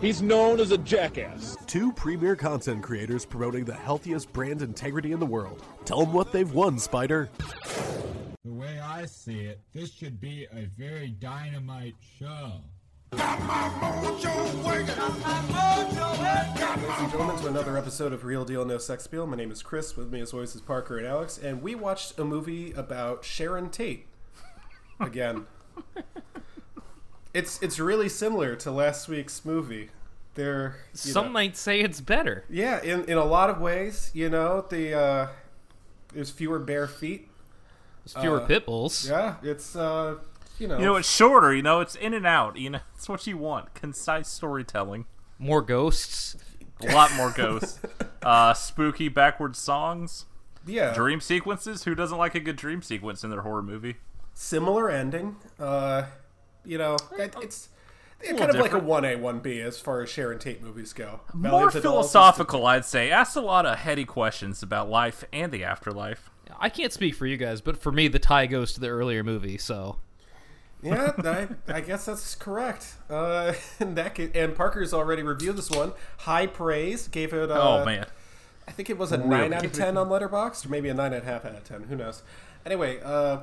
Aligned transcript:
he's 0.00 0.22
known 0.22 0.60
as 0.60 0.70
a 0.70 0.78
jackass. 0.78 1.56
two 1.66 1.92
premier 1.92 2.36
content 2.36 2.82
creators 2.82 3.24
promoting 3.24 3.64
the 3.64 3.74
healthiest 3.74 4.32
brand 4.32 4.62
integrity 4.62 5.12
in 5.12 5.20
the 5.20 5.26
world. 5.26 5.62
Tell 5.84 6.00
them 6.00 6.12
what 6.12 6.32
they've 6.32 6.50
won, 6.52 6.78
Spider. 6.78 7.28
The 8.44 8.52
way 8.52 8.78
I 8.80 9.06
see 9.06 9.40
it, 9.40 9.60
this 9.72 9.92
should 9.92 10.20
be 10.20 10.46
a 10.52 10.68
very 10.76 11.08
dynamite 11.08 11.94
show. 12.18 12.62
Ladies 13.12 13.28
and 16.98 17.10
gentlemen, 17.10 17.36
to 17.38 17.46
another 17.48 17.78
episode 17.78 18.12
of 18.12 18.24
Real 18.24 18.44
Deal 18.44 18.64
No 18.64 18.78
Sex 18.78 19.06
Appeal. 19.06 19.26
My 19.26 19.36
name 19.36 19.50
is 19.50 19.62
Chris. 19.62 19.96
With 19.96 20.10
me, 20.12 20.20
as 20.20 20.32
always, 20.32 20.54
is 20.54 20.60
Parker 20.60 20.98
and 20.98 21.06
Alex, 21.06 21.38
and 21.38 21.62
we 21.62 21.74
watched 21.74 22.18
a 22.18 22.24
movie 22.24 22.72
about 22.72 23.24
Sharon 23.24 23.70
Tate. 23.70 24.06
Again, 25.00 25.46
it's 27.34 27.62
it's 27.62 27.78
really 27.78 28.08
similar 28.08 28.56
to 28.56 28.70
last 28.70 29.08
week's 29.08 29.44
movie. 29.44 29.90
There, 30.36 30.76
you 30.92 30.96
Some 30.98 31.26
know- 31.26 31.32
might 31.32 31.56
say 31.56 31.80
it's 31.80 32.00
better. 32.00 32.44
yeah, 32.48 32.80
in 32.82 33.04
in 33.06 33.16
a 33.18 33.24
lot 33.24 33.50
of 33.50 33.58
ways, 33.60 34.10
you 34.14 34.28
know, 34.28 34.64
the 34.68 34.94
uh, 34.94 35.28
there's 36.14 36.30
fewer 36.30 36.58
bare 36.58 36.86
feet. 36.86 37.28
There's 38.04 38.22
fewer 38.22 38.40
Uh, 38.42 38.46
pit 38.46 38.66
bulls. 38.66 39.08
Yeah, 39.08 39.36
it's 39.42 39.74
uh, 39.74 40.16
you 40.58 40.68
know, 40.68 40.78
You 40.78 40.84
know, 40.84 40.96
it's 40.96 41.10
shorter. 41.10 41.54
You 41.54 41.62
know, 41.62 41.80
it's 41.80 41.94
in 41.96 42.14
and 42.14 42.26
out. 42.26 42.56
You 42.56 42.70
know, 42.70 42.80
it's 42.94 43.08
what 43.08 43.26
you 43.26 43.36
want. 43.38 43.74
Concise 43.74 44.28
storytelling. 44.28 45.06
More 45.38 45.62
ghosts. 45.62 46.36
A 46.86 46.92
lot 46.94 47.12
more 47.14 47.30
ghosts. 47.30 47.80
uh, 48.22 48.52
spooky 48.54 49.08
backwards 49.08 49.58
songs. 49.58 50.26
yeah, 50.66 50.92
Dream 50.94 51.20
sequences. 51.22 51.84
Who 51.84 51.94
doesn't 51.94 52.18
like 52.18 52.34
a 52.34 52.40
good 52.40 52.56
dream 52.56 52.82
sequence 52.82 53.24
in 53.24 53.30
their 53.30 53.40
horror 53.42 53.62
movie? 53.62 53.96
similar 54.34 54.90
ending. 54.90 55.36
Uh, 55.58 56.02
you 56.64 56.76
know, 56.76 56.96
it, 57.18 57.34
it's. 57.40 57.70
It's 58.20 58.32
little 58.32 58.46
kind 58.46 58.56
of 58.56 58.62
like 58.62 58.72
a 58.72 58.78
one 58.78 59.04
A 59.04 59.16
one 59.16 59.40
B 59.40 59.60
as 59.60 59.78
far 59.78 60.02
as 60.02 60.08
Sharon 60.08 60.38
Tate 60.38 60.62
movies 60.62 60.92
go. 60.92 61.20
More 61.34 61.50
Valiant 61.50 61.54
Adolescence- 61.76 61.82
philosophical, 61.82 62.66
I'd 62.66 62.84
say. 62.84 63.10
Asks 63.10 63.36
a 63.36 63.40
lot 63.40 63.66
of 63.66 63.78
heady 63.78 64.04
questions 64.04 64.62
about 64.62 64.88
life 64.88 65.24
and 65.32 65.52
the 65.52 65.64
afterlife. 65.64 66.30
I 66.58 66.68
can't 66.70 66.92
speak 66.92 67.14
for 67.14 67.26
you 67.26 67.36
guys, 67.36 67.60
but 67.60 67.76
for 67.76 67.92
me, 67.92 68.08
the 68.08 68.18
tie 68.18 68.46
goes 68.46 68.72
to 68.74 68.80
the 68.80 68.88
earlier 68.88 69.22
movie. 69.22 69.58
So 69.58 69.98
Yeah, 70.82 71.12
I, 71.18 71.48
I 71.68 71.80
guess 71.82 72.06
that's 72.06 72.34
correct. 72.34 72.94
Uh, 73.10 73.52
and 73.80 73.96
that 73.96 74.14
ca- 74.14 74.30
and 74.34 74.54
Parker's 74.56 74.94
already 74.94 75.22
reviewed 75.22 75.56
this 75.56 75.70
one. 75.70 75.92
High 76.18 76.46
praise. 76.46 77.08
Gave 77.08 77.32
it. 77.34 77.50
Uh, 77.50 77.80
oh 77.80 77.84
man, 77.84 78.06
I 78.66 78.70
think 78.72 78.88
it 78.88 78.96
was 78.96 79.12
a 79.12 79.18
nine 79.18 79.52
out 79.52 79.64
of 79.64 79.72
ten 79.72 79.98
on 79.98 80.08
Letterboxd, 80.08 80.64
or 80.64 80.68
maybe 80.70 80.88
a 80.88 80.94
nine 80.94 81.12
and 81.12 81.22
a 81.22 81.26
half 81.26 81.44
out 81.44 81.54
of 81.54 81.64
ten. 81.64 81.82
Who 81.84 81.96
knows? 81.96 82.22
Anyway, 82.64 82.98
uh, 83.04 83.40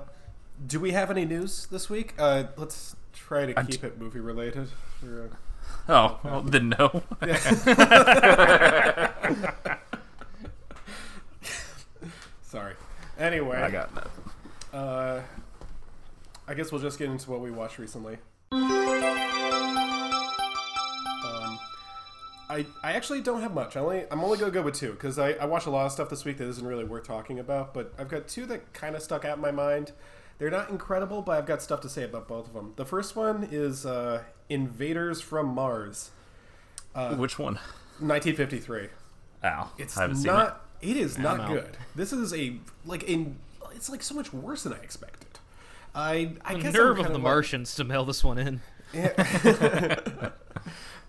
do 0.66 0.80
we 0.80 0.92
have 0.92 1.12
any 1.12 1.26
news 1.26 1.68
this 1.68 1.90
week? 1.90 2.14
Uh, 2.18 2.46
let's 2.58 2.96
try 3.14 3.46
to 3.46 3.58
I'm 3.60 3.68
keep 3.68 3.82
j- 3.82 3.88
it 3.88 4.00
movie 4.00 4.20
related. 4.20 4.70
Uh, 5.04 5.28
oh 5.90 6.20
well, 6.24 6.42
then 6.42 6.70
no. 6.78 7.04
sorry. 12.42 12.74
Anyway, 13.18 13.58
I 13.58 13.70
got 13.72 13.94
nothing. 13.94 14.12
Uh, 14.74 15.22
I 16.48 16.54
guess 16.54 16.72
we'll 16.72 16.82
just 16.82 16.98
get 17.00 17.10
into 17.10 17.30
what 17.30 17.42
we 17.42 17.52
watched 17.52 17.78
recently. 17.78 18.18
Um, 18.52 18.62
I 22.50 22.66
I 22.84 22.94
actually 22.94 23.22
don't 23.22 23.42
have 23.42 23.54
much. 23.54 23.78
I 23.78 23.82
only 23.82 24.06
I'm 24.12 24.24
only 24.24 24.38
gonna 24.38 24.52
go 24.52 24.62
with 24.62 24.76
two 24.76 24.92
because 24.92 25.18
I 25.20 25.32
I 25.34 25.46
watched 25.46 25.68
a 25.68 25.72
lot 25.72 25.86
of 25.86 25.92
stuff 25.92 26.10
this 26.10 26.26
week 26.26 26.38
that 26.38 26.48
isn't 26.48 26.66
really 26.66 26.84
worth 26.86 27.06
talking 27.06 27.40
about. 27.40 27.74
But 27.74 27.94
I've 27.98 28.10
got 28.10 28.28
two 28.28 28.46
that 28.48 28.74
kind 28.74 28.96
of 28.96 29.02
stuck 29.02 29.26
out 29.26 29.36
in 29.38 29.42
my 29.42 29.52
mind. 29.52 29.92
They're 30.40 30.50
not 30.52 30.70
incredible, 30.70 31.22
but 31.22 31.38
I've 31.38 31.46
got 31.46 31.62
stuff 31.62 31.82
to 31.82 31.90
say 31.90 32.04
about 32.04 32.28
both 32.28 32.48
of 32.48 32.54
them. 32.54 32.74
The 32.76 32.86
first 32.86 33.16
one 33.16 33.48
is 33.52 33.86
uh, 33.86 34.24
Invaders 34.50 35.22
from 35.22 35.48
Mars, 35.48 36.12
Which 37.16 37.38
one? 37.40 37.56
1953. 38.00 38.90
Ow, 39.46 39.70
It's 39.78 39.98
I 39.98 40.02
haven't 40.02 40.18
seen 40.18 40.28
not. 40.28 40.66
it 40.82 40.98
is 40.98 41.18
not 41.18 41.48
good. 41.48 41.78
This 41.96 42.12
is 42.14 42.34
a 42.34 42.56
like 42.86 43.04
in. 43.04 43.38
It's 43.76 43.90
like 43.90 44.02
so 44.04 44.16
much 44.16 44.32
worse 44.34 44.64
than 44.64 44.74
I 44.74 44.78
expected. 44.78 45.28
I 45.96 46.34
I 46.44 46.56
the 46.56 46.60
guess 46.62 46.74
nerve 46.74 46.92
of 46.92 46.96
kinda 46.98 47.10
the 47.12 47.16
like- 47.16 47.24
Martians 47.24 47.76
to 47.76 47.84
mail 47.84 48.04
this 48.06 48.24
one 48.24 48.38
in. 48.38 48.62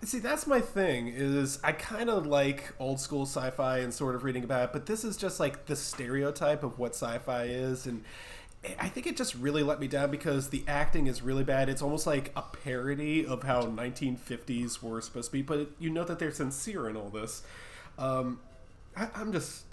See, 0.03 0.19
that's 0.19 0.45
my 0.45 0.59
thing. 0.61 1.07
Is 1.07 1.59
I 1.63 1.71
kind 1.71 2.09
of 2.09 2.27
like 2.27 2.73
old 2.79 2.99
school 2.99 3.23
sci-fi 3.25 3.79
and 3.79 3.91
sort 3.93 4.13
of 4.15 4.23
reading 4.23 4.43
about 4.43 4.65
it, 4.65 4.73
but 4.73 4.85
this 4.85 5.03
is 5.03 5.17
just 5.17 5.39
like 5.39 5.65
the 5.65 5.75
stereotype 5.75 6.63
of 6.63 6.77
what 6.77 6.91
sci-fi 6.93 7.43
is, 7.45 7.87
and 7.87 8.03
I 8.79 8.89
think 8.89 9.07
it 9.07 9.17
just 9.17 9.35
really 9.35 9.63
let 9.63 9.79
me 9.79 9.87
down 9.87 10.11
because 10.11 10.49
the 10.49 10.63
acting 10.67 11.07
is 11.07 11.21
really 11.21 11.43
bad. 11.43 11.69
It's 11.69 11.81
almost 11.81 12.07
like 12.07 12.31
a 12.35 12.41
parody 12.41 13.25
of 13.25 13.43
how 13.43 13.63
1950s 13.63 14.81
were 14.81 15.01
supposed 15.01 15.29
to 15.29 15.33
be, 15.33 15.41
but 15.41 15.69
you 15.79 15.89
know 15.89 16.03
that 16.03 16.19
they're 16.19 16.31
sincere 16.31 16.89
in 16.89 16.95
all 16.95 17.09
this. 17.09 17.43
Um, 17.97 18.39
I, 18.95 19.07
I'm 19.15 19.31
just. 19.31 19.63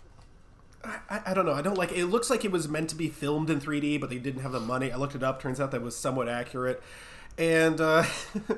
I, 0.85 0.99
I- 1.11 1.23
I 1.27 1.35
don't 1.35 1.47
know. 1.47 1.53
I 1.55 1.63
don't 1.63 1.79
like 1.79 1.93
it. 1.93 2.07
Looks 2.07 2.31
like 2.31 2.45
it 2.45 2.51
was 2.53 2.69
meant 2.69 2.91
to 2.91 2.97
be 2.97 3.09
filmed 3.09 3.51
in 3.51 3.61
3D, 3.61 3.99
but 3.99 4.11
they 4.11 4.19
didn't 4.19 4.43
have 4.43 4.53
the 4.53 4.61
money. 4.61 4.91
I 4.93 4.97
looked 4.97 5.15
it 5.15 5.23
up. 5.23 5.41
Turns 5.41 5.61
out 5.61 5.71
that 5.71 5.83
was 5.83 5.97
somewhat 5.97 6.29
accurate. 6.29 6.83
And 7.39 7.81
uh, 7.81 8.05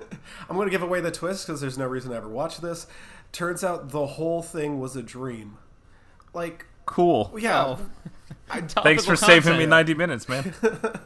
I'm 0.49 0.56
going 0.56 0.66
to 0.66 0.71
give 0.71 0.83
away 0.83 1.01
the 1.01 1.11
twist 1.11 1.47
because 1.47 1.61
there's 1.61 1.78
no 1.78 1.87
reason 1.87 2.11
to 2.11 2.16
ever 2.16 2.28
watch 2.28 2.59
this. 2.59 2.87
Turns 3.33 3.62
out 3.62 3.91
the 3.91 4.06
whole 4.06 4.43
thing 4.43 4.81
was 4.81 4.97
a 4.97 5.03
dream. 5.03 5.59
Like, 6.33 6.66
Cool. 6.87 7.33
yeah. 7.39 7.77
Thanks 8.49 8.75
Topical 8.75 9.05
for 9.05 9.17
saving 9.17 9.56
me 9.59 9.67
90 9.67 9.95
minutes, 9.95 10.28
man. 10.28 10.55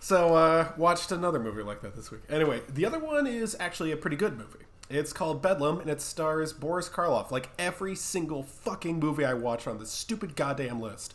So, 0.00 0.34
uh, 0.34 0.70
watched 0.76 1.12
another 1.12 1.38
movie 1.38 1.62
like 1.62 1.80
that 1.80 1.96
this 1.96 2.10
week. 2.10 2.20
Anyway, 2.28 2.60
the 2.68 2.84
other 2.84 2.98
one 2.98 3.26
is 3.26 3.56
actually 3.58 3.90
a 3.90 3.96
pretty 3.96 4.16
good 4.16 4.36
movie. 4.36 4.66
It's 4.90 5.14
called 5.14 5.40
Bedlam, 5.40 5.80
and 5.80 5.88
it 5.88 6.02
stars 6.02 6.52
Boris 6.52 6.90
Karloff, 6.90 7.30
like 7.30 7.48
every 7.58 7.94
single 7.94 8.42
fucking 8.42 8.98
movie 8.98 9.24
I 9.24 9.32
watch 9.32 9.66
on 9.66 9.78
this 9.78 9.90
stupid 9.90 10.36
goddamn 10.36 10.78
list. 10.78 11.14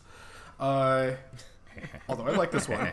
Uh, 0.58 1.12
although 2.08 2.26
I 2.26 2.32
like 2.32 2.50
this 2.50 2.68
one. 2.68 2.90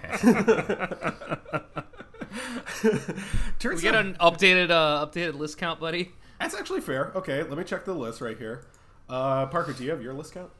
Turns 3.57 3.77
We 3.77 3.81
get 3.81 3.95
out 3.95 4.05
an 4.05 4.17
updated 4.21 4.69
uh, 4.69 5.03
updated 5.03 5.33
list 5.33 5.57
count, 5.57 5.79
buddy. 5.79 6.11
that's 6.39 6.53
actually 6.53 6.81
fair. 6.81 7.11
Okay, 7.15 7.41
let 7.41 7.57
me 7.57 7.63
check 7.63 7.85
the 7.85 7.93
list 7.95 8.21
right 8.21 8.37
here. 8.37 8.65
Uh, 9.09 9.47
Parker, 9.47 9.73
do 9.73 9.83
you 9.83 9.89
have 9.89 10.03
your 10.03 10.13
list 10.13 10.33
count? 10.35 10.51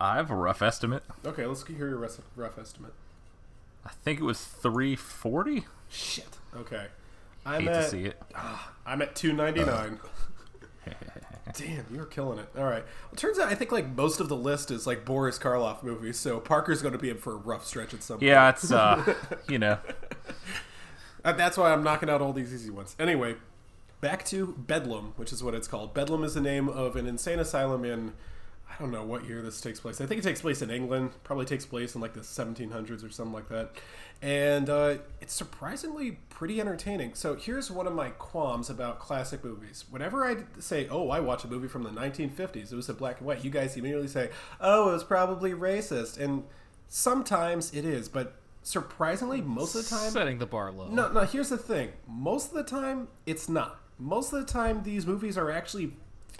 I 0.00 0.16
have 0.16 0.30
a 0.30 0.34
rough 0.34 0.62
estimate. 0.62 1.02
Okay, 1.24 1.44
let's 1.46 1.66
hear 1.66 1.88
your 1.88 1.98
rough, 1.98 2.20
rough 2.34 2.58
estimate. 2.58 2.92
I 3.84 3.90
think 3.90 4.20
it 4.20 4.24
was 4.24 4.42
340. 4.44 5.64
Shit. 5.88 6.38
Okay. 6.56 6.86
I'm 7.44 7.62
Hate 7.62 7.68
at, 7.70 7.82
to 7.82 7.88
see 7.88 8.04
it. 8.04 8.20
I'm 8.86 9.02
at 9.02 9.14
299. 9.14 9.98
Damn, 11.54 11.84
you're 11.92 12.06
killing 12.06 12.38
it. 12.38 12.48
All 12.56 12.64
right. 12.64 12.84
Well, 12.84 13.16
turns 13.16 13.38
out 13.38 13.48
I 13.48 13.54
think 13.54 13.72
like 13.72 13.94
most 13.94 14.20
of 14.20 14.28
the 14.28 14.36
list 14.36 14.70
is 14.70 14.86
like 14.86 15.04
Boris 15.04 15.38
Karloff 15.38 15.82
movies, 15.82 16.18
so 16.18 16.40
Parker's 16.40 16.80
going 16.80 16.92
to 16.92 16.98
be 16.98 17.10
in 17.10 17.18
for 17.18 17.32
a 17.32 17.36
rough 17.36 17.66
stretch 17.66 17.92
at 17.92 18.02
some 18.02 18.16
point. 18.16 18.28
Yeah, 18.28 18.50
it's 18.50 18.70
uh, 18.72 19.14
you 19.48 19.58
know, 19.58 19.78
Uh, 21.24 21.32
That's 21.32 21.56
why 21.58 21.72
I'm 21.72 21.82
knocking 21.82 22.08
out 22.08 22.22
all 22.22 22.32
these 22.32 22.54
easy 22.54 22.70
ones. 22.70 22.96
Anyway, 22.98 23.36
back 24.00 24.24
to 24.26 24.54
Bedlam, 24.58 25.12
which 25.16 25.32
is 25.32 25.42
what 25.42 25.54
it's 25.54 25.68
called. 25.68 25.92
Bedlam 25.92 26.24
is 26.24 26.34
the 26.34 26.40
name 26.40 26.68
of 26.68 26.96
an 26.96 27.06
insane 27.06 27.38
asylum 27.38 27.84
in 27.84 28.12
I 28.70 28.82
don't 28.82 28.92
know 28.92 29.04
what 29.04 29.24
year 29.26 29.42
this 29.42 29.60
takes 29.60 29.80
place. 29.80 30.00
I 30.00 30.06
think 30.06 30.20
it 30.20 30.24
takes 30.24 30.40
place 30.40 30.62
in 30.62 30.70
England. 30.70 31.10
Probably 31.24 31.44
takes 31.44 31.66
place 31.66 31.94
in 31.94 32.00
like 32.00 32.14
the 32.14 32.20
1700s 32.20 33.04
or 33.04 33.10
something 33.10 33.32
like 33.34 33.48
that. 33.48 33.72
And 34.22 34.70
uh, 34.70 34.98
it's 35.20 35.34
surprisingly 35.34 36.12
pretty 36.30 36.60
entertaining. 36.60 37.14
So 37.14 37.34
here's 37.34 37.70
one 37.70 37.86
of 37.86 37.92
my 37.94 38.10
qualms 38.10 38.70
about 38.70 38.98
classic 38.98 39.42
movies. 39.44 39.84
Whenever 39.90 40.24
I 40.24 40.36
say, 40.58 40.86
"Oh, 40.90 41.10
I 41.10 41.20
watch 41.20 41.44
a 41.44 41.48
movie 41.48 41.68
from 41.68 41.82
the 41.82 41.90
1950s," 41.90 42.70
it 42.72 42.76
was 42.76 42.88
in 42.88 42.94
black 42.96 43.18
and 43.18 43.26
white. 43.26 43.44
You 43.44 43.50
guys 43.50 43.76
immediately 43.76 44.08
say, 44.08 44.30
"Oh, 44.60 44.90
it 44.90 44.92
was 44.92 45.04
probably 45.04 45.52
racist," 45.52 46.18
and 46.18 46.44
sometimes 46.88 47.72
it 47.74 47.84
is, 47.84 48.08
but 48.08 48.34
surprisingly, 48.62 49.40
most 49.40 49.74
of 49.74 49.84
the 49.84 49.88
time, 49.90 50.10
Setting 50.10 50.38
the 50.38 50.46
bar 50.46 50.70
low. 50.70 50.88
no, 50.88 51.10
no. 51.10 51.20
Here's 51.20 51.48
the 51.48 51.56
thing. 51.58 51.90
Most 52.06 52.48
of 52.48 52.54
the 52.54 52.64
time, 52.64 53.08
it's 53.26 53.48
not. 53.48 53.80
Most 53.98 54.32
of 54.32 54.40
the 54.46 54.52
time, 54.52 54.82
these 54.82 55.06
movies 55.06 55.38
are 55.38 55.50
actually 55.50 55.92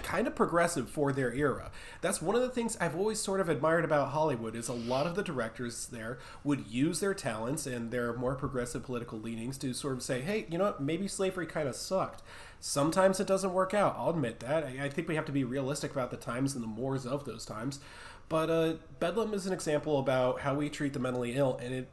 kind 0.02 0.26
of 0.26 0.34
progressive 0.34 0.88
for 0.88 1.12
their 1.12 1.32
era. 1.32 1.70
That's 2.00 2.20
one 2.20 2.36
of 2.36 2.42
the 2.42 2.48
things 2.48 2.76
I've 2.80 2.96
always 2.96 3.20
sort 3.20 3.40
of 3.40 3.48
admired 3.48 3.84
about 3.84 4.10
Hollywood 4.10 4.54
is 4.54 4.68
a 4.68 4.72
lot 4.72 5.06
of 5.06 5.14
the 5.14 5.22
directors 5.22 5.86
there 5.86 6.18
would 6.44 6.66
use 6.66 7.00
their 7.00 7.14
talents 7.14 7.66
and 7.66 7.90
their 7.90 8.12
more 8.12 8.34
progressive 8.34 8.82
political 8.82 9.18
leanings 9.18 9.58
to 9.58 9.72
sort 9.72 9.94
of 9.94 10.02
say, 10.02 10.20
hey, 10.20 10.46
you 10.48 10.58
know 10.58 10.64
what, 10.64 10.80
maybe 10.80 11.08
slavery 11.08 11.46
kind 11.46 11.68
of 11.68 11.76
sucked. 11.76 12.22
Sometimes 12.60 13.20
it 13.20 13.26
doesn't 13.26 13.52
work 13.52 13.72
out. 13.72 13.94
I'll 13.96 14.10
admit 14.10 14.40
that. 14.40 14.64
I, 14.64 14.84
I 14.84 14.88
think 14.88 15.08
we 15.08 15.14
have 15.14 15.26
to 15.26 15.32
be 15.32 15.44
realistic 15.44 15.92
about 15.92 16.10
the 16.10 16.16
times 16.16 16.54
and 16.54 16.62
the 16.62 16.68
mores 16.68 17.06
of 17.06 17.24
those 17.24 17.46
times. 17.46 17.80
But 18.28 18.50
uh, 18.50 18.74
Bedlam 19.00 19.34
is 19.34 19.46
an 19.46 19.52
example 19.52 19.98
about 19.98 20.40
how 20.40 20.54
we 20.54 20.68
treat 20.68 20.92
the 20.92 21.00
mentally 21.00 21.34
ill, 21.34 21.58
and 21.62 21.74
it 21.74 21.88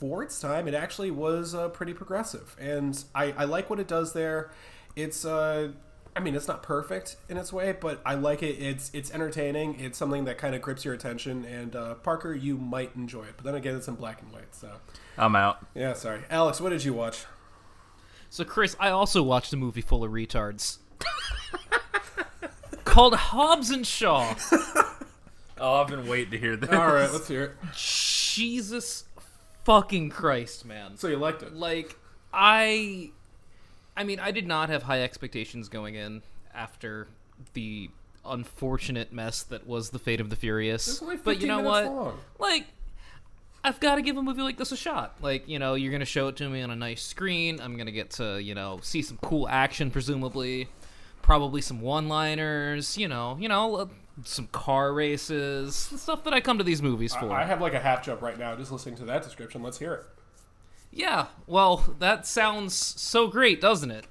for 0.00 0.22
its 0.22 0.40
time, 0.40 0.66
it 0.66 0.72
actually 0.72 1.10
was 1.10 1.54
uh, 1.54 1.68
pretty 1.68 1.92
progressive, 1.92 2.56
and 2.58 3.04
I, 3.14 3.32
I 3.36 3.44
like 3.44 3.68
what 3.68 3.78
it 3.78 3.86
does 3.86 4.14
there. 4.14 4.50
It's 4.96 5.26
uh, 5.26 5.72
I 6.16 6.20
mean, 6.20 6.34
it's 6.34 6.48
not 6.48 6.62
perfect 6.62 7.16
in 7.28 7.36
its 7.36 7.52
way, 7.52 7.72
but 7.72 8.00
I 8.04 8.14
like 8.14 8.42
it. 8.42 8.56
It's 8.60 8.90
it's 8.92 9.12
entertaining. 9.12 9.78
It's 9.78 9.96
something 9.96 10.24
that 10.24 10.38
kind 10.38 10.54
of 10.54 10.62
grips 10.62 10.84
your 10.84 10.92
attention, 10.94 11.44
and 11.44 11.76
uh, 11.76 11.94
Parker, 11.94 12.34
you 12.34 12.56
might 12.58 12.94
enjoy 12.96 13.22
it. 13.24 13.34
But 13.36 13.44
then 13.44 13.54
again, 13.54 13.76
it's 13.76 13.86
in 13.88 13.94
black 13.94 14.20
and 14.22 14.32
white, 14.32 14.54
so 14.54 14.72
I'm 15.16 15.36
out. 15.36 15.64
yeah. 15.74 15.92
Sorry, 15.92 16.20
Alex, 16.28 16.60
what 16.60 16.70
did 16.70 16.84
you 16.84 16.92
watch? 16.92 17.24
So, 18.28 18.44
Chris, 18.44 18.76
I 18.78 18.90
also 18.90 19.22
watched 19.22 19.52
a 19.52 19.56
movie 19.56 19.80
full 19.80 20.04
of 20.04 20.10
retards 20.12 20.78
called 22.84 23.14
Hobbs 23.14 23.70
and 23.70 23.86
Shaw. 23.86 24.34
Oh, 25.62 25.82
I've 25.82 25.88
been 25.88 26.08
waiting 26.08 26.30
to 26.30 26.38
hear 26.38 26.56
this. 26.56 26.70
All 26.70 26.86
right, 26.86 27.12
let's 27.12 27.28
hear 27.28 27.42
it. 27.44 27.52
Jesus 27.74 29.04
fucking 29.64 30.08
Christ, 30.08 30.64
man. 30.64 30.96
So 30.96 31.06
you 31.06 31.18
liked 31.18 31.42
it? 31.42 31.52
Like, 31.52 31.98
I. 32.32 33.10
I 33.96 34.04
mean, 34.04 34.20
I 34.20 34.30
did 34.30 34.46
not 34.46 34.70
have 34.70 34.84
high 34.84 35.02
expectations 35.02 35.68
going 35.68 35.94
in 35.94 36.22
after 36.54 37.08
the 37.54 37.90
unfortunate 38.24 39.12
mess 39.12 39.42
that 39.44 39.66
was 39.66 39.90
the 39.90 39.98
fate 39.98 40.20
of 40.20 40.30
the 40.30 40.36
Furious. 40.36 41.02
But 41.24 41.40
you 41.40 41.46
know 41.46 41.60
what? 41.60 41.84
long. 41.86 42.18
Like, 42.38 42.66
I've 43.62 43.80
got 43.80 43.96
to 43.96 44.02
give 44.02 44.16
a 44.16 44.22
movie 44.22 44.42
like 44.42 44.56
this 44.56 44.72
a 44.72 44.76
shot. 44.76 45.16
Like, 45.20 45.48
you 45.48 45.58
know, 45.58 45.74
you're 45.74 45.92
gonna 45.92 46.04
show 46.04 46.28
it 46.28 46.36
to 46.36 46.48
me 46.48 46.62
on 46.62 46.70
a 46.70 46.76
nice 46.76 47.02
screen. 47.02 47.60
I'm 47.60 47.76
gonna 47.76 47.90
get 47.90 48.10
to, 48.12 48.40
you 48.42 48.54
know, 48.54 48.80
see 48.82 49.02
some 49.02 49.18
cool 49.22 49.48
action, 49.48 49.90
presumably, 49.90 50.68
probably 51.22 51.60
some 51.60 51.80
one-liners. 51.80 52.96
You 52.96 53.08
know, 53.08 53.36
you 53.38 53.48
know, 53.48 53.76
uh, 53.76 53.86
some 54.24 54.46
car 54.48 54.92
races, 54.92 55.74
stuff 55.74 56.24
that 56.24 56.32
I 56.32 56.40
come 56.40 56.58
to 56.58 56.64
these 56.64 56.82
movies 56.82 57.14
for. 57.14 57.30
I 57.32 57.44
have 57.44 57.60
like 57.60 57.74
a 57.74 57.80
half 57.80 58.02
jump 58.02 58.22
right 58.22 58.38
now 58.38 58.54
just 58.56 58.72
listening 58.72 58.96
to 58.96 59.04
that 59.06 59.22
description. 59.22 59.62
Let's 59.62 59.78
hear 59.78 59.92
it. 59.94 60.06
Yeah, 60.92 61.26
well, 61.46 61.94
that 61.98 62.26
sounds 62.26 62.74
so 62.74 63.28
great, 63.28 63.60
doesn't 63.60 63.90
it? 63.90 64.06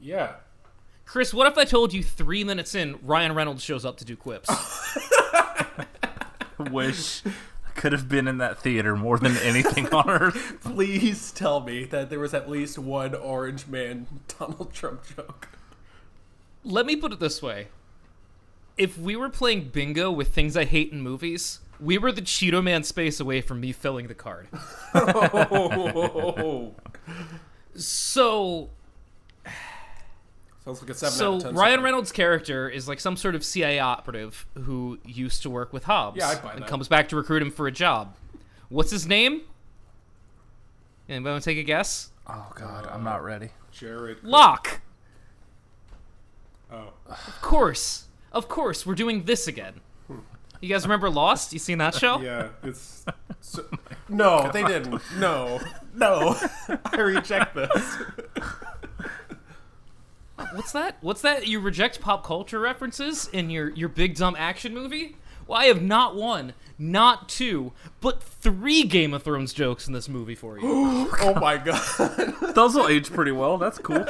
Yeah. 0.00 0.34
Chris, 1.04 1.34
what 1.34 1.46
if 1.46 1.58
I 1.58 1.64
told 1.64 1.92
you 1.92 2.02
three 2.02 2.44
minutes 2.44 2.74
in, 2.74 2.98
Ryan 3.02 3.34
Reynolds 3.34 3.62
shows 3.62 3.84
up 3.84 3.98
to 3.98 4.04
do 4.04 4.16
quips? 4.16 4.48
Wish 6.70 7.22
I 7.26 7.70
could 7.74 7.92
have 7.92 8.08
been 8.08 8.26
in 8.26 8.38
that 8.38 8.58
theater 8.58 8.96
more 8.96 9.18
than 9.18 9.36
anything 9.38 9.92
on 9.92 10.08
earth. 10.22 10.58
Please 10.62 11.30
tell 11.30 11.60
me 11.60 11.84
that 11.84 12.08
there 12.08 12.20
was 12.20 12.32
at 12.32 12.48
least 12.48 12.78
one 12.78 13.14
Orange 13.14 13.66
Man 13.66 14.06
Donald 14.38 14.72
Trump 14.72 15.02
joke. 15.14 15.50
Let 16.64 16.86
me 16.86 16.96
put 16.96 17.12
it 17.12 17.20
this 17.20 17.42
way. 17.42 17.68
If 18.78 18.98
we 18.98 19.14
were 19.14 19.28
playing 19.28 19.68
bingo 19.68 20.10
with 20.10 20.28
things 20.28 20.56
I 20.56 20.64
hate 20.64 20.90
in 20.90 21.02
movies, 21.02 21.60
we 21.84 21.98
were 21.98 22.10
the 22.12 22.22
Cheeto 22.22 22.62
Man 22.62 22.82
space 22.82 23.20
away 23.20 23.40
from 23.40 23.60
me 23.60 23.72
filling 23.72 24.08
the 24.08 24.14
card. 24.14 24.48
So, 27.76 28.70
sounds 30.64 30.80
like 30.80 30.90
a 30.90 30.94
seven 30.94 31.12
out 31.12 31.12
so 31.12 31.34
of 31.34 31.42
ten. 31.42 31.54
Ryan 31.54 31.72
something. 31.72 31.84
Reynolds' 31.84 32.12
character 32.12 32.68
is 32.68 32.86
like 32.86 33.00
some 33.00 33.16
sort 33.16 33.34
of 33.34 33.44
CIA 33.44 33.80
operative 33.80 34.46
who 34.54 34.98
used 35.04 35.42
to 35.42 35.50
work 35.50 35.72
with 35.72 35.84
Hobbs 35.84 36.16
Yeah, 36.18 36.28
I'd 36.28 36.42
buy 36.42 36.52
and 36.52 36.62
that. 36.62 36.68
comes 36.68 36.86
back 36.88 37.08
to 37.08 37.16
recruit 37.16 37.42
him 37.42 37.50
for 37.50 37.66
a 37.66 37.72
job. 37.72 38.14
What's 38.68 38.92
his 38.92 39.06
name? 39.08 39.42
Anybody 41.08 41.32
want 41.32 41.42
to 41.44 41.50
take 41.50 41.58
a 41.58 41.64
guess? 41.64 42.10
Oh 42.28 42.52
God, 42.54 42.86
I'm 42.90 43.02
not 43.04 43.22
ready. 43.24 43.50
Jared. 43.72 44.18
Locke. 44.22 44.80
Oh. 46.72 46.92
Of 47.06 47.38
course. 47.42 48.04
Of 48.32 48.48
course, 48.48 48.86
we're 48.86 48.94
doing 48.94 49.24
this 49.24 49.46
again. 49.48 49.80
You 50.64 50.70
guys 50.70 50.84
remember 50.84 51.10
Lost? 51.10 51.52
You 51.52 51.58
seen 51.58 51.76
that 51.78 51.94
show? 51.94 52.20
Yeah, 52.20 52.48
it's. 52.62 53.04
So, 53.46 53.62
no, 54.08 54.50
they 54.50 54.64
didn't. 54.64 55.02
No, 55.18 55.60
no. 55.94 56.34
I 56.86 56.96
reject 56.96 57.54
this. 57.54 57.98
What's 60.54 60.72
that? 60.72 60.96
What's 61.02 61.20
that? 61.20 61.46
You 61.46 61.60
reject 61.60 62.00
pop 62.00 62.24
culture 62.24 62.58
references 62.58 63.28
in 63.28 63.50
your 63.50 63.68
your 63.72 63.90
big 63.90 64.16
dumb 64.16 64.34
action 64.38 64.72
movie? 64.72 65.16
Well, 65.46 65.60
I 65.60 65.66
have 65.66 65.82
not 65.82 66.16
one, 66.16 66.54
not 66.78 67.28
two, 67.28 67.72
but 68.00 68.22
three 68.22 68.84
Game 68.84 69.12
of 69.12 69.22
Thrones 69.22 69.52
jokes 69.52 69.86
in 69.86 69.92
this 69.92 70.08
movie 70.08 70.34
for 70.34 70.58
you. 70.58 71.10
Oh 71.20 71.34
my 71.34 71.58
god. 71.58 72.54
Those 72.54 72.74
will 72.74 72.88
age 72.88 73.12
pretty 73.12 73.32
well. 73.32 73.58
That's 73.58 73.76
cool. 73.76 74.06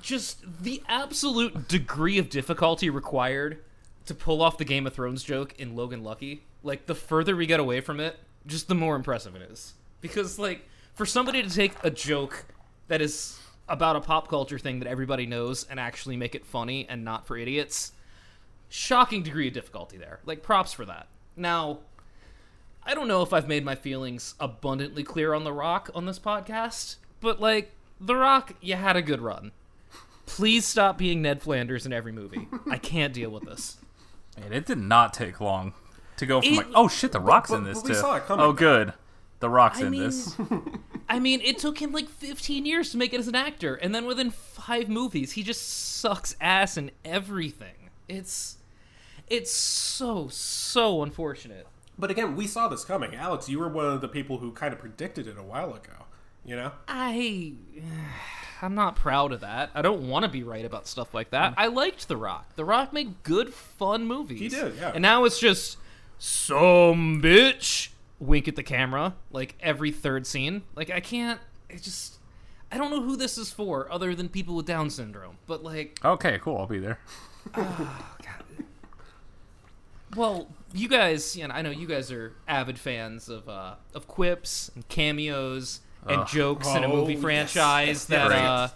Just 0.00 0.44
the 0.62 0.80
absolute 0.88 1.66
degree 1.66 2.18
of 2.18 2.28
difficulty 2.28 2.88
required 2.88 3.58
to 4.06 4.14
pull 4.14 4.42
off 4.42 4.58
the 4.58 4.64
Game 4.64 4.86
of 4.86 4.94
Thrones 4.94 5.22
joke 5.22 5.54
in 5.58 5.76
Logan 5.76 6.02
Lucky. 6.02 6.42
Like 6.62 6.86
the 6.86 6.94
further 6.94 7.36
we 7.36 7.46
get 7.46 7.60
away 7.60 7.80
from 7.80 8.00
it, 8.00 8.16
just 8.46 8.68
the 8.68 8.74
more 8.74 8.96
impressive 8.96 9.34
it 9.34 9.42
is. 9.42 9.74
Because 10.00 10.38
like 10.38 10.68
for 10.94 11.06
somebody 11.06 11.42
to 11.42 11.50
take 11.50 11.72
a 11.82 11.90
joke 11.90 12.46
that 12.88 13.00
is 13.00 13.38
about 13.68 13.96
a 13.96 14.00
pop 14.00 14.28
culture 14.28 14.58
thing 14.58 14.78
that 14.80 14.88
everybody 14.88 15.26
knows 15.26 15.64
and 15.64 15.80
actually 15.80 16.16
make 16.16 16.34
it 16.34 16.44
funny 16.44 16.86
and 16.88 17.04
not 17.04 17.26
for 17.26 17.36
idiots, 17.36 17.92
shocking 18.68 19.22
degree 19.22 19.48
of 19.48 19.54
difficulty 19.54 19.96
there. 19.96 20.20
Like 20.26 20.42
props 20.42 20.72
for 20.72 20.84
that. 20.84 21.08
Now, 21.36 21.78
I 22.82 22.94
don't 22.94 23.08
know 23.08 23.22
if 23.22 23.32
I've 23.32 23.48
made 23.48 23.64
my 23.64 23.74
feelings 23.74 24.34
abundantly 24.38 25.02
clear 25.02 25.32
on 25.32 25.44
The 25.44 25.52
Rock 25.52 25.90
on 25.94 26.04
this 26.04 26.18
podcast, 26.18 26.96
but 27.20 27.40
like 27.40 27.72
The 28.00 28.16
Rock, 28.16 28.54
you 28.60 28.74
had 28.74 28.96
a 28.96 29.02
good 29.02 29.22
run. 29.22 29.52
Please 30.26 30.66
stop 30.66 30.98
being 30.98 31.22
Ned 31.22 31.42
Flanders 31.42 31.86
in 31.86 31.92
every 31.92 32.12
movie. 32.12 32.48
I 32.70 32.78
can't 32.78 33.12
deal 33.12 33.30
with 33.30 33.44
this. 33.44 33.78
Man, 34.40 34.52
it 34.52 34.66
did 34.66 34.78
not 34.78 35.14
take 35.14 35.40
long 35.40 35.74
to 36.16 36.26
go 36.26 36.40
from 36.40 36.52
It- 36.52 36.56
like, 36.56 36.66
oh 36.74 36.88
shit, 36.88 37.12
the 37.12 37.20
Rock's 37.20 37.50
but- 37.50 37.58
in 37.58 37.64
this 37.64 37.78
but 37.80 37.88
we 37.88 37.94
too. 37.94 38.00
saw 38.00 38.16
it 38.16 38.24
coming, 38.26 38.44
oh, 38.44 38.52
good, 38.52 38.92
the 39.40 39.48
Rock's 39.50 39.78
I 39.80 39.84
in 39.86 39.90
mean, 39.90 40.02
this. 40.02 40.36
I 41.08 41.18
mean, 41.20 41.40
it 41.42 41.58
took 41.58 41.80
him 41.80 41.92
like 41.92 42.08
15 42.08 42.64
years 42.66 42.90
to 42.90 42.96
make 42.96 43.12
it 43.12 43.20
as 43.20 43.28
an 43.28 43.34
actor, 43.34 43.74
and 43.74 43.94
then 43.94 44.06
within 44.06 44.30
five 44.30 44.88
movies, 44.88 45.32
he 45.32 45.42
just 45.42 45.62
sucks 46.00 46.34
ass 46.40 46.76
in 46.76 46.90
everything. 47.04 47.90
It's, 48.08 48.58
it's 49.28 49.50
so 49.52 50.28
so 50.28 51.02
unfortunate. 51.02 51.66
But 51.98 52.10
again, 52.10 52.34
we 52.36 52.46
saw 52.46 52.68
this 52.68 52.84
coming. 52.84 53.14
Alex, 53.14 53.48
you 53.48 53.58
were 53.60 53.68
one 53.68 53.86
of 53.86 54.00
the 54.00 54.08
people 54.08 54.38
who 54.38 54.50
kind 54.52 54.72
of 54.72 54.80
predicted 54.80 55.26
it 55.28 55.38
a 55.38 55.42
while 55.42 55.70
ago. 55.74 56.06
You 56.44 56.56
know? 56.56 56.72
I, 56.88 57.52
I'm 58.64 58.74
not 58.74 58.96
proud 58.96 59.32
of 59.32 59.40
that. 59.40 59.70
I 59.74 59.82
don't 59.82 60.08
want 60.08 60.24
to 60.24 60.30
be 60.30 60.42
right 60.42 60.64
about 60.64 60.86
stuff 60.86 61.12
like 61.12 61.30
that. 61.30 61.52
I 61.58 61.66
liked 61.66 62.08
The 62.08 62.16
Rock. 62.16 62.56
The 62.56 62.64
Rock 62.64 62.94
made 62.94 63.22
good, 63.22 63.52
fun 63.52 64.06
movies. 64.06 64.40
He 64.40 64.48
did, 64.48 64.76
yeah. 64.76 64.92
And 64.94 65.02
now 65.02 65.24
it's 65.24 65.38
just 65.38 65.76
some 66.18 67.20
bitch 67.20 67.90
wink 68.18 68.48
at 68.48 68.56
the 68.56 68.62
camera 68.62 69.14
like 69.30 69.54
every 69.60 69.90
third 69.90 70.26
scene. 70.26 70.62
Like 70.74 70.90
I 70.90 71.00
can't. 71.00 71.40
It 71.68 71.82
just. 71.82 72.16
I 72.72 72.78
don't 72.78 72.90
know 72.90 73.02
who 73.02 73.16
this 73.16 73.36
is 73.36 73.52
for 73.52 73.92
other 73.92 74.14
than 74.14 74.28
people 74.30 74.56
with 74.56 74.66
Down 74.66 74.88
syndrome. 74.88 75.36
But 75.46 75.62
like, 75.62 76.00
Okay, 76.02 76.38
cool. 76.40 76.56
I'll 76.56 76.66
be 76.66 76.78
there. 76.78 76.98
well, 80.16 80.48
you 80.72 80.88
guys, 80.88 81.36
you 81.36 81.46
know, 81.46 81.54
I 81.54 81.62
know 81.62 81.70
you 81.70 81.86
guys 81.86 82.10
are 82.10 82.32
avid 82.48 82.78
fans 82.78 83.28
of 83.28 83.48
uh, 83.48 83.74
of 83.94 84.08
quips 84.08 84.70
and 84.74 84.88
cameos 84.88 85.80
and 86.06 86.26
jokes 86.26 86.68
in 86.68 86.84
a 86.84 86.86
Oh, 86.86 86.96
movie 86.96 87.14
yes, 87.14 87.22
franchise 87.22 87.86
yes, 87.88 88.04
that 88.06 88.30
yes. 88.30 88.40
uh, 88.40 88.68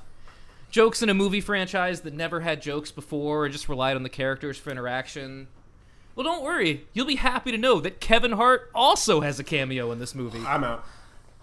jokes 0.70 1.02
in 1.02 1.08
a 1.08 1.14
movie 1.14 1.40
franchise 1.40 2.02
that 2.02 2.14
never 2.14 2.40
had 2.40 2.60
jokes 2.62 2.90
before 2.90 3.44
and 3.44 3.52
just 3.52 3.68
relied 3.68 3.96
on 3.96 4.02
the 4.02 4.08
characters 4.08 4.56
for 4.58 4.70
interaction. 4.70 5.48
Well, 6.14 6.24
don't 6.24 6.42
worry. 6.42 6.86
You'll 6.92 7.06
be 7.06 7.16
happy 7.16 7.52
to 7.52 7.58
know 7.58 7.80
that 7.80 8.00
Kevin 8.00 8.32
Hart 8.32 8.70
also 8.74 9.20
has 9.20 9.38
a 9.38 9.44
cameo 9.44 9.92
in 9.92 9.98
this 10.00 10.14
movie. 10.14 10.44
I'm 10.44 10.64
out. 10.64 10.84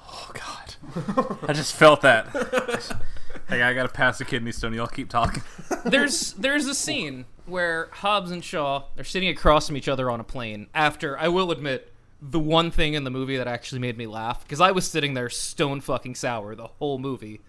Oh 0.08 0.32
God, 0.34 1.40
I 1.48 1.54
just 1.54 1.74
felt 1.76 2.02
that. 2.02 2.28
hey, 3.50 3.62
I 3.62 3.74
gotta 3.74 3.90
pass 3.90 4.20
a 4.22 4.26
kidney 4.26 4.52
stone. 4.52 4.74
Y'all 4.74 4.86
keep 4.88 5.10
talking. 5.10 5.42
there's 5.86 6.34
there's 6.34 6.68
a 6.68 6.76
scene 6.76 7.26
where 7.46 7.90
Hobbs 7.92 8.32
and 8.32 8.44
Shaw 8.44 8.84
they're 8.96 9.04
sitting 9.04 9.30
across 9.30 9.68
from 9.68 9.78
each 9.78 9.88
other 9.88 10.10
on 10.12 10.20
a 10.20 10.24
plane 10.24 10.68
after 10.76 11.18
I 11.18 11.28
will 11.30 11.52
admit 11.52 11.92
the 12.28 12.40
one 12.40 12.72
thing 12.72 12.94
in 12.96 13.04
the 13.04 13.12
movie 13.12 13.38
that 13.38 13.48
actually 13.48 13.80
made 13.80 13.98
me 13.98 14.08
laugh 14.08 14.44
because 14.44 14.62
I 14.62 14.72
was 14.72 14.88
sitting 14.88 15.14
there 15.14 15.30
stone 15.30 15.80
fucking 15.82 16.16
sour 16.16 16.56
the 16.56 16.68
whole 16.68 16.98
movie. 16.98 17.42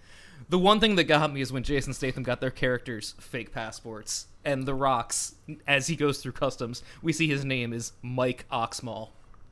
The 0.49 0.59
one 0.59 0.81
thing 0.81 0.97
that 0.97 1.05
got 1.05 1.33
me 1.33 1.41
is 1.41 1.53
when 1.53 1.63
Jason 1.63 1.93
Statham 1.95 2.23
got 2.23 2.41
their 2.41 2.51
characters 2.51 3.15
fake 3.19 3.53
passports 3.53 4.27
and 4.45 4.67
the 4.67 4.75
rocks 4.75 5.35
as 5.67 5.87
he 5.87 5.97
goes 5.97 6.19
through 6.19 6.33
customs 6.33 6.83
we 7.03 7.13
see 7.13 7.27
his 7.27 7.45
name 7.45 7.73
is 7.73 7.93
Mike 8.03 8.45
Oxmall. 8.53 9.09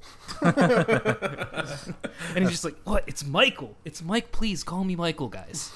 and 0.43 1.95
he's 2.37 2.51
just 2.51 2.65
like, 2.65 2.77
"What? 2.85 3.05
It's 3.07 3.25
Michael. 3.25 3.77
It's 3.85 4.03
Mike. 4.03 4.33
Please 4.33 4.63
call 4.63 4.85
me 4.85 4.97
Michael, 4.97 5.29
guys." 5.29 5.73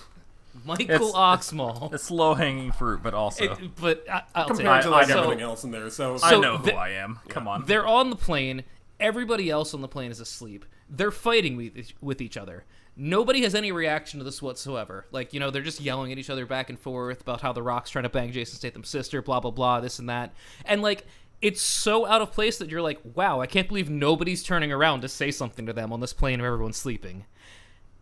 Michael 0.66 0.84
It's- 0.90 1.12
Oxmall. 1.12 1.92
It's 1.94 2.10
low 2.10 2.34
hanging 2.34 2.72
fruit, 2.72 3.00
but 3.02 3.14
also 3.14 3.44
It- 3.52 3.76
but 3.80 4.04
I, 4.10 4.22
I'll 4.34 4.46
take 4.48 4.56
Compared 4.58 4.80
it. 4.80 4.82
to 4.84 4.90
like 4.90 5.06
So- 5.08 5.22
everything 5.22 5.42
else 5.42 5.64
in 5.64 5.70
there, 5.70 5.88
so, 5.88 6.18
I 6.22 6.36
know 6.38 6.56
who 6.58 6.66
the- 6.66 6.74
I 6.74 6.90
am. 6.90 7.20
Come 7.28 7.46
on. 7.48 7.64
They're 7.66 7.86
on 7.86 8.10
the 8.10 8.16
plane. 8.16 8.64
Everybody 9.00 9.48
else 9.50 9.74
on 9.74 9.80
the 9.80 9.88
plane 9.88 10.10
is 10.10 10.20
asleep. 10.20 10.64
They're 10.90 11.10
fighting 11.10 11.56
with 11.56 11.76
each, 11.76 11.94
with 12.00 12.20
each 12.20 12.36
other. 12.36 12.64
Nobody 12.96 13.42
has 13.42 13.54
any 13.54 13.70
reaction 13.70 14.18
to 14.18 14.24
this 14.24 14.42
whatsoever. 14.42 15.06
Like, 15.12 15.32
you 15.32 15.38
know, 15.38 15.50
they're 15.50 15.62
just 15.62 15.80
yelling 15.80 16.10
at 16.10 16.18
each 16.18 16.30
other 16.30 16.46
back 16.46 16.68
and 16.68 16.78
forth 16.78 17.20
about 17.20 17.40
how 17.40 17.52
The 17.52 17.62
Rock's 17.62 17.90
trying 17.90 18.02
to 18.02 18.08
bang 18.08 18.32
Jason 18.32 18.56
Statham's 18.56 18.88
sister, 18.88 19.22
blah, 19.22 19.38
blah, 19.38 19.52
blah, 19.52 19.80
this 19.80 20.00
and 20.00 20.08
that. 20.08 20.32
And, 20.64 20.82
like, 20.82 21.06
it's 21.40 21.60
so 21.60 22.06
out 22.06 22.22
of 22.22 22.32
place 22.32 22.58
that 22.58 22.70
you're 22.70 22.82
like, 22.82 22.98
wow, 23.14 23.40
I 23.40 23.46
can't 23.46 23.68
believe 23.68 23.88
nobody's 23.88 24.42
turning 24.42 24.72
around 24.72 25.02
to 25.02 25.08
say 25.08 25.30
something 25.30 25.66
to 25.66 25.72
them 25.72 25.92
on 25.92 26.00
this 26.00 26.12
plane 26.12 26.40
where 26.40 26.52
everyone's 26.52 26.76
sleeping. 26.76 27.24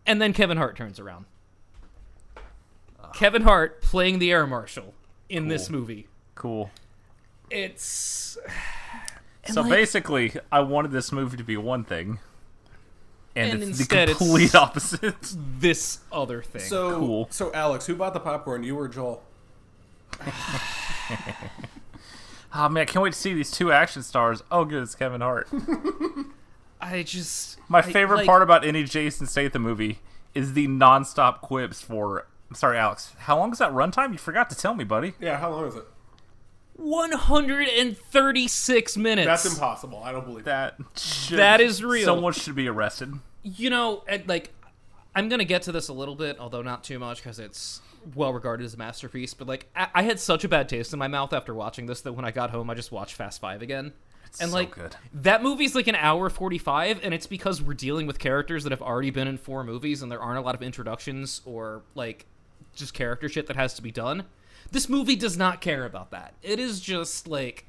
And 0.07 0.19
then 0.19 0.33
Kevin 0.33 0.57
Hart 0.57 0.75
turns 0.75 0.99
around. 0.99 1.25
Kevin 3.13 3.43
Hart 3.43 3.81
playing 3.81 4.19
the 4.19 4.31
air 4.31 4.47
marshal 4.47 4.95
in 5.29 5.47
this 5.47 5.69
movie. 5.69 6.07
cool. 6.35 6.71
It's. 7.49 8.37
And, 9.47 9.53
So 9.55 9.61
like, 9.61 9.71
basically, 9.71 10.33
I 10.51 10.59
wanted 10.61 10.91
this 10.91 11.11
movie 11.11 11.37
to 11.37 11.43
be 11.43 11.57
one 11.57 11.83
thing, 11.83 12.19
and, 13.35 13.53
And 13.53 13.63
it's 13.63 13.79
instead 13.79 14.07
the 14.09 14.11
it's- 14.11 14.17
complete 14.17 14.55
opposite. 14.63 15.15
this 15.59 15.99
other 16.11 16.41
thing. 16.41 16.61
so 16.61 16.99
Cool. 16.99 17.27
So 17.31 17.51
Alex, 17.53 17.85
who 17.87 17.95
bought 17.95 18.13
the 18.13 18.19
popcorn? 18.19 18.63
You 18.63 18.77
or 18.77 18.87
Joel? 18.87 19.23
Oh 22.53 22.69
man, 22.69 22.81
I 22.81 22.85
can't 22.85 23.03
wait 23.03 23.13
to 23.13 23.19
see 23.19 23.33
these 23.33 23.51
two 23.51 23.71
action 23.71 24.03
stars. 24.03 24.43
Oh, 24.51 24.65
good, 24.65 24.83
it's 24.83 24.95
Kevin 24.95 25.21
Hart. 25.21 25.47
I 26.81 27.03
just 27.03 27.57
My 27.69 27.79
I- 27.79 27.81
favorite 27.81 28.17
like, 28.17 28.25
part 28.27 28.41
about 28.41 28.63
any 28.65 28.83
Jason 28.83 29.27
Statham 29.27 29.61
movie 29.63 29.99
is 30.33 30.53
the 30.53 30.67
non-stop 30.67 31.41
quips 31.41 31.81
for. 31.81 32.27
I'm 32.49 32.55
sorry, 32.55 32.77
Alex. 32.77 33.13
How 33.19 33.37
long 33.37 33.51
is 33.51 33.57
that 33.57 33.71
runtime? 33.73 34.11
You 34.13 34.17
forgot 34.17 34.49
to 34.51 34.55
tell 34.55 34.73
me, 34.73 34.83
buddy. 34.85 35.13
Yeah, 35.19 35.37
how 35.37 35.51
long 35.51 35.67
is 35.67 35.75
it? 35.75 35.83
136 36.77 38.97
minutes. 38.97 39.25
That's 39.25 39.53
impossible. 39.53 40.01
I 40.03 40.11
don't 40.11 40.25
believe 40.25 40.45
that. 40.45 40.77
That 40.77 40.99
should, 40.99 41.39
That 41.39 41.61
is 41.61 41.83
real. 41.83 42.05
Someone 42.05 42.33
should 42.33 42.55
be 42.55 42.67
arrested. 42.67 43.13
You 43.43 43.69
know, 43.69 44.03
and, 44.07 44.27
like 44.27 44.53
I'm 45.15 45.29
gonna 45.29 45.45
get 45.45 45.63
to 45.63 45.71
this 45.71 45.87
a 45.87 45.93
little 45.93 46.15
bit, 46.15 46.37
although 46.39 46.61
not 46.61 46.83
too 46.83 46.99
much 46.99 47.17
because 47.17 47.39
it's 47.39 47.81
well 48.15 48.33
regarded 48.33 48.65
as 48.65 48.73
a 48.75 48.77
masterpiece. 48.77 49.33
But 49.33 49.47
like, 49.47 49.67
I-, 49.75 49.87
I 49.95 50.03
had 50.03 50.19
such 50.19 50.43
a 50.43 50.49
bad 50.49 50.69
taste 50.69 50.93
in 50.93 50.99
my 50.99 51.07
mouth 51.07 51.33
after 51.33 51.53
watching 51.53 51.87
this 51.87 52.01
that 52.01 52.13
when 52.13 52.25
I 52.25 52.31
got 52.31 52.51
home, 52.51 52.69
I 52.69 52.75
just 52.75 52.91
watched 52.91 53.15
Fast 53.15 53.41
Five 53.41 53.61
again. 53.61 53.93
and 54.39 54.51
so 54.51 54.55
like 54.55 54.75
good. 54.75 54.95
that 55.13 55.41
movie's 55.41 55.73
like 55.73 55.87
an 55.87 55.95
hour 55.95 56.29
45 56.29 56.99
and 57.01 57.13
it's 57.13 57.27
because 57.27 57.61
we're 57.61 57.73
dealing 57.73 58.05
with 58.07 58.19
characters 58.19 58.63
that 58.63 58.71
have 58.71 58.81
already 58.81 59.09
been 59.09 59.27
in 59.27 59.37
four 59.37 59.63
movies 59.63 60.01
and 60.01 60.11
there 60.11 60.21
aren't 60.21 60.37
a 60.37 60.41
lot 60.41 60.53
of 60.53 60.61
introductions 60.61 61.41
or 61.45 61.81
like 61.95 62.25
just 62.75 62.93
character 62.93 63.29
shit 63.29 63.47
that 63.47 63.55
has 63.55 63.73
to 63.75 63.81
be 63.81 63.89
done 63.91 64.25
this 64.71 64.89
movie 64.89 65.15
does 65.15 65.37
not 65.37 65.61
care 65.61 65.85
about 65.85 66.11
that. 66.11 66.33
It 66.41 66.59
is 66.59 66.79
just 66.79 67.27
like 67.27 67.65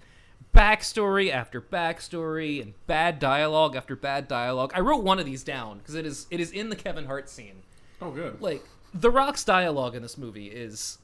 backstory 0.55 1.31
after 1.31 1.61
backstory 1.61 2.61
and 2.62 2.75
bad 2.87 3.19
dialogue 3.19 3.76
after 3.76 3.95
bad 3.95 4.28
dialogue. 4.28 4.73
I 4.75 4.81
wrote 4.81 5.05
one 5.05 5.19
of 5.19 5.26
these 5.26 5.45
down 5.45 5.78
because 5.78 5.95
it 5.95 6.07
is 6.07 6.26
it 6.31 6.40
is 6.40 6.50
in 6.50 6.71
the 6.71 6.76
kevin 6.76 7.07
hart 7.07 7.28
scene. 7.28 7.62
Oh, 8.00 8.11
good. 8.11 8.40
like 8.40 8.64
the 8.95 9.11
rock's 9.11 9.45
dialogue 9.45 9.95
in 9.95 10.02
this 10.02 10.17
movie 10.17 10.47
is 10.47 10.99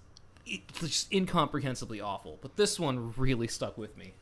just 0.78 1.12
incomprehensibly 1.12 2.00
awful 2.00 2.38
but 2.40 2.54
this 2.56 2.78
one 2.78 3.12
really 3.16 3.48
stuck 3.48 3.76
with 3.76 3.96
me. 3.96 4.14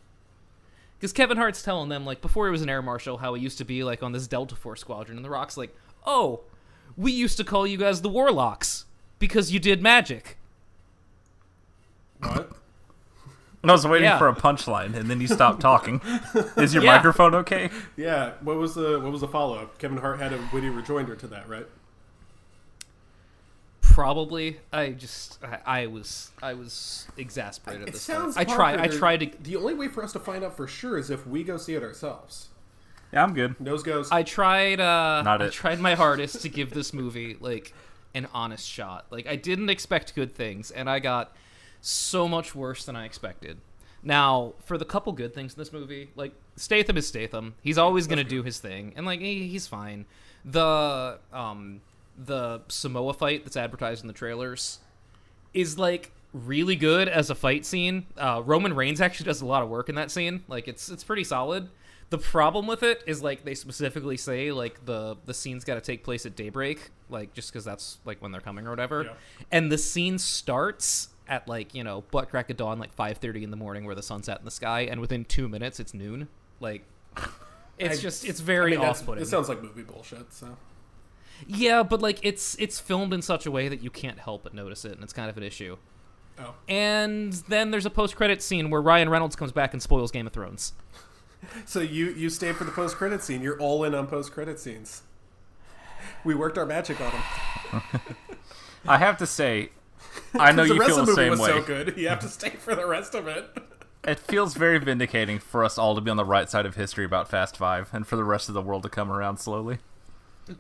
Because 0.99 1.13
kevin 1.13 1.37
hart's 1.37 1.63
telling 1.63 1.89
them 1.89 2.05
like 2.05 2.21
before 2.21 2.47
he 2.47 2.53
was 2.53 2.63
an 2.63 2.71
air 2.71 2.83
marshal 2.83 3.19
how 3.19 3.35
he 3.35 3.43
used 3.43 3.59
to 3.59 3.65
be 3.65 3.85
like 3.85 4.03
on 4.03 4.13
this 4.13 4.27
delta 4.27 4.57
force 4.57 4.81
squadron 4.81 5.19
and 5.19 5.25
the 5.25 5.31
rock's 5.31 5.57
like 5.57 5.75
oh 6.07 6.41
we 6.97 7.13
used 7.13 7.37
to 7.37 7.45
call 7.45 7.67
you 7.67 7.77
guys 7.77 8.03
the 8.03 8.09
warlocks 8.09 8.85
because 9.19 9.53
you 9.53 9.59
did 9.61 9.83
magic 9.83 10.37
what? 12.23 12.51
I 13.65 13.71
was 13.71 13.87
waiting 13.87 14.07
Yeah. 14.09 14.19
for 14.19 14.27
a 14.29 14.35
punchline, 14.35 14.95
and 14.97 15.09
then 15.09 15.21
you 15.21 15.29
stopped 15.29 15.61
talking. 15.61 16.01
Is 16.57 16.75
your 16.75 16.83
Yeah. 16.85 16.97
microphone 16.97 17.35
okay? 17.37 17.71
Yeah. 17.97 18.33
What 18.41 18.57
was 18.57 18.75
the 18.75 18.99
what 19.01 19.13
was 19.13 19.21
the 19.21 19.29
follow 19.29 19.57
up? 19.59 19.79
Kevin 19.79 19.99
Hart 19.99 20.19
had 20.19 20.33
a 20.33 20.49
witty 20.53 20.69
rejoinder 20.69 21.15
to 21.17 21.27
that, 21.29 21.49
right? 21.49 21.67
probably 23.81 24.59
i 24.73 24.89
just 24.91 25.39
i, 25.45 25.83
I 25.83 25.87
was 25.87 26.31
i 26.43 26.55
was 26.55 27.07
exasperated 27.19 27.83
at 27.83 27.89
It 27.89 27.93
this 27.93 28.01
sounds. 28.03 28.37
point. 28.37 28.49
i 28.49 28.55
tried 28.55 28.77
i 28.77 28.87
hard. 28.87 28.93
tried 28.93 29.17
to 29.21 29.43
The 29.43 29.57
only 29.57 29.75
way 29.75 29.89
for 29.89 30.03
us 30.03 30.13
to 30.13 30.19
find 30.19 30.43
out 30.45 30.57
for 30.57 30.67
sure 30.67 30.97
is 30.97 31.11
if 31.11 31.27
we 31.27 31.45
go 31.45 31.59
see 31.59 31.75
it 31.75 31.83
ourselves. 31.83 32.49
Yeah, 33.13 33.23
I'm 33.23 33.35
good. 33.35 33.61
Nose 33.61 33.83
goes. 33.83 34.11
I 34.11 34.23
tried 34.23 34.81
uh 34.81 35.21
Not 35.23 35.43
I 35.43 35.49
tried 35.51 35.79
my 35.79 35.95
hardest 35.95 36.41
to 36.43 36.49
give 36.49 36.71
this 36.71 36.95
movie 36.95 37.37
like 37.39 37.75
an 38.15 38.29
honest 38.33 38.67
shot. 38.67 39.05
Like 39.11 39.27
I 39.27 39.37
didn't 39.37 39.69
expect 39.69 40.15
good 40.15 40.33
things 40.35 40.71
and 40.71 40.89
I 40.89 40.99
got 40.99 41.37
so 41.83 42.27
much 42.27 42.55
worse 42.55 42.85
than 42.87 42.97
I 42.97 43.05
expected. 43.05 43.59
Now, 44.03 44.55
for 44.65 44.79
the 44.79 44.85
couple 44.85 45.13
good 45.13 45.35
things 45.35 45.55
in 45.55 45.59
this 45.59 45.73
movie, 45.73 46.11
like 46.17 46.33
Statham 46.57 46.97
is 46.97 47.07
Statham. 47.07 47.55
He's 47.63 47.79
always 47.79 48.07
going 48.07 48.19
to 48.19 48.25
do 48.25 48.43
his 48.43 48.59
thing 48.59 48.95
and 48.97 49.05
like 49.05 49.21
he, 49.21 49.49
he's 49.49 49.67
fine. 49.67 50.07
The 50.45 51.19
um 51.33 51.83
the 52.17 52.63
Samoa 52.69 53.15
fight 53.15 53.45
that's 53.45 53.57
advertised 53.57 54.03
in 54.03 54.09
the 54.09 54.15
trailers 54.15 54.79
is 55.55 55.79
like 55.79 56.13
really 56.33 56.77
good 56.77 57.09
as 57.09 57.31
a 57.31 57.35
fight 57.35 57.65
scene. 57.65 58.07
Uh, 58.17 58.43
Roman 58.45 58.75
Reigns 58.75 59.01
actually 59.01 59.27
does 59.27 59.41
a 59.41 59.47
lot 59.47 59.63
of 59.63 59.69
work 59.69 59.89
in 59.89 59.95
that 59.97 60.11
scene. 60.11 60.45
Like 60.49 60.69
it's 60.69 60.89
it's 60.89 61.05
pretty 61.05 61.25
solid. 61.25 61.69
The 62.11 62.19
problem 62.19 62.67
with 62.67 62.83
it 62.83 63.03
is 63.07 63.23
like 63.23 63.45
they 63.45 63.55
specifically 63.55 64.17
say 64.17 64.53
like 64.53 64.85
the 64.85 65.17
the 65.25 65.35
scene's 65.35 65.65
got 65.65 65.77
to 65.77 65.81
take 65.81 66.05
place 66.05 66.27
at 66.27 66.37
daybreak, 66.37 66.91
like 67.09 67.33
just 67.35 67.53
because 67.53 67.65
that's 67.65 67.99
like 68.05 68.21
when 68.21 68.33
they're 68.33 68.41
coming 68.41 68.67
or 68.67 68.71
whatever. 68.71 69.05
Yeah. 69.05 69.13
And 69.51 69.71
the 69.73 69.79
scene 69.79 70.19
starts 70.19 71.09
at 71.29 71.47
like 71.49 71.75
you 71.75 71.85
know 71.85 72.03
butt 72.11 72.31
crack 72.31 72.51
of 72.51 72.57
dawn, 72.57 72.79
like 72.79 72.93
five 72.95 73.19
thirty 73.19 73.45
in 73.45 73.51
the 73.51 73.57
morning, 73.57 73.85
where 73.85 73.95
the 73.95 74.03
sun's 74.03 74.27
set 74.27 74.39
in 74.39 74.45
the 74.45 74.51
sky, 74.51 74.83
and 74.83 75.01
within 75.01 75.25
two 75.25 75.49
minutes 75.49 75.81
it's 75.81 75.95
noon. 75.95 76.29
Like 76.61 76.85
it's 77.79 77.99
I- 77.99 78.03
just 78.03 78.25
it's 78.25 78.41
I 78.41 78.45
very 78.45 78.71
mean, 78.73 78.81
off-putting. 78.87 79.23
It 79.23 79.27
sounds 79.27 79.49
like 79.49 79.63
movie 79.63 79.83
bullshit. 79.83 80.33
So 80.33 80.57
Yeah, 81.47 81.83
but 81.83 82.01
like 82.03 82.19
it's 82.23 82.57
it's 82.59 82.79
filmed 82.81 83.13
in 83.15 83.23
such 83.23 83.47
a 83.47 83.51
way 83.51 83.69
that 83.69 83.83
you 83.83 83.91
can't 83.91 84.19
help 84.19 84.43
but 84.45 84.55
notice 84.55 84.85
it, 84.85 84.93
and 84.93 85.03
it's 85.03 85.13
kind 85.13 85.29
of 85.31 85.37
an 85.37 85.43
issue. 85.43 85.77
Oh. 86.39 86.55
And 86.69 87.33
then 87.49 87.71
there's 87.71 87.85
a 87.85 87.91
post-credit 87.91 88.43
scene 88.43 88.71
where 88.71 88.81
Ryan 88.81 89.11
Reynolds 89.11 89.37
comes 89.37 89.53
back 89.53 89.75
and 89.75 89.83
spoils 89.83 90.11
Game 90.11 90.27
of 90.27 90.33
Thrones. 90.33 90.73
So 91.67 91.81
you 91.81 92.11
you 92.11 92.31
stay 92.31 92.53
for 92.53 92.65
the 92.65 92.71
post 92.71 92.97
credit 92.97 93.23
scene. 93.23 93.43
You're 93.43 93.59
all 93.59 93.85
in 93.85 93.95
on 93.95 94.07
post 94.07 94.33
credit 94.33 94.59
scenes. 94.61 95.03
We 96.25 96.35
worked 96.35 96.57
our 96.57 96.65
magic 96.67 97.01
on 97.01 97.11
him. 97.11 97.83
I 98.87 98.99
have 98.99 99.17
to 99.19 99.27
say, 99.27 99.71
I 100.35 100.53
know 100.53 100.67
the 100.67 100.75
you 100.75 100.81
rest 100.81 100.93
feel 100.93 101.01
of 101.01 101.07
the 101.07 101.13
the 101.13 101.17
movie 101.17 101.23
same 101.23 101.31
was 101.31 101.41
way. 101.41 101.49
so 101.49 101.63
good. 101.63 101.97
You 101.97 102.09
have 102.09 102.21
to 102.21 102.29
stay 102.29 102.51
for 102.51 102.75
the 102.75 102.87
rest 102.87 103.15
of 103.15 103.27
it. 103.29 103.51
It 104.05 104.19
feels 104.19 104.55
very 104.55 104.79
vindicating 104.79 105.39
for 105.39 105.65
us 105.65 105.79
all 105.79 105.95
to 105.95 106.01
be 106.01 106.11
on 106.11 106.17
the 106.17 106.25
right 106.25 106.51
side 106.51 106.67
of 106.67 106.75
history 106.75 107.05
about 107.05 107.29
Fast 107.29 107.57
Five, 107.57 107.89
and 107.93 108.07
for 108.07 108.17
the 108.17 108.25
rest 108.25 108.49
of 108.49 108.55
the 108.55 108.63
world 108.63 108.83
to 108.83 108.89
come 108.89 109.13
around 109.13 109.37
slowly. 109.39 109.79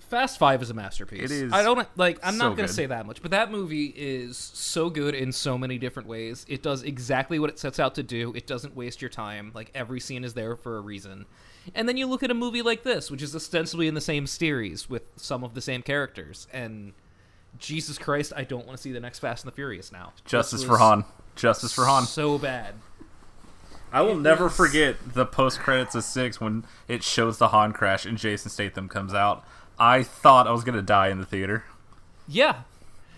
Fast 0.08 0.38
Five 0.38 0.62
is 0.62 0.70
a 0.70 0.74
masterpiece. 0.74 1.24
It 1.24 1.30
is 1.32 1.52
I 1.52 1.64
don't 1.64 1.88
like. 1.96 2.20
I'm 2.22 2.34
so 2.34 2.38
not 2.38 2.56
gonna 2.56 2.68
good. 2.68 2.74
say 2.74 2.86
that 2.86 3.04
much, 3.04 3.20
but 3.20 3.32
that 3.32 3.50
movie 3.50 3.86
is 3.96 4.36
so 4.38 4.88
good 4.90 5.14
in 5.16 5.32
so 5.32 5.58
many 5.58 5.76
different 5.76 6.08
ways. 6.08 6.46
It 6.48 6.62
does 6.62 6.84
exactly 6.84 7.40
what 7.40 7.50
it 7.50 7.58
sets 7.58 7.80
out 7.80 7.96
to 7.96 8.04
do. 8.04 8.32
It 8.36 8.46
doesn't 8.46 8.76
waste 8.76 9.02
your 9.02 9.08
time. 9.08 9.50
Like 9.54 9.72
every 9.74 9.98
scene 9.98 10.22
is 10.22 10.34
there 10.34 10.54
for 10.54 10.76
a 10.76 10.80
reason. 10.80 11.26
And 11.74 11.88
then 11.88 11.96
you 11.96 12.06
look 12.06 12.22
at 12.22 12.30
a 12.30 12.34
movie 12.34 12.62
like 12.62 12.84
this, 12.84 13.10
which 13.10 13.22
is 13.22 13.34
ostensibly 13.34 13.88
in 13.88 13.94
the 13.94 14.00
same 14.00 14.28
series 14.28 14.88
with 14.88 15.02
some 15.16 15.42
of 15.42 15.54
the 15.54 15.60
same 15.60 15.82
characters, 15.82 16.46
and 16.52 16.92
Jesus 17.58 17.98
Christ, 17.98 18.32
I 18.36 18.44
don't 18.44 18.66
want 18.66 18.76
to 18.76 18.82
see 18.82 18.92
the 18.92 19.00
next 19.00 19.18
Fast 19.20 19.44
and 19.44 19.52
the 19.52 19.54
Furious 19.54 19.92
now. 19.92 20.12
Justice 20.24 20.64
for 20.64 20.78
Han. 20.78 21.04
Justice 21.36 21.72
for 21.72 21.84
Han. 21.84 22.04
So 22.04 22.38
bad. 22.38 22.74
I 23.92 24.00
will 24.00 24.16
never 24.16 24.46
is- 24.46 24.56
forget 24.56 24.96
the 25.14 25.26
post 25.26 25.58
credits 25.60 25.94
of 25.94 26.04
six 26.04 26.40
when 26.40 26.64
it 26.88 27.02
shows 27.02 27.38
the 27.38 27.48
Han 27.48 27.72
crash 27.72 28.06
and 28.06 28.16
Jason 28.18 28.50
Statham 28.50 28.88
comes 28.88 29.12
out. 29.14 29.44
I 29.78 30.02
thought 30.02 30.46
I 30.46 30.52
was 30.52 30.64
gonna 30.64 30.82
die 30.82 31.08
in 31.08 31.18
the 31.18 31.26
theater. 31.26 31.64
Yeah. 32.26 32.62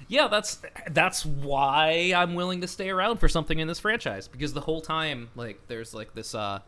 Yeah, 0.08 0.28
that's 0.28 0.60
that's 0.90 1.24
why 1.24 2.12
I'm 2.14 2.34
willing 2.34 2.60
to 2.60 2.68
stay 2.68 2.90
around 2.90 3.18
for 3.18 3.28
something 3.28 3.58
in 3.58 3.68
this 3.68 3.80
franchise 3.80 4.28
because 4.28 4.52
the 4.52 4.60
whole 4.60 4.80
time 4.82 5.30
like 5.34 5.60
there's 5.68 5.94
like 5.94 6.14
this 6.14 6.34
uh 6.34 6.58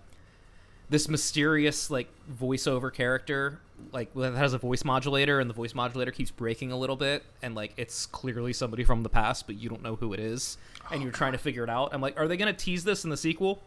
this 0.89 1.09
mysterious 1.09 1.91
like 1.91 2.09
voiceover 2.41 2.93
character 2.93 3.61
like 3.93 4.13
that 4.15 4.35
has 4.35 4.53
a 4.53 4.59
voice 4.59 4.85
modulator 4.85 5.41
and 5.41 5.51
the 5.51 5.55
voice 5.55 5.75
modulator 5.75 6.11
keeps 6.11 6.31
breaking 6.31 6.73
a 6.73 6.77
little 6.77 6.97
bit 6.97 7.25
and 7.43 7.55
like 7.55 7.73
it's 7.77 8.07
clearly 8.07 8.53
somebody 8.53 8.85
from 8.85 9.03
the 9.03 9.09
past 9.09 9.47
but 9.47 9.57
you 9.57 9.69
don't 9.69 9.83
know 9.83 9.97
who 9.97 10.13
it 10.13 10.21
is 10.21 10.59
and 10.91 11.03
you're 11.03 11.13
trying 11.13 11.33
to 11.33 11.39
figure 11.39 11.65
it 11.65 11.71
out. 11.71 11.91
I'm 11.93 12.01
like 12.01 12.19
are 12.19 12.29
they 12.29 12.37
going 12.37 12.55
to 12.55 12.65
tease 12.65 12.85
this 12.85 13.05
in 13.05 13.11
the 13.11 13.17
sequel? 13.17 13.63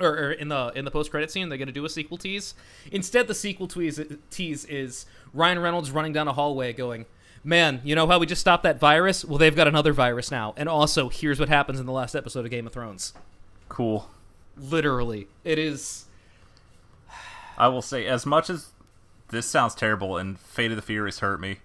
or, 0.00 0.08
or 0.08 0.32
in 0.32 0.48
the 0.48 0.72
in 0.74 0.84
the 0.84 0.90
post 0.90 1.10
credit 1.10 1.30
scene 1.30 1.48
they're 1.48 1.58
going 1.58 1.68
to 1.68 1.72
do 1.72 1.84
a 1.84 1.88
sequel 1.88 2.18
tease. 2.18 2.54
Instead, 2.92 3.26
the 3.28 3.34
sequel 3.34 3.68
tease 3.68 4.00
tease 4.30 4.64
is 4.66 5.06
Ryan 5.32 5.58
Reynolds 5.58 5.90
running 5.90 6.12
down 6.12 6.28
a 6.28 6.32
hallway 6.32 6.72
going, 6.72 7.06
"Man, 7.42 7.80
you 7.84 7.94
know 7.94 8.06
how 8.06 8.18
we 8.18 8.26
just 8.26 8.40
stopped 8.40 8.62
that 8.64 8.78
virus? 8.78 9.24
Well, 9.24 9.38
they've 9.38 9.56
got 9.56 9.68
another 9.68 9.92
virus 9.92 10.30
now. 10.30 10.54
And 10.56 10.68
also, 10.68 11.08
here's 11.08 11.40
what 11.40 11.48
happens 11.48 11.80
in 11.80 11.86
the 11.86 11.92
last 11.92 12.14
episode 12.14 12.44
of 12.44 12.50
Game 12.50 12.66
of 12.66 12.72
Thrones. 12.72 13.14
Cool. 13.68 14.10
Literally, 14.56 15.28
it 15.44 15.58
is 15.58 16.05
I 17.58 17.68
will 17.68 17.82
say, 17.82 18.06
as 18.06 18.26
much 18.26 18.50
as 18.50 18.70
this 19.28 19.46
sounds 19.46 19.74
terrible 19.74 20.16
and 20.16 20.38
Fate 20.38 20.70
of 20.70 20.76
the 20.76 20.82
Furious 20.82 21.20
hurt 21.20 21.40
me, 21.40 21.58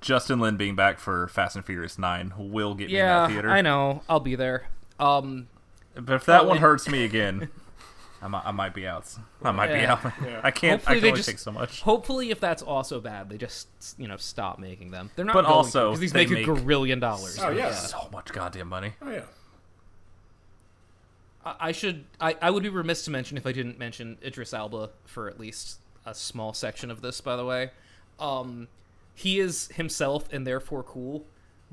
Justin 0.00 0.38
Lin 0.38 0.56
being 0.56 0.74
back 0.76 0.98
for 0.98 1.28
Fast 1.28 1.56
and 1.56 1.64
Furious 1.64 1.98
Nine 1.98 2.32
will 2.36 2.74
get 2.74 2.88
me 2.88 2.94
in 2.94 2.98
Yeah, 2.98 3.20
that 3.26 3.30
theater. 3.32 3.50
I 3.50 3.62
know. 3.62 4.02
I'll 4.08 4.20
be 4.20 4.34
there. 4.36 4.68
Um, 5.00 5.48
But 5.94 6.14
if 6.14 6.26
that 6.26 6.44
one 6.46 6.56
and- 6.58 6.60
hurts 6.62 6.88
me 6.88 7.04
again, 7.10 7.48
I 8.22 8.28
might, 8.28 8.42
I 8.46 8.50
might 8.52 8.74
be 8.74 8.86
out. 8.86 9.06
I 9.42 9.50
might 9.50 9.68
be 9.72 9.80
Yeah. 9.80 9.92
out. 9.92 10.04
I 10.44 10.50
can't. 10.50 10.80
hopefully 10.80 10.86
I 10.86 10.94
can 10.94 11.02
they 11.02 11.08
only 11.08 11.12
just 11.18 11.28
take 11.28 11.38
so 11.38 11.52
much. 11.52 11.80
hopefully 11.82 12.30
if 12.30 12.40
that's 12.40 12.62
also 12.62 13.00
bad, 13.00 13.28
they 13.28 13.36
just 13.38 13.68
you 13.98 14.08
know 14.08 14.16
stop 14.16 14.58
making 14.58 14.90
them. 14.92 15.10
They're 15.16 15.24
not. 15.26 15.34
But 15.34 15.42
going 15.42 15.54
also, 15.54 15.90
because 15.90 16.00
he's 16.00 16.12
they 16.12 16.26
making 16.26 16.46
make- 16.46 16.58
a 16.58 16.62
grillion 16.62 17.00
dollars. 17.00 17.38
Oh, 17.42 17.50
yeah. 17.50 17.72
So 17.72 18.08
much 18.12 18.32
goddamn 18.32 18.68
money. 18.68 18.94
Oh 19.02 19.10
yeah. 19.10 19.22
I, 21.44 21.54
I 21.60 21.72
should. 21.72 22.04
I, 22.20 22.36
I 22.40 22.50
would 22.50 22.62
be 22.62 22.68
remiss 22.68 23.04
to 23.04 23.10
mention 23.10 23.36
if 23.36 23.46
I 23.46 23.52
didn't 23.52 23.78
mention 23.78 24.18
Idris 24.24 24.52
Elba 24.54 24.90
for 25.04 25.28
at 25.28 25.38
least 25.38 25.78
a 26.06 26.14
small 26.14 26.52
section 26.52 26.90
of 26.90 27.00
this. 27.02 27.20
By 27.20 27.36
the 27.36 27.44
way, 27.44 27.70
um, 28.18 28.68
he 29.14 29.38
is 29.40 29.68
himself 29.74 30.28
and 30.32 30.46
therefore 30.46 30.82
cool. 30.82 31.24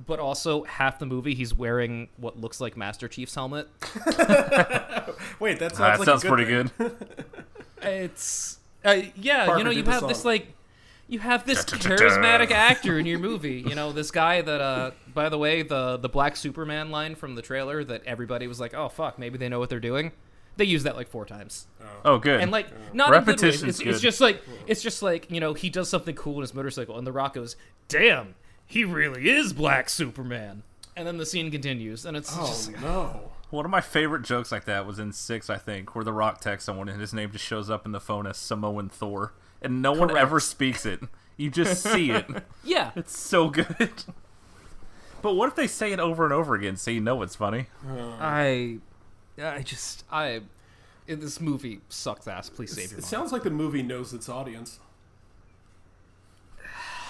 But 0.04 0.20
also, 0.20 0.64
half 0.64 0.98
the 1.00 1.06
movie 1.06 1.36
he's 1.36 1.54
wearing 1.54 2.08
what 2.18 2.40
looks 2.40 2.60
like 2.60 2.76
Master 2.76 3.08
Chief's 3.08 3.36
helmet. 3.36 3.68
Wait, 5.40 5.60
that 5.60 5.76
sounds 5.76 5.78
That 5.78 6.00
like 6.00 6.06
sounds 6.06 6.24
a 6.24 6.28
good 6.28 6.34
pretty 6.36 6.46
thing. 6.46 6.72
good. 6.78 6.96
It's 7.84 8.60
uh, 8.86 9.02
yeah, 9.16 9.46
Parker 9.46 9.58
you 9.58 9.64
know, 9.64 9.72
you 9.72 9.82
the 9.82 9.92
have 9.92 10.08
this 10.08 10.24
like 10.24 10.54
you 11.12 11.20
have 11.20 11.46
this 11.46 11.64
charismatic 11.66 12.52
actor 12.52 12.98
in 12.98 13.06
your 13.06 13.20
movie. 13.20 13.64
You 13.68 13.76
know, 13.76 13.92
this 13.92 14.10
guy 14.10 14.42
that 14.42 14.62
uh 14.62 14.92
by 15.14 15.30
the 15.30 15.38
way, 15.38 15.62
the 15.62 15.98
the 15.98 16.10
black 16.10 16.36
Superman 16.36 16.90
line 16.90 17.16
from 17.16 17.36
the 17.36 17.42
trailer 17.42 17.84
that 17.84 18.04
everybody 18.06 18.48
was 18.48 18.60
like, 18.60 18.74
"Oh 18.74 18.90
fuck, 18.90 19.20
maybe 19.20 19.38
they 19.38 19.50
know 19.50 19.60
what 19.60 19.70
they're 19.70 19.80
doing." 19.80 20.14
They 20.58 20.66
use 20.66 20.84
that 20.84 20.96
like 20.96 21.08
four 21.08 21.26
times. 21.26 21.68
Oh, 22.04 22.18
good. 22.18 22.42
And 22.42 22.52
like 22.52 22.68
not 22.94 23.14
in 23.14 23.24
good 23.24 23.28
ways. 23.28 23.44
Repetition's 23.44 23.80
It's, 23.80 23.90
it's 23.90 24.02
just 24.02 24.22
like 24.22 24.42
it's 24.68 24.82
just 24.82 25.02
like, 25.02 25.30
you 25.30 25.40
know, 25.40 25.54
he 25.54 25.70
does 25.70 25.90
something 25.90 26.16
cool 26.16 26.36
in 26.36 26.42
his 26.42 26.54
motorcycle 26.54 26.98
and 26.98 27.06
the 27.06 27.12
rock 27.12 27.34
goes, 27.36 27.56
"Damn, 27.88 28.36
he 28.66 28.84
really 28.86 29.30
is 29.30 29.54
black 29.54 29.90
Superman." 29.90 30.64
And 30.96 31.08
then 31.08 31.18
the 31.18 31.26
scene 31.26 31.52
continues 31.52 32.06
and 32.06 32.16
it's 32.18 32.34
Oh 32.38 32.48
just 32.48 32.72
no. 32.82 33.32
One 33.50 33.66
of 33.66 33.72
my 33.72 33.82
favorite 33.82 34.24
jokes 34.24 34.50
like 34.50 34.64
that 34.66 34.86
was 34.86 34.98
in 34.98 35.12
six, 35.12 35.50
I 35.50 35.58
think, 35.58 35.94
where 35.94 36.06
the 36.06 36.14
Rock 36.14 36.40
texts 36.40 36.66
someone 36.66 36.88
and 36.88 37.02
his 37.02 37.14
name 37.14 37.32
just 37.32 37.44
shows 37.44 37.70
up 37.70 37.86
in 37.86 37.92
the 37.92 38.00
phone 38.00 38.26
as 38.26 38.38
Samoan 38.38 38.88
Thor, 38.88 39.34
and 39.62 39.82
no 39.82 39.92
one 39.92 40.16
ever 40.16 40.40
speaks 40.40 40.86
it. 40.86 41.00
You 41.38 41.50
just 41.50 41.82
see 41.84 42.12
it. 42.12 42.26
yeah. 42.64 42.92
It's 42.96 43.18
so 43.18 43.50
good. 43.50 44.04
But 45.22 45.34
what 45.34 45.48
if 45.50 45.56
they 45.56 45.68
say 45.68 45.92
it 45.92 46.00
over 46.00 46.24
and 46.24 46.34
over 46.34 46.56
again, 46.56 46.78
so 46.78 46.92
you 46.92 47.00
know 47.02 47.22
it's 47.22 47.36
funny? 47.36 47.68
I 47.88 48.80
I 49.42 49.62
just 49.62 50.04
I 50.12 50.42
this 51.08 51.40
movie 51.42 51.82
sucks 51.90 52.28
ass. 52.28 52.50
Please 52.50 52.72
save 52.74 52.92
your 52.92 53.00
It 53.00 53.02
money. 53.02 53.10
sounds 53.10 53.32
like 53.32 53.44
the 53.44 53.50
movie 53.50 53.84
knows 53.84 54.14
its 54.14 54.30
audience. 54.30 54.80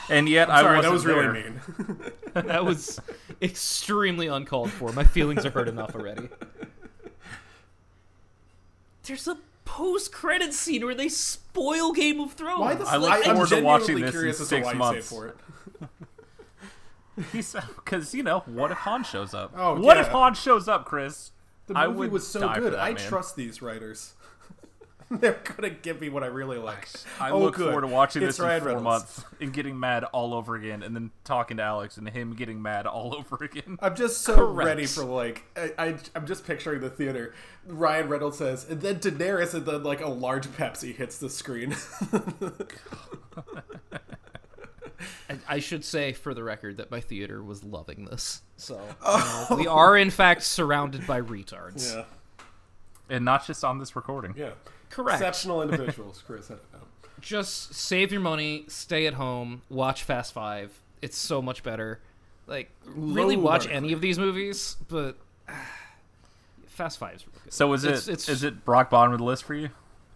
And 0.09 0.27
yet, 0.27 0.49
I 0.49 0.61
Sorry, 0.61 0.77
wasn't 0.77 0.83
that 0.83 0.93
was 0.93 1.05
really 1.05 1.21
there. 1.21 1.33
mean. 1.33 2.11
that 2.33 2.65
was 2.65 2.99
extremely 3.41 4.27
uncalled 4.27 4.71
for. 4.71 4.91
My 4.91 5.03
feelings 5.05 5.45
are 5.45 5.51
hurt 5.51 5.67
enough 5.69 5.95
already. 5.95 6.27
There's 9.03 9.27
a 9.27 9.37
post-credit 9.65 10.53
scene 10.53 10.83
where 10.85 10.95
they 10.95 11.07
spoil 11.51 11.91
Game 11.93 12.19
of 12.19 12.33
Thrones. 12.33 12.59
Why 12.59 12.73
the 12.75 12.85
I 12.85 12.97
look 12.97 13.09
like, 13.09 13.23
forward 13.23 13.53
I'm 13.53 13.59
to 13.59 13.61
watching 13.61 13.95
this 13.95 14.05
in 14.05 14.11
curious 14.11 14.41
as 14.41 14.47
to 14.47 14.55
six 14.55 14.65
why 14.65 14.73
you 14.73 14.77
months. 14.77 15.07
say 15.07 15.15
for 15.15 15.27
it. 15.27 15.37
He's 17.31 17.53
uh, 17.53 17.61
because 17.75 18.13
you 18.13 18.23
know, 18.23 18.39
what 18.45 18.71
if 18.71 18.77
Han 18.79 19.03
shows 19.03 19.33
up? 19.33 19.53
Oh, 19.55 19.79
what 19.79 19.97
yeah. 19.97 20.03
if 20.03 20.07
Han 20.09 20.33
shows 20.33 20.67
up, 20.67 20.85
Chris? 20.85 21.31
The 21.67 21.77
I 21.77 21.87
movie 21.87 21.99
would 21.99 22.11
was 22.11 22.27
so 22.27 22.53
good. 22.53 22.73
I 22.73 22.93
man. 22.93 22.97
trust 22.97 23.35
these 23.35 23.61
writers. 23.61 24.13
They're 25.19 25.39
gonna 25.43 25.69
give 25.71 25.99
me 25.99 26.07
what 26.09 26.23
I 26.23 26.27
really 26.27 26.57
like. 26.57 26.87
I 27.19 27.31
oh, 27.31 27.39
look 27.39 27.55
good. 27.55 27.65
forward 27.65 27.81
to 27.81 27.87
watching 27.87 28.23
It's 28.23 28.37
this 28.37 28.39
in 28.45 28.59
four 28.59 28.67
Reynolds. 28.69 28.83
months 28.83 29.25
and 29.41 29.51
getting 29.51 29.77
mad 29.79 30.03
all 30.05 30.33
over 30.33 30.55
again, 30.55 30.83
and 30.83 30.95
then 30.95 31.11
talking 31.25 31.57
to 31.57 31.63
Alex 31.63 31.97
and 31.97 32.07
him 32.09 32.33
getting 32.33 32.61
mad 32.61 32.85
all 32.87 33.13
over 33.31 33.43
again. 33.43 33.77
I'm 33.81 33.95
just 33.95 34.21
so 34.21 34.35
Correct. 34.35 34.67
ready 34.67 34.85
for 34.85 35.03
like 35.03 35.43
I, 35.57 35.71
I 35.77 35.95
I'm 36.15 36.25
just 36.25 36.45
picturing 36.45 36.79
the 36.81 36.89
theater. 36.89 37.33
Ryan 37.67 38.07
Reynolds 38.09 38.37
says, 38.37 38.67
and 38.69 38.81
then 38.81 38.99
Daenerys, 38.99 39.53
and 39.53 39.65
then 39.65 39.83
like 39.83 40.01
a 40.01 40.09
large 40.09 40.47
Pepsi 40.47 40.95
hits 40.95 41.17
the 41.17 41.29
screen. 41.29 41.75
I, 45.29 45.37
I 45.47 45.59
should 45.59 45.83
say, 45.83 46.13
for 46.13 46.33
the 46.33 46.43
record, 46.43 46.77
that 46.77 46.91
my 46.91 46.99
theater 46.99 47.43
was 47.43 47.63
loving 47.63 48.05
this. 48.05 48.41
So 48.57 48.75
you 48.75 48.81
Oh. 49.03 49.47
know, 49.49 49.55
we 49.57 49.67
are 49.67 49.97
in 49.97 50.09
fact 50.09 50.43
surrounded 50.43 51.07
by 51.07 51.21
retards. 51.21 51.93
yeah, 51.95 52.05
And 53.09 53.25
not 53.25 53.45
just 53.47 53.63
on 53.63 53.79
this 53.79 53.95
recording. 53.95 54.33
yeah. 54.37 54.51
Correct. 54.91 55.19
Exceptional 55.21 55.61
individuals, 55.61 56.23
Chris. 56.25 56.51
I 56.51 56.55
don't 56.55 56.73
know. 56.73 56.79
Just 57.21 57.73
save 57.73 58.11
your 58.11 58.21
money, 58.21 58.65
stay 58.67 59.07
at 59.07 59.13
home, 59.15 59.61
watch 59.69 60.03
Fast 60.03 60.33
Five. 60.33 60.79
It's 61.01 61.17
so 61.17 61.41
much 61.41 61.63
better. 61.63 61.99
Like 62.47 62.69
really 62.85 63.35
Low 63.35 63.43
watch 63.43 63.67
any 63.67 63.93
of 63.93 64.01
these 64.01 64.17
movies, 64.19 64.75
but 64.89 65.17
Fast 66.67 66.97
Five 66.99 67.15
is 67.15 67.27
really 67.27 67.39
good. 67.45 67.53
So 67.53 67.71
is 67.73 67.83
it 67.83 67.89
It's- 67.89 68.07
it's- 68.07 68.29
is 68.29 68.43
it 68.43 68.55
rock 68.65 68.89
bottom 68.89 69.13
of 69.13 69.19
the 69.19 69.25
list 69.25 69.43
for 69.43 69.53
you? 69.53 69.69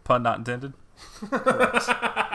Pun 0.04 0.24
not 0.24 0.38
intended. 0.40 0.74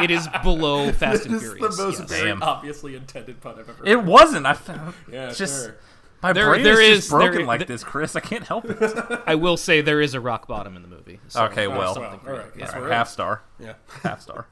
It 0.01 0.11
is 0.11 0.29
below 0.43 0.93
Fast 0.93 1.27
and 1.27 1.35
is 1.35 1.43
Furious. 1.43 1.77
the 1.77 1.83
most 1.85 2.01
yes. 2.01 2.09
very 2.11 2.29
Damn. 2.31 2.43
obviously 2.43 2.95
intended 2.97 3.41
pun 3.41 3.59
I've 3.59 3.69
ever. 3.69 3.87
It 3.87 4.03
wasn't. 4.05 4.47
I 4.47 4.55
found 4.55 4.95
yeah, 5.13 5.31
just 5.33 5.67
sure. 5.67 5.77
My 6.23 6.33
There- 6.33 6.49
brain 6.51 6.63
there 6.63 6.81
is, 6.81 6.89
is- 6.91 6.97
just 6.99 7.11
broken 7.11 7.33
there- 7.39 7.47
like 7.47 7.61
th- 7.61 7.69
this, 7.69 7.85
Chris. 7.85 8.15
I 8.17 8.21
can't 8.21 8.47
help 8.47 8.65
it. 8.67 9.21
I 9.27 9.35
will 9.35 9.57
say 9.57 9.81
there 9.81 10.01
is 10.01 10.15
a 10.15 10.21
rock 10.21 10.47
bottom 10.47 10.77
in 10.77 10.83
the 10.83 10.89
movie. 10.89 11.19
So, 11.29 11.45
okay, 11.45 11.67
well, 11.67 11.95
well, 11.99 12.21
all 12.27 12.33
right, 12.33 12.57
guess 12.57 12.73
All 12.75 12.83
half 12.91 13.09
star, 13.09 13.43
Yeah. 13.59 13.75
half 14.03 14.21
star. 14.21 14.47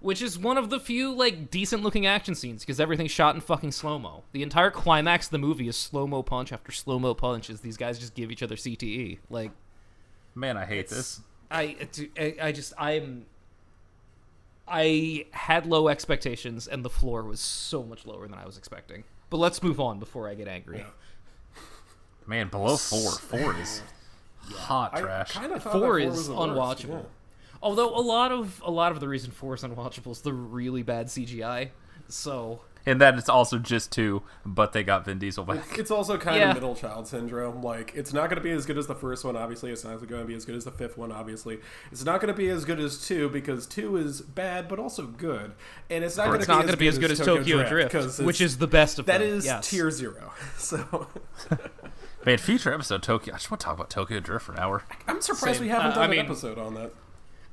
which 0.00 0.20
is 0.20 0.38
one 0.38 0.58
of 0.58 0.70
the 0.70 0.78
few 0.80 1.12
like 1.14 1.50
decent 1.50 1.82
looking 1.82 2.04
action 2.06 2.34
scenes 2.34 2.62
because 2.62 2.78
everything's 2.80 3.10
shot 3.10 3.34
in 3.34 3.40
fucking 3.40 3.72
slow 3.72 3.98
mo. 3.98 4.24
The 4.32 4.42
entire 4.42 4.70
climax 4.70 5.26
of 5.26 5.30
the 5.32 5.38
movie 5.38 5.68
is 5.68 5.76
slow 5.76 6.06
mo 6.06 6.22
punch 6.22 6.52
after 6.52 6.72
slow 6.72 6.98
mo 6.98 7.14
punch 7.14 7.48
as 7.48 7.60
these 7.60 7.76
guys 7.76 7.98
just 7.98 8.14
give 8.14 8.30
each 8.30 8.42
other 8.42 8.56
CTE. 8.56 9.18
Like 9.30 9.50
Man, 10.34 10.56
I 10.56 10.64
hate 10.66 10.88
this. 10.88 11.20
I, 11.50 11.76
I, 12.18 12.34
I 12.42 12.52
just 12.52 12.72
I'm. 12.76 13.26
I 14.66 15.26
had 15.32 15.66
low 15.66 15.88
expectations, 15.88 16.66
and 16.66 16.84
the 16.84 16.90
floor 16.90 17.22
was 17.22 17.38
so 17.40 17.82
much 17.82 18.06
lower 18.06 18.26
than 18.26 18.34
I 18.36 18.46
was 18.46 18.56
expecting. 18.56 19.04
But 19.30 19.36
let's 19.36 19.62
move 19.62 19.78
on 19.78 19.98
before 19.98 20.28
I 20.28 20.34
get 20.34 20.48
angry. 20.48 20.84
Man, 22.26 22.48
below 22.48 22.76
four. 22.76 23.12
Four 23.12 23.54
is 23.60 23.82
hot 24.50 24.90
I 24.94 25.00
trash. 25.00 25.32
kind 25.32 25.52
of 25.52 25.62
thought 25.62 25.72
Four 25.72 25.98
that 26.00 26.06
is 26.06 26.16
was 26.16 26.28
the 26.28 26.34
worst, 26.34 26.50
unwatchable. 26.50 26.88
yeah. 27.02 27.08
Although 27.62 27.94
a 27.96 28.00
lot 28.00 28.32
of 28.32 28.62
a 28.64 28.70
lot 28.70 28.92
of 28.92 29.00
the 29.00 29.08
reason 29.08 29.30
four 29.30 29.54
is 29.54 29.62
unwatchable 29.62 30.12
is 30.12 30.20
the 30.20 30.32
really 30.32 30.82
bad 30.82 31.06
CGI. 31.06 31.70
So 32.08 32.60
and 32.86 33.00
that 33.00 33.16
it's 33.18 33.28
also 33.28 33.58
just 33.58 33.90
two, 33.92 34.22
but 34.44 34.72
they 34.72 34.82
got 34.82 35.04
Vin 35.04 35.18
Diesel 35.18 35.44
back. 35.44 35.78
It's 35.78 35.90
also 35.90 36.18
kind 36.18 36.36
Yeah. 36.38 36.48
of 36.50 36.54
middle 36.54 36.74
child 36.74 37.06
syndrome. 37.08 37.62
Like, 37.62 37.92
it's 37.94 38.12
not 38.12 38.28
going 38.28 38.36
to 38.36 38.42
be 38.42 38.50
as 38.50 38.66
good 38.66 38.76
as 38.78 38.86
the 38.86 38.94
first 38.94 39.24
one, 39.24 39.36
obviously. 39.36 39.70
It's 39.72 39.84
not 39.84 39.96
going 40.06 40.20
to 40.20 40.24
be 40.26 40.34
as 40.34 40.44
good 40.44 40.54
as 40.56 40.64
the 40.64 40.70
fifth 40.70 40.96
one, 40.98 41.10
obviously. 41.12 41.60
It's 41.90 42.04
not 42.04 42.20
going 42.20 42.32
to 42.32 42.36
be 42.36 42.48
as 42.48 42.64
good 42.64 42.80
as 42.80 43.06
two 43.06 43.28
because 43.28 43.66
two 43.66 43.96
is 43.96 44.20
bad 44.20 44.68
but 44.68 44.78
also 44.78 45.06
good, 45.06 45.52
and 45.90 46.04
it's 46.04 46.16
not 46.16 46.26
going 46.26 46.40
to 46.40 46.76
be, 46.76 46.84
be 46.84 46.88
as 46.88 46.98
good 46.98 47.10
as 47.10 47.18
Tokyo 47.18 47.66
Drift, 47.68 48.18
which 48.20 48.40
is 48.40 48.58
the 48.58 48.66
best 48.66 48.98
of 48.98 49.06
that 49.06 49.18
them. 49.18 49.28
is 49.28 49.44
yes. 49.46 49.68
tier 49.70 49.90
zero. 49.90 50.32
So 50.58 51.08
Man, 52.26 52.38
future 52.38 52.72
episode 52.72 53.02
Tokyo. 53.02 53.34
I 53.34 53.36
just 53.36 53.50
want 53.50 53.60
to 53.60 53.64
talk 53.66 53.74
about 53.74 53.90
Tokyo 53.90 54.18
Drift 54.18 54.46
for 54.46 54.52
an 54.52 54.58
hour. 54.58 54.82
I'm 55.06 55.20
surprised 55.20 55.58
Same. 55.58 55.66
we 55.66 55.70
haven't 55.70 55.88
Uh, 55.92 55.94
done 55.94 56.00
I 56.00 56.04
an 56.04 56.10
mean- 56.12 56.20
episode 56.20 56.58
on 56.58 56.74
that. 56.74 56.92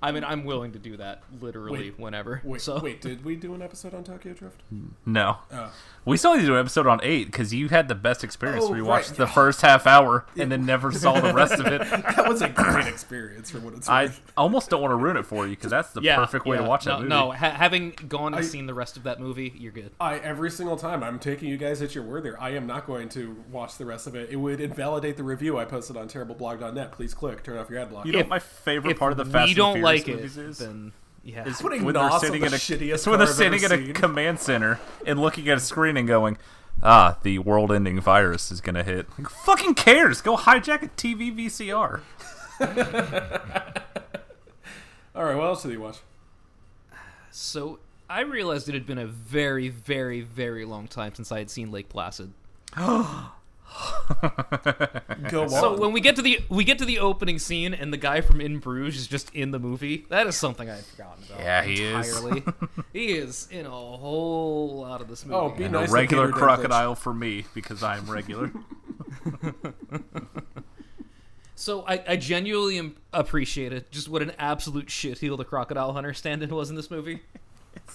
I 0.02 0.12
mean, 0.12 0.24
I'm 0.24 0.44
willing 0.46 0.72
to 0.72 0.80
do 0.80 0.98
that 0.98 1.22
literally 1.40 1.92
Wait, 1.92 2.00
whenever. 2.00 2.42
Wait, 2.44 2.62
so 2.62 2.80
wait, 2.80 3.02
did 3.02 3.24
we 3.24 3.36
do 3.36 3.54
an 3.54 3.62
episode 3.62 3.94
on 3.94 4.04
Tokyo 4.04 4.34
Drift? 4.34 4.62
Hmm. 4.70 4.88
No, 5.06 5.38
Oh. 5.54 5.72
we 6.06 6.18
still 6.18 6.34
need 6.34 6.42
to 6.42 6.48
do 6.48 6.54
an 6.56 6.60
episode 6.60 6.88
on 6.88 7.00
eight 7.04 7.26
because 7.28 7.54
you 7.54 7.70
had 7.70 7.88
the 7.88 7.96
best 7.96 8.24
experience. 8.24 8.66
Oh, 8.66 8.70
where 8.70 8.78
you 8.80 8.86
watched 8.86 9.10
right. 9.10 9.18
the 9.20 9.28
first 9.28 9.62
half 9.62 9.86
hour 9.86 10.26
and 10.38 10.52
then 10.52 10.66
never 10.66 10.92
saw 10.92 11.20
the 11.20 11.34
rest 11.34 11.54
of 11.54 11.68
it. 11.68 11.82
That 12.22 12.28
was 12.28 12.42
a 12.42 12.50
great 12.50 12.88
experience 12.88 13.52
for 13.52 13.60
what 13.60 13.74
it's 13.74 13.88
worth. 13.88 13.90
I 13.90 14.04
worth. 14.06 14.22
almost 14.38 14.70
don't 14.70 14.82
want 14.82 14.92
to 14.92 14.96
ruin 14.96 15.18
it 15.18 15.26
for 15.26 15.46
you 15.46 15.52
because 15.56 15.72
that's 15.72 15.92
the 15.92 16.02
yeah, 16.02 16.16
perfect 16.16 16.46
way 16.46 16.58
yeah. 16.58 16.64
to 16.64 16.68
watch 16.68 16.86
no, 16.86 16.94
that 16.94 16.98
movie. 17.00 17.10
No, 17.10 17.32
ha- 17.32 17.52
having 17.52 17.92
gone 18.08 18.34
and 18.34 18.44
I- 18.44 18.48
seen 18.48 18.66
the 18.66 18.74
rest 18.74 18.98
of 18.98 19.04
that 19.04 19.20
movie, 19.20 19.54
you're 19.56 19.72
good. 19.72 19.92
I 20.00 20.18
every 20.18 20.50
single 20.52 20.78
time 20.78 21.04
I'm 21.04 21.20
taking 21.20 21.50
you 21.50 21.58
guys 21.58 21.82
at 21.82 21.94
your 21.96 22.04
word 22.04 22.24
there. 22.24 22.42
I 22.42 22.52
am 22.52 22.66
not 22.68 22.86
going 22.88 23.10
to 23.10 23.44
watch 23.52 23.78
the 23.78 23.86
rest 23.86 24.08
of 24.08 24.16
it. 24.16 24.30
It 24.30 24.36
would 24.38 24.60
invalidate 24.62 25.18
the 25.18 25.24
review 25.24 25.58
I 25.58 25.66
posted 25.66 25.98
on 25.98 26.08
terribleblog.net. 26.08 26.92
Please 26.92 27.14
click, 27.14 27.44
turn 27.44 27.58
off 27.58 27.70
your 27.70 27.80
ad 27.80 27.90
block. 27.90 28.06
You 28.06 28.14
know 28.14 28.20
what 28.20 28.28
my 28.30 28.40
favorite 28.40 28.98
part 28.98 29.12
of 29.12 29.18
the 29.18 29.26
Fast 29.26 29.50
and 29.50 29.56
don't 29.58 29.74
Furious 29.76 29.91
like 29.96 30.08
it, 30.08 30.16
movies 30.16 30.38
is? 30.38 30.58
then 30.60 30.92
yeah. 31.24 31.48
is 31.48 31.62
Putting 31.62 31.84
when 31.84 31.94
they're 31.94 32.04
Nos 32.04 32.14
on 32.14 32.20
sitting 32.20 32.42
the 32.42 32.48
in 32.48 32.54
a 32.54 32.58
shittiest 32.58 32.94
it's 32.94 33.08
when 33.08 33.20
they're 33.20 33.28
sitting 33.28 33.64
ever 33.64 33.76
in 33.76 33.90
a 33.90 33.94
command 33.94 34.40
center 34.40 34.80
and 35.06 35.20
looking 35.20 35.48
at 35.50 35.58
a 35.58 35.60
screen 35.60 35.98
and 35.98 36.08
going, 36.08 36.38
"Ah, 36.82 37.18
the 37.22 37.40
world-ending 37.40 38.02
virus 38.02 38.52
is 38.52 38.62
gonna 38.62 38.84
hit." 38.84 39.08
Like, 39.18 39.30
fucking 39.30 39.76
cares? 39.76 40.22
Go 40.22 40.36
hijack 40.36 40.82
a 40.84 40.88
TV 40.88 41.32
VCR. 41.36 42.02
All 45.16 45.26
right, 45.26 45.36
what 45.36 45.46
else 45.46 45.64
did 45.64 45.72
you 45.74 45.82
watch? 45.82 46.00
So 47.30 47.80
I 48.10 48.22
realized 48.22 48.68
it 48.70 48.74
had 48.74 48.86
been 48.86 48.98
a 48.98 49.08
very, 49.08 49.70
very, 49.70 50.22
very 50.22 50.66
long 50.66 50.88
time 50.88 51.14
since 51.14 51.32
I 51.32 51.40
had 51.40 51.50
seen 51.50 51.72
Lake 51.72 51.90
Placid. 51.90 52.34
Go 55.30 55.44
on. 55.44 55.50
So 55.50 55.78
when 55.78 55.92
we 55.92 56.02
get 56.02 56.16
to 56.18 56.22
the 56.22 56.40
we 56.50 56.64
get 56.64 56.78
to 56.80 56.86
the 56.86 57.00
opening 57.00 57.40
scene 57.40 57.74
and 57.74 57.92
the 57.94 57.98
guy 57.98 58.22
from 58.22 58.42
In 58.42 58.60
Bruges 58.60 59.02
is 59.02 59.08
just 59.08 59.34
in 59.34 59.52
the 59.52 59.60
movie, 59.60 60.06
that 60.10 60.28
is 60.28 60.36
something 60.36 60.70
I 60.70 60.76
had 60.76 60.86
forgotten 60.86 61.24
about. 61.26 61.40
Yeah, 61.40 61.64
he 61.64 61.84
is. 61.84 62.24
he 62.94 63.06
is 63.14 63.48
in 63.52 63.66
a 63.66 63.70
whole 63.70 64.78
lot 64.82 65.02
of 65.02 65.08
this 65.08 65.26
oh, 65.26 65.50
movie. 65.50 65.54
Oh, 65.54 65.58
be 65.58 65.64
And 65.66 65.74
nice 65.74 65.86
a 65.86 65.88
to 65.88 65.94
regular 65.94 66.28
Peter 66.28 66.38
Dinklage. 66.38 66.40
crocodile 66.40 66.96
for 66.96 67.14
me 67.14 67.46
because 67.54 67.84
I'm 67.84 68.10
regular. 68.10 68.52
So 71.62 71.84
I, 71.88 72.04
I 72.08 72.16
genuinely 72.16 72.80
am- 72.80 72.96
appreciated 73.14 73.92
just 73.92 74.10
what 74.10 74.24
an 74.24 74.32
absolute 74.40 74.88
shitheel 74.88 75.38
the 75.38 75.46
crocodile 75.46 75.94
hunter 75.94 76.12
stand-in 76.12 76.50
was 76.50 76.72
in 76.72 76.76
this 76.76 76.90
movie. 76.90 77.22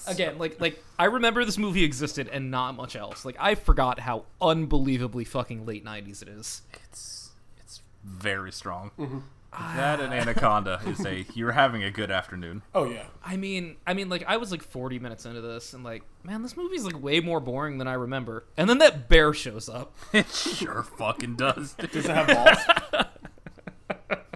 Again, 0.06 0.38
like 0.38 0.60
like 0.60 0.82
I 0.98 1.06
remember 1.06 1.44
this 1.44 1.58
movie 1.58 1.84
existed 1.84 2.28
and 2.28 2.50
not 2.50 2.76
much 2.76 2.96
else. 2.96 3.24
Like 3.24 3.36
I 3.38 3.54
forgot 3.54 4.00
how 4.00 4.24
unbelievably 4.40 5.24
fucking 5.24 5.66
late 5.66 5.84
'90s 5.84 6.22
it 6.22 6.28
is. 6.28 6.62
It's 6.72 7.30
it's 7.58 7.82
very 8.04 8.52
strong. 8.52 8.92
Mm-hmm. 8.98 9.18
That 9.58 10.00
and 10.00 10.12
Anaconda 10.12 10.80
is 10.86 11.04
a 11.06 11.24
you're 11.34 11.52
having 11.52 11.82
a 11.82 11.90
good 11.90 12.10
afternoon. 12.10 12.62
Oh 12.74 12.84
yeah. 12.84 13.06
I 13.24 13.36
mean, 13.36 13.76
I 13.86 13.94
mean, 13.94 14.08
like 14.08 14.24
I 14.26 14.36
was 14.36 14.50
like 14.50 14.62
40 14.62 14.98
minutes 14.98 15.24
into 15.24 15.40
this, 15.40 15.72
and 15.72 15.82
like, 15.82 16.02
man, 16.22 16.42
this 16.42 16.56
movie's 16.56 16.84
like 16.84 17.02
way 17.02 17.20
more 17.20 17.40
boring 17.40 17.78
than 17.78 17.88
I 17.88 17.94
remember. 17.94 18.44
And 18.56 18.68
then 18.68 18.78
that 18.78 19.08
bear 19.08 19.32
shows 19.32 19.68
up. 19.68 19.94
It 20.12 20.28
sure 20.30 20.82
fucking 20.82 21.36
does. 21.36 21.74
Does 21.74 22.04
it 22.06 22.14
have 22.14 22.26
balls? 22.28 23.05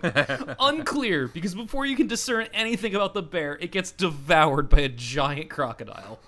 Unclear, 0.61 1.29
because 1.29 1.55
before 1.55 1.87
you 1.87 1.97
can 1.97 2.07
discern 2.07 2.47
anything 2.55 2.95
about 2.95 3.15
the 3.15 3.23
bear, 3.23 3.57
it 3.61 3.71
gets 3.73 3.91
devoured 3.93 4.69
by 4.69 4.81
a 4.81 4.89
giant 4.89 5.51
crocodile. 5.51 6.21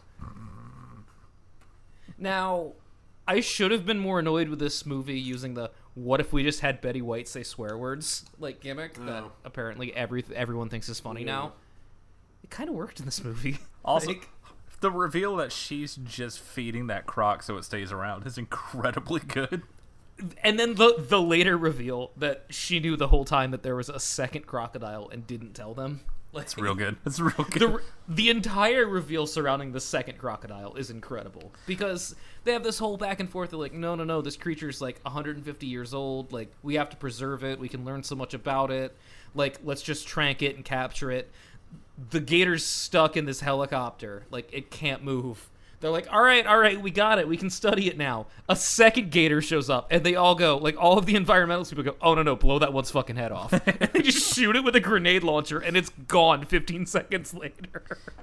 Now, 2.18 2.72
I 3.26 3.40
should 3.40 3.70
have 3.70 3.84
been 3.86 3.98
more 3.98 4.18
annoyed 4.18 4.48
with 4.48 4.58
this 4.58 4.84
movie 4.86 5.18
using 5.18 5.54
the 5.54 5.70
"What 5.94 6.20
if 6.20 6.32
we 6.32 6.42
just 6.42 6.60
had 6.60 6.80
Betty 6.80 7.02
White 7.02 7.28
say 7.28 7.42
swear 7.42 7.76
words" 7.76 8.24
like 8.38 8.60
gimmick 8.60 8.94
that 8.94 9.24
Oh. 9.24 9.32
apparently 9.44 9.94
every 9.94 10.24
everyone 10.34 10.68
thinks 10.68 10.88
is 10.88 11.00
funny 11.00 11.24
now. 11.24 11.52
It 12.42 12.50
kind 12.50 12.68
of 12.68 12.74
worked 12.74 12.98
in 13.00 13.04
this 13.06 13.22
movie. 13.24 13.58
Also, 13.84 14.08
Like, 14.10 14.28
the 14.80 14.92
reveal 14.92 15.34
that 15.36 15.50
she's 15.50 15.96
just 15.96 16.38
feeding 16.38 16.86
that 16.86 17.04
croc 17.04 17.42
so 17.42 17.56
it 17.56 17.64
stays 17.64 17.90
around 17.90 18.24
is 18.28 18.38
incredibly 18.38 19.18
good. 19.18 19.62
And 20.42 20.58
then 20.58 20.74
the 20.74 20.94
the 20.98 21.20
later 21.20 21.56
reveal 21.56 22.12
that 22.16 22.44
she 22.50 22.80
knew 22.80 22.96
the 22.96 23.08
whole 23.08 23.24
time 23.24 23.50
that 23.50 23.62
there 23.62 23.76
was 23.76 23.88
a 23.88 24.00
second 24.00 24.46
crocodile 24.46 25.08
and 25.12 25.26
didn't 25.26 25.54
tell 25.54 25.74
them. 25.74 26.00
Like, 26.34 26.44
It's 26.44 26.56
real 26.56 26.74
good. 26.74 26.96
It's 27.04 27.20
real 27.20 27.46
good. 27.50 27.60
the 27.60 27.82
the 28.08 28.30
entire 28.30 28.86
reveal 28.86 29.26
surrounding 29.26 29.72
the 29.72 29.80
second 29.80 30.16
crocodile 30.16 30.74
is 30.76 30.88
incredible 30.88 31.52
because 31.66 32.14
they 32.44 32.52
have 32.54 32.62
this 32.62 32.78
whole 32.78 32.96
back 32.96 33.20
and 33.20 33.28
forth. 33.28 33.50
They're 33.50 33.58
like, 33.58 33.74
no, 33.74 33.94
no, 33.94 34.04
no, 34.04 34.22
this 34.22 34.36
creature's 34.36 34.80
like 34.80 34.98
150 35.02 35.66
years 35.66 35.92
old. 35.92 36.32
Like, 36.32 36.50
we 36.62 36.76
have 36.76 36.88
to 36.90 36.96
preserve 36.96 37.44
it. 37.44 37.58
We 37.58 37.68
can 37.68 37.84
learn 37.84 38.02
so 38.02 38.14
much 38.14 38.32
about 38.32 38.70
it. 38.70 38.96
Like, 39.34 39.58
let's 39.62 39.82
just 39.82 40.08
trank 40.08 40.40
it 40.42 40.56
and 40.56 40.64
capture 40.64 41.10
it. 41.10 41.30
The 42.10 42.20
gator's 42.20 42.64
stuck 42.64 43.16
in 43.16 43.26
this 43.26 43.40
helicopter. 43.40 44.24
Like, 44.30 44.48
it 44.52 44.70
can't 44.70 45.04
move. 45.04 45.50
They're 45.82 45.90
like, 45.90 46.06
all 46.12 46.22
right, 46.22 46.46
all 46.46 46.58
right, 46.58 46.80
we 46.80 46.92
got 46.92 47.18
it. 47.18 47.26
We 47.26 47.36
can 47.36 47.50
study 47.50 47.88
it 47.88 47.98
now. 47.98 48.28
A 48.48 48.54
second 48.54 49.10
gator 49.10 49.42
shows 49.42 49.68
up, 49.68 49.88
and 49.90 50.04
they 50.04 50.14
all 50.14 50.36
go, 50.36 50.56
like, 50.56 50.76
all 50.80 50.96
of 50.96 51.06
the 51.06 51.14
environmentalist 51.14 51.70
people 51.70 51.82
go, 51.82 51.96
oh, 52.00 52.14
no, 52.14 52.22
no, 52.22 52.36
blow 52.36 52.60
that 52.60 52.72
one's 52.72 52.92
fucking 52.92 53.16
head 53.16 53.32
off. 53.32 53.52
and 53.66 53.90
they 53.92 54.00
just 54.00 54.32
shoot 54.32 54.54
it 54.54 54.62
with 54.62 54.76
a 54.76 54.80
grenade 54.80 55.24
launcher, 55.24 55.58
and 55.58 55.76
it's 55.76 55.90
gone 56.06 56.46
15 56.46 56.86
seconds 56.86 57.34
later. 57.34 57.82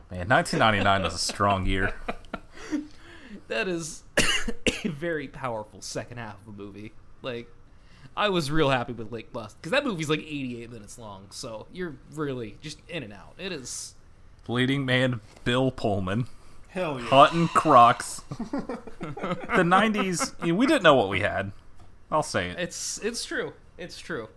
Man, 0.10 0.30
1999 0.30 1.04
was 1.04 1.14
a 1.14 1.18
strong 1.18 1.66
year. 1.66 1.94
that 3.50 3.68
is 3.68 4.04
a 4.86 4.88
very 4.88 5.28
powerful 5.28 5.82
second 5.82 6.18
half 6.18 6.38
of 6.48 6.54
a 6.54 6.58
movie. 6.58 6.94
Like, 7.22 7.50
I 8.16 8.30
was 8.30 8.50
real 8.50 8.70
happy 8.70 8.94
with 8.94 9.12
Lake 9.12 9.34
Bust 9.34 9.58
because 9.60 9.74
that 9.74 9.84
movie's 9.84 10.10
like 10.10 10.22
88 10.22 10.72
minutes 10.72 10.98
long, 10.98 11.28
so 11.32 11.68
you're 11.74 11.98
really 12.14 12.58
just 12.62 12.78
in 12.88 13.04
and 13.04 13.12
out. 13.12 13.34
It 13.38 13.52
is. 13.52 13.96
Leading 14.48 14.86
man 14.86 15.20
Bill 15.44 15.72
Pullman. 15.72 16.28
Hell 16.70 17.00
yeah. 17.00 17.06
Hunting 17.08 17.48
crocs. 17.50 18.22
the 18.30 19.64
90s, 19.64 20.34
you 20.46 20.54
know, 20.54 20.56
we 20.56 20.68
didn't 20.68 20.84
know 20.84 20.96
what 20.96 21.10
we 21.10 21.22
had. 21.22 21.52
I'll 22.12 22.24
say 22.24 22.50
it. 22.50 22.60
It's 22.60 23.00
it's 23.00 23.26
true. 23.26 23.54
It's 23.78 24.00
true. 24.00 24.30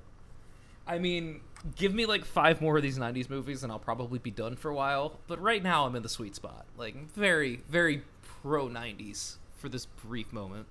I 0.87 0.99
mean, 0.99 1.40
give 1.77 1.95
me 1.95 2.07
like 2.07 2.25
five 2.25 2.61
more 2.61 2.77
of 2.77 2.83
these 2.83 2.99
90s 2.99 3.31
movies 3.31 3.62
and 3.62 3.73
I'll 3.73 3.79
probably 3.79 4.18
be 4.18 4.31
done 4.31 4.57
for 4.57 4.71
a 4.71 4.75
while. 4.75 5.18
But 5.27 5.40
right 5.40 5.62
now 5.62 5.87
I'm 5.87 5.95
in 5.95 6.03
the 6.03 6.09
sweet 6.09 6.35
spot. 6.35 6.64
Like 6.77 6.97
very 7.14 7.61
very 7.68 8.03
pro 8.42 8.66
90s 8.66 9.37
for 9.57 9.68
this 9.68 9.87
brief 9.87 10.33
moment. 10.33 10.66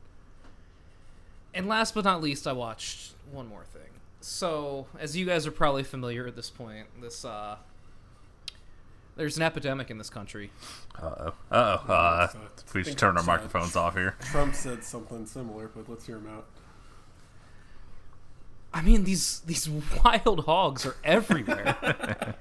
And 1.54 1.68
last 1.68 1.94
but 1.94 2.06
not 2.06 2.22
least, 2.22 2.48
I 2.48 2.54
watched 2.54 3.14
one 3.32 3.48
more 3.48 3.66
thing. 3.66 3.82
So, 4.22 4.88
as 5.00 5.18
you 5.18 5.26
guys 5.26 5.46
are 5.48 5.52
probably 5.52 5.84
familiar 5.84 6.28
at 6.28 6.36
this 6.36 6.50
point, 6.50 6.88
this 7.02 7.26
uh 7.26 7.58
there's 9.16 9.38
an 9.38 9.44
epidemic 9.44 9.90
in 9.90 9.98
this 9.98 10.10
country. 10.10 10.52
Uh-oh. 11.02 11.34
Uh-oh. 11.52 11.94
Uh, 11.94 12.28
we 12.74 12.84
should 12.84 12.98
turn 12.98 13.18
our 13.18 13.24
microphones 13.24 13.76
off 13.76 13.96
here. 13.96 14.16
Trump 14.22 14.56
said 14.56 14.84
something 14.84 15.26
similar, 15.26 15.68
but 15.68 15.90
let's 15.90 16.06
hear 16.06 16.18
him 16.18 16.28
out. 16.28 16.46
I 18.74 18.82
mean, 18.82 19.04
these 19.04 19.42
these 19.42 19.68
wild 20.04 20.46
hogs 20.46 20.86
are 20.86 20.96
everywhere. 21.04 21.76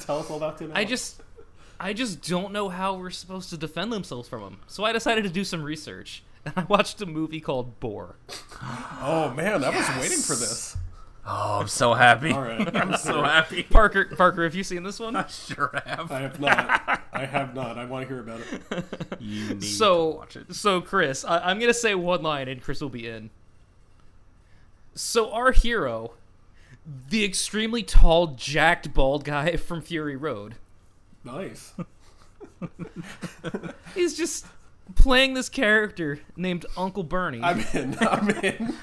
Tell 0.00 0.20
us 0.20 0.30
all 0.30 0.38
about 0.38 0.60
it. 0.60 0.70
I 0.74 0.84
just 0.84 1.22
I 1.78 1.92
just 1.92 2.28
don't 2.28 2.52
know 2.52 2.68
how 2.68 2.94
we're 2.94 3.10
supposed 3.10 3.50
to 3.50 3.56
defend 3.56 3.92
themselves 3.92 4.28
from 4.28 4.42
them. 4.42 4.60
So 4.66 4.84
I 4.84 4.92
decided 4.92 5.24
to 5.24 5.30
do 5.30 5.44
some 5.44 5.62
research. 5.62 6.22
And 6.44 6.54
I 6.56 6.62
watched 6.62 7.02
a 7.02 7.06
movie 7.06 7.40
called 7.40 7.80
Boar. 7.80 8.16
Oh 8.98 9.32
man, 9.34 9.62
I 9.62 9.68
was 9.70 9.88
waiting 10.00 10.18
for 10.18 10.34
this. 10.34 10.76
Oh, 11.28 11.58
I'm 11.60 11.66
so 11.68 11.92
happy. 11.94 12.30
All 12.30 12.40
right. 12.42 12.74
I'm 12.76 12.96
so 12.96 13.22
happy. 13.22 13.64
Parker 13.64 14.04
Parker, 14.16 14.44
have 14.44 14.54
you 14.54 14.62
seen 14.62 14.82
this 14.84 15.00
one? 15.00 15.24
Sure 15.28 15.72
have. 15.84 16.12
I 16.12 16.20
have 16.20 16.38
not. 16.40 17.00
I 17.12 17.24
have 17.24 17.54
not. 17.54 17.76
I 17.78 17.84
want 17.84 18.06
to 18.08 18.14
hear 18.14 18.22
about 18.22 18.40
it. 18.40 19.18
You 19.20 19.48
need 19.54 19.60
to 19.62 19.66
So 19.66 20.06
watch 20.18 20.36
it. 20.36 20.54
so 20.54 20.80
Chris, 20.80 21.24
I, 21.24 21.38
I'm 21.38 21.58
gonna 21.58 21.74
say 21.74 21.94
one 21.96 22.22
line 22.22 22.46
and 22.48 22.62
Chris 22.62 22.80
will 22.80 22.90
be 22.90 23.08
in. 23.08 23.30
So 24.94 25.32
our 25.32 25.50
hero, 25.52 26.12
the 27.08 27.24
extremely 27.24 27.82
tall, 27.82 28.28
jacked, 28.28 28.94
bald 28.94 29.24
guy 29.24 29.56
from 29.56 29.82
Fury 29.82 30.16
Road, 30.16 30.54
Nice. 31.24 31.72
He's 33.94 34.16
just 34.16 34.46
playing 34.94 35.34
this 35.34 35.48
character 35.48 36.20
named 36.36 36.64
Uncle 36.76 37.02
Bernie. 37.02 37.42
I'm 37.42 37.60
in. 37.74 37.98
I'm 38.00 38.30
in. 38.30 38.74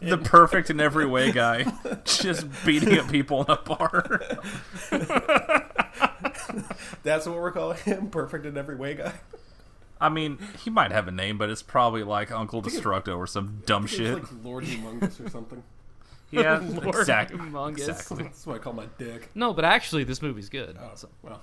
The 0.00 0.18
perfect 0.18 0.70
in 0.70 0.80
every 0.80 1.06
way 1.06 1.32
guy. 1.32 1.64
Just 2.04 2.46
beating 2.64 2.98
up 2.98 3.10
people 3.10 3.44
in 3.44 3.50
a 3.50 3.56
bar. 3.56 4.20
That's 7.02 7.26
what 7.26 7.36
we're 7.36 7.52
calling 7.52 7.78
him. 7.78 8.10
Perfect 8.10 8.46
in 8.46 8.56
every 8.56 8.76
way, 8.76 8.94
guy. 8.94 9.12
I 10.00 10.08
mean, 10.08 10.38
he 10.62 10.70
might 10.70 10.92
have 10.92 11.08
a 11.08 11.10
name, 11.10 11.38
but 11.38 11.50
it's 11.50 11.62
probably 11.62 12.04
like 12.04 12.30
Uncle 12.30 12.62
Destructo 12.62 13.16
or 13.16 13.26
some 13.26 13.62
dumb 13.66 13.82
He's 13.86 13.96
shit. 13.98 14.14
like 14.14 14.44
Lord 14.44 14.64
Humongous 14.64 15.24
or 15.24 15.28
something. 15.30 15.62
Yeah, 16.30 16.58
Lord 16.62 16.94
exactly. 16.94 17.38
Humongous. 17.38 17.88
Exactly. 17.88 18.24
That's 18.24 18.46
what 18.46 18.56
I 18.56 18.58
call 18.58 18.74
my 18.74 18.84
dick. 18.98 19.30
No, 19.34 19.54
but 19.54 19.64
actually, 19.64 20.04
this 20.04 20.20
movie's 20.20 20.50
good. 20.50 20.76
Oh, 20.78 20.90
So- 20.94 21.08
well. 21.22 21.40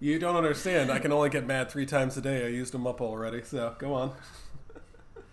you 0.00 0.18
don't 0.18 0.36
understand. 0.36 0.90
I 0.90 0.98
can 1.00 1.12
only 1.12 1.28
get 1.28 1.46
mad 1.46 1.70
three 1.70 1.84
times 1.84 2.16
a 2.16 2.22
day. 2.22 2.46
I 2.46 2.48
used 2.48 2.72
them 2.72 2.86
up 2.86 3.02
already. 3.02 3.42
So 3.42 3.74
go 3.78 3.92
on. 3.92 4.12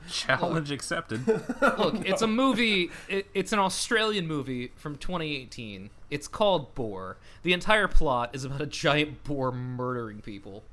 Challenge 0.09 0.71
accepted. 0.71 1.27
Look, 1.61 2.05
it's 2.05 2.21
a 2.21 2.27
movie. 2.41 2.91
It, 3.07 3.27
it's 3.33 3.53
an 3.53 3.59
Australian 3.59 4.27
movie 4.27 4.71
from 4.75 4.97
2018. 4.97 5.89
It's 6.09 6.27
called 6.27 6.73
Boar. 6.75 7.17
The 7.43 7.53
entire 7.53 7.87
plot 7.87 8.31
is 8.33 8.45
about 8.45 8.61
a 8.61 8.65
giant 8.65 9.23
boar 9.23 9.51
murdering 9.51 10.21
people. 10.21 10.63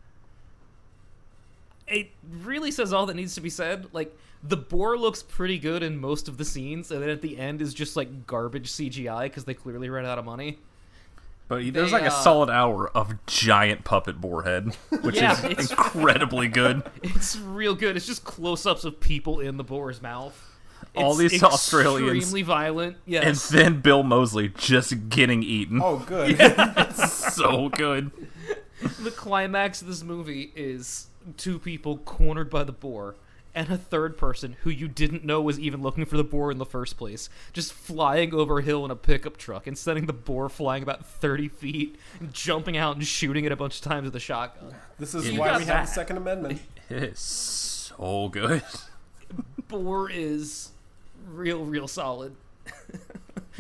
It 1.86 2.10
really 2.28 2.70
says 2.70 2.92
all 2.92 3.06
that 3.06 3.16
needs 3.16 3.34
to 3.34 3.40
be 3.40 3.50
said. 3.50 3.88
Like 3.92 4.16
the 4.42 4.56
boar 4.56 4.96
looks 4.96 5.22
pretty 5.22 5.58
good 5.58 5.82
in 5.82 6.00
most 6.00 6.28
of 6.28 6.38
the 6.38 6.44
scenes, 6.44 6.90
and 6.90 7.02
then 7.02 7.10
at 7.10 7.22
the 7.22 7.38
end 7.38 7.60
is 7.60 7.74
just 7.74 7.96
like 7.96 8.26
garbage 8.26 8.70
CGI 8.70 9.24
because 9.24 9.44
they 9.44 9.54
clearly 9.54 9.90
ran 9.90 10.06
out 10.06 10.18
of 10.18 10.24
money. 10.24 10.58
But 11.50 11.74
there's 11.74 11.90
They, 11.90 11.98
like 11.98 12.04
a 12.04 12.14
uh, 12.14 12.22
solid 12.22 12.48
hour 12.48 12.88
of 12.96 13.26
giant 13.26 13.82
puppet 13.82 14.20
boarhead, 14.20 14.74
which 15.02 15.16
Yeah, 15.16 15.32
is 15.32 15.44
it's- 15.44 15.70
incredibly 15.72 16.46
good. 16.46 16.84
It's 17.02 17.36
real 17.36 17.74
good. 17.74 17.96
It's 17.96 18.06
just 18.06 18.22
close-ups 18.24 18.84
of 18.84 19.00
people 19.00 19.40
in 19.40 19.56
the 19.56 19.64
boar's 19.64 20.00
mouth. 20.00 20.46
All 20.94 21.18
It's 21.20 21.32
these 21.32 21.42
Australians- 21.42 22.18
extremely 22.18 22.42
violent. 22.42 22.96
Yes. 23.04 23.50
And 23.50 23.58
then 23.58 23.80
Bill 23.80 24.04
Moseley 24.04 24.48
just 24.56 25.08
getting 25.08 25.42
eaten. 25.42 25.80
Oh, 25.82 25.98
good. 26.06 26.36
It's 26.38 27.34
so 27.34 27.68
good. 27.68 28.12
the 29.00 29.10
climax 29.10 29.82
of 29.82 29.88
this 29.88 30.04
movie 30.04 30.52
is 30.54 31.08
two 31.36 31.58
people 31.58 31.98
cornered 31.98 32.48
by 32.48 32.62
the 32.62 32.72
boar 32.72 33.16
and 33.54 33.70
a 33.70 33.76
third 33.76 34.16
person 34.16 34.56
who 34.62 34.70
you 34.70 34.88
didn't 34.88 35.24
know 35.24 35.40
was 35.40 35.58
even 35.58 35.82
looking 35.82 36.04
for 36.04 36.16
the 36.16 36.24
boar 36.24 36.50
in 36.50 36.58
the 36.58 36.66
first 36.66 36.96
place, 36.96 37.28
just 37.52 37.72
flying 37.72 38.32
over 38.34 38.58
a 38.58 38.62
hill 38.62 38.84
in 38.84 38.90
a 38.90 38.96
pickup 38.96 39.36
truck 39.36 39.66
and 39.66 39.76
sending 39.76 40.06
the 40.06 40.12
boar 40.12 40.48
flying 40.48 40.82
about 40.82 41.04
30 41.04 41.48
feet, 41.48 41.96
and 42.20 42.32
jumping 42.32 42.76
out 42.76 42.96
and 42.96 43.06
shooting 43.06 43.44
it 43.44 43.52
a 43.52 43.56
bunch 43.56 43.76
of 43.76 43.82
times 43.82 44.04
with 44.04 44.16
a 44.16 44.20
shotgun. 44.20 44.74
This 44.98 45.14
is 45.14 45.30
You 45.30 45.40
why 45.40 45.48
got 45.48 45.58
we 45.60 45.64
have 45.66 45.86
the 45.86 45.92
Second 45.92 46.16
Amendment. 46.16 46.60
It 46.90 47.04
is 47.04 47.20
so 47.20 48.28
good. 48.28 48.64
Boar 49.68 50.10
is 50.10 50.70
real, 51.28 51.64
real 51.64 51.86
solid. 51.86 52.34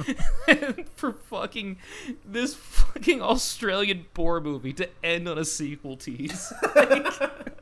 for 0.96 1.12
fucking 1.12 1.76
this 2.24 2.54
fucking 2.54 3.22
Australian 3.22 4.06
boar 4.14 4.40
movie 4.40 4.72
to 4.72 4.88
end 5.04 5.28
on 5.28 5.38
a 5.38 5.44
sequel 5.44 5.96
tease. 5.96 6.52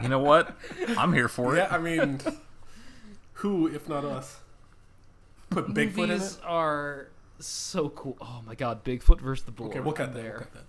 You 0.00 0.08
know 0.08 0.18
what? 0.18 0.56
I'm 0.96 1.12
here 1.12 1.28
for 1.28 1.54
it. 1.56 1.58
Yeah. 1.58 1.68
I 1.70 1.78
mean, 1.78 2.20
who 3.34 3.66
if 3.66 3.88
not 3.88 4.04
us? 4.04 4.38
Put 5.50 5.68
Bigfoot 5.68 6.04
in 6.04 6.10
it. 6.10 6.14
Movies 6.14 6.38
are 6.44 7.08
so 7.38 7.88
cool. 7.90 8.16
Oh 8.20 8.42
my 8.46 8.54
god, 8.54 8.84
Bigfoot 8.84 9.20
versus 9.20 9.44
the 9.44 9.52
boar. 9.52 9.68
Okay, 9.68 9.80
we'll 9.80 9.92
cut 9.92 10.14
that. 10.14 10.22
there. 10.22 10.32
We'll 10.32 10.40
cut 10.44 10.54
that. 10.54 10.64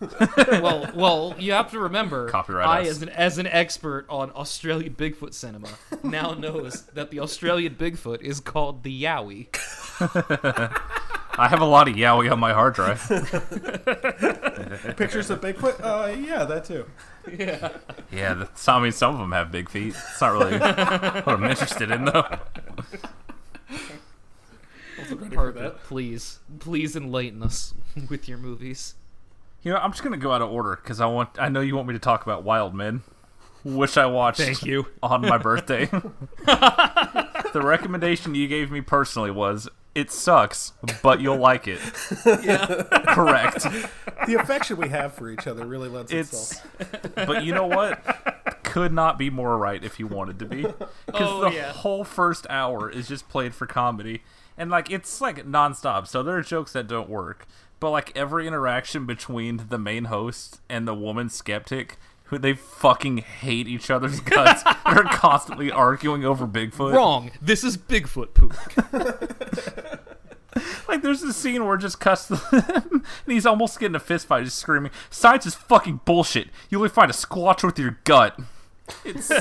well, 0.62 0.90
well, 0.94 1.34
you 1.38 1.52
have 1.52 1.70
to 1.70 1.78
remember, 1.78 2.28
Copyright 2.28 2.66
I, 2.66 2.80
us. 2.82 2.88
as 2.88 3.02
an 3.02 3.08
as 3.10 3.38
an 3.38 3.46
expert 3.46 4.06
on 4.08 4.30
Australian 4.32 4.94
Bigfoot 4.94 5.32
cinema, 5.32 5.68
now 6.02 6.34
knows 6.34 6.82
that 6.94 7.10
the 7.10 7.20
Australian 7.20 7.76
Bigfoot 7.76 8.20
is 8.20 8.40
called 8.40 8.82
the 8.82 9.02
Yowie. 9.02 9.48
I 11.36 11.48
have 11.48 11.60
a 11.60 11.64
lot 11.64 11.88
of 11.88 11.94
Yowie 11.94 12.30
on 12.30 12.38
my 12.38 12.52
hard 12.52 12.74
drive. 12.74 13.00
Pictures 14.96 15.30
of 15.30 15.40
Bigfoot? 15.40 15.80
Uh, 15.80 16.12
yeah, 16.12 16.44
that 16.44 16.64
too. 16.64 16.86
Yeah, 17.38 17.70
Yeah, 18.12 18.34
the, 18.34 18.48
I 18.68 18.80
mean, 18.80 18.92
some 18.92 19.14
of 19.14 19.20
them 19.20 19.32
have 19.32 19.50
big 19.50 19.68
feet. 19.68 19.94
It's 19.96 20.20
not 20.20 20.32
really 20.32 20.58
what 20.58 21.28
I'm 21.28 21.44
interested 21.44 21.90
in, 21.90 22.04
though. 22.04 22.26
Also 24.98 25.16
ready 25.16 25.30
for 25.30 25.34
Parker, 25.34 25.60
that. 25.60 25.82
please, 25.84 26.38
please 26.60 26.94
enlighten 26.96 27.42
us 27.42 27.74
with 28.08 28.28
your 28.28 28.38
movies. 28.38 28.94
You 29.62 29.72
know, 29.72 29.78
I'm 29.78 29.90
just 29.92 30.02
gonna 30.02 30.16
go 30.16 30.32
out 30.32 30.42
of 30.42 30.50
order 30.50 30.76
because 30.76 31.00
I 31.00 31.06
want. 31.06 31.30
I 31.38 31.48
know 31.48 31.60
you 31.60 31.74
want 31.74 31.88
me 31.88 31.94
to 31.94 31.98
talk 32.00 32.22
about 32.22 32.44
Wild 32.44 32.74
Men, 32.74 33.02
which 33.64 33.96
I 33.96 34.06
watched. 34.06 34.40
Thank 34.40 34.62
you. 34.62 34.86
On 35.02 35.22
my 35.22 35.38
birthday. 35.38 35.86
the 36.46 37.60
recommendation 37.62 38.34
you 38.34 38.46
gave 38.46 38.70
me 38.70 38.82
personally 38.82 39.30
was 39.30 39.68
it 39.94 40.10
sucks, 40.10 40.72
but 41.02 41.20
you'll 41.20 41.38
like 41.38 41.68
it. 41.68 41.80
Yeah. 42.44 42.82
Correct. 43.14 43.62
The 44.26 44.34
affection 44.40 44.76
we 44.76 44.88
have 44.88 45.14
for 45.14 45.30
each 45.30 45.46
other 45.46 45.64
really 45.66 45.88
lends 45.88 46.12
It's. 46.12 46.32
itself. 46.80 47.14
But 47.14 47.44
you 47.44 47.54
know 47.54 47.66
what? 47.66 48.62
Could 48.64 48.92
not 48.92 49.18
be 49.18 49.30
more 49.30 49.56
right 49.58 49.82
if 49.84 49.98
you 50.00 50.06
wanted 50.06 50.38
to 50.40 50.46
be. 50.46 50.62
Because 50.62 50.88
Oh, 51.30 51.40
the 51.48 51.54
yeah. 51.54 51.72
whole 51.72 52.04
first 52.04 52.46
hour 52.50 52.90
is 52.90 53.06
just 53.08 53.28
played 53.28 53.54
for 53.54 53.66
comedy. 53.66 54.22
And, 54.56 54.70
like, 54.70 54.90
it's, 54.90 55.20
like, 55.20 55.46
nonstop. 55.46 56.06
So 56.06 56.22
there 56.22 56.36
are 56.36 56.42
jokes 56.42 56.72
that 56.72 56.86
don't 56.86 57.08
work. 57.08 57.46
But, 57.80 57.90
like, 57.90 58.16
every 58.16 58.46
interaction 58.46 59.04
between 59.06 59.66
the 59.68 59.78
main 59.78 60.04
host 60.04 60.60
and 60.68 60.86
the 60.88 60.94
woman 60.94 61.28
skeptic, 61.28 61.98
who 62.24 62.38
they 62.38 62.54
fucking 62.54 63.18
hate 63.18 63.68
each 63.68 63.90
other's 63.90 64.20
guts, 64.20 64.62
they're 64.86 65.04
constantly 65.04 65.70
arguing 65.70 66.24
over 66.24 66.46
Bigfoot. 66.46 66.94
Wrong. 66.94 67.30
This 67.40 67.64
is 67.64 67.76
Bigfoot 67.76 68.34
poop. 68.34 68.54
Like, 70.88 71.02
there's 71.02 71.22
this 71.22 71.36
scene 71.36 71.64
where 71.66 71.74
it 71.74 71.80
just 71.80 71.98
cuts 71.98 72.26
them, 72.26 72.40
and 72.52 73.02
he's 73.26 73.46
almost 73.46 73.80
getting 73.80 73.96
a 73.96 74.00
fist 74.00 74.26
fight, 74.28 74.44
just 74.44 74.58
screaming, 74.58 74.92
"Science 75.10 75.46
is 75.46 75.54
fucking 75.56 76.02
bullshit. 76.04 76.48
You 76.70 76.78
only 76.78 76.90
find 76.90 77.10
a 77.10 77.14
squatch 77.14 77.64
with 77.64 77.78
your 77.78 77.98
gut." 78.04 78.38
It's 79.04 79.32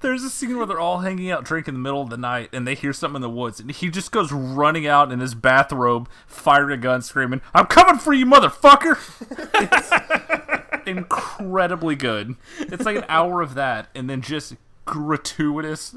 there's 0.00 0.24
a 0.24 0.30
scene 0.30 0.56
where 0.56 0.66
they're 0.66 0.80
all 0.80 0.98
hanging 1.00 1.30
out 1.30 1.44
drinking 1.44 1.74
in 1.74 1.80
the 1.82 1.88
middle 1.88 2.02
of 2.02 2.10
the 2.10 2.16
night, 2.16 2.48
and 2.52 2.66
they 2.66 2.74
hear 2.74 2.92
something 2.92 3.16
in 3.16 3.22
the 3.22 3.30
woods, 3.30 3.60
and 3.60 3.70
he 3.70 3.88
just 3.90 4.10
goes 4.10 4.32
running 4.32 4.86
out 4.86 5.12
in 5.12 5.20
his 5.20 5.34
bathrobe, 5.34 6.08
firing 6.26 6.78
a 6.78 6.82
gun, 6.82 7.02
screaming, 7.02 7.40
"I'm 7.54 7.66
coming 7.66 7.98
for 7.98 8.12
you, 8.12 8.26
motherfucker!" 8.26 8.98
Incredibly 10.86 11.96
good. 11.96 12.36
It's 12.58 12.84
like 12.84 12.96
an 12.96 13.04
hour 13.08 13.40
of 13.40 13.54
that, 13.54 13.88
and 13.94 14.08
then 14.08 14.22
just 14.22 14.54
gratuitous, 14.84 15.96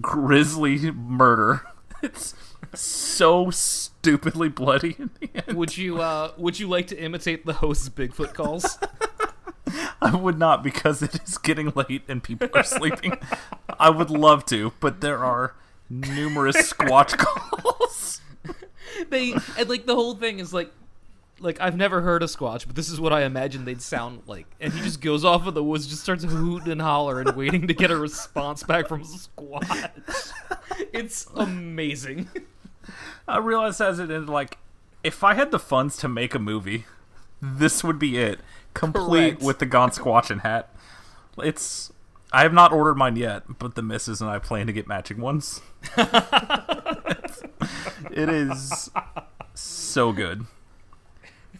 grisly 0.00 0.90
murder. 0.90 1.62
It's 2.00 2.32
so 2.74 3.50
stupidly 3.50 4.48
bloody 4.48 4.94
in 5.00 5.10
the 5.20 5.30
end. 5.34 5.56
would 5.56 5.76
you 5.76 6.00
uh 6.00 6.30
would 6.36 6.60
you 6.60 6.68
like 6.68 6.86
to 6.88 6.96
imitate 6.96 7.44
the 7.44 7.54
host's 7.54 7.88
Bigfoot 7.88 8.34
calls? 8.34 8.78
I 10.00 10.14
would 10.14 10.38
not 10.38 10.62
because 10.62 11.02
it 11.02 11.20
is 11.22 11.38
getting 11.38 11.72
late 11.74 12.02
and 12.06 12.22
people 12.22 12.48
are 12.54 12.62
sleeping. 12.62 13.18
I 13.80 13.90
would 13.90 14.10
love 14.10 14.44
to, 14.46 14.72
but 14.78 15.00
there 15.00 15.24
are 15.24 15.56
numerous 15.90 16.72
squatch 16.72 17.18
calls. 17.18 18.20
they 19.10 19.32
and 19.58 19.68
like 19.68 19.86
the 19.86 19.96
whole 19.96 20.14
thing 20.14 20.38
is 20.38 20.52
like 20.52 20.72
like 21.40 21.60
I've 21.60 21.76
never 21.76 22.00
heard 22.00 22.22
a 22.22 22.26
squatch, 22.26 22.66
but 22.66 22.76
this 22.76 22.90
is 22.90 23.00
what 23.00 23.12
I 23.12 23.24
imagine 23.24 23.64
they'd 23.64 23.82
sound 23.82 24.22
like. 24.26 24.46
And 24.60 24.72
he 24.72 24.80
just 24.80 25.00
goes 25.00 25.24
off 25.24 25.46
of 25.46 25.54
the 25.54 25.64
woods, 25.64 25.86
just 25.86 26.02
starts 26.02 26.24
hooting 26.24 26.72
and 26.72 26.82
hollering, 26.82 27.28
waiting 27.36 27.66
to 27.68 27.74
get 27.74 27.90
a 27.90 27.96
response 27.96 28.62
back 28.62 28.88
from 28.88 29.04
squatch. 29.04 30.32
It's 30.92 31.26
amazing. 31.34 32.28
I 33.26 33.38
realize 33.38 33.80
as 33.80 33.98
it 33.98 34.04
ended, 34.04 34.28
like, 34.28 34.58
if 35.04 35.22
I 35.22 35.34
had 35.34 35.50
the 35.50 35.58
funds 35.58 35.96
to 35.98 36.08
make 36.08 36.34
a 36.34 36.38
movie, 36.38 36.86
this 37.40 37.84
would 37.84 37.98
be 37.98 38.18
it. 38.18 38.40
Complete 38.74 39.30
Correct. 39.30 39.42
with 39.42 39.58
the 39.58 39.66
Gone 39.66 39.90
Squatchin' 39.90 40.42
hat. 40.42 40.74
It's. 41.38 41.92
I 42.30 42.42
have 42.42 42.52
not 42.52 42.72
ordered 42.72 42.96
mine 42.96 43.16
yet, 43.16 43.58
but 43.58 43.74
the 43.74 43.82
missus 43.82 44.20
and 44.20 44.28
I 44.28 44.38
plan 44.38 44.66
to 44.66 44.72
get 44.72 44.86
matching 44.86 45.18
ones. 45.18 45.62
it 45.96 47.48
is 48.28 48.90
so 49.54 50.12
good. 50.12 50.44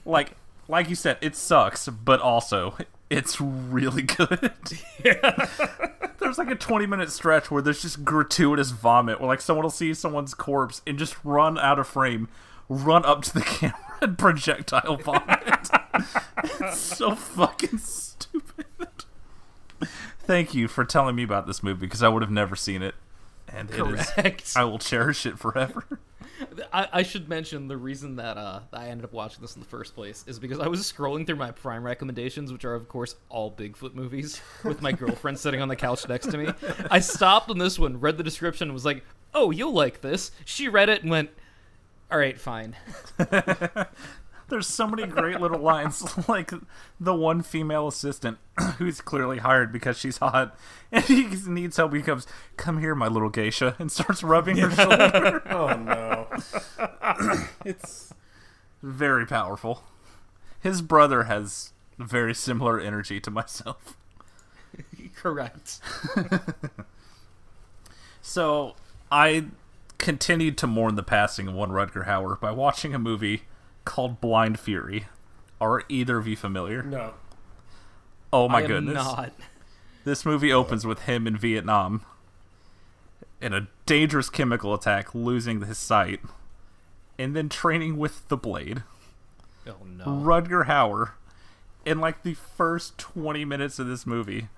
Like, 0.08 0.32
like 0.68 0.88
you 0.88 0.94
said, 0.94 1.18
it 1.20 1.36
sucks, 1.36 1.86
but 1.86 2.20
also 2.20 2.76
it's 3.10 3.40
really 3.40 4.02
good. 4.02 4.52
There's 6.18 6.38
like 6.38 6.50
a 6.50 6.54
20 6.54 6.86
minute 6.86 7.10
stretch 7.10 7.50
where 7.50 7.62
there's 7.62 7.82
just 7.82 8.04
gratuitous 8.04 8.70
vomit, 8.70 9.20
where 9.20 9.28
like 9.28 9.40
someone 9.42 9.64
will 9.64 9.70
see 9.70 9.92
someone's 9.94 10.34
corpse 10.34 10.80
and 10.86 10.98
just 10.98 11.14
run 11.24 11.58
out 11.58 11.78
of 11.78 11.86
frame, 11.86 12.28
run 12.68 13.04
up 13.04 13.22
to 13.24 13.34
the 13.34 13.40
camera 13.42 13.76
and 14.00 14.18
projectile 14.18 14.96
vomit. 14.96 15.68
it's 16.42 16.78
so 16.78 17.14
fucking 17.14 17.78
stupid. 17.78 18.66
Thank 20.20 20.54
you 20.54 20.68
for 20.68 20.84
telling 20.84 21.16
me 21.16 21.22
about 21.22 21.46
this 21.46 21.62
movie 21.62 21.86
because 21.86 22.02
I 22.02 22.08
would 22.08 22.22
have 22.22 22.30
never 22.30 22.56
seen 22.56 22.82
it, 22.82 22.94
and 23.46 23.70
it 23.70 23.78
is. 23.78 24.10
Correct. 24.10 24.52
I 24.56 24.64
will 24.64 24.78
cherish 24.78 25.26
it 25.26 25.38
forever. 25.38 25.84
I, 26.72 26.88
I 26.92 27.03
should 27.03 27.29
mention 27.29 27.68
the 27.68 27.77
reason 27.77 28.16
that 28.16 28.37
uh, 28.37 28.61
I 28.72 28.88
ended 28.88 29.05
up 29.05 29.12
watching 29.12 29.40
this 29.40 29.55
in 29.55 29.61
the 29.61 29.68
first 29.68 29.94
place 29.94 30.24
is 30.27 30.38
because 30.38 30.61
I 30.61 30.68
was 30.68 30.81
scrolling 30.81 31.27
through 31.27 31.37
my 31.37 31.51
Prime 31.51 31.83
recommendations, 31.83 32.53
which 32.53 32.64
are 32.64 32.74
of 32.74 32.88
course 32.88 33.16
all 33.29 33.53
Bigfoot 33.53 33.94
movies, 33.94 34.40
with 34.64 34.83
my 34.83 34.92
girlfriend 34.92 35.38
sitting 35.38 35.61
on 35.61 35.68
the 35.68 35.77
couch 35.77 36.09
next 36.09 36.31
to 36.31 36.38
me. 36.38 36.53
I 36.90 37.01
stopped 37.01 37.51
on 37.51 37.59
this 37.59 37.79
one, 37.79 38.01
read 38.01 38.16
the 38.16 38.24
description, 38.24 38.68
and 38.68 38.74
was 38.74 38.85
like, 38.85 39.05
"Oh, 39.35 39.51
you'll 39.51 39.72
like 39.72 40.01
this." 40.01 40.31
She 40.44 40.68
read 40.68 40.88
it 40.88 41.03
and 41.03 41.11
went, 41.11 41.31
"All 42.11 42.18
right, 42.18 42.38
fine." 42.38 42.77
There's 44.48 44.66
so 44.66 44.87
many 44.87 45.07
great 45.07 45.40
little 45.40 45.61
lines, 45.61 46.16
like 46.29 46.53
the 46.98 47.14
one 47.14 47.42
female 47.42 47.87
assistant 47.87 48.38
who's 48.79 49.03
clearly 49.03 49.38
hired 49.38 49.72
because 49.72 49.98
she's 49.98 50.18
hot, 50.18 50.57
and 50.92 51.05
he 51.05 51.27
needs 51.46 51.77
help. 51.77 51.92
He 51.94 52.01
comes, 52.01 52.27
"Come 52.57 52.79
here, 52.81 52.94
my 52.94 53.09
little 53.09 53.29
geisha," 53.29 53.77
and 53.79 53.92
starts 53.92 54.22
rubbing 54.22 54.57
her 54.57 54.70
shoulder. 54.70 55.42
Oh 55.51 55.77
no. 55.77 56.07
it's 57.64 58.12
very 58.83 59.27
powerful. 59.27 59.85
His 60.61 60.83
brother 60.83 61.24
has 61.24 61.72
very 61.98 62.35
similar 62.35 62.81
energy 62.81 63.20
to 63.20 63.31
myself. 63.31 63.96
Correct. 65.14 65.81
So 68.29 68.77
I 69.11 69.46
continued 69.96 70.59
to 70.59 70.66
mourn 70.66 70.96
the 70.96 71.03
passing 71.03 71.48
of 71.48 71.55
one 71.55 71.70
Rutger 71.70 72.07
Hauer 72.07 72.38
by 72.38 72.51
watching 72.51 72.94
a 72.94 72.98
movie 72.98 73.44
called 73.87 74.20
Blind 74.20 74.61
Fury. 74.61 75.07
Are 75.62 75.83
either 75.88 76.18
of 76.18 76.27
you 76.29 76.37
familiar? 76.37 76.83
No. 76.83 77.14
Oh 78.31 78.46
my 78.51 78.61
goodness. 78.61 78.96
not. 78.96 79.33
This 80.05 80.27
movie 80.27 80.53
opens 80.53 80.85
with 80.85 81.05
him 81.05 81.27
in 81.27 81.38
Vietnam 81.38 82.03
in 83.40 83.53
a 83.53 83.68
dangerous 83.87 84.29
chemical 84.31 84.74
attack, 84.74 85.14
losing 85.14 85.61
his 85.62 85.79
sight, 85.79 86.20
and 87.18 87.35
then 87.37 87.48
training 87.48 87.96
with 87.96 88.27
the 88.29 88.37
blade. 88.37 88.83
Oh 89.66 89.85
no. 89.85 90.05
Rutger 90.05 90.66
Hauer, 90.66 91.11
in 91.85 92.01
like 92.01 92.22
the 92.22 92.35
first 92.35 92.98
20 92.98 93.44
minutes 93.44 93.79
of 93.79 93.87
this 93.87 94.07
movie, 94.07 94.48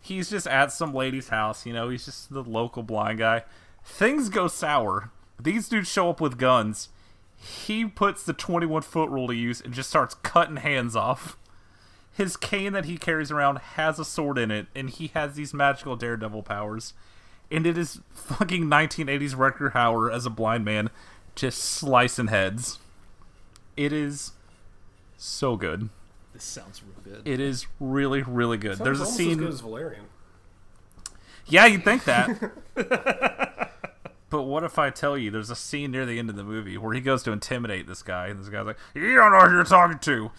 he's 0.00 0.30
just 0.30 0.46
at 0.46 0.72
some 0.72 0.94
lady's 0.94 1.28
house. 1.28 1.66
You 1.66 1.72
know, 1.72 1.88
he's 1.88 2.04
just 2.06 2.32
the 2.32 2.42
local 2.42 2.82
blind 2.82 3.18
guy. 3.18 3.44
Things 3.84 4.28
go 4.28 4.48
sour. 4.48 5.10
These 5.38 5.68
dudes 5.68 5.88
show 5.88 6.10
up 6.10 6.20
with 6.20 6.38
guns. 6.38 6.88
He 7.36 7.86
puts 7.86 8.22
the 8.22 8.34
21 8.34 8.82
foot 8.82 9.08
rule 9.08 9.26
to 9.28 9.34
use 9.34 9.60
and 9.62 9.72
just 9.72 9.88
starts 9.88 10.14
cutting 10.14 10.56
hands 10.56 10.94
off. 10.94 11.38
his 12.12 12.36
cane 12.36 12.72
that 12.74 12.84
he 12.84 12.98
carries 12.98 13.30
around 13.30 13.56
has 13.58 13.98
a 13.98 14.04
sword 14.04 14.36
in 14.36 14.50
it, 14.50 14.66
and 14.74 14.90
he 14.90 15.08
has 15.14 15.34
these 15.34 15.54
magical 15.54 15.96
daredevil 15.96 16.42
powers. 16.42 16.92
And 17.50 17.66
it 17.66 17.76
is 17.76 18.00
fucking 18.10 18.64
1980s 18.64 19.34
Rutger 19.34 19.72
Hauer 19.72 20.12
as 20.12 20.24
a 20.24 20.30
blind 20.30 20.64
man, 20.64 20.90
just 21.34 21.58
slicing 21.58 22.28
heads. 22.28 22.78
It 23.76 23.92
is 23.92 24.32
so 25.16 25.56
good. 25.56 25.88
This 26.32 26.44
sounds 26.44 26.82
real 26.82 27.16
good. 27.16 27.26
It 27.26 27.40
is 27.40 27.66
really, 27.80 28.22
really 28.22 28.56
good. 28.56 28.76
Sounds 28.76 28.84
There's 28.84 29.00
a 29.00 29.06
scene. 29.06 29.32
as 29.32 29.36
good 29.36 29.48
as 29.48 29.60
Valerian. 29.60 30.04
Yeah, 31.46 31.66
you'd 31.66 31.84
think 31.84 32.04
that. 32.04 32.52
but 34.30 34.42
what 34.42 34.62
if 34.62 34.78
I 34.78 34.90
tell 34.90 35.18
you 35.18 35.30
there's 35.30 35.50
a 35.50 35.56
scene 35.56 35.90
near 35.90 36.06
the 36.06 36.18
end 36.18 36.30
of 36.30 36.36
the 36.36 36.44
movie 36.44 36.78
where 36.78 36.94
he 36.94 37.00
goes 37.00 37.22
to 37.24 37.32
intimidate 37.32 37.88
this 37.88 38.02
guy, 38.02 38.28
and 38.28 38.38
this 38.38 38.48
guy's 38.48 38.66
like, 38.66 38.78
You 38.94 39.14
don't 39.16 39.32
know 39.32 39.40
who 39.40 39.56
you're 39.56 39.64
talking 39.64 39.98
to. 39.98 40.30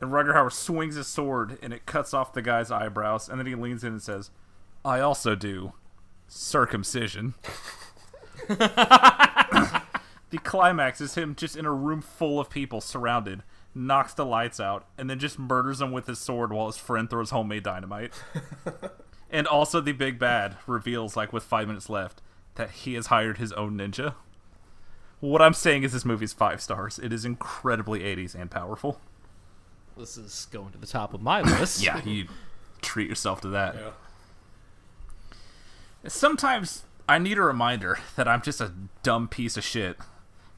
And 0.00 0.12
Rutger 0.12 0.34
Hauer 0.34 0.52
swings 0.52 0.94
his 0.94 1.08
sword, 1.08 1.58
and 1.60 1.74
it 1.74 1.84
cuts 1.84 2.14
off 2.14 2.32
the 2.32 2.40
guy's 2.40 2.70
eyebrows, 2.70 3.28
and 3.28 3.38
then 3.38 3.46
he 3.46 3.54
leans 3.54 3.84
in 3.84 3.92
and 3.92 4.02
says, 4.02 4.30
I 4.82 5.00
also 5.00 5.34
do 5.34 5.74
circumcision. 6.30 7.34
the 8.48 9.82
climax 10.42 11.00
is 11.00 11.14
him 11.16 11.34
just 11.34 11.56
in 11.56 11.66
a 11.66 11.72
room 11.72 12.00
full 12.00 12.40
of 12.40 12.48
people 12.48 12.80
surrounded, 12.80 13.42
knocks 13.74 14.14
the 14.14 14.24
lights 14.24 14.58
out, 14.58 14.86
and 14.96 15.10
then 15.10 15.18
just 15.18 15.38
murders 15.38 15.80
them 15.80 15.92
with 15.92 16.06
his 16.06 16.18
sword 16.18 16.52
while 16.52 16.66
his 16.66 16.76
friend 16.78 17.10
throws 17.10 17.30
homemade 17.30 17.62
dynamite. 17.64 18.12
And 19.30 19.46
also, 19.46 19.80
the 19.80 19.92
big 19.92 20.18
bad 20.18 20.56
reveals, 20.66 21.16
like 21.16 21.32
with 21.32 21.44
five 21.44 21.68
minutes 21.68 21.88
left, 21.88 22.20
that 22.56 22.70
he 22.70 22.94
has 22.94 23.06
hired 23.06 23.38
his 23.38 23.52
own 23.52 23.78
ninja. 23.78 24.14
What 25.20 25.40
I'm 25.40 25.54
saying 25.54 25.84
is, 25.84 25.92
this 25.92 26.04
movie's 26.04 26.32
five 26.32 26.60
stars. 26.60 26.98
It 26.98 27.12
is 27.12 27.24
incredibly 27.24 28.00
80s 28.00 28.34
and 28.34 28.50
powerful. 28.50 29.00
This 29.96 30.16
is 30.16 30.48
going 30.50 30.72
to 30.72 30.78
the 30.78 30.86
top 30.86 31.14
of 31.14 31.22
my 31.22 31.42
list. 31.42 31.82
Yeah, 31.84 32.02
you 32.04 32.26
treat 32.82 33.08
yourself 33.08 33.40
to 33.42 33.48
that. 33.48 33.76
Yeah. 33.76 33.90
Sometimes 36.06 36.84
I 37.08 37.18
need 37.18 37.38
a 37.38 37.42
reminder 37.42 37.98
that 38.16 38.28
I'm 38.28 38.42
just 38.42 38.60
a 38.60 38.72
dumb 39.02 39.28
piece 39.28 39.56
of 39.56 39.64
shit. 39.64 39.96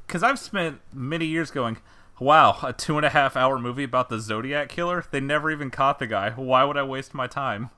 Because 0.06 0.22
I've 0.22 0.38
spent 0.38 0.80
many 0.92 1.26
years 1.26 1.50
going, 1.50 1.78
wow, 2.20 2.58
a 2.62 2.72
two 2.72 2.96
and 2.96 3.06
a 3.06 3.10
half 3.10 3.36
hour 3.36 3.58
movie 3.58 3.84
about 3.84 4.08
the 4.08 4.20
Zodiac 4.20 4.68
Killer? 4.68 5.04
They 5.10 5.20
never 5.20 5.50
even 5.50 5.70
caught 5.70 5.98
the 5.98 6.06
guy. 6.06 6.30
Why 6.30 6.64
would 6.64 6.76
I 6.76 6.82
waste 6.82 7.14
my 7.14 7.26
time? 7.26 7.70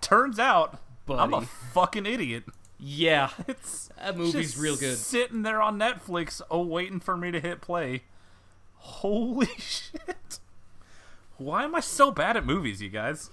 Turns 0.00 0.38
out, 0.38 0.80
I'm 1.08 1.34
a 1.34 1.42
fucking 1.42 2.06
idiot. 2.06 2.44
Yeah. 2.78 3.30
It's 3.48 3.90
That 3.98 4.16
movie's 4.16 4.56
real 4.56 4.76
good. 4.76 4.96
Sitting 4.96 5.42
there 5.42 5.60
on 5.60 5.78
Netflix, 5.78 6.40
oh, 6.50 6.62
waiting 6.62 7.00
for 7.00 7.16
me 7.16 7.30
to 7.30 7.40
hit 7.40 7.60
play. 7.60 8.04
Holy 8.76 9.46
shit! 9.58 10.40
Why 11.36 11.64
am 11.64 11.74
I 11.74 11.80
so 11.80 12.10
bad 12.10 12.36
at 12.36 12.46
movies, 12.46 12.80
you 12.80 12.88
guys? 12.88 13.30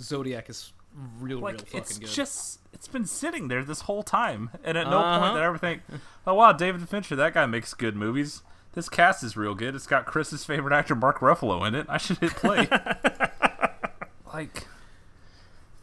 Zodiac 0.00 0.50
is 0.50 0.72
real, 1.20 1.38
Like, 1.40 1.54
real 1.54 1.64
fucking 1.64 1.78
it's 1.80 1.98
good. 1.98 2.08
just 2.08 2.60
it's 2.72 2.88
been 2.88 3.04
sitting 3.06 3.48
there 3.48 3.64
this 3.64 3.82
whole 3.82 4.02
time, 4.02 4.50
and 4.64 4.76
at 4.78 4.88
no 4.88 4.98
Uh-huh. 4.98 5.20
point 5.20 5.34
did 5.34 5.42
I 5.42 5.46
ever 5.46 5.58
think, 5.58 5.82
"Oh 6.26 6.34
wow, 6.34 6.52
David 6.52 6.88
Fincher, 6.88 7.16
that 7.16 7.34
guy 7.34 7.46
makes 7.46 7.74
good 7.74 7.96
movies. 7.96 8.42
This 8.74 8.88
cast 8.88 9.22
is 9.22 9.36
real 9.36 9.54
good. 9.54 9.74
It's 9.74 9.86
got 9.86 10.06
Chris's 10.06 10.44
favorite 10.44 10.74
actor, 10.74 10.94
Mark 10.94 11.18
Ruffalo, 11.20 11.66
in 11.66 11.74
it. 11.74 11.86
I 11.88 11.98
should 11.98 12.18
hit 12.18 12.32
play." 12.32 12.68
like 14.32 14.66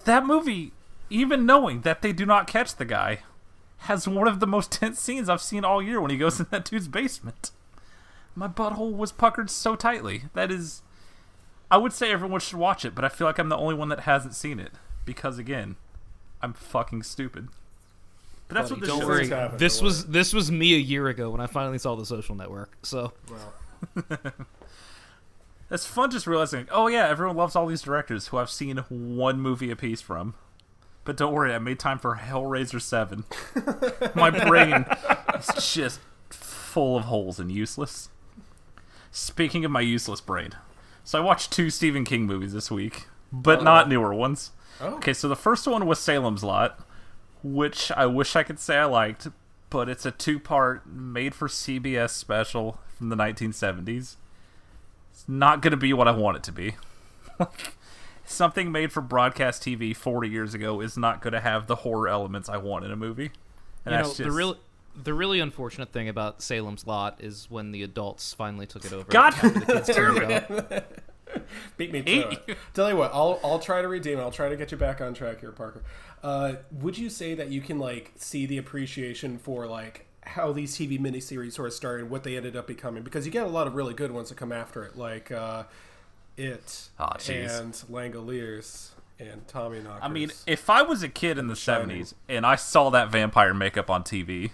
that 0.06 0.26
movie, 0.26 0.72
even 1.10 1.46
knowing 1.46 1.82
that 1.82 2.02
they 2.02 2.14
do 2.14 2.26
not 2.26 2.48
catch 2.48 2.76
the 2.76 2.86
guy, 2.86 3.20
has 3.80 4.08
one 4.08 4.28
of 4.28 4.40
the 4.40 4.48
most 4.48 4.72
tense 4.80 5.00
scenes 5.00 5.30
I've 5.30 5.42
seen 5.42 5.64
all 5.64 5.82
year 5.82 6.02
when 6.02 6.12
he 6.12 6.18
goes 6.18 6.40
in 6.40 6.48
that 6.52 6.66
dude's 6.66 6.88
basement. 6.88 7.52
My 8.36 8.48
butthole 8.48 8.94
was 8.96 9.12
puckered 9.12 9.50
so 9.50 9.76
tightly. 9.76 10.24
That 10.34 10.52
is, 10.52 10.82
I 11.70 11.78
would 11.78 11.94
say 11.94 12.12
everyone 12.12 12.40
should 12.40 12.58
watch 12.60 12.86
it, 12.86 12.96
but 12.96 13.04
I 13.04 13.10
feel 13.10 13.28
like 13.28 13.38
I'm 13.38 13.50
the 13.50 13.58
only 13.58 13.76
one 13.76 13.90
that 13.90 14.02
hasn't 14.02 14.34
seen 14.36 14.60
it 14.60 14.72
because 15.06 15.38
again, 15.38 15.76
I'm 16.42 16.54
fucking 16.54 17.04
stupid. 17.04 17.50
But 18.48 18.56
that's 18.56 18.70
Buddy, 18.70 18.82
what 18.82 18.88
this 18.88 18.90
don't 18.90 19.02
show 19.02 19.08
worry. 19.08 19.24
is. 19.24 19.30
happen, 19.30 19.58
This 19.58 19.78
don't 19.78 19.86
was 19.86 20.06
this 20.08 20.34
was 20.34 20.52
me 20.52 20.74
a 20.74 20.80
year 20.80 21.08
ago 21.08 21.30
when 21.30 21.42
I 21.42 21.48
finally 21.48 21.78
saw 21.78 21.96
The 21.96 22.06
Social 22.06 22.36
Network. 22.36 22.72
So 22.84 23.14
It's 25.72 25.86
fun 25.86 26.10
just 26.10 26.26
realizing, 26.26 26.68
oh 26.72 26.88
yeah, 26.88 27.08
everyone 27.08 27.38
loves 27.38 27.56
all 27.56 27.68
these 27.68 27.84
directors 27.84 28.28
who 28.28 28.38
I've 28.38 28.50
seen 28.50 28.78
one 28.90 29.40
movie 29.40 29.70
apiece 29.70 30.02
from. 30.02 30.34
But 31.06 31.16
don't 31.16 31.32
worry, 31.34 31.54
I 31.54 31.60
made 31.60 31.80
time 31.80 32.00
for 32.00 32.16
Hellraiser 32.18 32.82
7. 32.82 33.24
My 34.16 34.32
brain 34.32 34.86
is 35.38 35.74
just 35.74 36.00
full 36.30 36.98
of 36.98 37.06
holes 37.06 37.40
and 37.40 37.52
useless. 37.52 38.10
Speaking 39.12 39.66
of 39.66 39.72
my 39.72 39.82
useless 39.82 40.22
brain, 40.22 40.52
so 41.04 41.18
I 41.18 41.22
watched 41.24 41.52
two 41.52 41.72
Stephen 41.72 42.06
King 42.06 42.28
movies 42.28 42.54
this 42.54 42.70
week, 42.70 43.08
but 43.32 43.60
oh. 43.60 43.64
not 43.64 43.90
newer 43.90 44.14
ones. 44.14 44.52
Oh. 44.82 44.96
Okay, 44.96 45.14
so 45.14 45.28
the 45.28 45.36
first 45.36 45.68
one 45.68 45.86
was 45.86 46.00
Salem's 46.00 46.44
Lot, 46.44 46.80
which 47.44 47.92
I 47.92 48.06
wish 48.06 48.36
I 48.36 48.44
could 48.44 48.60
say 48.60 48.78
I 48.78 48.86
liked, 48.86 49.28
but 49.70 49.90
it's 49.90 50.06
a 50.06 50.12
two 50.12 50.40
part 50.40 50.88
made 50.88 51.36
for 51.36 51.48
CBS 51.48 52.12
special 52.12 52.80
from 52.98 53.10
the 53.10 53.16
1970s. 53.16 54.16
It's 55.12 55.26
not 55.28 55.62
going 55.62 55.72
to 55.72 55.78
be 55.78 55.94
what 55.94 56.08
I 56.08 56.12
want 56.12 56.38
it 56.38 56.44
to 56.44 56.52
be. 56.52 56.76
Something 58.26 58.72
made 58.72 58.92
for 58.92 59.02
broadcast 59.02 59.64
TV 59.64 59.96
40 59.96 60.30
years 60.30 60.54
ago 60.54 60.82
is 60.82 60.98
not 60.98 61.22
going 61.22 61.34
to 61.34 61.40
have 61.40 61.68
the 61.68 61.78
horror 61.78 62.08
elements 62.08 62.48
I 62.48 62.58
want 62.58 62.86
in 62.86 62.92
a 62.92 62.96
movie. 62.96 63.32
And 63.86 63.94
you 63.94 63.98
know 63.98 64.04
that's 64.04 64.18
the 64.18 64.26
just- 64.26 64.36
real 64.36 64.58
the 65.02 65.14
really 65.14 65.40
unfortunate 65.40 65.94
thing 65.94 66.10
about 66.10 66.42
Salem's 66.42 66.86
Lot 66.86 67.18
is 67.20 67.48
when 67.50 67.72
the 67.72 67.84
adults 67.84 68.34
finally 68.34 68.66
took 68.66 68.84
it 68.86 68.92
over. 68.92 69.10
God 69.10 69.34
after 69.34 69.50
the 69.50 69.62
kids 69.66 69.90
turned 69.96 70.32
out. 70.32 70.84
Beat 71.78 71.92
me 71.92 72.02
to 72.02 72.30
it. 72.32 72.58
Tell 72.74 72.90
you 72.90 72.98
what, 72.98 73.12
I'll 73.14 73.40
I'll 73.44 73.60
try 73.60 73.82
to 73.82 73.88
redeem. 73.88 74.20
it. 74.20 74.22
I'll 74.22 74.32
try 74.32 74.50
to 74.50 74.56
get 74.56 74.72
you 74.72 74.78
back 74.78 75.02
on 75.02 75.14
track 75.14 75.42
here, 75.42 75.52
Parker. 75.52 75.84
Uh, 76.24 76.56
would 76.72 76.98
you 76.98 77.10
say 77.10 77.34
that 77.36 77.50
you 77.50 77.62
can 77.62 77.80
like 77.80 78.12
see 78.16 78.46
the 78.46 78.58
appreciation 78.58 79.38
for 79.38 79.68
like 79.68 80.06
how 80.22 80.52
these 80.52 80.76
TV 80.76 81.00
miniseries 81.00 81.54
sort 81.54 81.68
of 81.68 81.74
started, 81.74 82.10
what 82.10 82.24
they 82.24 82.36
ended 82.38 82.56
up 82.56 82.68
becoming? 82.68 83.04
Because 83.04 83.26
you 83.26 83.32
get 83.32 83.46
a 83.46 83.50
lot 83.50 83.68
of 83.68 83.76
really 83.76 83.94
good 83.94 84.12
ones 84.12 84.30
that 84.30 84.36
come 84.36 84.52
after 84.52 84.84
it, 84.84 84.98
like 84.98 85.32
uh, 85.32 85.64
it 86.38 86.90
jeez. 87.00 87.60
and 87.60 87.74
Langoliers 87.74 88.90
and 89.20 89.48
Tommy 89.48 89.80
Knockers. 89.80 90.02
I 90.02 90.08
mean, 90.08 90.32
if 90.48 90.70
I 90.70 90.82
was 90.82 91.04
a 91.04 91.10
kid 91.10 91.38
in 91.38 91.48
the 91.48 91.56
Shining. 91.56 92.02
70s 92.04 92.14
and 92.28 92.46
I 92.46 92.56
saw 92.56 92.90
that 92.90 93.12
vampire 93.12 93.54
makeup 93.54 93.90
on 93.90 94.04
TV, 94.04 94.52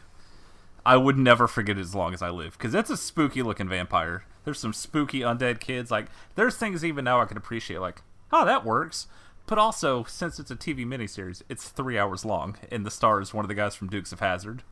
I 0.85 0.97
would 0.97 1.17
never 1.17 1.47
forget 1.47 1.77
it 1.77 1.81
as 1.81 1.95
long 1.95 2.13
as 2.13 2.21
I 2.21 2.29
live 2.29 2.57
because 2.57 2.73
it's 2.75 2.89
a 2.89 2.97
spooky 2.97 3.41
looking 3.41 3.67
vampire. 3.67 4.25
There's 4.45 4.59
some 4.59 4.73
spooky 4.73 5.19
undead 5.21 5.59
kids. 5.59 5.91
Like, 5.91 6.05
there's 6.35 6.55
things 6.55 6.85
even 6.85 7.03
now 7.05 7.19
I 7.21 7.25
can 7.25 7.35
appreciate, 7.37 7.79
like, 7.79 8.01
oh, 8.31 8.45
that 8.45 8.63
works. 8.63 9.07
But 9.47 9.57
also, 9.57 10.03
since 10.05 10.39
it's 10.39 10.49
a 10.51 10.55
TV 10.55 10.85
miniseries, 10.85 11.41
it's 11.49 11.69
three 11.69 11.97
hours 11.99 12.23
long, 12.25 12.57
and 12.71 12.85
the 12.85 12.91
star 12.91 13.21
is 13.21 13.33
one 13.33 13.43
of 13.45 13.49
the 13.49 13.53
guys 13.55 13.75
from 13.75 13.89
Dukes 13.89 14.11
of 14.11 14.19
Hazzard. 14.19 14.63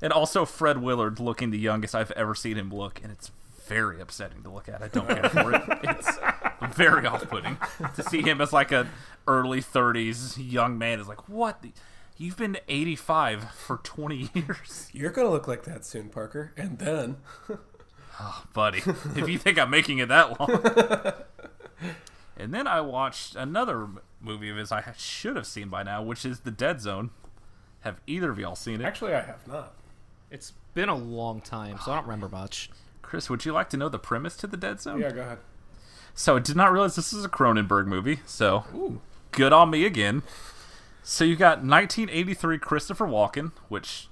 And 0.00 0.12
also 0.12 0.44
Fred 0.44 0.82
Willard 0.82 1.18
looking 1.18 1.50
the 1.50 1.58
youngest 1.58 1.94
I've 1.94 2.12
ever 2.12 2.34
seen 2.34 2.56
him 2.56 2.70
look, 2.70 3.00
and 3.02 3.10
it's 3.10 3.30
very 3.66 4.00
upsetting 4.00 4.42
to 4.44 4.50
look 4.50 4.68
at. 4.68 4.82
I 4.82 4.88
don't 4.88 5.08
care 5.08 5.28
for 5.30 5.52
it. 5.54 5.62
It's 6.60 6.76
very 6.76 7.06
off-putting 7.06 7.56
to 7.94 8.02
see 8.02 8.20
him 8.22 8.40
as 8.40 8.52
like 8.52 8.72
a 8.72 8.88
early 9.28 9.60
30s 9.62 10.36
young 10.38 10.76
man. 10.76 10.98
Is 11.00 11.08
like, 11.08 11.28
what? 11.28 11.62
The- 11.62 11.72
You've 12.16 12.36
been 12.36 12.58
85 12.68 13.52
for 13.52 13.76
20 13.78 14.30
years, 14.34 14.88
you're 14.92 15.10
gonna 15.12 15.30
look 15.30 15.46
like 15.46 15.62
that 15.64 15.84
soon, 15.84 16.08
Parker. 16.08 16.52
And 16.56 16.78
then 16.80 17.18
Oh, 18.20 18.44
buddy. 18.52 18.78
if 19.16 19.28
you 19.28 19.38
think 19.38 19.58
I'm 19.58 19.70
making 19.70 19.98
it 19.98 20.08
that 20.08 20.38
long. 20.38 21.14
and 22.36 22.52
then 22.52 22.66
I 22.66 22.80
watched 22.80 23.36
another 23.36 23.88
movie 24.20 24.50
of 24.50 24.56
his 24.56 24.72
I 24.72 24.84
should 24.96 25.36
have 25.36 25.46
seen 25.46 25.68
by 25.68 25.82
now, 25.82 26.02
which 26.02 26.24
is 26.24 26.40
The 26.40 26.50
Dead 26.50 26.80
Zone. 26.80 27.10
Have 27.80 28.00
either 28.06 28.30
of 28.30 28.38
y'all 28.38 28.56
seen 28.56 28.80
it? 28.80 28.84
actually, 28.84 29.14
I 29.14 29.20
have 29.20 29.46
not. 29.46 29.74
It's 30.30 30.52
been 30.74 30.88
a 30.88 30.96
long 30.96 31.40
time, 31.40 31.78
so 31.84 31.92
I 31.92 31.94
don't 31.96 32.04
remember 32.06 32.28
much. 32.28 32.70
Chris, 33.02 33.30
would 33.30 33.44
you 33.44 33.52
like 33.52 33.70
to 33.70 33.76
know 33.76 33.88
the 33.88 33.98
premise 33.98 34.36
to 34.38 34.46
The 34.46 34.56
Dead 34.56 34.80
Zone? 34.80 35.00
Yeah, 35.00 35.10
go 35.12 35.22
ahead. 35.22 35.38
So 36.14 36.36
I 36.36 36.40
did 36.40 36.56
not 36.56 36.72
realize 36.72 36.96
this 36.96 37.12
is 37.12 37.24
a 37.24 37.28
Cronenberg 37.28 37.86
movie. 37.86 38.20
So 38.26 39.00
good 39.30 39.52
on 39.52 39.70
me 39.70 39.86
again. 39.86 40.22
So 41.02 41.24
you 41.24 41.36
got 41.36 41.58
1983 41.58 42.58
Christopher 42.58 43.06
Walken, 43.06 43.52
which 43.68 44.08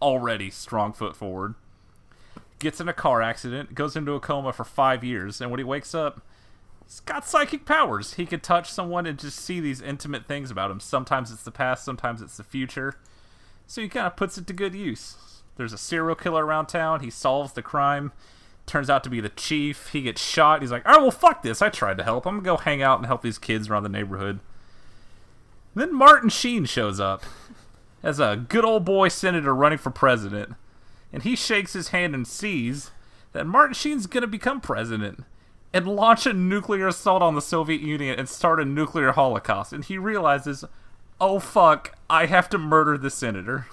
already 0.00 0.50
strong 0.50 0.92
foot 0.92 1.16
forward. 1.16 1.56
Gets 2.58 2.80
in 2.80 2.88
a 2.88 2.92
car 2.92 3.22
accident, 3.22 3.74
goes 3.74 3.94
into 3.94 4.12
a 4.12 4.20
coma 4.20 4.52
for 4.52 4.64
five 4.64 5.04
years, 5.04 5.40
and 5.40 5.50
when 5.50 5.58
he 5.58 5.64
wakes 5.64 5.94
up, 5.94 6.22
he's 6.84 7.00
got 7.00 7.26
psychic 7.26 7.64
powers. 7.64 8.14
He 8.14 8.26
could 8.26 8.42
touch 8.42 8.70
someone 8.70 9.06
and 9.06 9.18
just 9.18 9.38
see 9.38 9.60
these 9.60 9.80
intimate 9.80 10.26
things 10.26 10.50
about 10.50 10.70
him. 10.70 10.80
Sometimes 10.80 11.30
it's 11.30 11.44
the 11.44 11.52
past, 11.52 11.84
sometimes 11.84 12.20
it's 12.20 12.36
the 12.36 12.42
future. 12.42 12.96
So 13.68 13.80
he 13.80 13.88
kind 13.88 14.06
of 14.06 14.16
puts 14.16 14.38
it 14.38 14.46
to 14.48 14.52
good 14.52 14.74
use. 14.74 15.16
There's 15.56 15.72
a 15.72 15.78
serial 15.78 16.14
killer 16.14 16.46
around 16.46 16.66
town. 16.66 17.00
He 17.00 17.10
solves 17.10 17.52
the 17.52 17.62
crime. 17.62 18.12
Turns 18.64 18.88
out 18.88 19.04
to 19.04 19.10
be 19.10 19.20
the 19.20 19.28
chief. 19.28 19.88
He 19.88 20.02
gets 20.02 20.22
shot. 20.22 20.62
He's 20.62 20.70
like, 20.70 20.86
right, 20.86 21.00
well, 21.00 21.10
fuck 21.10 21.42
this. 21.42 21.60
I 21.60 21.68
tried 21.68 21.98
to 21.98 22.04
help. 22.04 22.26
I'm 22.26 22.38
to 22.38 22.44
go 22.44 22.56
hang 22.56 22.82
out 22.82 22.98
and 22.98 23.06
help 23.06 23.22
these 23.22 23.38
kids 23.38 23.68
around 23.68 23.82
the 23.82 23.88
neighborhood. 23.88 24.40
Then 25.74 25.94
Martin 25.94 26.28
Sheen 26.28 26.64
shows 26.64 26.98
up 26.98 27.24
as 28.02 28.20
a 28.20 28.44
good 28.48 28.64
old 28.64 28.84
boy 28.84 29.08
senator 29.08 29.54
running 29.54 29.78
for 29.78 29.90
president. 29.90 30.54
And 31.12 31.22
he 31.22 31.36
shakes 31.36 31.72
his 31.72 31.88
hand 31.88 32.14
and 32.14 32.26
sees 32.26 32.90
that 33.32 33.46
Martin 33.46 33.74
Sheen's 33.74 34.06
going 34.06 34.22
to 34.22 34.26
become 34.28 34.60
president. 34.60 35.24
and 35.72 35.86
launch 35.86 36.26
a 36.26 36.32
nuclear 36.32 36.88
assault 36.88 37.22
on 37.22 37.34
the 37.34 37.42
Soviet 37.42 37.80
Union 37.82 38.18
and 38.18 38.26
start 38.28 38.58
a 38.60 38.64
nuclear 38.64 39.12
holocaust. 39.12 39.72
And 39.72 39.84
he 39.84 39.98
realizes, 39.98 40.64
oh 41.20 41.38
fuck, 41.38 41.94
I 42.08 42.26
have 42.26 42.48
to 42.50 42.58
murder 42.58 42.96
the 42.98 43.10
senator. 43.10 43.66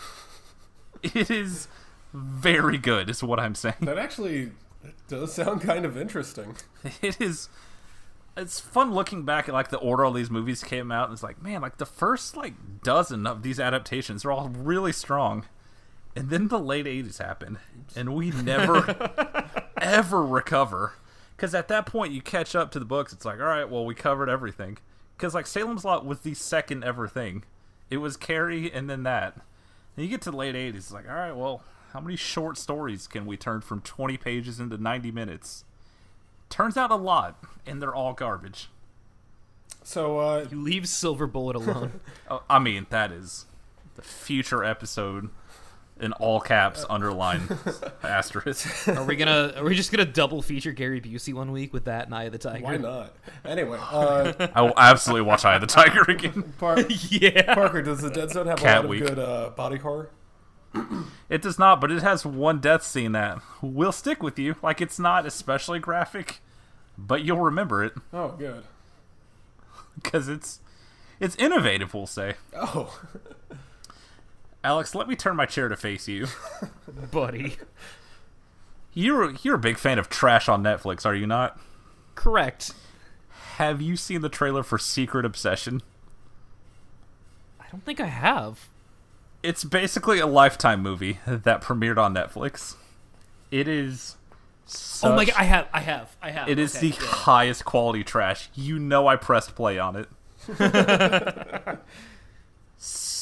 It 1.04 1.30
is 1.30 1.68
very 2.14 2.78
good, 2.78 3.10
is 3.10 3.22
what 3.24 3.40
I'm 3.40 3.54
saying. 3.56 3.76
That 3.82 3.98
actually 4.00 4.52
does 5.08 5.34
sound 5.34 5.62
kind 5.62 5.86
of 5.86 5.96
interesting. 5.98 6.56
It 7.02 7.22
is. 7.22 7.48
It's 8.36 8.60
fun 8.60 8.92
looking 8.94 9.24
back 9.24 9.48
at 9.48 9.54
like 9.54 9.70
the 9.70 9.78
order 9.78 10.04
all 10.04 10.12
these 10.12 10.30
movies 10.32 10.64
came 10.64 10.92
out, 10.92 11.06
and 11.10 11.14
it's 11.14 11.24
like, 11.24 11.42
man, 11.42 11.62
like 11.62 11.78
the 11.78 11.86
first 11.86 12.36
like 12.36 12.54
dozen 12.84 13.26
of 13.28 13.44
these 13.44 13.60
adaptations 13.60 14.26
are 14.26 14.32
all 14.32 14.50
really 14.50 14.92
strong, 14.92 15.46
and 16.16 16.30
then 16.30 16.48
the 16.48 16.60
late 16.60 16.86
'80s 16.86 17.18
happened, 17.18 17.58
and 17.96 18.16
we 18.16 18.32
never 18.32 19.12
ever 19.82 20.26
recover. 20.26 20.94
Because 21.36 21.54
at 21.54 21.68
that 21.68 21.86
point, 21.86 22.14
you 22.14 22.22
catch 22.22 22.56
up 22.56 22.72
to 22.72 22.80
the 22.80 22.86
books. 22.86 23.12
It's 23.12 23.26
like, 23.26 23.40
all 23.40 23.46
right, 23.46 23.70
well, 23.70 23.86
we 23.86 23.94
covered 23.94 24.30
everything. 24.30 24.78
Because 25.18 25.34
like 25.34 25.48
Salem's 25.48 25.84
Lot 25.84 26.06
was 26.06 26.22
the 26.22 26.34
second 26.34 26.84
ever 26.84 27.08
thing. 27.08 27.44
It 27.90 27.98
was 27.98 28.18
Carrie, 28.18 28.72
and 28.72 28.90
then 28.90 29.04
that. 29.04 29.36
And 29.96 30.04
you 30.06 30.10
get 30.10 30.22
to 30.24 30.32
the 30.32 30.38
late 30.38 30.56
'80s, 30.56 30.76
it's 30.76 30.92
like, 30.94 31.08
all 31.10 31.16
right, 31.16 31.36
well, 31.36 31.62
how 31.94 32.00
many 32.02 32.16
short 32.16 32.58
stories 32.58 33.08
can 33.08 33.26
we 33.26 33.38
turn 33.38 33.62
from 33.62 33.82
20 33.82 34.18
pages 34.18 34.60
into 34.60 34.78
90 34.78 35.12
minutes? 35.12 35.64
Turns 36.50 36.76
out 36.76 36.92
a 36.92 36.96
lot, 36.96 37.42
and 37.66 37.82
they're 37.82 37.96
all 37.96 38.14
garbage. 38.14 38.70
So, 39.84 40.20
uh, 40.20 40.48
You 40.52 40.62
leave 40.62 40.88
Silver 40.90 41.28
Bullet 41.28 41.56
alone. 41.56 42.00
Oh, 42.30 42.42
I 42.50 42.60
mean, 42.60 42.88
that 42.90 43.12
is 43.12 43.46
the 43.96 44.02
future 44.02 44.64
episode 44.64 45.30
in 46.00 46.12
all 46.14 46.40
caps, 46.42 46.84
underline 46.90 47.48
asterisk. 48.04 48.88
are 48.90 49.04
we 49.06 49.16
gonna? 49.16 49.54
Are 49.58 49.64
we 49.64 49.76
just 49.76 49.92
gonna 49.92 50.06
double 50.06 50.42
feature 50.42 50.72
Gary 50.74 51.00
Busey 51.00 51.34
one 51.34 51.52
week 51.52 51.72
with 51.74 51.86
that 51.86 52.06
and 52.06 52.16
Eye 52.16 52.24
of 52.26 52.32
the 52.34 52.38
Tiger? 52.38 52.64
why 52.66 52.78
not? 52.78 53.16
Anyway, 53.46 53.80
uh, 53.92 54.48
I 54.54 54.62
will 54.62 54.74
absolutely 54.78 55.22
watch 55.24 55.46
Eye 55.46 55.56
of 55.56 55.62
the 55.62 55.68
Tiger 55.68 56.02
again. 56.08 56.54
Par- 56.60 56.82
yeah. 57.10 57.54
Parker, 57.54 57.82
does 57.82 58.02
the 58.02 58.10
Dead 58.10 58.30
Zone 58.32 58.48
have 58.48 58.58
Cat 58.60 58.68
a 58.70 58.76
lot 58.78 58.84
of 58.86 58.90
Week. 58.90 59.06
good 59.06 59.20
uh, 59.20 59.52
body 59.56 59.78
horror? 59.78 60.10
It 61.28 61.42
does 61.42 61.58
not, 61.58 61.82
but 61.82 61.92
it 61.92 62.04
has 62.04 62.24
one 62.24 62.60
death 62.60 62.84
scene 62.84 63.14
that 63.14 63.40
will 63.60 63.92
stick 63.92 64.22
with 64.22 64.38
you. 64.38 64.56
Like, 64.62 64.80
it's 64.80 65.00
not 65.00 65.26
especially 65.26 65.80
graphic, 65.80 66.40
but 67.00 67.24
you'll 67.24 67.40
remember 67.40 67.84
it 67.84 67.94
Oh, 68.14 68.36
good. 68.38 68.64
because 69.96 70.30
it's 70.30 70.60
it's 71.20 71.36
innovative. 71.38 71.96
We'll 71.96 72.06
say. 72.06 72.36
Oh, 72.56 73.00
Alex, 74.66 74.96
let 74.96 75.08
me 75.08 75.16
turn 75.16 75.36
my 75.36 75.46
chair 75.46 75.70
to 75.70 75.78
face 75.78 76.08
you. 76.08 76.26
buddy. 77.12 77.58
You're 78.94 79.32
you're 79.44 79.56
a 79.56 79.60
big 79.60 79.78
fan 79.78 80.00
of 80.00 80.10
trash 80.10 80.50
on 80.50 80.64
Netflix, 80.64 81.06
are 81.06 81.14
you 81.14 81.28
not? 81.28 81.60
Correct. 82.16 82.74
Have 83.58 83.80
you 83.82 83.96
seen 83.96 84.22
the 84.22 84.30
trailer 84.30 84.64
for 84.64 84.80
Secret 84.80 85.24
Obsession? 85.24 85.84
I 87.60 87.66
don't 87.72 87.86
think 87.86 88.00
I 88.00 88.08
have. 88.08 88.68
It's 89.44 89.64
basically 89.64 90.18
a 90.20 90.26
Lifetime 90.26 90.82
movie 90.82 91.20
that 91.28 91.62
premiered 91.62 91.98
on 91.98 92.16
Netflix. 92.16 92.76
It 93.52 93.68
is. 93.68 94.16
Such, 94.66 95.12
oh 95.12 95.16
my 95.16 95.26
god, 95.26 95.36
I 95.38 95.44
have. 95.44 95.68
I 95.74 95.82
have. 95.82 96.18
I 96.24 96.32
have. 96.32 96.50
It 96.50 96.58
is 96.58 96.76
Okay, 96.76 96.90
the 96.90 96.98
good. 96.98 97.08
highest 97.08 97.66
quality 97.66 98.04
trash. 98.04 98.50
You 98.56 98.80
know 98.80 99.08
I 99.08 99.16
pressed 99.16 99.54
play 99.56 99.78
on 99.78 99.96
it. 99.96 100.10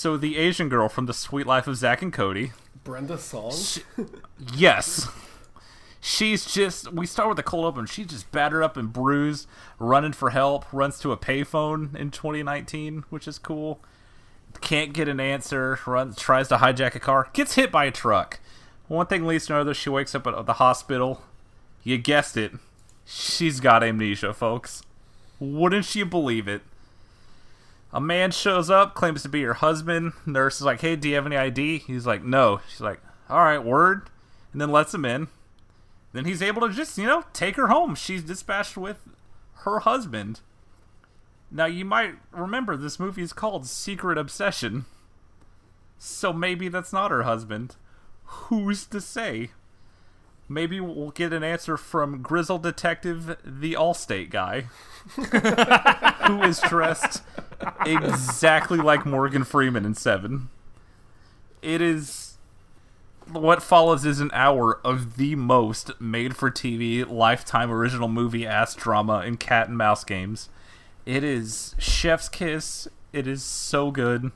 so 0.03 0.17
the 0.17 0.35
Asian 0.37 0.67
girl 0.67 0.89
from 0.89 1.05
The 1.05 1.13
Suite 1.13 1.47
Life 1.47 1.65
of 1.65 1.77
Zack 1.77 2.01
and 2.01 2.11
Cody. 2.11 2.51
Brenda 2.83 3.17
Song? 3.17 3.53
Yes. 4.53 5.07
She's 6.01 6.53
just 6.53 6.91
we 6.91 7.05
start 7.05 7.29
with 7.29 7.37
the 7.37 7.43
cold 7.43 7.63
open. 7.63 7.85
She's 7.85 8.07
just 8.07 8.29
battered 8.33 8.63
up 8.63 8.75
and 8.75 8.91
bruised, 8.91 9.47
running 9.79 10.11
for 10.11 10.31
help, 10.31 10.65
runs 10.73 10.99
to 10.99 11.13
a 11.13 11.17
payphone 11.17 11.95
in 11.95 12.11
2019, 12.11 13.05
which 13.09 13.29
is 13.29 13.39
cool. 13.39 13.79
Can't 14.59 14.91
get 14.91 15.07
an 15.07 15.21
answer, 15.21 15.79
runs 15.85 16.17
tries 16.17 16.49
to 16.49 16.57
hijack 16.57 16.95
a 16.95 16.99
car, 16.99 17.29
gets 17.31 17.55
hit 17.55 17.71
by 17.71 17.85
a 17.85 17.91
truck. 17.91 18.41
One 18.89 19.05
thing 19.05 19.25
leads 19.25 19.45
to 19.45 19.55
another, 19.55 19.73
she 19.73 19.89
wakes 19.89 20.13
up 20.13 20.27
at 20.27 20.45
the 20.45 20.53
hospital. 20.53 21.21
You 21.83 21.97
guessed 21.97 22.35
it. 22.35 22.51
She's 23.05 23.61
got 23.61 23.83
amnesia, 23.83 24.33
folks. 24.33 24.83
Wouldn't 25.39 25.95
you 25.95 26.05
believe 26.05 26.49
it? 26.49 26.63
A 27.93 28.01
man 28.01 28.31
shows 28.31 28.71
up, 28.71 28.95
claims 28.95 29.21
to 29.21 29.29
be 29.29 29.43
her 29.43 29.53
husband. 29.53 30.13
Nurse 30.25 30.55
is 30.55 30.63
like, 30.63 30.81
"Hey, 30.81 30.95
do 30.95 31.07
you 31.07 31.15
have 31.15 31.27
any 31.27 31.37
ID?" 31.37 31.77
He's 31.77 32.07
like, 32.07 32.23
"No." 32.23 32.59
She's 32.67 32.81
like, 32.81 32.99
"All 33.29 33.43
right, 33.43 33.63
word," 33.63 34.09
and 34.51 34.59
then 34.59 34.71
lets 34.71 34.93
him 34.95 35.05
in. 35.05 35.27
Then 36.11 36.25
he's 36.25 36.41
able 36.41 36.67
to 36.67 36.73
just, 36.73 36.97
you 36.97 37.05
know, 37.05 37.25
take 37.33 37.55
her 37.55 37.67
home. 37.67 37.93
She's 37.93 38.23
dispatched 38.23 38.77
with 38.77 38.97
her 39.63 39.79
husband. 39.79 40.41
Now 41.51 41.65
you 41.65 41.85
might 41.85 42.15
remember 42.31 42.75
this 42.75 42.99
movie 42.99 43.21
is 43.21 43.31
called 43.31 43.67
Secret 43.67 44.17
Obsession. 44.17 44.85
So 45.99 46.33
maybe 46.33 46.67
that's 46.67 46.91
not 46.91 47.11
her 47.11 47.23
husband. 47.23 47.75
Who's 48.23 48.85
to 48.87 48.99
say? 48.99 49.51
Maybe 50.49 50.79
we'll 50.79 51.11
get 51.11 51.31
an 51.33 51.43
answer 51.43 51.77
from 51.77 52.21
Grizzle 52.21 52.59
Detective, 52.59 53.37
the 53.45 53.73
Allstate 53.73 54.29
guy, 54.29 54.65
who 56.27 56.43
is 56.43 56.59
dressed 56.61 57.21
exactly 57.85 58.77
like 58.77 59.05
Morgan 59.05 59.43
Freeman 59.43 59.85
in 59.85 59.95
Seven. 59.95 60.49
It 61.61 61.81
is. 61.81 62.37
What 63.31 63.63
follows 63.63 64.05
is 64.05 64.19
an 64.19 64.31
hour 64.33 64.81
of 64.83 65.15
the 65.15 65.35
most 65.35 65.91
made 66.01 66.35
for 66.35 66.51
TV, 66.51 67.09
lifetime 67.09 67.71
original 67.71 68.09
movie 68.09 68.45
ass 68.45 68.75
drama 68.75 69.21
in 69.21 69.37
cat 69.37 69.69
and 69.69 69.77
mouse 69.77 70.03
games. 70.03 70.49
It 71.05 71.23
is 71.23 71.73
Chef's 71.79 72.27
Kiss. 72.27 72.89
It 73.13 73.25
is 73.25 73.41
so 73.41 73.91
good. 73.91 74.31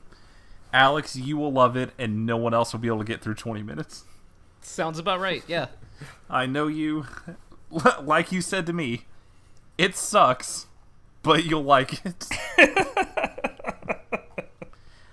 Alex, 0.72 1.16
you 1.16 1.36
will 1.36 1.52
love 1.52 1.76
it, 1.76 1.90
and 1.98 2.24
no 2.24 2.38
one 2.38 2.54
else 2.54 2.72
will 2.72 2.80
be 2.80 2.88
able 2.88 2.98
to 2.98 3.04
get 3.04 3.20
through 3.20 3.34
20 3.34 3.62
minutes. 3.62 4.04
Sounds 4.60 4.98
about 4.98 5.20
right. 5.20 5.42
Yeah. 5.46 5.66
I 6.30 6.46
know 6.46 6.66
you. 6.66 7.06
Like 8.00 8.32
you 8.32 8.40
said 8.40 8.64
to 8.64 8.72
me, 8.72 9.02
it 9.76 9.94
sucks, 9.94 10.68
but 11.22 11.44
you'll 11.44 11.64
like 11.64 12.02
it. 12.02 12.26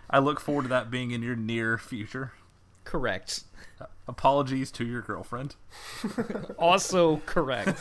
I 0.10 0.20
look 0.20 0.40
forward 0.40 0.62
to 0.62 0.68
that 0.70 0.90
being 0.90 1.12
in 1.12 1.22
your 1.22 1.36
near 1.36 1.78
future. 1.78 2.32
Correct. 2.86 3.44
Apologies 4.08 4.72
to 4.72 4.86
your 4.86 5.02
girlfriend. 5.02 5.56
Also 6.58 7.18
correct. 7.26 7.80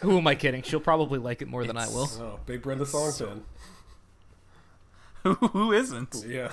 Who 0.00 0.16
am 0.16 0.26
I 0.26 0.34
kidding? 0.34 0.62
She'll 0.62 0.80
probably 0.80 1.18
like 1.18 1.42
it 1.42 1.48
more 1.48 1.66
than 1.66 1.76
I 1.76 1.86
will. 1.88 2.08
Oh, 2.18 2.40
big 2.46 2.62
Brenda 2.62 2.86
Song 2.86 3.12
fan. 3.12 3.42
Who, 5.24 5.34
who 5.34 5.72
isn't? 5.72 6.24
Yeah. 6.26 6.52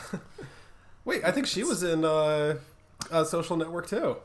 Wait, 1.05 1.23
I 1.23 1.31
think 1.31 1.47
she 1.47 1.63
was 1.63 1.81
in 1.83 2.03
uh, 2.03 2.57
uh, 3.11 3.23
Social 3.23 3.57
Network 3.57 3.87
too. 3.87 4.17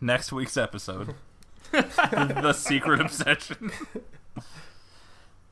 Next 0.00 0.30
week's 0.32 0.56
episode 0.56 1.14
The 1.72 2.52
Secret 2.52 3.00
Obsession. 3.00 3.72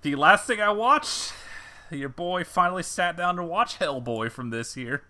the 0.02 0.14
last 0.16 0.46
thing 0.46 0.60
I 0.60 0.70
watched, 0.70 1.32
your 1.90 2.08
boy 2.10 2.44
finally 2.44 2.82
sat 2.82 3.16
down 3.16 3.36
to 3.36 3.42
watch 3.42 3.78
Hellboy 3.78 4.30
from 4.30 4.50
this 4.50 4.76
year. 4.76 5.02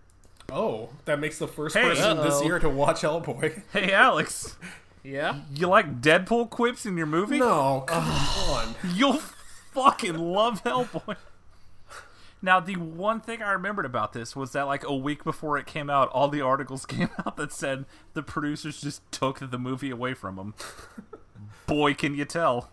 Oh, 0.53 0.91
that 1.05 1.19
makes 1.21 1.39
the 1.39 1.49
first 1.49 1.77
Hey. 1.77 1.83
person 1.89 2.19
this 2.19 2.35
Uh-oh. 2.35 2.45
year 2.45 2.59
to 2.59 2.69
watch 2.69 3.01
Hellboy. 3.03 3.63
Hey, 3.73 3.93
Alex, 3.93 4.57
Yeah. 5.03 5.41
you 5.55 5.67
like 5.69 6.01
Deadpool 6.01 6.51
quips 6.51 6.87
in 6.87 6.97
your 6.97 7.07
movie? 7.07 7.39
No, 7.39 7.85
come 7.87 8.05
on. 8.09 8.75
You'll 8.95 9.21
fucking 9.73 10.17
love 10.17 10.63
Hellboy. 10.63 11.17
Now, 12.45 12.61
the 12.61 12.77
one 12.77 13.23
thing 13.23 13.43
I 13.43 13.53
remembered 13.53 13.87
about 13.87 14.13
this 14.13 14.37
was 14.37 14.53
that, 14.53 14.65
like, 14.65 14.85
a 14.85 14.95
week 14.95 15.25
before 15.25 15.57
it 15.57 15.65
came 15.65 15.89
out, 15.89 16.11
all 16.11 16.29
the 16.29 16.43
articles 16.43 16.85
came 16.87 17.09
out 17.25 17.39
that 17.39 17.55
said 17.55 17.87
the 18.13 18.23
producers 18.23 18.83
just 18.83 19.01
took 19.11 19.51
the 19.51 19.59
movie 19.59 19.89
away 19.89 20.13
from 20.13 20.37
them. 20.37 20.55
Boy, 21.67 21.95
can 21.95 22.15
you 22.15 22.27
tell. 22.27 22.69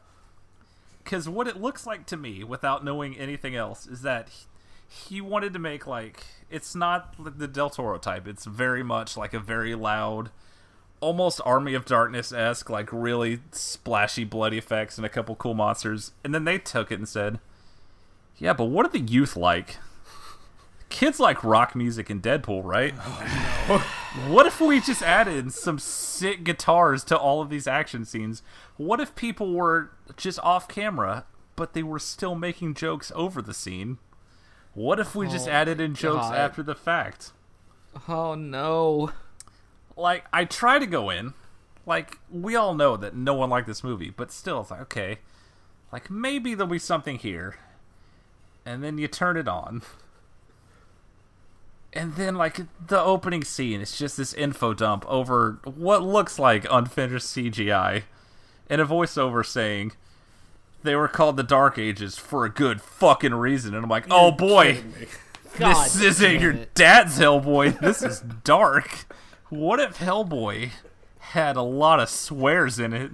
Because 1.02 1.30
what 1.30 1.48
it 1.48 1.62
looks 1.62 1.88
like 1.88 2.06
to 2.08 2.18
me, 2.18 2.44
without 2.44 2.84
knowing 2.84 3.18
anything 3.18 3.56
else, 3.56 3.88
is 3.88 4.02
that 4.02 4.28
he, 4.28 5.16
he 5.16 5.22
wanted 5.22 5.54
to 5.54 5.60
make, 5.60 5.88
like, 5.88 6.26
it's 6.50 6.76
not 6.76 7.16
the 7.18 7.48
Del 7.48 7.70
Toro 7.70 7.98
type. 7.98 8.28
It's 8.28 8.44
very 8.44 8.84
much 8.84 9.16
like 9.16 9.34
a 9.34 9.40
very 9.40 9.74
loud, 9.74 10.32
almost 11.00 11.40
Army 11.46 11.76
of 11.76 11.86
Darkness 11.86 12.34
esque, 12.34 12.70
like 12.70 12.90
really 12.92 13.40
splashy, 13.54 14.26
bloody 14.26 14.58
effects 14.58 14.98
and 14.98 15.06
a 15.06 15.10
couple 15.10 15.34
cool 15.38 15.54
monsters. 15.54 16.12
And 16.26 16.36
then 16.36 16.44
they 16.44 16.58
took 16.58 16.92
it 16.92 17.00
and 17.00 17.08
said, 17.08 17.40
"Yeah, 18.42 18.54
but 18.54 18.66
what 18.66 18.88
are 18.88 18.90
the 18.90 19.00
youth 19.00 19.38
like? 19.38 19.78
Kids 20.90 21.20
like 21.20 21.44
rock 21.44 21.76
music 21.76 22.10
and 22.10 22.24
Deadpool, 22.24 22.64
right? 22.66 22.94
what 24.28 24.48
if 24.48 24.60
we 24.60 24.82
just 24.82 25.04
added 25.04 25.54
some 25.54 25.78
sick 25.78 26.44
guitars 26.44 27.04
to 27.06 27.18
all 27.18 27.40
of 27.42 27.52
these 27.52 27.68
action 27.68 28.04
scenes? 28.04 28.42
What 28.78 29.00
if 29.00 29.14
people 29.16 29.54
were 29.54 29.92
just 30.18 30.40
off 30.40 30.68
camera, 30.68 31.26
but 31.56 31.74
they 31.74 31.84
were 31.84 32.00
still 32.00 32.34
making 32.34 32.74
jokes 32.74 33.12
over 33.14 33.44
the 33.44 33.54
scene? 33.54 34.00
What 34.74 35.00
if 35.00 35.14
we 35.16 35.28
just 35.28 35.48
added 35.48 35.80
in 35.80 35.94
jokes 35.94 36.30
God. 36.30 36.36
after 36.36 36.64
the 36.64 36.76
fact?" 36.76 37.32
Oh 38.08 38.34
no. 38.34 39.12
like 39.96 40.26
I 40.34 40.46
try 40.46 40.80
to 40.80 40.88
go 40.88 41.10
in 41.12 41.34
Like 41.86 42.18
we 42.32 42.56
all 42.56 42.74
know 42.74 42.98
that 42.98 43.16
no 43.16 43.34
one 43.36 43.50
liked 43.52 43.68
this 43.68 43.84
movie, 43.84 44.10
but 44.10 44.32
still, 44.32 44.62
it's 44.62 44.72
like 44.72 44.82
okay, 44.82 45.20
like 45.92 46.10
maybe 46.10 46.56
there'll 46.56 46.72
be 46.72 46.80
something 46.80 47.18
here, 47.20 47.56
and 48.66 48.84
then 48.84 48.98
you 48.98 49.08
turn 49.08 49.38
it 49.38 49.48
on, 49.48 49.82
and 51.94 52.16
then 52.16 52.36
like 52.36 52.60
the 52.88 53.00
opening 53.00 53.44
scene, 53.44 53.82
it's 53.82 53.98
just 53.98 54.18
this 54.18 54.34
info 54.34 54.74
dump 54.74 55.06
over 55.08 55.60
what 55.64 56.04
looks 56.04 56.40
like 56.40 56.66
unfinished 56.70 57.28
CGI, 57.28 58.04
and 58.70 58.82
a 58.82 58.86
voiceover 58.86 59.46
saying. 59.46 59.94
They 60.84 60.96
were 60.96 61.08
called 61.08 61.38
the 61.38 61.44
Dark 61.44 61.78
Ages 61.78 62.18
for 62.18 62.44
a 62.44 62.50
good 62.50 62.82
fucking 62.82 63.36
reason, 63.36 63.76
and 63.76 63.84
I'm 63.84 63.90
like, 63.90 64.08
oh 64.10 64.32
boy, 64.32 64.78
Kidding 64.78 64.92
me. 65.00 65.08
God 65.58 65.86
this 65.86 66.02
isn't 66.02 66.42
your 66.42 66.54
dad's 66.74 67.20
Hellboy. 67.20 67.80
This 67.80 68.02
is 68.02 68.22
dark. 68.44 69.06
What 69.50 69.80
if 69.80 69.98
Hellboy 69.98 70.72
had 71.20 71.56
a 71.58 71.62
lot 71.62 72.00
of 72.00 72.10
swears 72.10 72.80
in 72.80 72.94
it? 72.94 73.12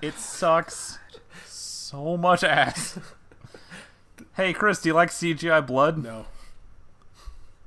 It 0.00 0.14
sucks 0.14 0.98
so 1.44 2.16
much 2.16 2.44
ass. 2.44 2.98
Hey, 4.36 4.52
Chris, 4.52 4.80
do 4.80 4.88
you 4.88 4.94
like 4.94 5.10
CGI 5.10 5.66
blood? 5.66 6.02
No. 6.02 6.26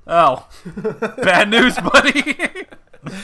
Oh, 0.08 0.47
bad 1.18 1.49
news, 1.49 1.78
buddy. 1.78 2.38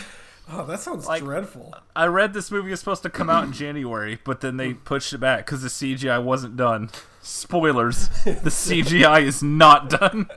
Oh, 0.50 0.66
that 0.66 0.80
sounds 0.80 1.06
Like- 1.08 1.24
dreadful. 1.24 1.74
I 1.94 2.06
read 2.06 2.34
this 2.34 2.50
movie 2.52 2.72
was 2.72 2.80
supposed 2.80 3.04
to 3.04 3.10
come 3.10 3.30
out 3.30 3.44
in 3.44 3.52
January, 3.54 4.20
but 4.24 4.40
then 4.40 4.56
they 4.56 4.74
pushed 4.74 5.12
it 5.12 5.18
back 5.18 5.46
because 5.46 5.62
the 5.62 5.68
CGI 5.68 6.24
wasn't 6.24 6.56
done. 6.56 6.90
Spoilers: 7.22 8.08
the 8.24 8.32
CGI 8.50 9.24
is 9.24 9.44
not 9.44 9.90
done. 9.90 10.30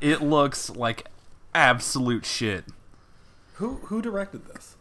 It 0.00 0.20
looks 0.20 0.68
like 0.68 1.06
absolute 1.54 2.26
shit. 2.26 2.66
Who 3.54 3.76
who 3.84 4.02
directed 4.02 4.46
this? 4.46 4.76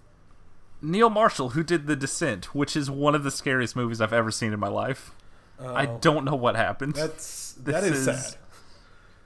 Neil 0.82 1.10
Marshall, 1.10 1.51
who 1.51 1.64
did 1.64 1.88
The 1.88 1.95
Descent, 1.95 2.53
which 2.53 2.76
is 2.76 2.91
one 2.91 3.16
of 3.16 3.24
the 3.24 3.32
scariest 3.32 3.78
movies 3.78 4.01
I've 4.01 4.12
ever 4.12 4.30
seen 4.30 4.51
in 4.51 4.60
my 4.60 4.68
life. 4.68 5.12
I 5.60 5.88
oh. 5.88 5.97
don't 6.01 6.26
know 6.26 6.36
what 6.36 6.58
happened. 6.58 6.95
That's 6.95 7.45
This 7.56 7.74
that 7.74 7.84
is, 7.84 8.08
is- 8.08 8.26
sad. 8.26 8.36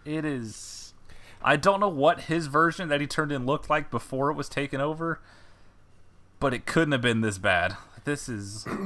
It 0.05 0.25
is. 0.25 0.93
I 1.41 1.55
don't 1.55 1.79
know 1.79 1.89
what 1.89 2.21
his 2.21 2.47
version 2.47 2.89
that 2.89 2.99
he 3.01 3.07
turned 3.07 3.31
in 3.31 3.45
looked 3.45 3.69
like 3.69 3.89
before 3.91 4.29
it 4.29 4.33
was 4.35 4.49
taken 4.49 4.81
over, 4.81 5.19
but 6.39 6.53
it 6.53 6.65
couldn't 6.65 6.91
have 6.91 7.01
been 7.01 7.21
this 7.21 7.37
bad. 7.37 7.75
This 8.05 8.27
is. 8.29 8.65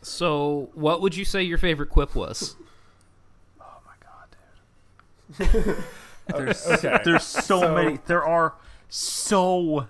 So, 0.00 0.70
what 0.74 1.00
would 1.00 1.16
you 1.16 1.24
say 1.24 1.42
your 1.42 1.58
favorite 1.58 1.90
quip 1.90 2.14
was? 2.14 2.54
Oh 3.60 3.80
my 3.84 3.94
god, 4.00 5.66
dude. 5.66 5.76
There's, 6.28 6.64
Okay. 6.66 6.98
there's 7.04 7.24
so, 7.24 7.40
So- 7.60 7.74
many. 7.74 7.98
There 8.06 8.24
are 8.24 8.54
so 8.88 9.88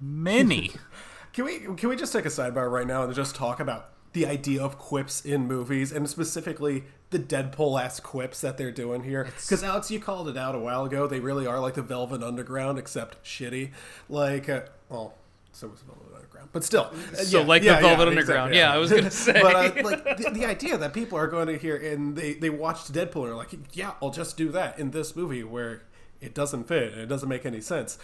many. 0.00 0.72
Can 1.32 1.44
we 1.44 1.58
can 1.76 1.88
we 1.88 1.94
just 1.96 2.12
take 2.12 2.26
a 2.26 2.28
sidebar 2.28 2.68
right 2.70 2.86
now 2.86 3.04
and 3.04 3.14
just 3.14 3.34
talk 3.36 3.58
about 3.60 3.90
the 4.12 4.26
idea 4.26 4.60
of 4.62 4.76
quips 4.78 5.24
in 5.24 5.46
movies 5.46 5.90
and 5.92 6.08
specifically 6.10 6.84
the 7.14 7.18
Deadpool 7.36 7.80
ass 7.82 8.00
quips 8.00 8.40
that 8.42 8.58
they're 8.58 8.70
doing 8.72 9.02
here? 9.04 9.24
Because 9.24 9.62
Alex, 9.62 9.90
you 9.90 10.00
called 10.00 10.28
it 10.28 10.36
out 10.36 10.54
a 10.54 10.58
while 10.58 10.84
ago. 10.84 11.06
They 11.06 11.20
really 11.20 11.46
are 11.46 11.60
like 11.60 11.74
the 11.74 11.82
Velvet 11.82 12.22
Underground, 12.22 12.78
except 12.78 13.22
shitty. 13.24 13.70
Like, 14.08 14.48
uh, 14.48 14.62
well, 14.88 15.14
so 15.52 15.68
was 15.68 15.80
the 15.80 15.86
Velvet 15.86 16.14
Underground, 16.16 16.48
but 16.52 16.64
still. 16.64 16.90
uh, 17.12 17.16
So, 17.16 17.40
yeah, 17.40 17.46
like 17.46 17.62
the 17.62 17.68
Velvet 17.68 17.84
yeah, 18.04 18.08
Underground. 18.08 18.52
exactly, 18.52 18.58
Yeah, 18.58 18.74
I 18.74 18.78
was 18.78 18.90
gonna 18.92 19.10
say. 19.26 19.40
but 19.40 19.54
uh, 19.54 19.82
like 19.82 20.04
the, 20.18 20.30
the 20.32 20.44
idea 20.46 20.76
that 20.76 20.92
people 20.92 21.16
are 21.16 21.28
going 21.28 21.46
to 21.46 21.56
hear 21.56 21.76
and 21.76 22.16
they 22.16 22.34
they 22.34 22.50
watched 22.50 22.92
Deadpool 22.92 23.22
and 23.24 23.32
are 23.32 23.36
like, 23.36 23.50
yeah, 23.72 23.92
I'll 24.02 24.10
just 24.10 24.36
do 24.36 24.50
that 24.50 24.78
in 24.78 24.90
this 24.90 25.14
movie 25.16 25.44
where 25.44 25.82
it 26.20 26.34
doesn't 26.34 26.64
fit 26.68 26.92
and 26.92 27.00
it 27.02 27.06
doesn't 27.06 27.28
make 27.28 27.46
any 27.46 27.60
sense. 27.60 27.98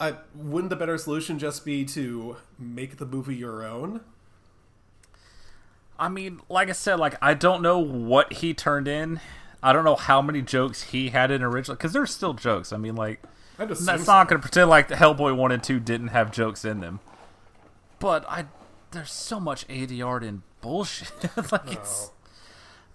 Uh, 0.00 0.12
wouldn't 0.34 0.70
the 0.70 0.76
better 0.76 0.96
solution 0.98 1.38
just 1.38 1.64
be 1.64 1.84
to 1.84 2.36
make 2.58 2.98
the 2.98 3.06
movie 3.06 3.34
your 3.36 3.64
own? 3.66 4.00
I 5.98 6.08
mean, 6.08 6.40
like 6.48 6.68
I 6.68 6.72
said, 6.72 6.98
like 6.98 7.16
I 7.20 7.34
don't 7.34 7.62
know 7.62 7.78
what 7.78 8.34
he 8.34 8.54
turned 8.54 8.88
in. 8.88 9.20
I 9.62 9.72
don't 9.72 9.84
know 9.84 9.96
how 9.96 10.22
many 10.22 10.42
jokes 10.42 10.84
he 10.84 11.08
had 11.08 11.30
in 11.30 11.42
originally 11.42 11.76
because 11.76 11.92
there's 11.92 12.14
still 12.14 12.34
jokes. 12.34 12.72
I 12.72 12.76
mean, 12.76 12.94
like 12.94 13.20
that's 13.56 13.84
so. 13.84 13.96
not 13.96 14.28
going 14.28 14.40
to 14.40 14.42
pretend 14.42 14.70
like 14.70 14.88
the 14.88 14.94
Hellboy 14.94 15.36
one 15.36 15.50
and 15.50 15.62
two 15.62 15.80
didn't 15.80 16.08
have 16.08 16.30
jokes 16.30 16.64
in 16.64 16.80
them. 16.80 17.00
But 17.98 18.24
I, 18.28 18.46
there's 18.92 19.10
so 19.10 19.40
much 19.40 19.66
ADR 19.66 20.26
and 20.26 20.42
bullshit. 20.60 21.10
like 21.52 21.72
it's 21.72 22.12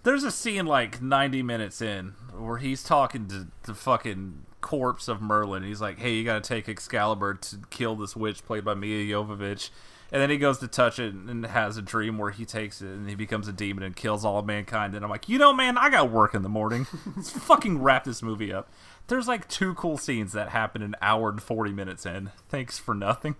there's 0.02 0.24
a 0.24 0.30
scene 0.30 0.66
like 0.66 1.02
90 1.02 1.42
minutes 1.42 1.82
in 1.82 2.14
where 2.36 2.58
he's 2.58 2.82
talking 2.82 3.26
to 3.28 3.48
the 3.64 3.74
fucking 3.74 4.46
corpse 4.62 5.08
of 5.08 5.20
Merlin. 5.20 5.62
He's 5.62 5.82
like, 5.82 5.98
"Hey, 5.98 6.14
you 6.14 6.24
got 6.24 6.42
to 6.42 6.48
take 6.48 6.68
Excalibur 6.68 7.34
to 7.34 7.58
kill 7.68 7.96
this 7.96 8.16
witch 8.16 8.44
played 8.46 8.64
by 8.64 8.72
Milla 8.72 9.04
Jovovich." 9.04 9.68
And 10.14 10.22
then 10.22 10.30
he 10.30 10.36
goes 10.36 10.58
to 10.58 10.68
touch 10.68 11.00
it 11.00 11.12
and 11.12 11.44
has 11.44 11.76
a 11.76 11.82
dream 11.82 12.18
where 12.18 12.30
he 12.30 12.44
takes 12.44 12.80
it 12.80 12.86
and 12.86 13.08
he 13.08 13.16
becomes 13.16 13.48
a 13.48 13.52
demon 13.52 13.82
and 13.82 13.96
kills 13.96 14.24
all 14.24 14.38
of 14.38 14.46
mankind. 14.46 14.94
And 14.94 15.04
I'm 15.04 15.10
like, 15.10 15.28
you 15.28 15.38
know, 15.38 15.52
man, 15.52 15.76
I 15.76 15.90
got 15.90 16.08
work 16.08 16.36
in 16.36 16.42
the 16.42 16.48
morning. 16.48 16.86
Let's 17.16 17.30
fucking 17.30 17.82
wrap 17.82 18.04
this 18.04 18.22
movie 18.22 18.52
up. 18.52 18.70
There's 19.08 19.26
like 19.26 19.48
two 19.48 19.74
cool 19.74 19.98
scenes 19.98 20.30
that 20.30 20.50
happen 20.50 20.82
an 20.82 20.94
hour 21.02 21.30
and 21.30 21.42
40 21.42 21.72
minutes 21.72 22.06
in. 22.06 22.30
Thanks 22.48 22.78
for 22.78 22.94
nothing. 22.94 23.34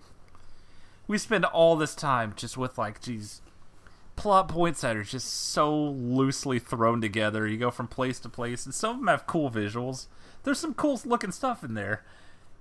We 1.07 1.17
spend 1.17 1.45
all 1.45 1.77
this 1.77 1.95
time 1.95 2.33
just 2.35 2.57
with 2.57 2.77
like, 2.77 2.99
geez, 2.99 3.41
plot 4.17 4.49
points 4.49 4.81
that 4.81 4.97
are 4.97 5.03
just 5.03 5.31
so 5.31 5.73
loosely 5.73 6.59
thrown 6.59 6.99
together. 6.99 7.47
You 7.47 7.57
go 7.57 7.71
from 7.71 7.87
place 7.87 8.19
to 8.19 8.27
place, 8.27 8.65
and 8.65 8.75
some 8.75 8.91
of 8.91 8.97
them 8.97 9.07
have 9.07 9.27
cool 9.27 9.49
visuals. 9.49 10.07
There's 10.43 10.59
some 10.59 10.73
cool 10.73 10.99
looking 11.05 11.31
stuff 11.31 11.63
in 11.63 11.73
there. 11.73 12.03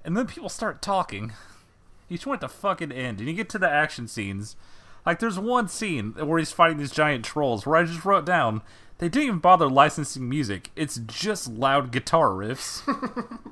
And 0.05 0.17
then 0.17 0.29
people 0.29 0.49
start 0.49 0.83
talking. 0.83 1.33
Each 2.09 2.27
one 2.27 2.35
at 2.35 2.41
the 2.41 2.49
fucking 2.49 2.93
end, 2.93 3.21
and 3.21 3.29
you 3.29 3.35
get 3.35 3.49
to 3.51 3.59
the 3.59 3.69
action 3.69 4.09
scenes. 4.09 4.57
Like, 5.07 5.19
there's 5.19 5.39
one 5.39 5.69
scene 5.69 6.13
where 6.13 6.39
he's 6.39 6.53
fighting 6.53 6.79
these 6.79 6.91
giant 6.91 7.25
trolls 7.25 7.67
where 7.67 7.77
I 7.77 7.85
just 7.85 8.05
wrote 8.05 8.25
down 8.25 8.63
they 8.99 9.09
didn't 9.09 9.27
even 9.27 9.39
bother 9.39 9.69
licensing 9.69 10.29
music. 10.29 10.71
It's 10.77 10.97
just 10.97 11.49
loud 11.49 11.91
guitar 11.91 12.29
riffs. 12.29 12.83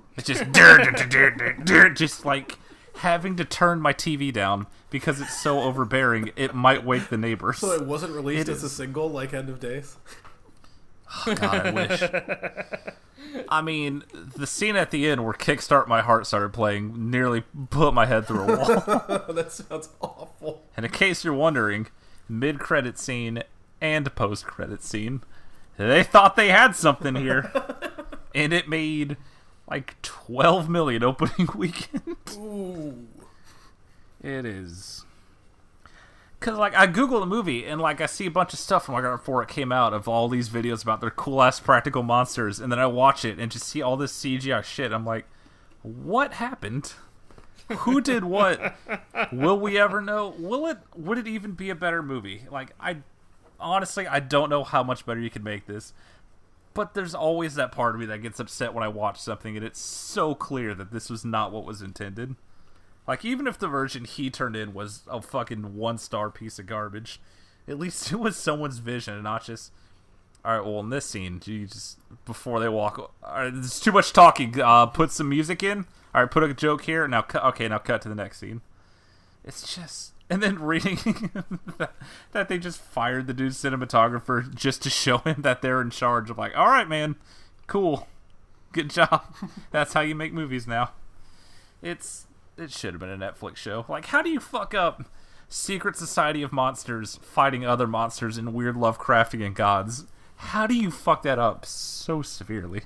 it's 0.16 0.26
just 0.26 1.94
just 1.94 2.24
like 2.24 2.58
having 2.96 3.36
to 3.36 3.44
turn 3.44 3.80
my 3.80 3.92
TV 3.92 4.32
down 4.32 4.66
because 4.90 5.20
it's 5.20 5.40
so 5.40 5.60
overbearing. 5.60 6.30
It 6.36 6.54
might 6.54 6.84
wake 6.84 7.08
the 7.08 7.16
neighbors. 7.16 7.58
So 7.58 7.72
it 7.72 7.84
wasn't 7.84 8.14
released 8.14 8.48
It 8.48 8.52
as 8.52 8.62
a 8.62 8.68
single 8.68 9.10
like 9.10 9.34
End 9.34 9.48
of 9.48 9.58
Days. 9.58 9.96
Oh, 11.26 11.34
God, 11.34 11.66
I 11.66 11.70
wish. 11.70 12.02
I 13.48 13.62
mean, 13.62 14.02
the 14.12 14.46
scene 14.46 14.76
at 14.76 14.90
the 14.90 15.08
end 15.08 15.24
where 15.24 15.32
"Kickstart 15.32 15.86
My 15.86 16.02
Heart" 16.02 16.26
started 16.26 16.52
playing 16.52 17.10
nearly 17.10 17.42
put 17.70 17.94
my 17.94 18.06
head 18.06 18.26
through 18.26 18.42
a 18.42 18.46
wall. 18.46 18.66
that 19.32 19.52
sounds 19.52 19.88
awful. 20.00 20.62
and 20.76 20.84
in 20.84 20.92
case 20.92 21.24
you're 21.24 21.34
wondering, 21.34 21.86
mid-credit 22.28 22.98
scene 22.98 23.42
and 23.80 24.14
post-credit 24.14 24.82
scene, 24.82 25.22
they 25.76 26.02
thought 26.02 26.36
they 26.36 26.48
had 26.48 26.76
something 26.76 27.14
here, 27.14 27.50
and 28.34 28.52
it 28.52 28.68
made 28.68 29.16
like 29.68 30.00
12 30.02 30.68
million 30.68 31.02
opening 31.02 31.48
weekend. 31.54 32.16
Ooh. 32.36 33.06
It 34.22 34.44
is. 34.44 35.04
Cause 36.42 36.58
like 36.58 36.74
I 36.74 36.88
Google 36.88 37.20
the 37.20 37.26
movie 37.26 37.64
and 37.64 37.80
like 37.80 38.00
I 38.00 38.06
see 38.06 38.26
a 38.26 38.30
bunch 38.30 38.52
of 38.52 38.58
stuff 38.58 38.86
from 38.86 38.94
like 38.94 39.04
before 39.04 39.44
it 39.44 39.48
came 39.48 39.70
out 39.70 39.94
of 39.94 40.08
all 40.08 40.28
these 40.28 40.48
videos 40.48 40.82
about 40.82 41.00
their 41.00 41.10
cool 41.10 41.40
ass 41.40 41.60
practical 41.60 42.02
monsters, 42.02 42.58
and 42.58 42.72
then 42.72 42.80
I 42.80 42.86
watch 42.86 43.24
it 43.24 43.38
and 43.38 43.52
just 43.52 43.68
see 43.68 43.80
all 43.80 43.96
this 43.96 44.12
CGI 44.12 44.64
shit. 44.64 44.90
I'm 44.90 45.06
like, 45.06 45.26
what 45.82 46.34
happened? 46.34 46.94
Who 47.68 48.00
did 48.00 48.24
what? 48.24 48.74
Will 49.30 49.58
we 49.58 49.78
ever 49.78 50.00
know? 50.00 50.34
Will 50.36 50.66
it? 50.66 50.78
Would 50.96 51.18
it 51.18 51.28
even 51.28 51.52
be 51.52 51.70
a 51.70 51.76
better 51.76 52.02
movie? 52.02 52.42
Like 52.50 52.72
I, 52.80 52.96
honestly, 53.60 54.08
I 54.08 54.18
don't 54.18 54.50
know 54.50 54.64
how 54.64 54.82
much 54.82 55.06
better 55.06 55.20
you 55.20 55.30
can 55.30 55.44
make 55.44 55.66
this. 55.66 55.92
But 56.74 56.94
there's 56.94 57.14
always 57.14 57.54
that 57.54 57.70
part 57.70 57.94
of 57.94 58.00
me 58.00 58.06
that 58.06 58.22
gets 58.22 58.40
upset 58.40 58.74
when 58.74 58.82
I 58.82 58.88
watch 58.88 59.20
something 59.20 59.56
and 59.56 59.64
it's 59.64 59.78
so 59.78 60.34
clear 60.34 60.74
that 60.74 60.90
this 60.90 61.08
was 61.08 61.24
not 61.24 61.52
what 61.52 61.64
was 61.64 61.82
intended. 61.82 62.34
Like 63.06 63.24
even 63.24 63.46
if 63.46 63.58
the 63.58 63.68
version 63.68 64.04
he 64.04 64.30
turned 64.30 64.56
in 64.56 64.74
was 64.74 65.02
a 65.08 65.20
fucking 65.20 65.76
one 65.76 65.98
star 65.98 66.30
piece 66.30 66.58
of 66.58 66.66
garbage, 66.66 67.20
at 67.66 67.78
least 67.78 68.12
it 68.12 68.16
was 68.16 68.36
someone's 68.36 68.78
vision 68.78 69.14
and 69.14 69.24
not 69.24 69.44
just. 69.44 69.72
All 70.44 70.56
right, 70.56 70.66
well 70.66 70.80
in 70.80 70.90
this 70.90 71.06
scene, 71.06 71.40
you 71.44 71.68
just 71.68 72.00
before 72.24 72.58
they 72.58 72.68
walk, 72.68 72.98
all 72.98 73.12
right, 73.32 73.52
there's 73.54 73.78
too 73.78 73.92
much 73.92 74.12
talking. 74.12 74.60
Uh, 74.60 74.86
put 74.86 75.12
some 75.12 75.28
music 75.28 75.62
in. 75.62 75.86
All 76.14 76.20
right, 76.20 76.30
put 76.30 76.42
a 76.42 76.52
joke 76.52 76.82
here. 76.82 77.06
Now, 77.08 77.22
cut. 77.22 77.44
Okay, 77.44 77.68
now 77.68 77.78
cut 77.78 78.02
to 78.02 78.08
the 78.08 78.14
next 78.14 78.38
scene. 78.38 78.60
It's 79.44 79.74
just, 79.74 80.12
and 80.28 80.42
then 80.42 80.58
reading 80.60 81.30
that, 81.78 81.94
that 82.32 82.48
they 82.48 82.58
just 82.58 82.80
fired 82.80 83.26
the 83.26 83.34
dude 83.34 83.52
cinematographer 83.52 84.52
just 84.54 84.82
to 84.82 84.90
show 84.90 85.18
him 85.18 85.42
that 85.42 85.62
they're 85.62 85.80
in 85.80 85.90
charge 85.90 86.28
of. 86.30 86.38
Like, 86.38 86.56
all 86.56 86.68
right, 86.68 86.88
man, 86.88 87.16
cool, 87.66 88.08
good 88.72 88.90
job. 88.90 89.22
That's 89.70 89.94
how 89.94 90.00
you 90.00 90.14
make 90.14 90.32
movies 90.32 90.66
now. 90.66 90.90
It's 91.80 92.26
it 92.62 92.70
should 92.70 92.94
have 92.94 93.00
been 93.00 93.10
a 93.10 93.16
Netflix 93.16 93.56
show. 93.56 93.84
Like, 93.88 94.06
how 94.06 94.22
do 94.22 94.30
you 94.30 94.40
fuck 94.40 94.74
up 94.74 95.04
secret 95.48 95.96
society 95.96 96.42
of 96.42 96.52
monsters 96.52 97.18
fighting 97.22 97.66
other 97.66 97.86
monsters 97.86 98.38
in 98.38 98.52
weird 98.52 98.76
Lovecraftian 98.76 99.54
gods? 99.54 100.06
How 100.36 100.66
do 100.66 100.74
you 100.74 100.90
fuck 100.90 101.22
that 101.22 101.38
up 101.38 101.66
so 101.66 102.22
severely? 102.22 102.82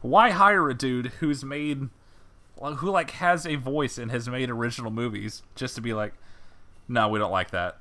Why 0.00 0.30
hire 0.30 0.68
a 0.68 0.74
dude 0.74 1.06
who's 1.20 1.44
made, 1.44 1.88
who 2.60 2.90
like 2.90 3.12
has 3.12 3.46
a 3.46 3.56
voice 3.56 3.98
and 3.98 4.10
has 4.10 4.28
made 4.28 4.50
original 4.50 4.90
movies 4.90 5.42
just 5.54 5.74
to 5.74 5.80
be 5.80 5.92
like, 5.92 6.14
No, 6.88 7.08
we 7.08 7.18
don't 7.18 7.32
like 7.32 7.50
that. 7.50 7.78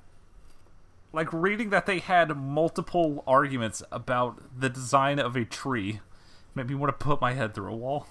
Like 1.11 1.31
reading 1.31 1.69
that 1.69 1.85
they 1.85 1.99
had 1.99 2.35
multiple 2.35 3.23
arguments 3.27 3.83
about 3.91 4.59
the 4.59 4.69
design 4.69 5.19
of 5.19 5.35
a 5.35 5.45
tree 5.45 5.99
made 6.55 6.69
me 6.69 6.75
want 6.75 6.97
to 6.97 7.05
put 7.05 7.21
my 7.21 7.33
head 7.33 7.53
through 7.53 7.71
a 7.71 7.75
wall. 7.75 8.07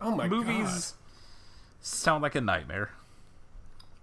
Oh 0.00 0.14
my 0.14 0.28
God. 0.28 0.36
Movies 0.36 0.94
sound 1.80 2.22
like 2.22 2.34
a 2.34 2.40
nightmare. 2.40 2.90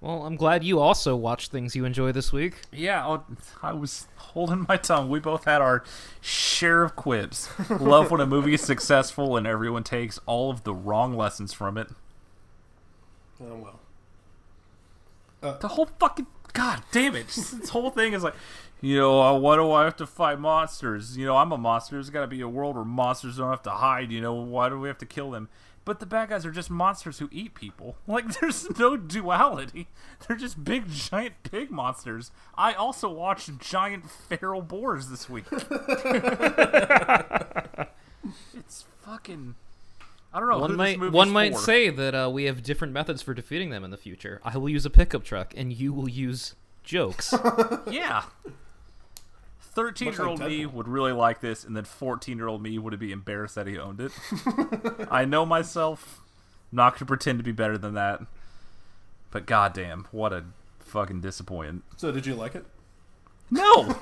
Well, 0.02 0.24
I'm 0.26 0.36
glad 0.36 0.64
you 0.64 0.80
also 0.80 1.16
watched 1.16 1.52
things 1.52 1.76
you 1.76 1.84
enjoy 1.86 2.12
this 2.12 2.32
week. 2.32 2.56
Yeah, 2.72 3.04
I'll- 3.04 3.26
was 3.76 4.08
holding 4.18 4.66
my 4.70 4.78
tongue. 4.78 5.10
We 5.10 5.20
both 5.20 5.46
had 5.46 5.62
our 5.62 5.84
share 6.22 6.84
of 6.84 6.96
quips. 6.96 7.50
Love 7.70 8.12
when 8.12 8.22
a 8.22 8.26
movie 8.28 8.54
is 8.54 8.62
successful 8.62 9.36
and 9.38 9.48
everyone 9.48 9.84
takes 9.84 10.20
all 10.26 10.52
of 10.52 10.64
the 10.64 10.74
wrong 10.76 11.16
lessons 11.16 11.54
from 11.54 11.78
it. 11.78 11.88
Oh 13.42 13.56
well. 15.42 15.58
The 15.60 15.68
whole 15.70 15.90
fucking 16.00 16.28
god 16.54 16.82
damn 16.92 17.16
it! 17.16 17.28
Just 17.28 17.60
this 17.60 17.70
whole 17.70 17.92
thing 17.92 18.14
is 18.14 18.24
like, 18.24 18.34
you 18.82 18.98
know, 18.98 19.22
uh, 19.22 19.38
why 19.38 19.56
do 19.56 19.72
I 19.72 19.84
have 19.84 19.96
to 19.98 20.08
fight 20.08 20.40
monsters? 20.40 21.18
You 21.18 21.26
know, 21.26 21.38
I'm 21.38 21.52
a 21.52 21.58
monster. 21.58 21.96
There's 21.96 22.10
got 22.10 22.22
to 22.22 22.28
be 22.28 22.42
a 22.42 22.48
world 22.48 22.76
where 22.76 22.86
monsters 22.86 23.38
don't 23.38 23.50
have 23.50 23.64
to 23.64 23.72
hide. 23.72 24.12
You 24.12 24.22
know, 24.22 24.34
why 24.34 24.70
do 24.70 24.80
we 24.80 24.88
have 24.88 24.98
to 25.00 25.06
kill 25.06 25.32
them? 25.32 25.50
But 25.86 26.00
the 26.00 26.06
bad 26.08 26.30
guys 26.30 26.46
are 26.46 26.52
just 26.52 26.70
monsters 26.72 27.20
who 27.20 27.30
eat 27.32 27.54
people. 27.54 27.96
Like, 28.08 28.40
there's 28.40 28.68
no 28.80 28.98
duality. 28.98 29.88
They're 30.28 30.38
just 30.38 30.64
big, 30.64 30.90
giant 30.90 31.36
pig 31.44 31.70
monsters. 31.70 32.32
I 32.58 32.74
also 32.74 33.10
watched 33.12 33.60
giant 33.60 34.10
feral 34.10 34.62
boars 34.62 35.10
this 35.10 35.30
week. 35.30 35.46
it's 38.56 38.86
fucking. 39.02 39.56
I 40.34 40.40
don't 40.40 40.50
know. 40.50 40.60
one 40.60 40.72
who 40.72 40.78
might 40.78 41.00
movie's 41.00 41.14
one 41.14 41.30
might 41.32 41.54
for. 41.54 41.60
say 41.60 41.90
that 41.90 42.14
uh, 42.16 42.30
we 42.32 42.46
have 42.46 42.64
different 42.64 42.94
methods 42.94 43.22
for 43.22 43.34
defeating 43.34 43.70
them 43.70 43.84
in 43.84 43.92
the 43.92 43.98
future. 43.98 44.42
I 44.44 44.58
will 44.58 44.70
use 44.70 44.86
a 44.86 44.90
pickup 44.90 45.24
truck, 45.24 45.54
and 45.56 45.72
you 45.74 45.94
will 45.94 46.10
use 46.10 46.56
jokes. 46.84 47.34
Yeah. 47.90 48.24
13 49.76 50.14
year 50.14 50.26
old 50.26 50.40
like 50.40 50.50
me 50.50 50.66
would 50.66 50.88
really 50.88 51.12
like 51.12 51.42
this, 51.42 51.64
and 51.64 51.76
then 51.76 51.84
14 51.84 52.38
year 52.38 52.48
old 52.48 52.64
me 52.64 52.80
would 52.80 52.98
be 52.98 53.12
embarrassed 53.12 53.56
that 53.56 53.68
he 53.68 53.78
owned 53.78 54.00
it. 54.00 54.12
I 55.12 55.26
know 55.26 55.46
myself. 55.46 56.22
I'm 56.72 56.78
not 56.78 56.94
going 56.94 57.00
to 57.00 57.06
pretend 57.06 57.40
to 57.40 57.44
be 57.44 57.52
better 57.52 57.78
than 57.78 57.94
that. 57.94 58.22
But 59.32 59.46
goddamn, 59.46 60.08
what 60.12 60.32
a 60.32 60.46
fucking 60.80 61.20
disappointment. 61.22 61.84
So 61.98 62.12
did 62.12 62.26
you 62.26 62.36
like 62.36 62.56
it? 62.56 62.66
No! 63.52 63.96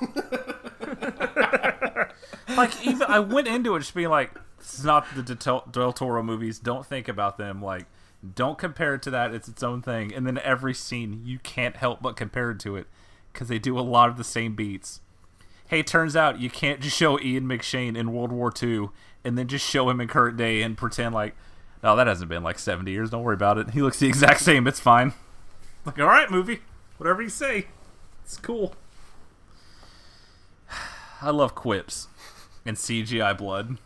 like, 2.56 2.86
even 2.86 3.02
I 3.02 3.18
went 3.18 3.48
into 3.48 3.74
it 3.74 3.80
just 3.80 3.94
being 3.94 4.08
like, 4.08 4.32
this 4.58 4.78
is 4.78 4.84
not 4.84 5.06
the 5.14 5.22
Del, 5.34 5.64
Del 5.70 5.92
Toro 5.92 6.22
movies. 6.22 6.58
Don't 6.58 6.86
think 6.86 7.08
about 7.08 7.36
them. 7.36 7.60
Like, 7.60 7.86
don't 8.34 8.56
compare 8.56 8.94
it 8.94 9.02
to 9.02 9.10
that. 9.10 9.34
It's 9.34 9.48
its 9.48 9.62
own 9.62 9.82
thing. 9.82 10.14
And 10.14 10.26
then 10.26 10.38
every 10.38 10.72
scene, 10.72 11.22
you 11.24 11.38
can't 11.40 11.76
help 11.76 12.00
but 12.00 12.16
compare 12.16 12.52
it 12.52 12.60
to 12.60 12.76
it 12.76 12.86
because 13.32 13.48
they 13.48 13.58
do 13.58 13.78
a 13.78 13.82
lot 13.82 14.08
of 14.08 14.16
the 14.16 14.24
same 14.24 14.54
beats. 14.54 15.00
Hey, 15.68 15.82
turns 15.82 16.14
out 16.14 16.40
you 16.40 16.50
can't 16.50 16.80
just 16.80 16.96
show 16.96 17.18
Ian 17.18 17.44
McShane 17.44 17.96
in 17.96 18.12
World 18.12 18.32
War 18.32 18.52
II 18.62 18.90
and 19.24 19.38
then 19.38 19.48
just 19.48 19.68
show 19.68 19.88
him 19.88 20.00
in 20.00 20.08
current 20.08 20.36
day 20.36 20.62
and 20.62 20.76
pretend 20.76 21.14
like, 21.14 21.34
no, 21.82 21.96
that 21.96 22.06
hasn't 22.06 22.28
been 22.28 22.42
like 22.42 22.58
70 22.58 22.90
years. 22.90 23.10
Don't 23.10 23.22
worry 23.22 23.34
about 23.34 23.58
it. 23.58 23.70
He 23.70 23.82
looks 23.82 23.98
the 23.98 24.06
exact 24.06 24.40
same. 24.40 24.66
It's 24.66 24.80
fine. 24.80 25.14
Like, 25.84 25.98
all 25.98 26.06
right, 26.06 26.30
movie. 26.30 26.60
Whatever 26.98 27.22
you 27.22 27.28
say. 27.28 27.66
It's 28.24 28.36
cool. 28.36 28.74
I 31.22 31.30
love 31.30 31.54
quips 31.54 32.08
and 32.64 32.76
CGI 32.76 33.36
blood. 33.36 33.78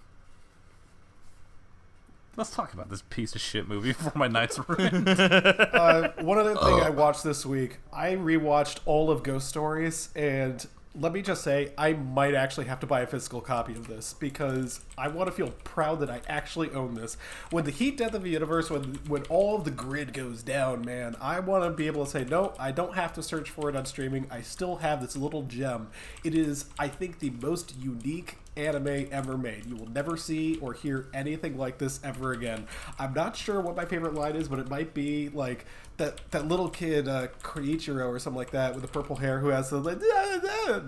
Let's 2.37 2.51
talk 2.51 2.73
about 2.73 2.89
this 2.89 3.03
piece 3.03 3.35
of 3.35 3.41
shit 3.41 3.67
movie 3.67 3.89
before 3.95 4.13
my 4.15 4.29
nights 4.29 4.61
ruined. 4.69 5.09
Uh, 5.09 6.13
one 6.21 6.39
other 6.39 6.55
thing 6.55 6.81
I 6.81 6.91
watched 6.91 7.25
this 7.25 7.45
week, 7.45 7.79
I 7.93 8.13
rewatched 8.13 8.79
all 8.85 9.11
of 9.11 9.25
Ghost 9.25 9.49
Stories, 9.49 10.11
and 10.15 10.65
let 11.01 11.13
me 11.13 11.23
just 11.23 11.43
say, 11.43 11.73
I 11.79 11.93
might 11.93 12.35
actually 12.35 12.67
have 12.67 12.81
to 12.81 12.87
buy 12.87 13.01
a 13.01 13.07
physical 13.07 13.41
copy 13.41 13.73
of 13.73 13.87
this 13.87 14.15
because 14.15 14.81
I 14.97 15.09
want 15.09 15.29
to 15.29 15.33
feel 15.33 15.51
proud 15.65 16.01
that 16.01 16.11
I 16.11 16.21
actually 16.29 16.71
own 16.71 16.95
this. 16.95 17.17
When 17.51 17.65
the 17.65 17.71
heat 17.71 17.97
death 17.97 18.15
of 18.15 18.23
the 18.23 18.31
universe, 18.31 18.71
when 18.71 18.99
when 19.07 19.23
all 19.25 19.57
of 19.57 19.65
the 19.65 19.71
grid 19.71 20.13
goes 20.13 20.43
down, 20.43 20.85
man, 20.85 21.17
I 21.21 21.41
want 21.41 21.65
to 21.65 21.71
be 21.71 21.87
able 21.87 22.05
to 22.05 22.11
say, 22.11 22.25
no, 22.25 22.53
I 22.59 22.73
don't 22.73 22.95
have 22.95 23.13
to 23.15 23.23
search 23.23 23.51
for 23.51 23.69
it 23.69 23.77
on 23.77 23.87
streaming. 23.87 24.27
I 24.31 24.43
still 24.43 24.77
have 24.77 25.01
this 25.01 25.17
little 25.17 25.43
gem. 25.43 25.89
It 26.25 26.35
is, 26.35 26.67
I 26.79 26.89
think, 26.89 27.21
the 27.21 27.31
most 27.31 27.77
unique 27.79 28.39
anime 28.57 29.09
ever 29.13 29.39
made. 29.39 29.67
You 29.67 29.77
will 29.77 29.91
never 29.91 30.17
see 30.17 30.59
or 30.59 30.73
hear 30.73 31.07
anything 31.15 31.57
like 31.57 31.79
this 31.79 32.01
ever 32.03 32.33
again. 32.33 32.67
I'm 32.99 33.15
not 33.15 33.37
sure 33.37 33.61
what 33.61 33.77
my 33.77 33.85
favorite 33.85 34.15
line 34.15 34.35
is, 34.35 34.49
but 34.49 34.59
it 34.59 34.69
might 34.69 34.95
be 34.95 35.29
like 35.29 35.65
that 35.99 36.31
that 36.31 36.49
little 36.49 36.69
kid 36.69 37.09
uh, 37.09 37.27
Koichiro 37.43 38.09
or 38.09 38.19
something 38.19 38.39
like 38.39 38.53
that 38.53 38.73
with 38.73 38.83
the 38.83 38.89
purple 38.89 39.17
hair 39.17 39.41
who 39.41 39.49
has 39.49 39.71
the 39.71 39.79
like, 39.79 39.99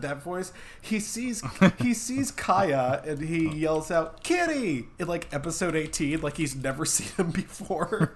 that 0.00 0.22
voice. 0.22 0.52
He 0.80 1.00
sees 1.00 1.42
he 1.78 1.92
sees 1.94 2.30
Kaya 2.30 3.02
and 3.04 3.20
he 3.20 3.48
yells 3.48 3.90
out 3.90 4.22
"Kitty" 4.22 4.86
in 4.98 5.08
like 5.08 5.26
episode 5.32 5.74
18, 5.74 6.20
like 6.20 6.36
he's 6.36 6.54
never 6.54 6.84
seen 6.86 7.08
him 7.16 7.30
before. 7.32 8.12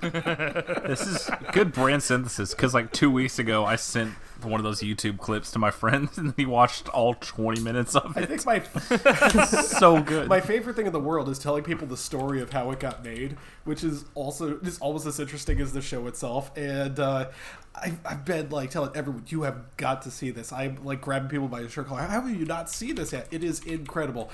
this 0.00 1.06
is 1.06 1.30
good 1.52 1.72
brand 1.72 2.02
synthesis 2.02 2.54
because 2.54 2.74
like 2.74 2.90
two 2.90 3.10
weeks 3.10 3.38
ago 3.38 3.64
I 3.64 3.76
sent 3.76 4.14
one 4.44 4.60
of 4.60 4.64
those 4.64 4.80
YouTube 4.80 5.18
clips 5.18 5.50
to 5.52 5.58
my 5.58 5.70
friend 5.70 6.08
and 6.16 6.34
he 6.36 6.46
watched 6.46 6.88
all 6.88 7.14
20 7.14 7.60
minutes 7.60 7.94
of 7.96 8.16
I 8.16 8.22
it. 8.22 8.28
think 8.28 8.46
my 8.46 8.62
so 9.62 10.00
good. 10.02 10.28
My 10.28 10.40
favorite 10.40 10.76
thing 10.76 10.86
in 10.86 10.92
the 10.92 11.00
world 11.00 11.28
is 11.28 11.38
telling 11.38 11.62
people 11.62 11.86
the 11.86 11.96
story 11.96 12.40
of 12.40 12.52
how 12.52 12.70
it 12.70 12.80
got 12.80 13.04
made, 13.04 13.36
which 13.64 13.82
is 13.84 14.04
also 14.14 14.58
is 14.60 14.78
almost 14.78 15.06
as 15.06 15.18
interesting 15.20 15.60
as 15.60 15.72
the 15.72 15.82
show 15.82 16.06
itself. 16.06 16.56
And 16.56 16.98
uh, 16.98 17.28
I, 17.74 17.92
I've 18.04 18.24
been 18.24 18.50
like 18.50 18.70
telling 18.70 18.90
everyone, 18.94 19.24
you 19.28 19.42
have 19.42 19.76
got 19.76 20.02
to 20.02 20.10
see 20.10 20.30
this. 20.30 20.52
I'm 20.52 20.84
like 20.84 21.00
grabbing 21.00 21.28
people 21.28 21.48
by 21.48 21.62
the 21.62 21.68
shirt 21.68 21.86
collar. 21.86 22.02
How 22.02 22.20
have 22.22 22.30
you 22.30 22.44
not 22.44 22.68
seen 22.70 22.96
this 22.96 23.12
yet? 23.12 23.28
It 23.30 23.44
is 23.44 23.60
incredible. 23.64 24.30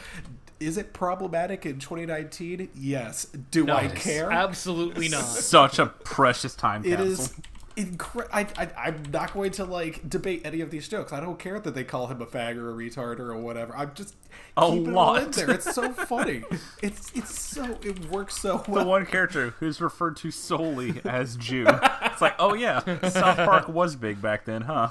Is 0.58 0.78
it 0.78 0.94
problematic 0.94 1.66
in 1.66 1.78
2019? 1.78 2.70
Yes. 2.74 3.26
Do 3.50 3.70
I 3.70 3.88
care? 3.88 4.32
Absolutely 4.32 5.08
not. 5.10 5.22
Such 5.24 5.78
a 5.78 5.86
precious 5.86 6.54
time 6.54 6.82
It 6.82 6.96
capsule. 6.96 7.06
is 7.08 7.34
incredible. 7.76 8.34
I, 8.34 8.46
I, 8.56 8.68
I'm 8.76 9.02
not 9.12 9.34
going 9.34 9.52
to 9.52 9.64
like 9.64 10.08
debate 10.08 10.42
any 10.44 10.60
of 10.60 10.70
these 10.70 10.88
jokes. 10.88 11.12
I 11.12 11.20
don't 11.20 11.38
care 11.38 11.60
that 11.60 11.74
they 11.74 11.84
call 11.84 12.06
him 12.08 12.20
a 12.20 12.26
fag 12.26 12.56
or 12.56 12.70
a 12.70 12.74
retard 12.74 13.18
or 13.20 13.36
whatever. 13.36 13.76
I'm 13.76 13.92
just 13.94 14.14
A 14.56 14.70
keeping 14.70 14.92
it 14.92 14.96
all 14.96 15.16
in 15.16 15.30
there. 15.30 15.50
It's 15.50 15.74
so 15.74 15.92
funny. 15.92 16.42
It's 16.82 17.12
it's 17.14 17.38
so 17.38 17.78
it 17.82 18.10
works 18.10 18.36
so 18.36 18.64
well. 18.68 18.84
the 18.84 18.90
one 18.90 19.06
character 19.06 19.50
who's 19.60 19.80
referred 19.80 20.16
to 20.18 20.30
solely 20.30 21.00
as 21.04 21.36
Jew. 21.36 21.66
It's 22.02 22.22
like, 22.22 22.34
oh 22.38 22.54
yeah, 22.54 22.80
South 23.08 23.36
Park 23.36 23.68
was 23.68 23.94
big 23.96 24.22
back 24.22 24.44
then, 24.44 24.62
huh? 24.62 24.90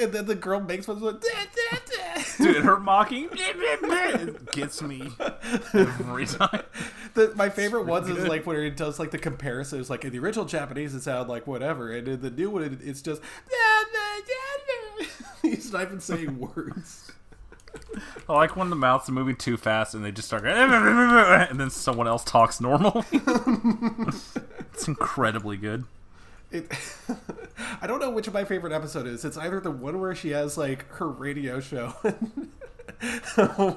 and 0.00 0.12
then 0.12 0.26
the 0.26 0.34
girl 0.34 0.60
makes 0.60 0.86
fun 0.86 0.96
of 0.96 1.02
it. 1.04 1.24
Dude, 2.38 2.64
her 2.64 2.78
mocking 2.78 3.28
it 3.32 4.52
gets 4.52 4.82
me 4.82 5.10
every 5.74 6.26
time. 6.26 6.62
The, 7.12 7.32
my 7.34 7.48
favorite 7.48 7.86
ones 7.86 8.08
is 8.08 8.24
like 8.28 8.46
when 8.46 8.56
it 8.58 8.76
does 8.76 9.00
like 9.00 9.10
the 9.10 9.18
comparisons. 9.18 9.90
Like 9.90 10.04
in 10.04 10.12
the 10.12 10.20
original 10.20 10.44
Japanese, 10.44 10.94
it 10.94 11.02
sounded 11.02 11.28
like 11.28 11.44
whatever, 11.44 11.90
and 11.90 12.06
in 12.06 12.20
the 12.20 12.30
new 12.30 12.50
one, 12.50 12.62
it, 12.62 12.78
it's 12.84 13.02
just 13.02 13.20
he's 15.42 15.72
not 15.72 15.82
even 15.82 15.98
saying 15.98 16.38
words. 16.38 17.10
I 18.28 18.32
like 18.32 18.54
when 18.54 18.70
the 18.70 18.76
mouths 18.76 19.08
are 19.08 19.12
moving 19.12 19.34
too 19.34 19.56
fast 19.56 19.92
and 19.92 20.04
they 20.04 20.12
just 20.12 20.28
start 20.28 20.44
going, 20.44 20.56
and 20.56 21.58
then 21.58 21.68
someone 21.68 22.06
else 22.06 22.22
talks 22.22 22.60
normal. 22.60 23.04
it's 23.12 24.86
incredibly 24.86 25.56
good. 25.56 25.82
It, 26.52 26.70
I 27.82 27.86
don't 27.86 28.00
know 28.00 28.10
which 28.10 28.26
of 28.28 28.34
my 28.34 28.44
favorite 28.44 28.72
episode 28.72 29.06
is. 29.06 29.24
It's 29.24 29.36
either 29.36 29.60
the 29.60 29.70
one 29.70 30.00
where 30.00 30.14
she 30.14 30.30
has 30.30 30.58
like 30.58 30.86
her 30.94 31.08
radio 31.08 31.60
show. 31.60 31.88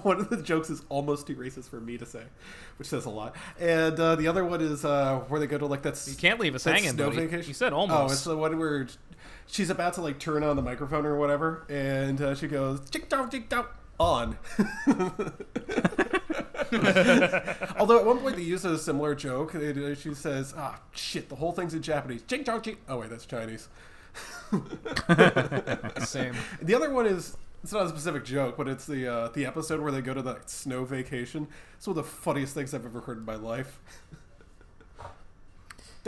one 0.01 0.20
of 0.20 0.30
the 0.30 0.41
jokes 0.43 0.70
is 0.70 0.82
almost 0.89 1.28
too 1.28 1.36
racist 1.36 1.70
for 1.70 1.80
me 1.80 1.97
to 1.97 2.06
say, 2.06 2.24
which 2.78 2.88
says 2.88 3.06
a 3.06 3.10
lot. 3.10 3.36
And 3.60 3.97
uh, 3.99 4.16
the 4.16 4.28
other 4.28 4.43
one 4.43 4.62
is 4.62 4.84
uh, 4.84 5.20
where 5.30 5.39
they 5.39 5.47
go 5.47 5.58
to 5.58 5.66
like 5.66 5.82
that's 5.84 6.08
You 6.10 6.16
can't 6.16 6.39
leave 6.39 6.56
us 6.56 6.64
hanging, 6.66 6.91
snow 6.91 7.10
buddy. 7.10 7.26
vacation. 7.28 7.47
You 7.47 7.54
said 7.54 7.72
almost. 7.74 7.99
Oh, 7.99 8.06
it's 8.12 8.24
the 8.24 8.36
one 8.38 8.58
where 8.60 8.88
she's 9.47 9.70
about 9.70 9.93
to 9.93 10.01
like 10.01 10.20
turn 10.20 10.43
on 10.43 10.56
the 10.56 10.62
microphone 10.62 11.06
or 11.06 11.18
whatever, 11.18 11.66
and 11.70 12.20
uh, 12.22 12.36
she 12.36 12.47
goes 12.47 12.82
"Tick 12.89 13.10
tock, 13.10 13.32
tick 13.32 13.49
tock." 13.49 13.80
On. 13.99 14.36
Although 17.78 17.99
at 17.99 18.06
one 18.06 18.18
point 18.20 18.36
they 18.36 18.41
use 18.41 18.66
a 18.66 18.78
similar 18.78 19.14
joke. 19.16 19.54
Uh, 19.56 19.93
she 19.95 20.14
says, 20.16 20.54
"Ah, 20.58 20.80
shit, 20.91 21.30
the 21.30 21.36
whole 21.36 21.51
thing's 21.51 21.74
in 21.74 21.82
Japanese." 21.84 22.24
Ching 22.24 22.43
chong 22.43 22.62
ching. 22.62 22.78
Oh 22.89 22.97
wait, 22.97 23.12
that's 23.12 23.26
Chinese. 23.26 23.68
Same. 26.05 26.36
The 26.61 26.76
other 26.76 26.91
one 26.91 27.05
is 27.05 27.36
it's 27.64 27.72
not 27.72 27.86
a 27.86 27.89
specific 27.89 28.26
joke, 28.26 28.57
but 28.57 28.68
it's 28.68 28.86
the 28.86 29.07
uh, 29.07 29.28
the 29.30 29.45
episode 29.45 29.80
where 29.80 29.91
they 29.91 30.01
go 30.01 30.14
to 30.14 30.22
the 30.22 30.39
snow 30.45 30.84
vacation. 30.86 31.47
It's 31.78 31.88
one 31.88 31.97
of 31.97 32.03
the 32.03 32.09
funniest 32.09 32.53
things 32.53 32.74
I've 32.74 32.86
ever 32.86 33.01
heard 33.01 33.18
in 33.18 33.26
my 33.26 33.36
life. 33.36 33.80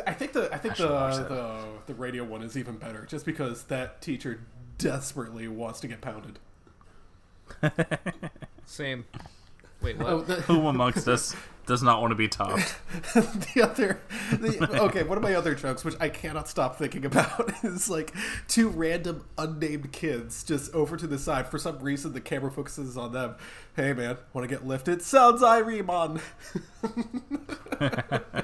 I 0.06 0.14
think 0.14 0.34
the 0.34 0.54
I 0.54 0.58
think 0.58 0.76
should 0.76 0.92
watch 0.92 1.16
the, 1.16 1.24
the 1.24 1.64
the 1.88 1.94
radio 1.94 2.24
one 2.24 2.42
is 2.42 2.58
even 2.58 2.76
better, 2.76 3.06
just 3.06 3.26
because 3.26 3.64
that 3.66 4.02
teacher 4.02 4.42
desperately 4.78 5.48
wants 5.48 5.80
to 5.82 5.88
get 5.88 6.02
pounded. 6.02 6.40
Same. 8.66 9.06
Wait, 9.82 9.98
what? 9.98 10.08
Oh, 10.08 10.22
the, 10.22 10.36
Who 10.42 10.68
amongst 10.68 11.08
us 11.08 11.36
does 11.66 11.82
not 11.82 12.02
want 12.02 12.12
to 12.12 12.16
be 12.16 12.28
topped? 12.28 12.76
the 13.14 13.62
other, 13.64 14.00
the, 14.32 14.82
okay, 14.82 15.04
one 15.04 15.18
of 15.18 15.24
my 15.24 15.34
other 15.34 15.56
jokes, 15.56 15.84
which 15.84 15.96
I 16.00 16.10
cannot 16.10 16.48
stop 16.48 16.78
thinking 16.78 17.06
about, 17.06 17.52
is 17.64 17.90
like 17.90 18.14
two 18.48 18.70
random 18.70 19.26
unnamed 19.38 19.92
kids 19.92 20.44
just 20.44 20.74
over 20.74 20.98
to 20.98 21.08
the 21.08 21.18
side. 21.18 21.48
For 21.48 21.58
some 21.58 21.80
reason, 21.80 22.14
the 22.14 22.22
camera 22.22 22.52
focuses 22.52 22.98
on 22.98 23.14
them. 23.14 23.36
Hey, 23.76 23.94
man, 23.94 24.18
want 24.34 24.48
to 24.48 24.54
get 24.54 24.66
lifted? 24.66 25.02
Sounds 25.02 25.42
Irimon. 25.42 26.22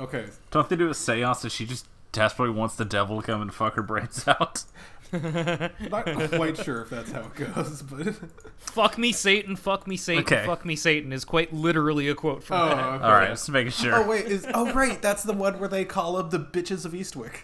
okay, 0.00 0.26
Don't 0.50 0.68
they 0.68 0.76
do 0.76 0.90
a 0.90 0.94
seance 0.94 1.50
she 1.52 1.66
just 1.66 1.86
desperately 2.12 2.54
wants 2.54 2.76
the 2.76 2.84
devil 2.84 3.20
to 3.20 3.26
come 3.26 3.42
and 3.42 3.54
fuck 3.54 3.74
her 3.74 3.82
brains 3.82 4.26
out? 4.26 4.64
Not 5.12 6.06
quite 6.32 6.56
sure 6.58 6.82
if 6.82 6.90
that's 6.90 7.12
how 7.12 7.20
it 7.20 7.34
goes, 7.34 7.82
but 7.82 8.14
fuck 8.58 8.98
me, 8.98 9.12
Satan. 9.12 9.56
Fuck 9.56 9.86
me, 9.86 9.96
Satan. 9.96 10.24
Okay. 10.24 10.44
Fuck 10.46 10.64
me, 10.64 10.76
Satan 10.76 11.12
is 11.12 11.24
quite 11.24 11.52
literally 11.52 12.08
a 12.08 12.14
quote 12.14 12.42
from 12.42 12.60
oh, 12.60 12.68
that. 12.68 12.78
okay. 12.78 13.04
All 13.04 13.12
right, 13.12 13.28
just 13.28 13.50
making 13.50 13.72
sure. 13.72 13.94
Oh 13.94 14.06
wait, 14.06 14.26
is 14.26 14.46
oh 14.54 14.72
right, 14.72 15.00
that's 15.00 15.22
the 15.22 15.32
one 15.32 15.58
where 15.58 15.68
they 15.68 15.84
call 15.84 16.16
them 16.16 16.30
the 16.30 16.38
bitches 16.38 16.84
of 16.84 16.92
Eastwick. 16.92 17.42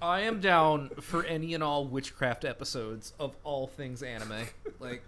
I 0.00 0.22
am 0.22 0.40
down 0.40 0.90
for 1.00 1.24
any 1.24 1.54
and 1.54 1.62
all 1.62 1.86
witchcraft 1.86 2.44
episodes 2.44 3.12
of 3.20 3.36
all 3.44 3.68
things 3.68 4.02
anime. 4.02 4.46
Like, 4.80 5.04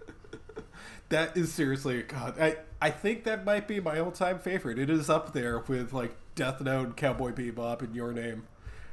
That 1.09 1.37
is 1.37 1.53
seriously 1.53 2.01
God. 2.03 2.39
I 2.39 2.57
I 2.81 2.89
think 2.89 3.23
that 3.25 3.45
might 3.45 3.67
be 3.67 3.79
my 3.79 3.99
all 3.99 4.11
time 4.11 4.39
favorite. 4.39 4.79
It 4.79 4.89
is 4.89 5.09
up 5.09 5.33
there 5.33 5.59
with 5.59 5.93
like 5.93 6.15
Death 6.35 6.61
Note, 6.61 6.97
Cowboy 6.97 7.31
Bebop, 7.31 7.81
and 7.81 7.95
Your 7.95 8.11
Name. 8.11 8.47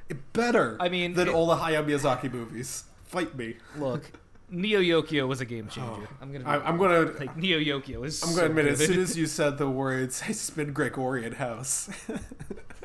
It 0.08 0.32
better. 0.32 0.76
I 0.78 0.88
mean, 0.88 1.14
than 1.14 1.28
it- 1.28 1.34
all 1.34 1.46
the 1.46 1.56
Hayao 1.56 1.84
Miyazaki 1.86 2.30
movies. 2.32 2.84
Fight 3.04 3.36
me. 3.36 3.56
look, 3.78 4.10
Neo 4.50 4.80
Yokio 4.80 5.26
was 5.28 5.40
a 5.40 5.44
game 5.46 5.68
changer. 5.68 6.08
Oh, 6.10 6.16
I'm 6.20 6.32
gonna. 6.32 6.48
I, 6.48 6.66
I'm 6.66 6.76
gonna. 6.78 7.10
like 7.18 7.36
Neo 7.36 7.58
Yokio 7.58 8.06
is. 8.06 8.22
I'm 8.22 8.30
so 8.30 8.36
gonna 8.36 8.48
admit, 8.50 8.64
good. 8.64 8.72
as 8.72 8.86
soon 8.86 9.00
as 9.00 9.16
you 9.16 9.26
said 9.38 9.58
the 9.58 9.68
words, 9.68 10.22
I 10.26 10.32
spin 10.32 10.72
Gregorian 10.72 11.32
house. 11.32 11.88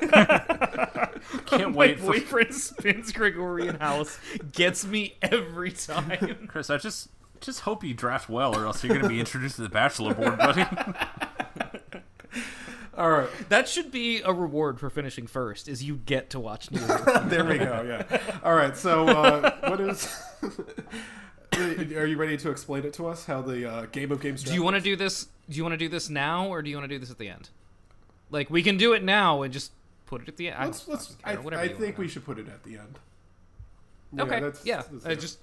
Can't 1.46 1.72
my 1.72 1.78
wait 1.78 2.00
for 2.00 2.08
boyfriend 2.14 2.54
spins 2.54 3.12
Gregorian 3.12 3.80
House 3.80 4.18
gets 4.52 4.86
me 4.86 5.16
every 5.22 5.72
time. 5.72 6.48
Chris. 6.48 6.70
I 6.70 6.78
just 6.78 7.10
just 7.42 7.62
hope 7.62 7.84
you 7.84 7.94
draft 7.94 8.30
well, 8.30 8.56
or 8.58 8.66
else 8.66 8.84
you're 8.84 8.90
going 8.96 9.04
to 9.04 9.10
be 9.10 9.20
introduced 9.22 9.56
to 9.58 9.62
the 9.64 9.70
bachelor 9.70 10.14
board, 10.14 10.38
buddy. 10.38 10.64
all 12.98 13.10
right, 13.12 13.30
That 13.50 13.68
should 13.70 13.92
be 13.92 14.22
a 14.22 14.34
reward 14.34 14.80
for 14.80 14.90
finishing 14.90 15.28
first. 15.28 15.68
Is 15.68 15.84
you 15.84 15.98
get 15.98 16.30
to 16.32 16.40
watch 16.40 16.72
Neo. 16.72 16.82
Yokio. 16.88 17.30
there 17.30 17.46
we 17.46 17.58
go. 17.58 17.82
Yeah. 18.10 18.40
All 18.44 18.56
right. 18.56 18.76
So, 18.76 19.08
uh, 19.08 19.56
what 19.70 19.80
is? 19.80 20.16
Are 21.54 22.06
you 22.06 22.18
ready 22.18 22.38
to 22.38 22.50
explain 22.52 22.84
it 22.86 22.94
to 22.94 23.08
us? 23.08 23.26
How 23.26 23.42
the 23.42 23.70
uh, 23.70 23.86
game 23.88 24.12
of 24.12 24.22
games? 24.22 24.44
do 24.44 24.54
you 24.54 24.64
want 24.64 24.76
to 24.76 24.82
do 24.82 24.96
this? 24.96 25.28
Do 25.50 25.56
you 25.58 25.64
want 25.64 25.74
to 25.74 25.78
do 25.78 25.90
this 25.90 26.10
now, 26.10 26.48
or 26.48 26.62
do 26.62 26.70
you 26.70 26.76
want 26.76 26.90
to 26.90 26.96
do 26.96 27.00
this 27.00 27.10
at 27.12 27.18
the 27.18 27.30
end? 27.30 27.50
Like 28.30 28.50
we 28.50 28.62
can 28.62 28.78
do 28.78 28.94
it 28.94 29.04
now 29.04 29.42
and 29.44 29.54
just 29.54 29.72
put 30.06 30.22
it 30.22 30.28
at 30.28 30.38
the 30.38 30.50
end. 30.50 30.58
I 30.58 30.66
Let's, 30.66 30.86
don't 30.86 30.94
let's, 30.96 31.08
fucking 31.16 31.54
I, 31.54 31.62
I 31.62 31.68
think 31.70 31.98
we 31.98 32.06
do. 32.06 32.12
should 32.12 32.26
put 32.26 32.38
it 32.40 32.48
at 32.48 32.64
the 32.64 32.78
end. 32.78 33.00
Okay. 34.20 34.40
that's- 34.40 34.66
yeah. 34.66 34.84
that's 34.92 35.06
I 35.06 35.12
it. 35.12 35.38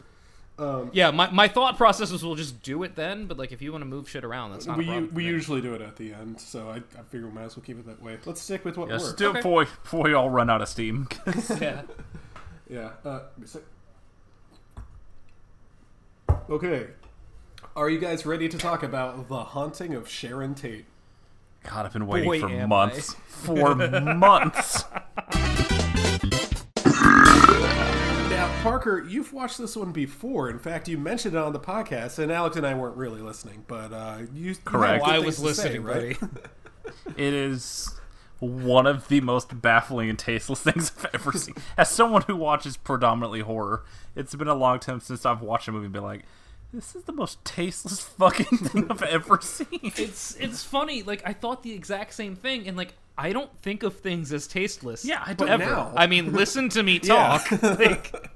Just. 0.59 0.61
Um, 0.69 0.91
Yeah, 0.93 1.11
my, 1.11 1.31
my 1.31 1.49
thought 1.49 1.77
process 1.77 2.11
was 2.13 2.25
we'll 2.25 2.35
just 2.37 2.63
do 2.63 2.83
it 2.83 2.95
then, 2.97 3.27
but 3.27 3.37
like 3.39 3.53
if 3.53 3.61
you 3.63 3.73
want 3.73 3.83
to 3.83 3.87
move 3.87 4.09
shit 4.09 4.25
around, 4.25 4.53
that's 4.53 4.67
not 4.67 4.79
we 4.79 4.85
a 4.85 4.87
problem. 4.89 5.15
we 5.15 5.25
me. 5.25 5.29
usually 5.31 5.61
do 5.61 5.75
it 5.75 5.81
at 5.83 5.97
the 5.97 6.13
end, 6.15 6.41
so 6.41 6.69
I, 6.71 6.77
I 6.99 7.03
figure 7.11 7.27
we 7.27 7.33
might 7.33 7.45
as 7.45 7.57
well 7.57 7.65
keep 7.65 7.79
it 7.79 7.87
that 7.87 8.03
way. 8.03 8.19
Let's 8.25 8.41
stick 8.41 8.65
with 8.65 8.77
what 8.77 8.89
Yes, 8.89 9.03
works. 9.03 9.15
do 9.15 9.29
Okay. 9.31 9.39
it 9.39 9.43
before 9.43 9.59
we, 9.61 9.65
before 9.65 10.03
we 10.05 10.15
all 10.15 10.31
run 10.31 10.49
out 10.51 10.63
of 10.63 10.69
steam. 10.69 11.09
yeah. 11.61 11.83
Yeah. 12.71 12.93
Uh, 13.05 13.21
give 13.39 13.55
me 13.55 13.61
a 14.79 16.53
okay. 16.53 16.87
Are 17.77 17.91
you 17.91 17.99
guys 17.99 18.25
ready 18.25 18.49
to 18.49 18.57
talk 18.57 18.83
about 18.83 19.29
the 19.29 19.37
haunting 19.45 19.95
of 19.95 20.09
Sharon 20.09 20.55
Tate? 20.55 20.87
God, 21.65 21.87
I've 21.87 21.93
been 21.93 22.07
waiting 22.07 22.29
Boy, 22.31 22.41
for 22.41 22.49
am 22.49 22.69
months. 22.71 23.15
For 23.27 23.75
months. 24.17 24.85
Parker, 28.65 29.05
you've 29.07 29.31
watched 29.35 29.59
this 29.59 29.77
one 29.77 29.93
before. 29.93 30.49
In 30.49 30.59
fact, 30.59 30.89
you 30.89 30.97
mentioned 30.97 31.35
it 31.35 31.39
on 31.39 31.53
the 31.53 31.61
podcast, 31.61 32.19
and 32.19 32.33
Alex 32.33 32.57
and 32.57 32.67
I 32.67 32.73
weren't 32.73 32.97
really 32.97 33.21
listening, 33.21 33.63
but 33.69 33.93
uh, 33.93 34.21
you 34.33 34.53
you 34.53 34.55
Correct. 34.65 35.05
had 35.05 35.11
good 35.11 35.11
I 35.11 35.23
things 35.23 35.27
was 35.27 35.57
to 35.57 35.63
say, 35.63 35.79
listening, 35.79 35.83
right? 35.85 36.21
buddy. 36.21 36.33
It 37.17 37.35
is 37.35 37.91
one 38.41 38.87
of 38.87 39.09
the 39.09 39.21
most 39.21 39.61
baffling 39.61 40.09
and 40.09 40.19
tasteless 40.19 40.61
things 40.63 40.93
I've 40.99 41.15
ever 41.15 41.33
seen. 41.33 41.55
As 41.77 41.91
someone 41.91 42.23
who 42.23 42.37
watches 42.37 42.79
predominantly 42.79 43.41
horror, 43.41 43.85
it's 44.17 44.35
been 44.35 44.49
a 44.49 44.55
long 44.55 44.79
time 44.81 45.01
since 45.01 45.27
I've 45.27 45.43
watched 45.43 45.69
a 45.69 45.73
movie 45.73 45.85
and 45.85 45.93
been 45.93 46.03
like, 46.03 46.25
this 46.73 46.95
is 46.97 47.05
the 47.05 47.13
most 47.13 47.45
tasteless 47.45 48.01
fucking 48.19 48.59
thing 48.59 48.87
I've 48.91 49.03
ever 49.03 49.41
seen. 49.43 49.67
It's 49.83 50.37
it's 50.37 50.65
funny. 50.65 51.03
Like 51.03 51.23
I 51.27 51.35
thought 51.35 51.63
the 51.63 51.73
exact 51.73 52.15
same 52.15 52.35
thing, 52.35 52.67
and 52.67 52.77
like 52.79 52.95
I 53.17 53.33
don't 53.33 53.57
think 53.63 53.83
of 53.83 53.99
things 53.99 54.33
as 54.33 54.47
tasteless. 54.47 55.05
Yeah, 55.05 55.23
I 55.25 55.35
don't 55.35 55.49
ever. 55.49 55.65
now. 55.65 55.93
I 55.97 56.07
mean, 56.07 56.33
listen 56.33 56.69
to 56.71 56.83
me 56.83 56.99
talk. 57.01 57.51
like 57.63 58.31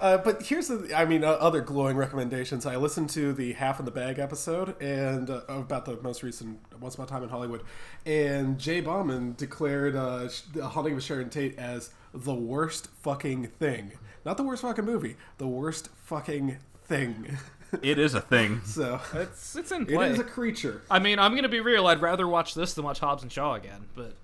Uh, 0.00 0.16
but 0.18 0.42
here's 0.44 0.68
the, 0.68 0.96
I 0.96 1.04
mean, 1.04 1.24
uh, 1.24 1.30
other 1.32 1.60
glowing 1.60 1.96
recommendations. 1.96 2.66
I 2.66 2.76
listened 2.76 3.10
to 3.10 3.32
the 3.32 3.52
Half 3.54 3.80
in 3.80 3.84
the 3.84 3.90
Bag 3.90 4.20
episode 4.20 4.80
and 4.80 5.28
uh, 5.28 5.40
about 5.48 5.86
the 5.86 6.00
most 6.02 6.22
recent 6.22 6.60
Once 6.80 6.94
Upon 6.94 7.06
a 7.06 7.08
Time 7.08 7.22
in 7.24 7.28
Hollywood, 7.28 7.62
and 8.06 8.58
Jay 8.58 8.80
Bauman 8.80 9.34
declared 9.36 9.96
uh, 9.96 10.28
The 10.52 10.68
Haunting 10.68 10.94
of 10.94 11.02
Sharon 11.02 11.30
Tate 11.30 11.58
as 11.58 11.90
the 12.14 12.34
worst 12.34 12.88
fucking 13.02 13.48
thing. 13.58 13.90
Not 14.24 14.36
the 14.36 14.44
worst 14.44 14.62
fucking 14.62 14.84
movie, 14.84 15.16
the 15.38 15.48
worst 15.48 15.88
fucking 16.04 16.58
thing. 16.84 17.36
It 17.82 17.98
is 17.98 18.14
a 18.14 18.20
thing. 18.20 18.62
so 18.64 19.00
it's 19.14 19.56
it's 19.56 19.72
in 19.72 19.82
it 19.82 19.88
play. 19.88 20.10
is 20.10 20.18
a 20.18 20.24
creature. 20.24 20.82
I 20.90 20.98
mean, 20.98 21.18
I'm 21.18 21.34
gonna 21.34 21.48
be 21.48 21.60
real. 21.60 21.86
I'd 21.86 22.00
rather 22.00 22.26
watch 22.26 22.54
this 22.54 22.74
than 22.74 22.84
watch 22.84 22.98
Hobbs 23.00 23.22
and 23.22 23.30
Shaw 23.30 23.54
again. 23.54 23.86
But 23.94 24.14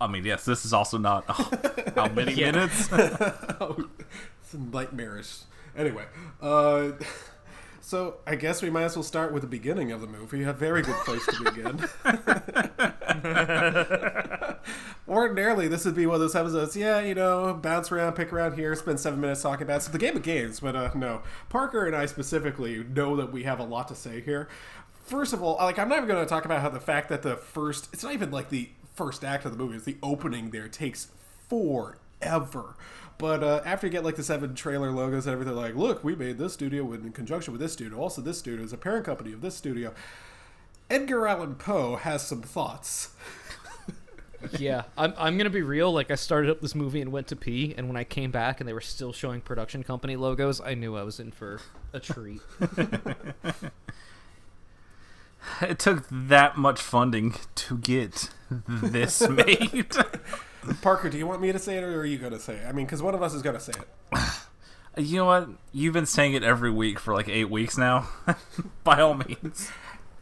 I 0.00 0.06
mean, 0.06 0.24
yes, 0.24 0.44
this 0.44 0.64
is 0.64 0.72
also 0.72 0.98
not. 0.98 1.24
oh, 1.28 1.50
how 1.96 2.08
many 2.08 2.34
minutes? 2.36 2.88
oh, 2.92 3.88
it's 4.42 4.54
nightmarish. 4.54 5.38
Anyway, 5.76 6.04
uh, 6.40 6.92
so 7.86 8.16
I 8.26 8.34
guess 8.34 8.62
we 8.62 8.68
might 8.68 8.82
as 8.82 8.96
well 8.96 9.04
start 9.04 9.32
with 9.32 9.42
the 9.42 9.48
beginning 9.48 9.92
of 9.92 10.00
the 10.00 10.08
movie. 10.08 10.42
A 10.42 10.52
very 10.52 10.82
good 10.82 10.96
place 11.04 11.24
to 11.24 11.44
begin. 11.44 11.88
Ordinarily, 15.08 15.68
this 15.68 15.84
would 15.84 15.94
be 15.94 16.04
one 16.04 16.16
of 16.16 16.20
those 16.20 16.34
episodes. 16.34 16.76
Yeah, 16.76 16.98
you 16.98 17.14
know, 17.14 17.54
bounce 17.54 17.92
around, 17.92 18.14
pick 18.14 18.32
around 18.32 18.56
here, 18.56 18.74
spend 18.74 18.98
seven 18.98 19.20
minutes 19.20 19.42
talking 19.42 19.62
about 19.62 19.76
it's 19.76 19.86
the 19.86 19.98
game 19.98 20.16
of 20.16 20.24
games. 20.24 20.58
But 20.58 20.74
uh, 20.74 20.90
no, 20.96 21.22
Parker 21.48 21.86
and 21.86 21.94
I 21.94 22.06
specifically 22.06 22.82
know 22.82 23.14
that 23.14 23.30
we 23.30 23.44
have 23.44 23.60
a 23.60 23.64
lot 23.64 23.86
to 23.86 23.94
say 23.94 24.20
here. 24.20 24.48
First 25.04 25.32
of 25.32 25.40
all, 25.40 25.54
like 25.54 25.78
I'm 25.78 25.88
not 25.88 25.98
even 25.98 26.08
going 26.08 26.24
to 26.24 26.28
talk 26.28 26.44
about 26.44 26.62
how 26.62 26.70
the 26.70 26.80
fact 26.80 27.08
that 27.10 27.22
the 27.22 27.36
first 27.36 27.88
it's 27.92 28.02
not 28.02 28.14
even 28.14 28.32
like 28.32 28.48
the 28.48 28.68
first 28.96 29.22
act 29.24 29.44
of 29.44 29.52
the 29.52 29.58
movie, 29.58 29.76
it's 29.76 29.84
the 29.84 29.98
opening 30.02 30.50
there 30.50 30.66
takes 30.66 31.12
forever. 31.48 32.74
But 33.18 33.42
uh, 33.42 33.62
after 33.64 33.86
you 33.86 33.90
get 33.90 34.04
like 34.04 34.16
the 34.16 34.22
seven 34.22 34.54
trailer 34.54 34.90
logos 34.90 35.26
and 35.26 35.32
everything, 35.32 35.56
like, 35.56 35.74
look, 35.74 36.04
we 36.04 36.14
made 36.14 36.38
this 36.38 36.52
studio 36.52 36.92
in 36.92 37.12
conjunction 37.12 37.52
with 37.52 37.60
this 37.60 37.72
studio. 37.72 37.98
Also, 37.98 38.20
this 38.20 38.38
studio 38.38 38.64
is 38.64 38.72
a 38.72 38.76
parent 38.76 39.06
company 39.06 39.32
of 39.32 39.40
this 39.40 39.56
studio. 39.56 39.94
Edgar 40.90 41.26
Allan 41.26 41.54
Poe 41.54 41.96
has 41.96 42.26
some 42.26 42.42
thoughts. 42.42 43.10
yeah, 44.58 44.82
I'm 44.98 45.14
I'm 45.16 45.36
gonna 45.38 45.50
be 45.50 45.62
real. 45.62 45.92
Like 45.92 46.10
I 46.10 46.14
started 46.14 46.50
up 46.50 46.60
this 46.60 46.74
movie 46.74 47.00
and 47.00 47.10
went 47.10 47.28
to 47.28 47.36
pee, 47.36 47.74
and 47.76 47.88
when 47.88 47.96
I 47.96 48.04
came 48.04 48.30
back 48.30 48.60
and 48.60 48.68
they 48.68 48.74
were 48.74 48.80
still 48.80 49.12
showing 49.12 49.40
production 49.40 49.82
company 49.82 50.16
logos, 50.16 50.60
I 50.60 50.74
knew 50.74 50.96
I 50.96 51.02
was 51.02 51.18
in 51.18 51.32
for 51.32 51.60
a 51.92 52.00
treat. 52.00 52.40
it 55.62 55.78
took 55.78 56.04
that 56.10 56.56
much 56.56 56.80
funding 56.80 57.34
to 57.54 57.78
get 57.78 58.30
this 58.66 59.26
made. 59.28 59.96
Parker, 60.82 61.08
do 61.08 61.18
you 61.18 61.26
want 61.26 61.40
me 61.40 61.52
to 61.52 61.58
say 61.58 61.76
it 61.76 61.84
or 61.84 62.00
are 62.00 62.04
you 62.04 62.18
going 62.18 62.32
to 62.32 62.38
say 62.40 62.54
it? 62.56 62.66
I 62.66 62.72
mean, 62.72 62.86
because 62.86 63.02
one 63.02 63.14
of 63.14 63.22
us 63.22 63.34
is 63.34 63.42
going 63.42 63.56
to 63.56 63.62
say 63.62 63.72
it. 63.72 64.20
You 64.98 65.16
know 65.16 65.26
what? 65.26 65.48
You've 65.72 65.92
been 65.92 66.06
saying 66.06 66.32
it 66.32 66.42
every 66.42 66.70
week 66.70 66.98
for 66.98 67.12
like 67.12 67.28
eight 67.28 67.50
weeks 67.50 67.76
now. 67.76 68.08
By 68.84 69.00
all 69.00 69.14
means. 69.14 69.70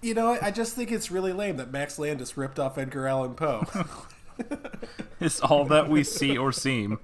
You 0.02 0.14
know, 0.14 0.36
I 0.42 0.50
just 0.50 0.74
think 0.74 0.90
it's 0.90 1.10
really 1.10 1.32
lame 1.32 1.58
that 1.58 1.70
Max 1.70 1.98
Landis 1.98 2.36
ripped 2.36 2.58
off 2.58 2.76
Edgar 2.76 3.06
Allan 3.06 3.34
Poe. 3.34 3.64
It's 5.20 5.40
all 5.40 5.64
that 5.66 5.88
we 5.88 6.04
see 6.04 6.36
or 6.36 6.52
seem, 6.52 6.98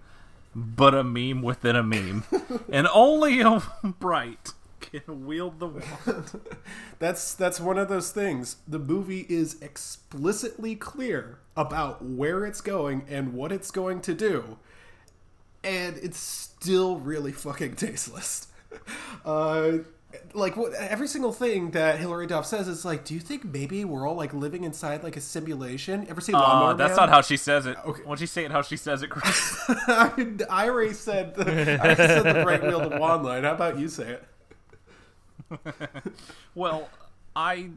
but 0.55 0.95
a 0.95 1.05
meme 1.05 1.43
within 1.43 1.77
a 1.77 1.83
meme. 1.83 2.25
And 2.71 2.87
only 2.93 3.41
a 3.41 3.63
bright 3.83 4.53
can 4.81 5.27
wield 5.27 5.59
the 5.59 5.69
wand. 5.69 6.41
that's 6.99 7.35
that's 7.35 7.61
one 7.61 7.79
of 7.79 7.89
those 7.89 8.11
things. 8.11 8.57
The 8.67 8.79
movie 8.79 9.27
is 9.29 9.61
explicitly 9.63 10.75
clear 10.77 11.39
about 11.57 12.05
where 12.05 12.47
it's 12.47 12.61
going 12.61 13.05
and 13.09 13.33
what 13.35 13.53
it's 13.53 13.71
going 13.71 14.01
to 14.03 14.15
do, 14.15 14.59
and 15.65 15.97
it's 15.99 16.19
still 16.19 16.97
really 16.99 17.33
fucking 17.33 17.77
tasteless. 17.77 18.47
Uh, 19.25 19.79
like 20.33 20.57
what, 20.57 20.73
every 20.75 21.07
single 21.09 21.33
thing 21.33 21.73
that 21.73 21.99
Hilary 21.99 22.27
Duff 22.27 22.47
says 22.47 22.69
is 22.69 22.85
like, 22.85 23.05
do 23.05 23.15
you 23.15 23.21
think 23.21 23.45
maybe 23.45 23.85
we're 23.85 24.09
all 24.09 24.15
like 24.15 24.33
living 24.33 24.65
inside 24.65 25.03
like 25.03 25.17
a 25.17 25.21
simulation? 25.21 26.07
Ever 26.09 26.21
seen 26.21 26.35
Uh, 26.35 26.73
that's 26.75 26.91
Man? 26.91 26.97
not 26.97 27.09
how 27.09 27.21
she 27.21 27.37
says 27.37 27.67
it. 27.67 27.77
Okay. 27.85 28.03
Why 28.03 28.09
don't 28.09 28.21
you 28.21 28.27
say 28.27 28.45
it 28.45 28.51
how 28.53 28.63
she 28.63 28.77
says 28.77 29.03
it, 29.03 29.11
Chris? 29.11 29.57
I, 29.69 30.35
I 30.49 30.69
already 30.69 30.95
said 30.95 31.35
the, 31.35 31.43
I 31.51 31.79
already 31.79 31.97
said 31.97 32.23
the 32.23 32.45
right 32.45 32.63
wheel 32.63 32.89
to 32.89 32.97
wand 32.99 33.25
line. 33.25 33.45
How 33.45 33.55
about 33.55 33.79
you 33.79 33.89
say 33.89 34.19
it? 35.51 35.63
well, 36.55 36.89
I 37.35 37.71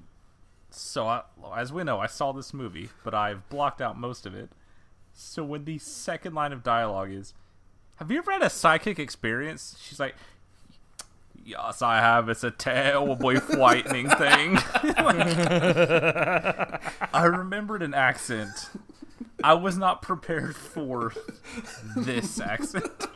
so 0.76 1.08
I, 1.08 1.22
as 1.56 1.72
we 1.72 1.84
know, 1.84 2.00
I 2.00 2.08
saw 2.08 2.32
this 2.32 2.54
movie, 2.54 2.90
but 3.04 3.14
I've 3.14 3.48
blocked 3.50 3.82
out 3.82 3.98
most 3.98 4.26
of 4.26 4.34
it. 4.36 4.50
So 5.14 5.44
when 5.44 5.66
the 5.66 5.78
second 5.78 6.34
line 6.34 6.52
of 6.52 6.64
dialogue 6.64 7.12
is, 7.12 7.34
"Have 7.98 8.10
you 8.12 8.18
ever 8.18 8.32
had 8.32 8.42
a 8.42 8.50
psychic 8.50 8.98
experience?" 9.00 9.78
She's 9.82 10.00
like, 10.00 10.16
"Yes, 11.46 11.82
I 11.82 11.98
have. 11.98 12.30
It's 12.30 12.44
a 12.44 12.52
terribly 12.52 13.36
frightening 13.40 14.10
thing." 14.10 14.58
I 17.14 17.26
remembered 17.26 17.84
an 17.84 17.94
accent. 17.94 18.70
I 19.44 19.54
was 19.54 19.78
not 19.78 20.02
prepared 20.02 20.56
for 20.56 21.14
this 21.96 22.40
accent. 22.40 23.08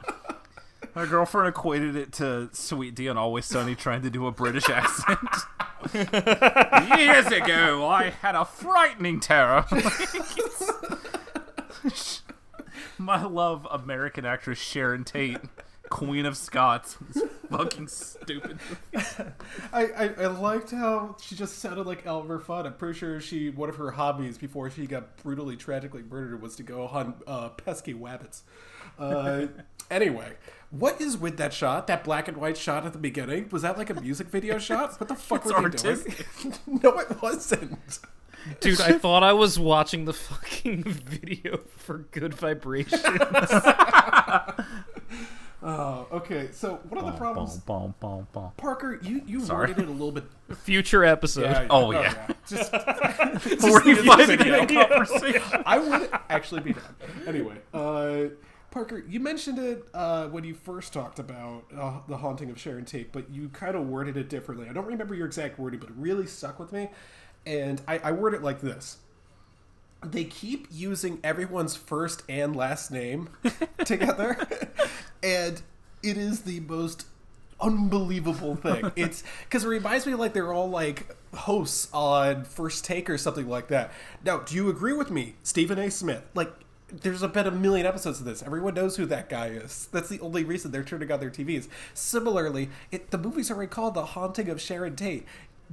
My 0.97 1.05
girlfriend 1.05 1.49
equated 1.49 1.95
it 1.95 2.11
to 2.13 2.49
Sweet 2.53 2.95
Dee 2.95 3.07
on 3.07 3.17
Always 3.17 3.45
Sunny 3.45 3.75
trying 3.75 4.01
to 4.01 4.09
do 4.09 4.25
a 4.25 4.31
British 4.31 4.67
accent. 4.67 5.19
Years 5.93 7.27
ago, 7.27 7.87
I 7.87 8.15
had 8.19 8.33
a 8.33 8.43
frightening 8.43 9.19
terror. 9.19 9.63
My 12.97 13.23
love, 13.23 13.67
American 13.69 14.25
actress 14.25 14.57
Sharon 14.57 15.03
Tate, 15.03 15.37
Queen 15.89 16.25
of 16.25 16.35
Scots. 16.35 16.97
It's 17.09 17.31
fucking 17.51 17.89
stupid. 17.89 18.57
I, 19.71 19.83
I, 19.85 20.09
I 20.17 20.25
liked 20.25 20.71
how 20.71 21.15
she 21.21 21.35
just 21.35 21.59
sounded 21.59 21.85
like 21.85 22.07
Elmer 22.07 22.39
Fudd. 22.39 22.65
I'm 22.65 22.73
pretty 22.73 22.97
sure 22.97 23.21
she 23.21 23.51
one 23.51 23.69
of 23.69 23.75
her 23.75 23.91
hobbies 23.91 24.39
before 24.39 24.71
she 24.71 24.87
got 24.87 25.15
brutally 25.17 25.57
tragically 25.57 26.01
murdered 26.01 26.41
was 26.41 26.55
to 26.55 26.63
go 26.63 26.87
hunt 26.87 27.17
uh, 27.27 27.49
pesky 27.49 27.93
wabbits. 27.93 28.41
Uh, 28.97 29.45
anyway, 29.91 30.33
what 30.69 30.99
is 31.01 31.17
with 31.17 31.37
that 31.37 31.53
shot? 31.53 31.87
That 31.87 32.03
black 32.03 32.27
and 32.27 32.37
white 32.37 32.57
shot 32.57 32.85
at 32.85 32.93
the 32.93 32.99
beginning? 32.99 33.49
Was 33.51 33.61
that 33.61 33.77
like 33.77 33.89
a 33.89 33.99
music 33.99 34.27
video 34.27 34.57
shot? 34.59 34.99
What 34.99 35.07
the 35.07 35.15
fuck 35.15 35.45
It's 35.45 35.53
were 35.53 35.59
they 35.59 35.63
artistic. 35.65 36.25
doing? 36.41 36.59
no, 36.83 36.99
it 36.99 37.21
wasn't. 37.21 37.99
Dude, 38.59 38.79
I 38.81 38.91
thought 38.99 39.23
I 39.23 39.33
was 39.33 39.59
watching 39.59 40.05
the 40.05 40.13
fucking 40.13 40.83
video 40.83 41.57
for 41.77 41.99
Good 42.11 42.33
Vibrations. 42.33 43.01
Oh, 45.63 46.07
okay. 46.11 46.49
So 46.51 46.75
one 46.87 46.99
of 47.03 47.11
the 47.11 47.17
problems, 47.17 47.57
Bom, 47.57 47.95
bom, 47.99 48.27
bom. 48.31 48.51
Parker, 48.57 48.99
you 49.01 49.23
you 49.25 49.39
Sorry. 49.41 49.67
worded 49.69 49.79
it 49.79 49.87
a 49.89 49.91
little 49.91 50.11
bit. 50.11 50.23
Future 50.59 51.03
episode. 51.03 51.65
Oh, 51.71 51.91
yeah. 51.91 52.27
Just 52.47 52.71
Were 52.71 53.83
you 53.83 54.03
finding 54.03 54.37
video. 54.37 54.61
a 54.61 54.67
conversation? 54.87 55.63
I 55.65 55.79
would 55.79 56.09
actually 56.29 56.61
be 56.61 56.73
down. 56.73 56.95
Anyway, 57.25 57.55
uh, 57.73 58.25
Parker, 58.71 59.03
you 59.07 59.19
mentioned 59.19 59.59
it 59.59 59.85
uh, 59.93 60.27
when 60.27 60.43
you 60.43 60.53
first 60.53 60.93
talked 60.93 61.19
about 61.19 61.65
uh, 61.75 61.99
the 62.07 62.17
haunting 62.17 62.49
of 62.49 62.59
Sharon 62.59 62.85
Tate, 62.85 63.11
but 63.11 63.29
you 63.31 63.49
kind 63.49 63.75
of 63.75 63.87
worded 63.87 64.17
it 64.17 64.29
differently. 64.29 64.67
I 64.69 64.73
don't 64.73 64.85
remember 64.85 65.15
your 65.15 65.25
exact 65.25 65.57
wording, 65.57 65.79
but 65.79 65.89
it 65.89 65.95
really 65.97 66.27
stuck 66.27 66.59
with 66.59 66.71
me. 66.71 66.89
And 67.45 67.81
I, 67.87 67.99
I 67.99 68.11
word 68.11 68.33
it 68.33 68.43
like 68.43 68.59
this. 68.61 68.97
They 70.05 70.25
keep 70.25 70.67
using 70.69 71.19
everyone's 71.23 71.75
first 71.75 72.23
and 72.29 72.55
last 72.55 72.91
name 72.91 73.29
together, 73.85 74.37
and 75.23 75.61
it 76.03 76.17
is 76.17 76.41
the 76.41 76.59
most 76.59 77.05
unbelievable 77.59 78.55
thing. 78.55 78.91
It's 78.95 79.23
because 79.43 79.63
it 79.65 79.67
reminds 79.69 80.05
me 80.05 80.13
like 80.15 80.33
they're 80.33 80.53
all 80.53 80.69
like 80.69 81.15
hosts 81.33 81.87
on 81.93 82.43
First 82.43 82.85
Take 82.85 83.09
or 83.09 83.17
something 83.17 83.47
like 83.47 83.69
that. 83.69 83.91
Now, 84.23 84.39
do 84.39 84.55
you 84.55 84.69
agree 84.69 84.93
with 84.93 85.09
me, 85.09 85.35
Stephen 85.43 85.79
A. 85.79 85.89
Smith? 85.89 86.23
Like, 86.35 86.53
there's 86.89 87.21
been 87.21 87.47
a 87.47 87.51
million 87.51 87.85
episodes 87.85 88.19
of 88.19 88.25
this. 88.25 88.41
Everyone 88.41 88.73
knows 88.73 88.95
who 88.95 89.05
that 89.07 89.29
guy 89.29 89.47
is. 89.47 89.87
That's 89.91 90.09
the 90.09 90.19
only 90.21 90.43
reason 90.43 90.71
they're 90.71 90.83
turning 90.83 91.11
on 91.11 91.19
their 91.19 91.29
TVs. 91.29 91.67
Similarly, 91.93 92.69
it, 92.91 93.11
the 93.11 93.17
movie's 93.17 93.51
already 93.51 93.69
called 93.69 93.93
The 93.93 94.05
Haunting 94.05 94.49
of 94.49 94.61
Sharon 94.61 94.95
Tate. 94.95 95.25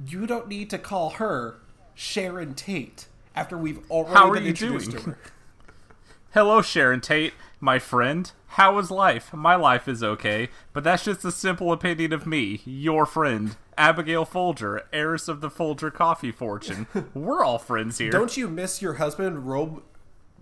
You 0.05 0.27
don't 0.27 0.47
need 0.47 0.69
to 0.71 0.77
call 0.77 1.11
her 1.11 1.59
Sharon 1.93 2.53
Tate 2.53 3.07
after 3.33 3.57
we've 3.57 3.79
already 3.89 4.13
How 4.13 4.29
are 4.29 4.33
been 4.33 4.45
you 4.45 4.53
doing? 4.53 4.91
to 4.91 4.99
her. 5.01 5.19
Hello, 6.33 6.61
Sharon 6.61 6.99
Tate, 6.99 7.33
my 7.61 7.79
friend. 7.79 8.29
How 8.47 8.77
is 8.77 8.91
life? 8.91 9.33
My 9.33 9.55
life 9.55 9.87
is 9.87 10.03
okay, 10.03 10.49
but 10.73 10.83
that's 10.83 11.05
just 11.05 11.23
a 11.23 11.31
simple 11.31 11.71
opinion 11.71 12.11
of 12.11 12.27
me, 12.27 12.61
your 12.65 13.05
friend, 13.05 13.55
Abigail 13.77 14.25
Folger, 14.25 14.83
heiress 14.91 15.29
of 15.29 15.39
the 15.39 15.49
Folger 15.49 15.89
coffee 15.91 16.31
fortune. 16.31 16.87
We're 17.13 17.43
all 17.43 17.57
friends 17.57 17.99
here. 17.99 18.11
Don't 18.11 18.35
you 18.35 18.49
miss 18.49 18.81
your 18.81 18.95
husband, 18.95 19.47
Rob? 19.47 19.81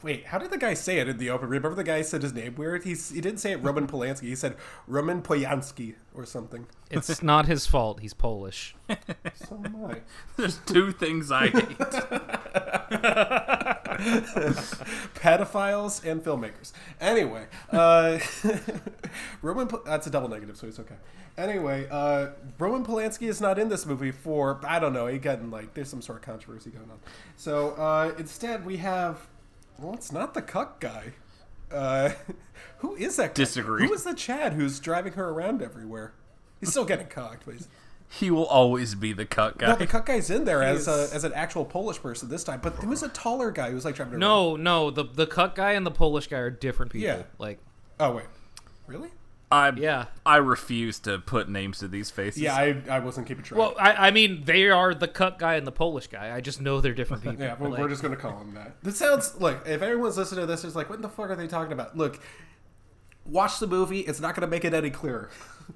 Wait, 0.03 0.25
how 0.25 0.37
did 0.37 0.51
the 0.51 0.57
guy 0.57 0.73
say 0.73 0.99
it 0.99 1.07
in 1.07 1.17
the 1.17 1.29
open? 1.29 1.47
Remember 1.47 1.75
the 1.75 1.83
guy 1.83 2.01
said 2.01 2.21
his 2.23 2.33
name 2.33 2.55
weird? 2.55 2.83
He's, 2.83 3.09
he 3.09 3.21
didn't 3.21 3.39
say 3.39 3.53
it 3.53 3.63
Roman 3.63 3.87
Polanski. 3.87 4.23
He 4.23 4.35
said 4.35 4.57
Roman 4.85 5.21
Polanski 5.21 5.95
or 6.13 6.25
something. 6.25 6.67
It's 6.91 7.23
not 7.23 7.45
his 7.45 7.65
fault. 7.65 8.01
He's 8.01 8.13
Polish. 8.13 8.75
So 9.35 9.55
am 9.65 9.75
I. 9.85 10.01
There's 10.37 10.57
two 10.65 10.91
things 10.91 11.31
I 11.31 11.47
hate. 11.47 11.77
Pedophiles 15.15 16.03
and 16.05 16.23
filmmakers. 16.23 16.71
Anyway, 17.01 17.45
uh, 17.71 18.19
Roman. 19.41 19.67
Po- 19.67 19.81
that's 19.85 20.07
a 20.07 20.09
double 20.09 20.29
negative, 20.29 20.55
so 20.57 20.67
it's 20.67 20.79
okay. 20.79 20.95
Anyway, 21.37 21.87
uh, 21.89 22.27
Roman 22.59 22.85
Polanski 22.85 23.27
is 23.27 23.41
not 23.41 23.57
in 23.57 23.69
this 23.69 23.85
movie 23.85 24.11
for 24.11 24.59
I 24.63 24.79
don't 24.79 24.93
know. 24.93 25.07
He 25.07 25.17
getting 25.17 25.49
like 25.49 25.73
there's 25.73 25.89
some 25.89 26.01
sort 26.01 26.19
of 26.19 26.25
controversy 26.25 26.69
going 26.69 26.89
on. 26.91 26.99
So 27.35 27.71
uh, 27.71 28.13
instead, 28.17 28.65
we 28.65 28.77
have 28.77 29.27
well, 29.79 29.93
it's 29.93 30.11
not 30.11 30.33
the 30.33 30.41
cuck 30.41 30.79
guy. 30.79 31.13
Uh, 31.71 32.11
who 32.77 32.95
is 32.95 33.15
that? 33.17 33.29
Guy? 33.29 33.33
Disagree. 33.43 33.87
Who 33.87 33.93
is 33.93 34.03
the 34.03 34.13
Chad 34.13 34.53
who's 34.53 34.79
driving 34.79 35.13
her 35.13 35.29
around 35.29 35.61
everywhere? 35.61 36.13
He's 36.59 36.69
still 36.69 36.85
getting 36.85 37.07
cocked, 37.07 37.43
but 37.45 37.55
he's, 37.55 37.67
he 38.09 38.29
will 38.31 38.45
always 38.45 38.95
be 38.95 39.11
the 39.11 39.25
cut 39.25 39.57
guy. 39.57 39.69
no, 39.69 39.75
the 39.75 39.87
cuck 39.87 40.05
guy's 40.05 40.29
in 40.29 40.45
there 40.45 40.61
as 40.63 40.87
is- 40.87 41.11
a, 41.11 41.15
as 41.15 41.23
an 41.23 41.33
actual 41.33 41.65
Polish 41.65 41.99
person 42.01 42.29
this 42.29 42.43
time. 42.43 42.59
But 42.61 42.79
there 42.79 42.89
was 42.89 43.03
a 43.03 43.09
taller 43.09 43.51
guy 43.51 43.69
who 43.69 43.75
was 43.75 43.85
like 43.85 43.95
driving 43.95 44.13
her 44.13 44.17
around. 44.19 44.21
No, 44.21 44.55
no, 44.55 44.91
the 44.91 45.03
the 45.03 45.25
cut 45.27 45.55
guy 45.55 45.71
and 45.73 45.85
the 45.85 45.91
Polish 45.91 46.27
guy 46.27 46.37
are 46.37 46.49
different 46.51 46.91
people. 46.91 47.07
Yeah. 47.07 47.23
Like, 47.39 47.59
Oh 47.99 48.11
wait, 48.15 48.25
really? 48.87 49.09
I 49.53 49.71
yeah. 49.75 50.05
I 50.25 50.37
refuse 50.37 50.97
to 51.01 51.19
put 51.19 51.47
names 51.47 51.77
to 51.79 51.87
these 51.87 52.09
faces. 52.09 52.41
Yeah, 52.41 52.55
I, 52.55 52.81
I 52.89 52.99
wasn't 52.99 53.27
keeping 53.27 53.43
track. 53.43 53.59
Well, 53.59 53.75
I, 53.79 54.07
I 54.07 54.11
mean, 54.11 54.43
they 54.45 54.69
are 54.69 54.95
the 54.95 55.07
cut 55.07 55.37
guy 55.37 55.55
and 55.55 55.67
the 55.67 55.71
Polish 55.71 56.07
guy. 56.07 56.35
I 56.35 56.41
just 56.41 56.59
know 56.59 56.81
they're 56.81 56.93
different 56.95 57.21
people. 57.21 57.39
yeah, 57.39 57.55
well, 57.59 57.69
Like, 57.69 57.79
we're 57.79 57.89
just 57.89 58.01
gonna 58.01 58.15
call 58.15 58.39
them 58.39 58.55
that. 58.55 58.81
This 58.81 58.97
sounds 58.97 59.35
like 59.39 59.61
If 59.67 59.83
everyone's 59.83 60.17
listening 60.17 60.41
to 60.41 60.47
this, 60.47 60.63
it's 60.63 60.75
like, 60.75 60.89
what 60.89 61.03
the 61.03 61.09
fuck 61.09 61.29
are 61.29 61.35
they 61.35 61.45
talking 61.47 61.71
about? 61.71 61.95
Look, 61.95 62.19
watch 63.25 63.59
the 63.59 63.67
movie. 63.67 63.99
It's 63.99 64.19
not 64.19 64.33
gonna 64.33 64.47
make 64.47 64.65
it 64.65 64.73
any 64.73 64.89
clearer. 64.89 65.29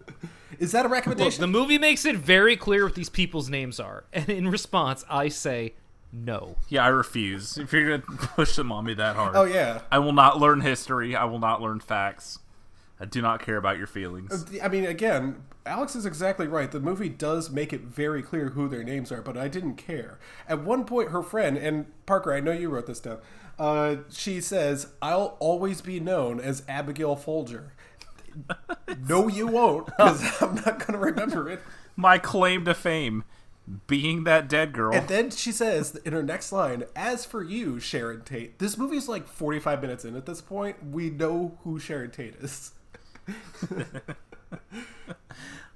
Is 0.59 0.71
that 0.71 0.79
a 0.79 0.87
Look, 0.87 0.93
recommendation? 0.93 1.41
the 1.41 1.47
movie 1.47 1.77
makes 1.77 2.03
it 2.03 2.15
very 2.15 2.57
clear 2.57 2.85
what 2.85 2.95
these 2.95 3.09
people's 3.09 3.47
names 3.47 3.79
are, 3.79 4.05
and 4.13 4.27
in 4.29 4.47
response, 4.47 5.05
I 5.07 5.27
say 5.27 5.75
no. 6.11 6.55
Yeah, 6.67 6.83
I 6.83 6.87
refuse. 6.87 7.59
If 7.59 7.71
you're 7.73 7.99
gonna 7.99 8.17
push 8.17 8.55
them 8.55 8.71
on 8.71 8.85
me 8.85 8.95
that 8.95 9.15
hard, 9.15 9.35
oh 9.35 9.43
yeah. 9.43 9.81
I 9.91 9.99
will 9.99 10.13
not 10.13 10.39
learn 10.39 10.61
history. 10.61 11.15
I 11.15 11.25
will 11.25 11.37
not 11.39 11.61
learn 11.61 11.79
facts. 11.79 12.39
I 12.99 13.05
do 13.05 13.21
not 13.21 13.41
care 13.41 13.57
about 13.57 13.77
your 13.77 13.87
feelings. 13.87 14.45
I 14.61 14.67
mean, 14.69 14.85
again, 14.85 15.43
Alex 15.65 15.95
is 15.95 16.05
exactly 16.05 16.47
right. 16.47 16.71
The 16.71 16.79
movie 16.79 17.09
does 17.09 17.51
make 17.51 17.71
it 17.71 17.81
very 17.81 18.23
clear 18.23 18.49
who 18.49 18.67
their 18.67 18.83
names 18.83 19.11
are, 19.11 19.21
but 19.21 19.37
I 19.37 19.47
didn't 19.47 19.75
care. 19.75 20.19
At 20.47 20.63
one 20.63 20.83
point, 20.83 21.11
her 21.11 21.21
friend, 21.21 21.57
and 21.57 21.85
Parker, 22.05 22.33
I 22.33 22.39
know 22.39 22.51
you 22.51 22.69
wrote 22.69 22.87
this 22.87 22.99
down, 22.99 23.19
uh, 23.59 23.97
she 24.09 24.41
says, 24.41 24.87
I'll 25.01 25.37
always 25.39 25.81
be 25.81 25.99
known 25.99 26.39
as 26.39 26.63
Abigail 26.67 27.15
Folger. 27.15 27.73
no, 29.07 29.27
you 29.27 29.47
won't, 29.47 29.85
because 29.85 30.21
I'm 30.41 30.55
not 30.55 30.79
going 30.79 30.93
to 30.93 30.99
remember 30.99 31.49
it. 31.49 31.61
My 31.95 32.17
claim 32.17 32.65
to 32.65 32.73
fame, 32.73 33.23
being 33.85 34.23
that 34.23 34.47
dead 34.47 34.73
girl. 34.73 34.95
And 34.95 35.07
then 35.07 35.29
she 35.29 35.51
says 35.51 35.95
in 36.05 36.13
her 36.13 36.23
next 36.23 36.51
line, 36.51 36.83
As 36.95 37.25
for 37.25 37.43
you, 37.43 37.79
Sharon 37.79 38.21
Tate, 38.21 38.59
this 38.59 38.77
movie's 38.77 39.07
like 39.07 39.27
45 39.27 39.81
minutes 39.81 40.05
in 40.05 40.15
at 40.15 40.25
this 40.25 40.41
point. 40.41 40.77
We 40.91 41.09
know 41.09 41.57
who 41.63 41.79
Sharon 41.79 42.11
Tate 42.11 42.35
is. 42.35 42.71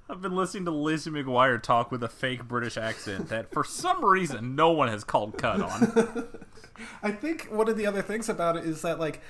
I've 0.08 0.20
been 0.20 0.36
listening 0.36 0.66
to 0.66 0.70
Lizzie 0.70 1.10
McGuire 1.10 1.62
talk 1.62 1.90
with 1.90 2.02
a 2.02 2.08
fake 2.08 2.46
British 2.46 2.76
accent 2.76 3.28
that, 3.30 3.50
for 3.50 3.64
some 3.64 4.04
reason, 4.04 4.54
no 4.54 4.70
one 4.70 4.88
has 4.88 5.04
called 5.04 5.38
cut 5.38 5.60
on. 5.60 6.28
I 7.02 7.12
think 7.12 7.48
one 7.50 7.68
of 7.68 7.76
the 7.76 7.86
other 7.86 8.02
things 8.02 8.28
about 8.28 8.56
it 8.56 8.64
is 8.64 8.82
that 8.82 9.00
like 9.00 9.20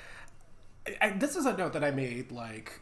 I, 1.00 1.10
this 1.10 1.36
is 1.36 1.46
a 1.46 1.56
note 1.56 1.72
that 1.74 1.84
I 1.84 1.90
made 1.90 2.32
like 2.32 2.80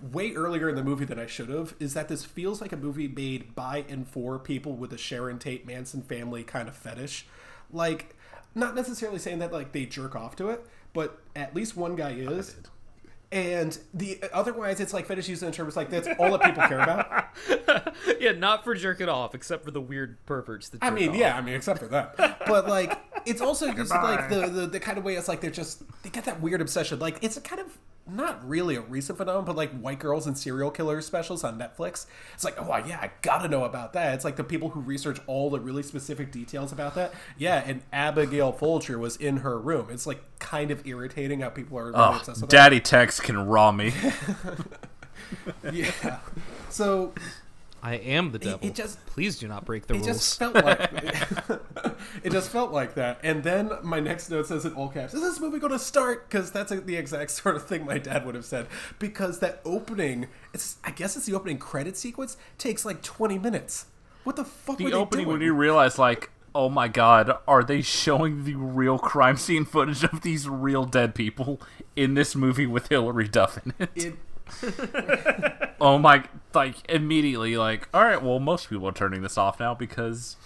way 0.00 0.32
earlier 0.34 0.68
in 0.68 0.76
the 0.76 0.84
movie 0.84 1.04
than 1.04 1.18
I 1.18 1.26
should 1.26 1.48
have 1.48 1.74
is 1.80 1.94
that 1.94 2.08
this 2.08 2.24
feels 2.24 2.60
like 2.60 2.72
a 2.72 2.76
movie 2.76 3.08
made 3.08 3.54
by 3.54 3.84
and 3.88 4.06
for 4.06 4.38
people 4.38 4.74
with 4.74 4.92
a 4.92 4.98
Sharon 4.98 5.38
Tate 5.38 5.66
Manson 5.66 6.02
family 6.02 6.44
kind 6.44 6.68
of 6.68 6.76
fetish. 6.76 7.26
Like 7.72 8.14
not 8.54 8.74
necessarily 8.74 9.18
saying 9.18 9.40
that 9.40 9.52
like 9.52 9.72
they 9.72 9.86
jerk 9.86 10.14
off 10.14 10.36
to 10.36 10.50
it, 10.50 10.64
but 10.92 11.18
at 11.34 11.54
least 11.54 11.76
one 11.76 11.96
guy 11.96 12.10
is. 12.10 12.56
And 13.32 13.78
the 13.94 14.22
otherwise 14.34 14.78
it's 14.78 14.92
like 14.92 15.06
fetish 15.06 15.26
used 15.26 15.42
in 15.42 15.50
terms 15.52 15.74
like 15.74 15.88
that's 15.88 16.06
all 16.18 16.36
that 16.36 16.42
people 16.42 16.62
care 16.68 16.80
about. 16.80 17.28
yeah, 18.20 18.32
not 18.32 18.62
for 18.62 18.74
jerking 18.74 19.08
off, 19.08 19.34
except 19.34 19.64
for 19.64 19.70
the 19.70 19.80
weird 19.80 20.18
perverts. 20.26 20.68
That 20.68 20.78
I 20.82 20.90
mean, 20.90 21.08
off. 21.10 21.16
yeah, 21.16 21.34
I 21.34 21.40
mean, 21.40 21.54
except 21.54 21.78
for 21.78 21.88
that. 21.88 22.14
But 22.46 22.68
like, 22.68 22.98
it's 23.24 23.40
also 23.40 23.72
just 23.72 23.90
like 23.90 24.28
the, 24.28 24.48
the 24.48 24.66
the 24.66 24.80
kind 24.80 24.98
of 24.98 25.04
way 25.04 25.14
it's 25.14 25.28
like 25.28 25.40
they're 25.40 25.50
just 25.50 25.82
they 26.02 26.10
get 26.10 26.26
that 26.26 26.42
weird 26.42 26.60
obsession. 26.60 26.98
Like 26.98 27.18
it's 27.22 27.38
a 27.38 27.40
kind 27.40 27.62
of 27.62 27.78
not 28.08 28.46
really 28.48 28.74
a 28.76 28.80
recent 28.80 29.16
phenomenon, 29.18 29.44
but 29.44 29.56
like 29.56 29.70
white 29.78 29.98
girls 30.00 30.26
and 30.26 30.36
serial 30.36 30.70
killers 30.70 31.06
specials 31.06 31.44
on 31.44 31.58
Netflix. 31.58 32.06
It's 32.34 32.44
like, 32.44 32.60
oh 32.60 32.76
yeah, 32.86 32.98
I 33.00 33.10
gotta 33.22 33.48
know 33.48 33.64
about 33.64 33.92
that. 33.92 34.14
It's 34.14 34.24
like 34.24 34.36
the 34.36 34.44
people 34.44 34.70
who 34.70 34.80
research 34.80 35.20
all 35.26 35.50
the 35.50 35.60
really 35.60 35.82
specific 35.82 36.32
details 36.32 36.72
about 36.72 36.94
that. 36.96 37.12
Yeah, 37.38 37.62
and 37.64 37.82
Abigail 37.92 38.52
Folger 38.52 38.98
was 38.98 39.16
in 39.16 39.38
her 39.38 39.58
room. 39.58 39.86
It's 39.90 40.06
like 40.06 40.22
kind 40.38 40.70
of 40.70 40.86
irritating 40.86 41.40
how 41.40 41.50
people 41.50 41.78
are 41.78 41.86
really 41.86 41.96
Oh, 41.98 42.16
obsessed 42.16 42.40
with 42.40 42.50
Daddy 42.50 42.80
Tex 42.80 43.20
can 43.20 43.46
raw 43.46 43.70
me. 43.72 43.92
Yeah. 45.72 46.18
So 46.68 47.12
I 47.82 47.94
am 47.96 48.30
the 48.30 48.38
devil. 48.38 48.68
it 48.68 48.74
just- 48.76 49.04
Please 49.06 49.38
do 49.38 49.48
not 49.48 49.64
break 49.64 49.86
the 49.86 49.94
it 49.94 49.98
rules. 49.98 50.06
just 50.06 50.38
felt 50.38 50.54
like 50.54 50.80
it 52.22 52.30
just 52.30 52.50
felt 52.50 52.70
like 52.72 52.94
that. 52.94 53.18
And 53.22 53.42
then 53.42 53.72
my 53.82 53.98
next 54.00 54.30
note 54.30 54.46
says 54.46 54.64
in 54.64 54.72
all 54.74 54.88
caps, 54.88 55.14
"Is 55.14 55.20
this 55.20 55.40
movie 55.40 55.58
going 55.58 55.72
to 55.72 55.78
start?" 55.78 56.28
Because 56.28 56.50
that's 56.52 56.70
the 56.70 56.96
exact 56.96 57.30
sort 57.42 57.56
of 57.56 57.66
thing 57.66 57.84
my 57.84 57.98
dad 57.98 58.24
would 58.24 58.34
have 58.34 58.44
said. 58.44 58.66
Because 58.98 59.40
that 59.40 59.60
opening, 59.64 60.28
it's 60.54 60.76
I 60.84 60.90
guess 60.92 61.16
it's 61.16 61.26
the 61.26 61.34
opening 61.34 61.58
credit 61.58 61.96
sequence 61.96 62.36
takes 62.58 62.84
like 62.84 63.02
twenty 63.02 63.38
minutes. 63.38 63.86
What 64.24 64.36
the 64.36 64.44
fuck? 64.44 64.78
were 64.78 64.84
the 64.84 64.90
they 64.92 64.96
opening 64.96 65.24
doing? 65.26 65.38
when 65.38 65.44
you 65.46 65.52
realize, 65.52 65.98
like, 65.98 66.30
oh 66.54 66.68
my 66.68 66.86
god, 66.86 67.36
are 67.48 67.64
they 67.64 67.82
showing 67.82 68.44
the 68.44 68.54
real 68.54 68.98
crime 68.98 69.36
scene 69.36 69.64
footage 69.64 70.04
of 70.04 70.20
these 70.22 70.48
real 70.48 70.84
dead 70.84 71.14
people 71.16 71.60
in 71.96 72.14
this 72.14 72.36
movie 72.36 72.66
with 72.66 72.86
Hilary 72.88 73.26
Duff 73.26 73.58
in 73.66 73.74
it? 73.80 73.90
It, 73.96 74.14
oh 75.80 75.98
my, 75.98 76.24
like, 76.54 76.76
immediately, 76.90 77.56
like, 77.56 77.88
all 77.94 78.04
right, 78.04 78.22
well, 78.22 78.38
most 78.38 78.68
people 78.68 78.86
are 78.88 78.92
turning 78.92 79.22
this 79.22 79.36
off 79.38 79.58
now 79.60 79.74
because 79.74 80.36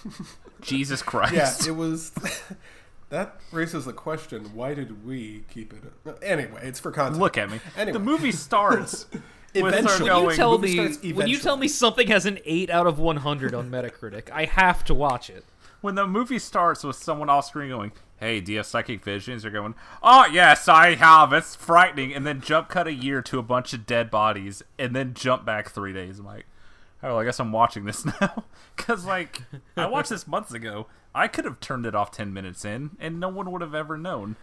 Jesus 0.60 1.02
Christ. 1.12 1.34
yeah, 1.34 1.72
it 1.72 1.76
was. 1.76 2.12
that 3.10 3.40
raises 3.52 3.84
the 3.84 3.92
question: 3.92 4.54
Why 4.54 4.74
did 4.74 5.06
we 5.06 5.44
keep 5.50 5.72
it? 5.72 6.18
Anyway, 6.22 6.60
it's 6.62 6.80
for 6.80 6.90
content. 6.90 7.20
Look 7.20 7.36
at 7.38 7.50
me. 7.50 7.60
Anyway. 7.76 7.92
The 7.92 8.04
movie 8.04 8.32
starts 8.32 9.06
with 9.12 9.22
her 9.54 9.68
Eventually. 9.68 10.10
when 10.10 10.24
you 10.30 10.36
tell 10.36 10.58
me 10.58 10.74
starts 10.74 11.02
when 11.14 11.28
you 11.28 11.38
tell 11.38 11.56
me 11.56 11.68
something 11.68 12.08
has 12.08 12.26
an 12.26 12.38
eight 12.44 12.70
out 12.70 12.86
of 12.86 12.98
one 12.98 13.18
hundred 13.18 13.54
on 13.54 13.70
Metacritic, 13.70 14.30
I 14.30 14.44
have 14.44 14.84
to 14.84 14.94
watch 14.94 15.30
it. 15.30 15.44
when 15.80 15.94
the 15.94 16.06
movie 16.06 16.38
starts 16.38 16.82
with 16.84 16.96
someone 16.96 17.28
off 17.30 17.46
screen 17.46 17.70
going, 17.70 17.92
"Hey, 18.18 18.40
do 18.40 18.52
you 18.52 18.58
have 18.58 18.66
psychic 18.66 19.02
visions?" 19.02 19.44
You're 19.44 19.52
going, 19.52 19.74
"Oh 20.02 20.26
yes, 20.26 20.68
I 20.68 20.94
have. 20.94 21.32
It's 21.32 21.54
frightening." 21.54 22.14
And 22.14 22.26
then 22.26 22.40
jump 22.40 22.68
cut 22.68 22.86
a 22.86 22.92
year 22.92 23.22
to 23.22 23.38
a 23.38 23.42
bunch 23.42 23.72
of 23.72 23.86
dead 23.86 24.10
bodies, 24.10 24.62
and 24.78 24.94
then 24.94 25.14
jump 25.14 25.44
back 25.44 25.70
three 25.70 25.92
days. 25.92 26.18
I'm 26.18 26.26
like, 26.26 26.46
oh, 27.06 27.18
I 27.18 27.24
guess 27.24 27.40
I'm 27.40 27.52
watching 27.52 27.84
this 27.84 28.04
now 28.20 28.44
because 28.76 29.04
like 29.04 29.42
I 29.76 29.86
watched 29.86 30.10
this 30.10 30.26
months 30.26 30.52
ago. 30.52 30.86
I 31.14 31.28
could 31.28 31.46
have 31.46 31.60
turned 31.60 31.86
it 31.86 31.94
off 31.94 32.10
ten 32.10 32.34
minutes 32.34 32.62
in, 32.66 32.90
and 33.00 33.18
no 33.18 33.30
one 33.30 33.50
would 33.50 33.62
have 33.62 33.74
ever 33.74 33.96
known. 33.96 34.36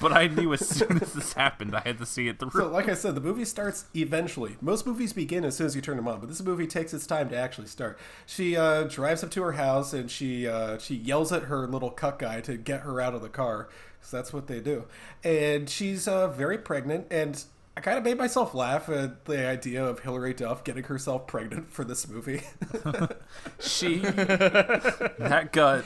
But 0.00 0.12
I 0.12 0.26
knew 0.26 0.52
as 0.54 0.66
soon 0.66 1.02
as 1.02 1.12
this 1.12 1.34
happened, 1.34 1.74
I 1.76 1.80
had 1.80 1.98
to 1.98 2.06
see 2.06 2.28
it 2.28 2.38
through. 2.38 2.50
So, 2.50 2.68
like 2.68 2.88
I 2.88 2.94
said, 2.94 3.14
the 3.14 3.20
movie 3.20 3.44
starts 3.44 3.86
eventually. 3.94 4.56
Most 4.62 4.86
movies 4.86 5.12
begin 5.12 5.44
as 5.44 5.56
soon 5.56 5.66
as 5.66 5.76
you 5.76 5.82
turn 5.82 5.96
them 5.96 6.08
on, 6.08 6.20
but 6.20 6.28
this 6.28 6.40
movie 6.42 6.66
takes 6.66 6.94
its 6.94 7.06
time 7.06 7.28
to 7.30 7.36
actually 7.36 7.66
start. 7.66 7.98
She 8.24 8.56
uh, 8.56 8.84
drives 8.84 9.22
up 9.22 9.30
to 9.32 9.42
her 9.42 9.52
house 9.52 9.92
and 9.92 10.10
she 10.10 10.46
uh, 10.46 10.78
she 10.78 10.94
yells 10.94 11.30
at 11.30 11.44
her 11.44 11.66
little 11.66 11.90
cuck 11.90 12.20
guy 12.20 12.40
to 12.42 12.56
get 12.56 12.82
her 12.82 13.00
out 13.00 13.14
of 13.14 13.20
the 13.20 13.28
car 13.28 13.68
because 13.98 14.10
that's 14.10 14.32
what 14.32 14.46
they 14.46 14.60
do. 14.60 14.84
And 15.22 15.68
she's 15.68 16.08
uh, 16.08 16.28
very 16.28 16.56
pregnant, 16.56 17.06
and 17.10 17.44
I 17.78 17.80
kind 17.80 17.96
of 17.96 18.02
made 18.02 18.18
myself 18.18 18.54
laugh 18.54 18.88
at 18.88 19.24
the 19.26 19.46
idea 19.46 19.84
of 19.84 20.00
Hilary 20.00 20.34
Duff 20.34 20.64
getting 20.64 20.82
herself 20.82 21.28
pregnant 21.28 21.72
for 21.72 21.84
this 21.84 22.08
movie. 22.08 22.42
She 23.60 23.98
that 23.98 25.50
gut 25.52 25.84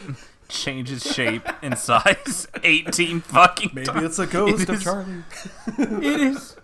changes 0.48 1.02
shape 1.02 1.46
and 1.62 1.76
size 1.78 2.48
eighteen 2.64 3.20
fucking 3.20 3.72
Maybe 3.74 3.86
times. 3.86 4.04
it's 4.04 4.18
a 4.18 4.26
ghost 4.26 4.62
It 4.62 4.68
of 4.70 4.74
is- 4.76 4.82
Charlie. 4.84 5.22
It 5.78 6.20
is 6.20 6.56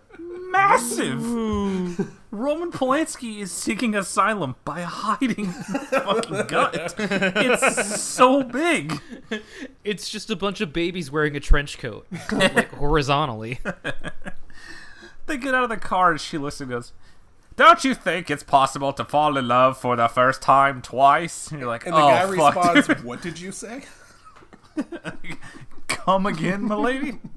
massive. 0.50 1.22
Roman 2.30 2.72
Polanski 2.72 3.40
is 3.40 3.52
seeking 3.52 3.94
asylum 3.94 4.56
by 4.64 4.80
hiding 4.82 5.46
his 5.52 5.66
fucking 5.90 6.46
gut. 6.46 6.94
It's 6.98 8.00
so 8.00 8.42
big. 8.44 8.98
It's 9.84 10.08
just 10.08 10.30
a 10.30 10.36
bunch 10.36 10.62
of 10.62 10.72
babies 10.72 11.10
wearing 11.10 11.36
a 11.36 11.40
trench 11.40 11.76
coat, 11.78 12.06
like 12.32 12.70
horizontally. 12.74 13.60
They 15.28 15.36
get 15.36 15.54
out 15.54 15.62
of 15.64 15.70
the 15.70 15.76
car 15.76 16.10
and 16.10 16.20
she 16.20 16.38
looks 16.38 16.60
and 16.60 16.68
goes, 16.70 16.92
"Don't 17.56 17.84
you 17.84 17.94
think 17.94 18.30
it's 18.30 18.42
possible 18.42 18.92
to 18.94 19.04
fall 19.04 19.36
in 19.36 19.46
love 19.46 19.78
for 19.78 19.94
the 19.96 20.08
first 20.08 20.42
time 20.42 20.82
twice?" 20.82 21.50
And 21.50 21.60
you're 21.60 21.68
like, 21.68 21.86
And 21.86 21.94
the 21.94 22.00
"Oh 22.02 22.08
guy 22.08 22.36
fuck, 22.36 22.54
responds, 22.56 22.86
dude. 22.88 23.04
"What 23.04 23.22
did 23.22 23.38
you 23.38 23.52
say?" 23.52 23.82
come 25.88 26.26
again, 26.26 26.64
my 26.64 26.74
lady." 26.74 27.18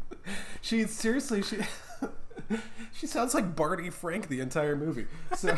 She 0.62 0.86
seriously 0.86 1.42
she 1.42 1.58
she 2.94 3.08
sounds 3.08 3.34
like 3.34 3.56
Barney 3.56 3.90
Frank 3.90 4.28
the 4.28 4.40
entire 4.40 4.76
movie. 4.76 5.08
So 5.36 5.58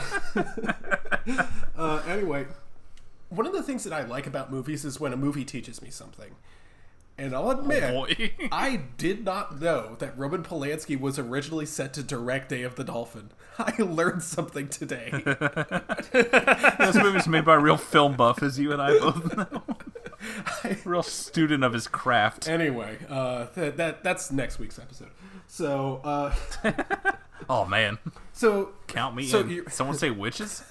uh, 1.78 2.02
anyway, 2.08 2.48
one 3.30 3.46
of 3.46 3.52
the 3.54 3.62
things 3.62 3.84
that 3.84 3.92
I 3.94 4.04
like 4.04 4.26
about 4.26 4.50
movies 4.52 4.86
is 4.86 5.00
when 5.02 5.12
a 5.12 5.18
movie 5.18 5.44
teaches 5.46 5.82
me 5.82 5.90
something. 5.90 6.36
And 7.18 7.36
I'll 7.36 7.52
admit, 7.52 7.94
boy. 7.94 8.32
I 8.52 8.82
did 8.98 9.24
not 9.24 9.62
know 9.62 9.96
that 10.00 10.18
Roman 10.18 10.44
Polanski 10.44 11.00
was 11.00 11.20
originally 11.20 11.66
set 11.66 11.94
to 11.94 12.04
direct 12.04 12.50
Day 12.50 12.64
of 12.64 12.76
the 12.76 12.84
Dolphin. 12.84 13.30
I 13.60 13.76
learned 13.82 14.24
something 14.24 14.68
today. 14.68 15.12
This 16.14 16.96
movie's 16.96 17.28
made 17.28 17.46
by 17.46 17.56
a 17.56 17.60
real 17.60 17.78
film 17.78 18.16
buff, 18.16 18.44
as 18.44 18.60
you 18.60 18.72
and 18.72 18.82
I 18.82 18.98
both 19.00 19.38
know. 19.38 19.64
real 20.86 21.02
student 21.04 21.64
of 21.64 21.74
his 21.74 21.88
craft. 21.88 22.48
anyway, 22.48 22.98
uh, 23.10 23.48
that, 23.56 23.78
that 23.78 24.04
that's 24.04 24.32
next 24.32 24.60
week's 24.60 24.78
episode. 24.78 25.10
So, 25.48 26.02
uh, 26.04 26.36
Oh 27.50 27.66
man, 27.66 27.98
so 28.32 28.74
count 28.88 29.16
me 29.16 29.26
So 29.28 29.42
in. 29.42 29.70
Someone 29.70 29.98
say 29.98 30.12
witches? 30.12 30.64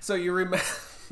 So 0.00 0.14
you 0.14 0.32
remember? 0.32 0.64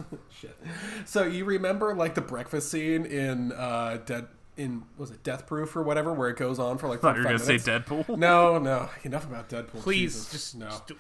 Shit. 0.40 0.56
So 1.04 1.24
you 1.24 1.44
remember 1.44 1.94
like 1.94 2.14
the 2.14 2.20
breakfast 2.20 2.70
scene 2.70 3.04
in 3.06 3.52
uh, 3.52 3.98
Dead 4.04 4.26
in 4.56 4.84
was 4.96 5.10
it 5.10 5.22
Death 5.22 5.46
Proof 5.46 5.76
or 5.76 5.82
whatever, 5.82 6.12
where 6.12 6.28
it 6.28 6.36
goes 6.36 6.58
on 6.58 6.78
for 6.78 6.88
like. 6.88 6.98
I 6.98 7.02
thought 7.02 7.16
you 7.16 7.22
were 7.22 7.28
gonna 7.28 7.38
say 7.38 7.58
minutes? 7.58 7.68
Deadpool. 7.68 8.08
No, 8.18 8.58
no, 8.58 8.88
enough 9.04 9.24
about 9.26 9.48
Deadpool. 9.48 9.80
Please, 9.82 10.14
Jesus. 10.14 10.32
just 10.32 10.56
no. 10.56 10.68
just- 10.68 10.92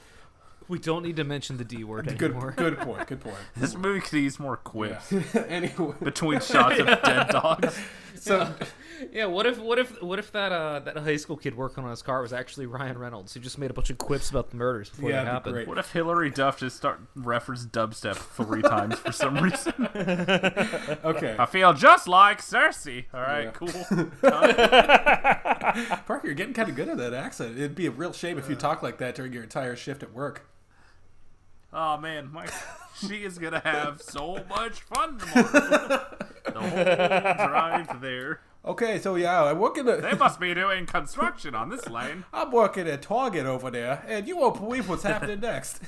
we 0.68 0.80
don't 0.80 1.04
need 1.04 1.14
to 1.14 1.22
mention 1.22 1.58
the 1.58 1.64
D 1.64 1.84
word 1.84 2.06
Good, 2.18 2.32
anymore. 2.32 2.52
good 2.56 2.76
point. 2.80 3.06
Good 3.06 3.20
point. 3.20 3.36
This 3.56 3.76
movie 3.76 4.00
could 4.00 4.14
use 4.18 4.40
more 4.40 4.56
quips 4.56 5.12
anyway, 5.34 5.94
between 6.02 6.40
shots 6.40 6.80
of 6.80 6.86
dead 6.86 7.28
dogs. 7.28 7.78
So 8.26 8.52
Yeah, 9.12 9.26
what 9.26 9.44
if 9.46 9.58
what 9.58 9.78
if 9.78 10.02
what 10.02 10.18
if 10.18 10.32
that 10.32 10.52
uh 10.52 10.78
that 10.80 10.96
high 10.96 11.16
school 11.16 11.36
kid 11.36 11.54
working 11.54 11.84
on 11.84 11.90
his 11.90 12.00
car 12.02 12.22
was 12.22 12.32
actually 12.32 12.64
Ryan 12.66 12.96
Reynolds 12.98 13.34
who 13.34 13.40
just 13.40 13.58
made 13.58 13.70
a 13.70 13.74
bunch 13.74 13.90
of 13.90 13.98
quips 13.98 14.30
about 14.30 14.50
the 14.50 14.56
murders 14.56 14.88
before 14.88 15.10
Yeah, 15.10 15.16
they 15.18 15.24
that'd 15.24 15.32
happened? 15.34 15.54
great. 15.54 15.68
What 15.68 15.76
if 15.78 15.92
Hilary 15.92 16.30
Duff 16.30 16.58
just 16.58 16.76
start 16.76 17.00
reference 17.14 17.66
dubstep 17.66 18.16
three 18.16 18.62
times 18.62 18.98
for 18.98 19.12
some 19.12 19.36
reason? 19.36 19.72
okay, 21.04 21.36
I 21.38 21.46
feel 21.46 21.72
just 21.74 22.08
like 22.08 22.40
Cersei. 22.40 23.04
All 23.12 23.20
right, 23.20 23.44
Yeah. 23.44 23.50
cool. 23.52 23.68
Parker, 26.06 26.26
you're 26.26 26.34
getting 26.34 26.54
kind 26.54 26.68
of 26.68 26.74
good 26.74 26.88
at 26.88 26.96
that 26.96 27.12
accent. 27.14 27.56
It'd 27.56 27.74
be 27.74 27.86
a 27.86 27.90
real 27.90 28.12
shame 28.12 28.38
if 28.38 28.48
you 28.48 28.56
talk 28.56 28.82
like 28.82 28.98
that 28.98 29.14
during 29.14 29.32
your 29.32 29.42
entire 29.42 29.76
shift 29.76 30.02
at 30.02 30.12
work. 30.12 30.46
Oh 31.78 31.98
man, 31.98 32.32
my 32.32 32.46
she 33.06 33.22
is 33.22 33.36
gonna 33.38 33.60
have 33.60 34.00
so 34.00 34.42
much 34.48 34.80
fun 34.80 35.18
tomorrow. 35.18 36.06
the 36.46 36.58
whole 36.58 37.48
drive 37.48 38.00
there. 38.00 38.40
Okay, 38.64 38.98
so 38.98 39.14
yeah, 39.16 39.44
I'm 39.44 39.58
working 39.58 39.86
at. 39.86 40.00
They 40.00 40.14
must 40.14 40.40
be 40.40 40.54
doing 40.54 40.86
construction 40.86 41.54
on 41.54 41.68
this 41.68 41.86
lane. 41.86 42.24
I'm 42.32 42.50
working 42.50 42.88
at 42.88 43.02
Target 43.02 43.44
over 43.44 43.70
there, 43.70 44.02
and 44.08 44.26
you 44.26 44.38
won't 44.38 44.58
believe 44.58 44.88
what's 44.88 45.02
happening 45.02 45.40
next. 45.40 45.82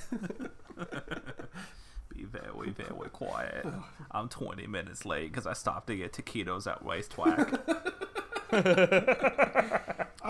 Be 2.14 2.24
very, 2.24 2.68
very 2.68 3.08
quiet. 3.08 3.64
I'm 4.10 4.28
20 4.28 4.66
minutes 4.66 5.06
late 5.06 5.32
because 5.32 5.46
I 5.46 5.54
stopped 5.54 5.86
to 5.86 5.96
get 5.96 6.12
taquitos 6.12 6.70
at 6.70 6.84
Waste 6.84 7.16
Whack. 7.16 7.48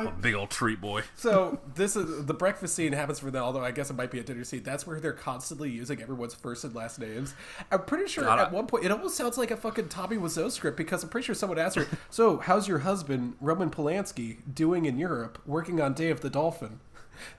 A 0.06 0.10
big 0.10 0.34
old 0.34 0.50
treat 0.50 0.80
boy. 0.80 1.02
So 1.16 1.60
this 1.74 1.96
is 1.96 2.26
the 2.26 2.34
breakfast 2.34 2.74
scene 2.74 2.92
happens 2.92 3.18
for 3.18 3.30
them. 3.30 3.42
Although 3.42 3.64
I 3.64 3.70
guess 3.70 3.90
it 3.90 3.94
might 3.94 4.10
be 4.10 4.18
a 4.18 4.22
dinner 4.22 4.44
scene. 4.44 4.62
That's 4.62 4.86
where 4.86 5.00
they're 5.00 5.12
constantly 5.12 5.70
using 5.70 6.00
everyone's 6.02 6.34
first 6.34 6.64
and 6.64 6.74
last 6.74 6.98
names. 6.98 7.34
I'm 7.70 7.82
pretty 7.84 8.08
sure 8.08 8.24
God, 8.24 8.38
at 8.38 8.48
I- 8.48 8.50
one 8.52 8.66
point 8.66 8.84
it 8.84 8.90
almost 8.90 9.16
sounds 9.16 9.38
like 9.38 9.50
a 9.50 9.56
fucking 9.56 9.88
Tommy 9.88 10.16
Wiseau 10.16 10.50
script 10.50 10.76
because 10.76 11.02
I'm 11.02 11.08
pretty 11.08 11.26
sure 11.26 11.34
someone 11.34 11.58
asked 11.58 11.76
her, 11.76 11.86
"So 12.10 12.38
how's 12.38 12.68
your 12.68 12.80
husband 12.80 13.36
Roman 13.40 13.70
Polanski 13.70 14.38
doing 14.54 14.84
in 14.86 14.98
Europe, 14.98 15.38
working 15.46 15.80
on 15.80 15.94
Day 15.94 16.10
of 16.10 16.20
the 16.20 16.30
Dolphin?" 16.30 16.80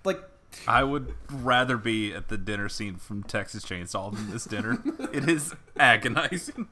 Like, 0.03 0.21
I 0.67 0.83
would 0.83 1.13
rather 1.31 1.77
be 1.77 2.13
at 2.13 2.27
the 2.27 2.37
dinner 2.37 2.69
scene 2.69 2.95
from 2.97 3.23
Texas 3.23 3.63
Chainsaw 3.63 4.13
than 4.13 4.31
this 4.31 4.45
dinner. 4.45 4.77
it 5.13 5.29
is 5.29 5.53
agonizing. 5.79 6.67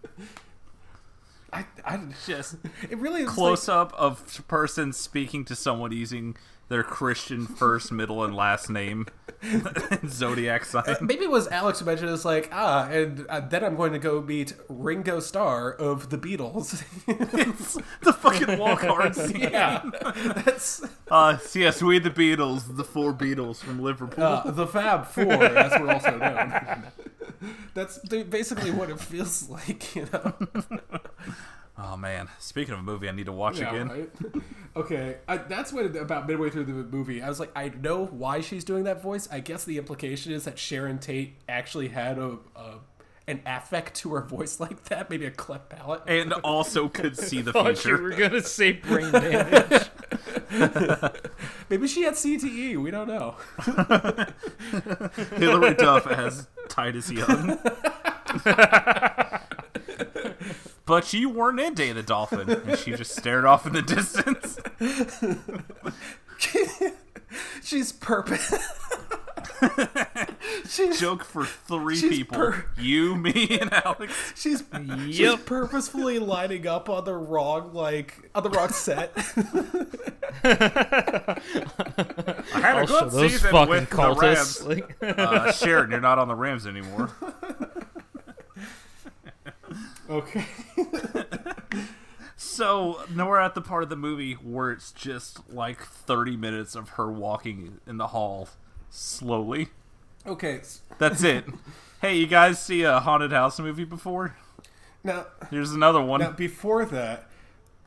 I, 1.53 1.65
I 1.85 1.99
Just 2.25 2.55
it 2.89 2.97
really 2.97 3.23
is 3.23 3.29
close 3.29 3.69
up 3.69 3.93
of 3.93 4.47
person 4.47 4.93
speaking 4.93 5.45
to 5.45 5.55
someone 5.55 5.91
using 5.91 6.35
their 6.69 6.83
Christian 6.83 7.45
first, 7.47 7.91
middle, 7.91 8.23
and 8.23 8.35
last 8.35 8.69
name, 8.69 9.07
zodiac 10.07 10.65
sign. 10.65 10.95
Maybe 11.01 11.23
it 11.23 11.31
was 11.31 11.47
Alex 11.47 11.79
who 11.79 11.85
mentioned 11.85 12.09
it's 12.09 12.25
like 12.25 12.49
ah, 12.51 12.87
and 12.89 13.25
uh, 13.29 13.39
then 13.39 13.63
I'm 13.63 13.75
going 13.75 13.93
to 13.93 13.99
go 13.99 14.21
meet 14.21 14.53
Ringo 14.67 15.19
Starr 15.19 15.71
of 15.71 16.09
the 16.09 16.17
Beatles. 16.17 16.83
it's 17.07 17.77
the 18.01 18.13
fucking 18.13 18.57
hard 18.59 19.15
scene. 19.15 19.39
yeah, 19.39 19.81
that's 20.35 20.81
Uh, 21.09 21.37
so 21.37 21.59
yes, 21.59 21.81
we 21.81 21.99
the 21.99 22.09
Beatles, 22.09 22.75
the 22.75 22.83
four 22.83 23.13
Beatles 23.13 23.57
from 23.57 23.81
Liverpool. 23.81 24.23
uh, 24.23 24.51
the 24.51 24.67
Fab 24.67 25.05
Four, 25.05 25.31
as 25.31 25.79
we're 25.79 25.91
also 25.91 26.17
known. 26.17 26.83
That's 27.75 27.99
basically 27.99 28.71
what 28.71 28.89
it 28.89 28.99
feels 28.99 29.47
like, 29.49 29.95
you 29.95 30.07
know. 30.11 30.33
Oh 31.79 31.95
man, 31.95 32.27
speaking 32.39 32.73
of 32.73 32.79
a 32.79 32.83
movie, 32.83 33.07
I 33.07 33.11
need 33.11 33.27
to 33.27 33.31
watch 33.31 33.57
again. 33.59 33.87
right? 33.89 34.09
Okay, 34.75 35.17
I, 35.27 35.37
that's 35.37 35.73
what 35.73 35.95
about 35.95 36.27
midway 36.27 36.51
through 36.51 36.65
the 36.65 36.71
movie. 36.71 37.19
I 37.23 37.29
was 37.29 37.39
like, 37.39 37.49
I 37.55 37.69
know 37.69 38.05
why 38.05 38.41
she's 38.41 38.63
doing 38.63 38.83
that 38.83 39.01
voice. 39.01 39.27
I 39.31 39.39
guess 39.39 39.63
the 39.63 39.79
implication 39.79 40.31
is 40.33 40.43
that 40.43 40.59
Sharon 40.59 40.99
Tate 40.99 41.33
actually 41.49 41.87
had 41.87 42.19
a, 42.19 42.37
a 42.55 42.75
an 43.27 43.41
affect 43.47 43.95
to 43.95 44.13
her 44.13 44.21
voice 44.21 44.59
like 44.61 44.83
that, 44.85 45.09
maybe 45.09 45.25
a 45.25 45.31
cleft 45.31 45.69
palate. 45.69 46.03
And 46.05 46.31
also 46.31 46.89
could 46.89 47.17
see 47.17 47.41
the 47.41 47.51
Thought 47.53 47.69
you 47.69 47.75
future. 47.75 48.01
were 48.03 48.11
gonna 48.11 48.43
say 48.43 48.73
brain 48.73 49.11
damage. 49.11 49.89
Maybe 51.69 51.87
she 51.87 52.03
had 52.03 52.13
CTE. 52.13 52.77
We 52.77 52.91
don't 52.91 53.07
know. 53.07 53.35
Hilary 55.37 55.73
Duff 55.73 56.05
as 56.05 56.47
Titus 56.69 57.11
Young. 57.11 57.57
But 60.87 61.05
she 61.05 61.27
weren't 61.27 61.59
in 61.59 61.75
Day 61.75 61.89
of 61.89 61.95
the 61.97 62.03
Dolphin, 62.03 62.49
and 62.49 62.79
she 62.79 62.91
just 62.93 63.15
stared 63.15 63.45
off 63.45 63.67
in 63.67 63.73
the 63.73 63.83
distance. 63.83 64.57
she's 67.63 67.91
purpose. 67.91 68.53
she's 70.69 70.99
Joke 70.99 71.23
for 71.23 71.45
three 71.45 71.95
She's 71.95 72.09
people: 72.09 72.37
per- 72.37 72.65
you, 72.77 73.15
me, 73.15 73.57
and 73.59 73.71
Alex. 73.73 74.13
she's 74.35 74.63
she's 75.11 75.35
purposefully 75.37 76.19
lining 76.19 76.67
up 76.67 76.89
on 76.89 77.05
the 77.05 77.15
wrong 77.15 77.73
like 77.73 78.29
on 78.35 78.43
the 78.43 78.49
wrong 78.49 78.69
set. 78.69 79.11
I 80.43 81.39
had 82.59 82.77
a 82.77 82.81
also, 82.81 83.09
good 83.09 83.31
season 83.31 83.51
fucking 83.51 83.69
with 83.69 83.89
the 83.89 83.95
cultists. 83.95 84.21
Rams. 84.21 84.63
Like, 84.65 84.97
Uh, 85.01 85.51
Sharon, 85.51 85.91
you're 85.91 85.99
not 86.01 86.19
on 86.19 86.27
the 86.27 86.35
Rams 86.35 86.67
anymore. 86.67 87.09
Okay. 90.09 90.45
So 92.39 93.03
now 93.15 93.27
we're 93.27 93.39
at 93.39 93.55
the 93.55 93.61
part 93.61 93.81
of 93.81 93.89
the 93.89 93.95
movie 93.95 94.33
where 94.33 94.71
it's 94.71 94.91
just 94.91 95.49
like 95.49 95.81
30 95.81 96.37
minutes 96.37 96.75
of 96.75 96.89
her 96.89 97.11
walking 97.11 97.79
in 97.87 97.97
the 97.97 98.07
hall 98.07 98.49
slowly. 98.91 99.69
Okay. 100.25 100.61
That's 100.99 101.23
it. 101.23 101.45
hey, 102.01 102.15
you 102.15 102.27
guys 102.27 102.61
see 102.61 102.83
a 102.83 102.99
haunted 102.99 103.31
house 103.31 103.59
movie 103.59 103.85
before? 103.85 104.35
Now 105.03 105.25
Here's 105.49 105.71
another 105.71 105.99
one. 105.99 106.19
Now, 106.19 106.29
before 106.29 106.85
that, 106.85 107.27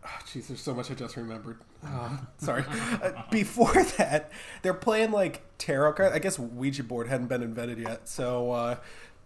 oh, 0.05 0.19
jeez, 0.27 0.49
there's 0.49 0.61
so 0.61 0.75
much 0.75 0.91
I 0.91 0.95
just 0.95 1.17
remembered. 1.17 1.59
Oh, 1.87 2.19
sorry. 2.39 2.65
Uh, 3.03 3.23
before 3.31 3.85
that, 3.99 4.33
they're 4.63 4.75
playing 4.75 5.13
like 5.13 5.43
tarot 5.59 5.93
cards. 5.93 6.15
I 6.15 6.19
guess 6.19 6.41
Ouija 6.41 6.83
board 6.83 7.07
hadn't 7.07 7.29
been 7.29 7.43
invented 7.43 7.79
yet, 7.79 8.09
so 8.09 8.51
uh, 8.51 8.77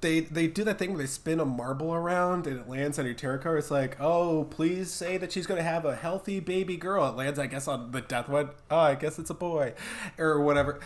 they 0.00 0.20
they 0.20 0.46
do 0.46 0.64
that 0.64 0.78
thing 0.78 0.90
where 0.90 0.98
they 0.98 1.06
spin 1.06 1.40
a 1.40 1.44
marble 1.44 1.94
around 1.94 2.46
and 2.46 2.60
it 2.60 2.68
lands 2.68 2.98
on 2.98 3.06
your 3.06 3.14
tarot 3.14 3.38
card. 3.38 3.58
It's 3.58 3.70
like, 3.70 3.98
oh, 4.00 4.44
please 4.50 4.92
say 4.92 5.16
that 5.16 5.32
she's 5.32 5.46
going 5.46 5.58
to 5.58 5.64
have 5.64 5.84
a 5.84 5.96
healthy 5.96 6.40
baby 6.40 6.76
girl. 6.76 7.08
It 7.08 7.16
lands, 7.16 7.38
I 7.38 7.46
guess, 7.46 7.66
on 7.66 7.90
the 7.90 8.00
death 8.00 8.28
one. 8.28 8.50
Oh, 8.70 8.76
I 8.76 8.94
guess 8.94 9.18
it's 9.18 9.30
a 9.30 9.34
boy, 9.34 9.74
or 10.18 10.40
whatever. 10.40 10.80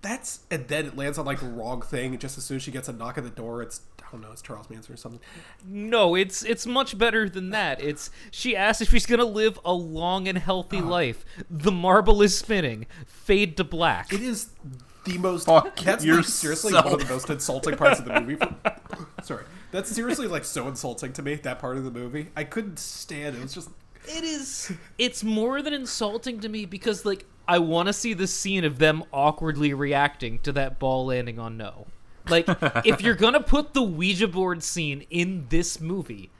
That's 0.00 0.40
and 0.50 0.66
then 0.66 0.86
it 0.86 0.96
lands 0.96 1.16
on 1.18 1.26
like 1.26 1.40
the 1.40 1.46
wrong 1.46 1.80
thing. 1.80 2.18
Just 2.18 2.36
as 2.36 2.44
soon 2.44 2.56
as 2.56 2.62
she 2.62 2.72
gets 2.72 2.88
a 2.88 2.92
knock 2.92 3.18
at 3.18 3.24
the 3.24 3.30
door, 3.30 3.62
it's 3.62 3.82
I 4.00 4.10
don't 4.10 4.20
know, 4.20 4.32
it's 4.32 4.42
Charles 4.42 4.68
Manson 4.68 4.94
or 4.94 4.96
something. 4.96 5.20
no, 5.64 6.16
it's 6.16 6.42
it's 6.42 6.66
much 6.66 6.98
better 6.98 7.28
than 7.28 7.50
that. 7.50 7.80
It's 7.80 8.10
she 8.30 8.56
asks 8.56 8.80
if 8.80 8.90
she's 8.90 9.06
gonna 9.06 9.24
live 9.24 9.60
a 9.64 9.72
long 9.72 10.26
and 10.26 10.38
healthy 10.38 10.78
uh-huh. 10.78 10.88
life. 10.88 11.24
The 11.48 11.70
marble 11.70 12.20
is 12.20 12.36
spinning. 12.36 12.86
Fade 13.06 13.56
to 13.58 13.64
black. 13.64 14.12
It 14.12 14.22
is 14.22 14.48
the 15.04 15.18
most. 15.18 15.46
Fuck 15.46 15.76
that's 15.80 16.04
like, 16.04 16.24
seriously 16.24 16.74
one 16.74 16.86
of 16.86 17.00
the 17.00 17.06
most 17.06 17.28
insulting 17.30 17.76
parts 17.76 17.98
of 17.98 18.04
the 18.04 18.20
movie. 18.20 18.38
Sorry, 19.22 19.44
that's 19.70 19.90
seriously 19.90 20.26
like 20.26 20.44
so 20.44 20.68
insulting 20.68 21.12
to 21.14 21.22
me. 21.22 21.34
That 21.36 21.58
part 21.58 21.76
of 21.76 21.84
the 21.84 21.90
movie, 21.90 22.28
I 22.36 22.44
couldn't 22.44 22.78
stand 22.78 23.36
it. 23.36 23.38
It 23.38 23.42
was 23.42 23.54
just 23.54 23.70
It 24.06 24.24
is. 24.24 24.72
It's 24.98 25.22
more 25.24 25.62
than 25.62 25.72
insulting 25.72 26.40
to 26.40 26.48
me 26.48 26.64
because, 26.64 27.04
like, 27.04 27.24
I 27.46 27.58
want 27.58 27.88
to 27.88 27.92
see 27.92 28.14
the 28.14 28.26
scene 28.26 28.64
of 28.64 28.78
them 28.78 29.04
awkwardly 29.12 29.74
reacting 29.74 30.38
to 30.40 30.52
that 30.52 30.78
ball 30.78 31.06
landing 31.06 31.38
on 31.38 31.56
no. 31.56 31.86
Like, 32.28 32.46
if 32.84 33.00
you're 33.00 33.14
gonna 33.14 33.42
put 33.42 33.74
the 33.74 33.82
Ouija 33.82 34.28
board 34.28 34.62
scene 34.62 35.06
in 35.10 35.46
this 35.48 35.80
movie, 35.80 36.30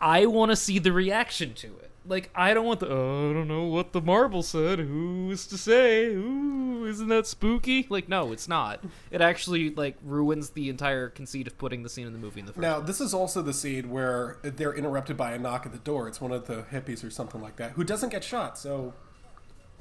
I 0.00 0.26
want 0.26 0.50
to 0.50 0.56
see 0.56 0.78
the 0.78 0.92
reaction 0.92 1.54
to 1.54 1.66
it. 1.66 1.89
Like, 2.06 2.30
I 2.34 2.54
don't 2.54 2.64
want 2.64 2.80
the. 2.80 2.88
Oh, 2.88 3.30
I 3.30 3.32
don't 3.34 3.46
know 3.46 3.64
what 3.64 3.92
the 3.92 4.00
marble 4.00 4.42
said. 4.42 4.78
Who's 4.78 5.46
to 5.48 5.58
say? 5.58 6.06
Ooh, 6.06 6.86
isn't 6.86 7.08
that 7.08 7.26
spooky? 7.26 7.86
Like, 7.90 8.08
no, 8.08 8.32
it's 8.32 8.48
not. 8.48 8.82
It 9.10 9.20
actually 9.20 9.70
like 9.74 9.96
ruins 10.02 10.50
the 10.50 10.70
entire 10.70 11.10
conceit 11.10 11.46
of 11.46 11.58
putting 11.58 11.82
the 11.82 11.88
scene 11.90 12.06
in 12.06 12.12
the 12.14 12.18
movie 12.18 12.40
in 12.40 12.46
the 12.46 12.52
first. 12.52 12.62
now. 12.62 12.80
This 12.80 13.00
is 13.02 13.12
also 13.12 13.42
the 13.42 13.52
scene 13.52 13.90
where 13.90 14.38
they're 14.42 14.72
interrupted 14.74 15.16
by 15.18 15.32
a 15.32 15.38
knock 15.38 15.66
at 15.66 15.72
the 15.72 15.78
door. 15.78 16.08
It's 16.08 16.20
one 16.22 16.32
of 16.32 16.46
the 16.46 16.62
hippies 16.72 17.04
or 17.04 17.10
something 17.10 17.40
like 17.42 17.56
that 17.56 17.72
who 17.72 17.84
doesn't 17.84 18.08
get 18.08 18.24
shot. 18.24 18.56
So, 18.58 18.94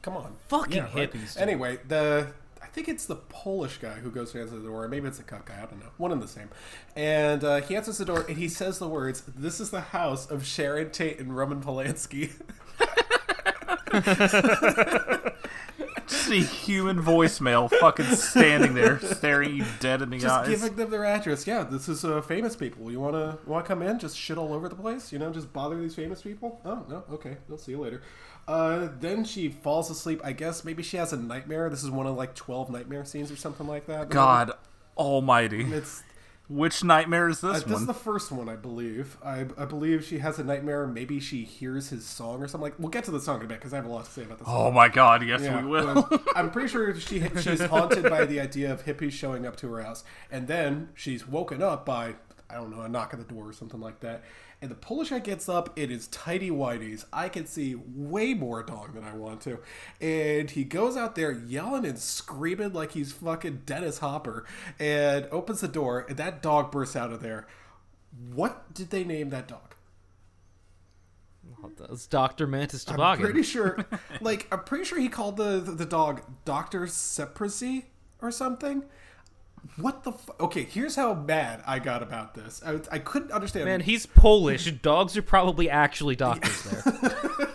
come 0.02 0.18
on, 0.18 0.36
Fucking 0.50 0.84
right? 0.84 1.12
hippies, 1.12 1.34
dude. 1.36 1.42
Anyway, 1.42 1.80
the. 1.88 2.34
I 2.62 2.68
think 2.68 2.88
it's 2.88 3.06
the 3.06 3.16
Polish 3.16 3.78
guy 3.78 3.96
who 3.96 4.12
goes 4.12 4.32
to 4.34 4.42
answer 4.42 4.56
the 4.58 4.68
door. 4.68 4.88
Maybe 4.88 5.08
it's 5.08 5.18
the 5.18 5.24
cut 5.24 5.46
guy. 5.46 5.56
I 5.56 5.66
don't 5.66 5.80
know. 5.80 5.90
One 5.98 6.12
and 6.12 6.22
the 6.22 6.28
same. 6.28 6.50
And 6.96 7.44
uh, 7.44 7.62
he 7.62 7.76
answers 7.76 7.98
the 7.98 8.06
door 8.06 8.26
and 8.28 8.38
he 8.38 8.48
says 8.48 8.80
the 8.80 8.88
words, 8.88 9.24
"This 9.36 9.60
is 9.60 9.72
the 9.72 9.82
house 9.82 10.30
of 10.30 10.46
Sharon 10.46 10.92
Tate 10.92 11.20
and 11.20 11.36
Roman 11.36 11.62
Polanski." 11.62 12.32
See 16.08 16.42
human 16.42 17.02
voicemail 17.02 17.70
fucking 17.80 18.06
standing 18.16 18.74
there 18.74 19.00
staring 19.00 19.56
you 19.56 19.66
dead 19.80 20.02
in 20.02 20.10
the 20.10 20.20
just 20.20 20.34
eyes. 20.34 20.48
giving 20.48 20.76
them 20.76 20.90
their 20.92 21.06
address. 21.06 21.46
Yeah, 21.48 21.64
this 21.64 21.88
is 21.90 22.04
uh, 22.06 22.22
famous 22.22 22.56
people. 22.56 22.92
You 22.92 23.00
wanna 23.00 23.38
wanna 23.46 23.66
come 23.66 23.82
in? 23.82 24.00
Just 24.00 24.18
shit 24.18 24.38
all 24.38 24.54
over 24.54 24.70
the 24.70 24.76
place. 24.76 25.12
You 25.12 25.20
know, 25.20 25.32
just 25.32 25.52
bother 25.54 25.80
these 25.80 25.96
famous 25.96 26.22
people. 26.22 26.62
Oh 26.66 26.86
no, 26.88 27.04
okay, 27.12 27.38
they'll 27.48 27.58
see 27.58 27.72
you 27.72 27.80
later. 27.80 28.02
Uh, 28.50 28.90
then 29.00 29.24
she 29.24 29.48
falls 29.48 29.92
asleep. 29.92 30.20
I 30.24 30.32
guess 30.32 30.66
maybe 30.66 30.82
she 30.82 30.98
has 30.98 31.14
a 31.14 31.18
nightmare. 31.18 31.70
This 31.70 31.84
is 31.84 31.92
one 31.92 32.08
of 32.08 32.16
like 32.16 32.34
twelve 32.34 32.72
nightmare 32.72 33.06
scenes 33.06 33.32
or 33.32 33.36
something 33.36 33.68
like 33.68 33.86
that. 33.86 34.10
God 34.10 34.52
almighty. 34.98 35.62
it's 35.72 36.02
Which 36.50 36.84
nightmare 36.84 37.30
is 37.30 37.44
uh, 37.44 37.54
this 37.54 37.62
this 37.64 37.72
one? 37.74 37.82
is 37.82 37.86
the 37.88 37.94
first 37.94 38.32
one, 38.32 38.50
I 38.50 38.56
believe. 38.56 39.18
I, 39.24 39.46
I 39.56 39.66
believe 39.66 40.04
she 40.04 40.18
has 40.18 40.40
a 40.40 40.44
nightmare. 40.44 40.88
Maybe 40.88 41.20
she 41.20 41.44
hears 41.44 41.90
his 41.90 42.06
song 42.08 42.42
or 42.42 42.48
something. 42.48 42.64
Like 42.64 42.80
we'll 42.80 42.90
get 42.90 43.04
to 43.04 43.12
the 43.12 43.20
song 43.22 43.38
in 43.40 43.46
a 43.46 43.48
bit 43.48 43.60
because 43.60 43.72
I 43.72 43.76
have 43.76 43.86
a 43.86 43.90
lot 43.90 44.06
to 44.06 44.12
say 44.12 44.24
about 44.24 44.40
this. 44.40 44.48
Oh 44.50 44.72
my 44.72 44.90
god, 44.90 45.24
yes 45.24 45.42
Yeah, 45.44 45.62
we 45.62 45.68
will. 45.68 46.10
I'm 46.36 46.50
pretty 46.50 46.70
sure 46.70 47.00
she 47.00 47.22
she's 47.42 47.62
haunted 47.64 48.10
by 48.10 48.26
the 48.26 48.40
idea 48.40 48.74
of 48.74 48.84
hippies 48.84 49.12
showing 49.12 49.46
up 49.46 49.58
to 49.58 49.72
her 49.72 49.84
house, 49.84 50.04
and 50.32 50.48
then 50.48 50.90
she's 50.96 51.28
woken 51.28 51.62
up 51.62 51.86
by 51.86 52.16
I 52.50 52.56
don't 52.56 52.72
know 52.76 52.82
a 52.82 52.90
knock 52.90 53.14
at 53.14 53.20
the 53.20 53.32
door 53.32 53.50
or 53.50 53.54
something 53.54 53.80
like 53.80 54.00
that. 54.00 54.24
And 54.62 54.70
the 54.70 54.76
Polish 54.76 55.10
guy 55.10 55.20
gets 55.20 55.48
up. 55.48 55.78
It 55.78 55.90
is 55.90 56.08
tidy 56.08 56.50
whities. 56.50 57.06
I 57.14 57.30
can 57.30 57.46
see 57.46 57.76
way 57.76 58.34
more 58.34 58.62
dog 58.62 58.94
than 58.94 59.06
I 59.06 59.14
want 59.14 59.42
to, 59.42 59.60
and 60.02 60.52
he 60.52 60.66
goes 60.66 60.98
out 60.98 61.16
there 61.16 61.32
yelling 61.32 61.86
and 61.86 61.98
screaming 61.98 62.74
like 62.74 62.92
he's 62.92 63.14
fucking 63.14 63.62
Dennis 63.66 64.00
Hopper, 64.00 64.46
and 64.78 65.28
opens 65.32 65.62
the 65.62 65.70
door, 65.70 66.06
and 66.10 66.18
that 66.18 66.42
dog 66.42 66.72
bursts 66.72 66.98
out 66.98 67.14
of 67.14 67.22
there. 67.22 67.48
What 68.34 68.74
did 68.74 68.90
they 68.90 69.06
name 69.06 69.30
that 69.30 69.48
dog? 69.48 69.76
It's 71.92 72.08
Doctor 72.08 72.48
Mantis 72.48 72.86
I'm 72.88 73.26
pretty 73.26 73.44
sure, 73.44 73.86
like, 74.22 74.48
I'm 74.52 74.64
pretty 74.64 74.86
sure 74.86 75.00
he 75.00 75.10
called 75.10 75.38
the 75.38 75.60
the, 75.60 75.72
the 75.72 75.86
dog 75.86 76.22
Doctor 76.46 76.82
Sepresi 76.82 77.86
or 78.22 78.32
something. 78.32 78.84
What 79.78 80.04
the? 80.04 80.12
Fu- 80.12 80.34
okay, 80.40 80.64
here's 80.64 80.96
how 80.96 81.14
mad 81.14 81.64
I 81.66 81.80
got 81.80 82.04
about 82.04 82.34
this. 82.34 82.62
I, 82.66 82.80
I 82.92 83.00
couldn't 83.00 83.32
understand. 83.32 83.66
Man, 83.66 83.82
he's 83.90 84.06
Polish. 84.06 84.72
Dogs 84.72 85.18
are 85.18 85.22
probably 85.22 85.70
actually 85.70 86.16
doctors 86.16 86.64
there. 86.64 86.84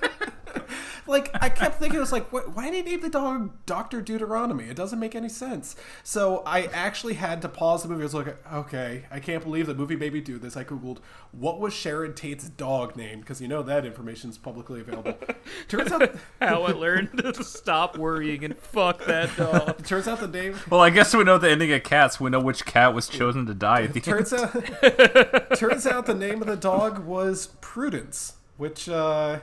like 1.07 1.31
I 1.35 1.49
kept 1.49 1.79
thinking, 1.79 1.97
it 1.97 2.01
was 2.01 2.13
like, 2.13 2.33
what, 2.33 2.55
why 2.55 2.71
did 2.71 2.87
they 2.87 2.91
name 2.91 3.01
the 3.01 3.09
dog 3.09 3.53
Doctor 3.67 4.01
Deuteronomy? 4.01 4.65
It 4.65 4.77
doesn't 4.77 4.99
make 4.99 5.15
any 5.15 5.29
sense. 5.29 5.77
So 6.03 6.43
I 6.47 6.65
actually 6.67 7.15
had 7.15 7.43
to 7.43 7.49
pause 7.49 7.83
the 7.83 7.89
movie. 7.89 8.03
I 8.03 8.05
was 8.05 8.15
like, 8.15 8.53
okay, 8.53 9.05
I 9.11 9.21
can't 9.21 9.43
believe 9.43 9.67
the 9.67 9.75
movie 9.75 9.97
made 9.97 10.13
me 10.13 10.21
do 10.21 10.39
this. 10.39 10.57
I 10.57 10.65
googled 10.65 10.99
what 11.33 11.61
was 11.61 11.75
Sharon 11.75 12.15
Tate's 12.15 12.49
dog 12.49 12.97
named 12.97 13.23
because 13.23 13.41
you 13.41 13.49
know 13.49 13.63
that 13.63 13.85
information 13.85 14.31
is 14.31 14.39
publicly 14.39 14.81
available. 14.81 15.19
turns 15.69 15.93
out, 15.93 16.15
How 16.41 16.63
I 16.63 16.73
learned 16.73 17.19
to 17.19 17.45
stop 17.45 17.99
worrying 17.99 18.45
and 18.45 18.57
fuck 18.57 19.05
that 19.07 19.37
dog. 19.37 19.85
turns 19.85 20.09
out 20.09 20.21
the 20.21 20.29
name 20.29 20.57
well, 20.71 20.81
I 20.81 20.91
guess 20.91 21.15
we 21.15 21.25
know 21.25 21.39
the 21.39 21.51
ending 21.51 21.73
of 21.73 21.83
Cats. 21.83 22.21
We 22.21 22.31
know 22.31 22.41
which 22.41 22.65
cat 22.65 22.95
was 22.95 23.09
chosen 23.09 23.47
to 23.47 23.55
die 23.55 23.83
at 23.83 23.93
the 23.93 23.99
end. 23.99 24.05
turns 24.05 24.33
out 24.33 25.57
turns 25.57 25.87
out 25.87 26.07
the 26.07 26.15
name 26.15 26.41
of 26.41 26.49
the 26.49 26.57
dog 26.57 27.05
was 27.05 27.49
Prudence, 27.61 28.35
which 28.57 28.89
uh 28.89 29.41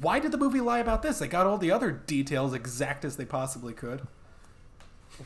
why 0.00 0.18
did 0.18 0.32
the 0.32 0.38
movie 0.38 0.60
lie 0.60 0.78
about 0.78 1.02
this? 1.02 1.18
They 1.18 1.28
got 1.28 1.46
all 1.46 1.58
the 1.58 1.70
other 1.70 1.90
details 1.92 2.54
exact 2.54 3.04
as 3.04 3.16
they 3.16 3.24
possibly 3.24 3.72
could. 3.72 4.02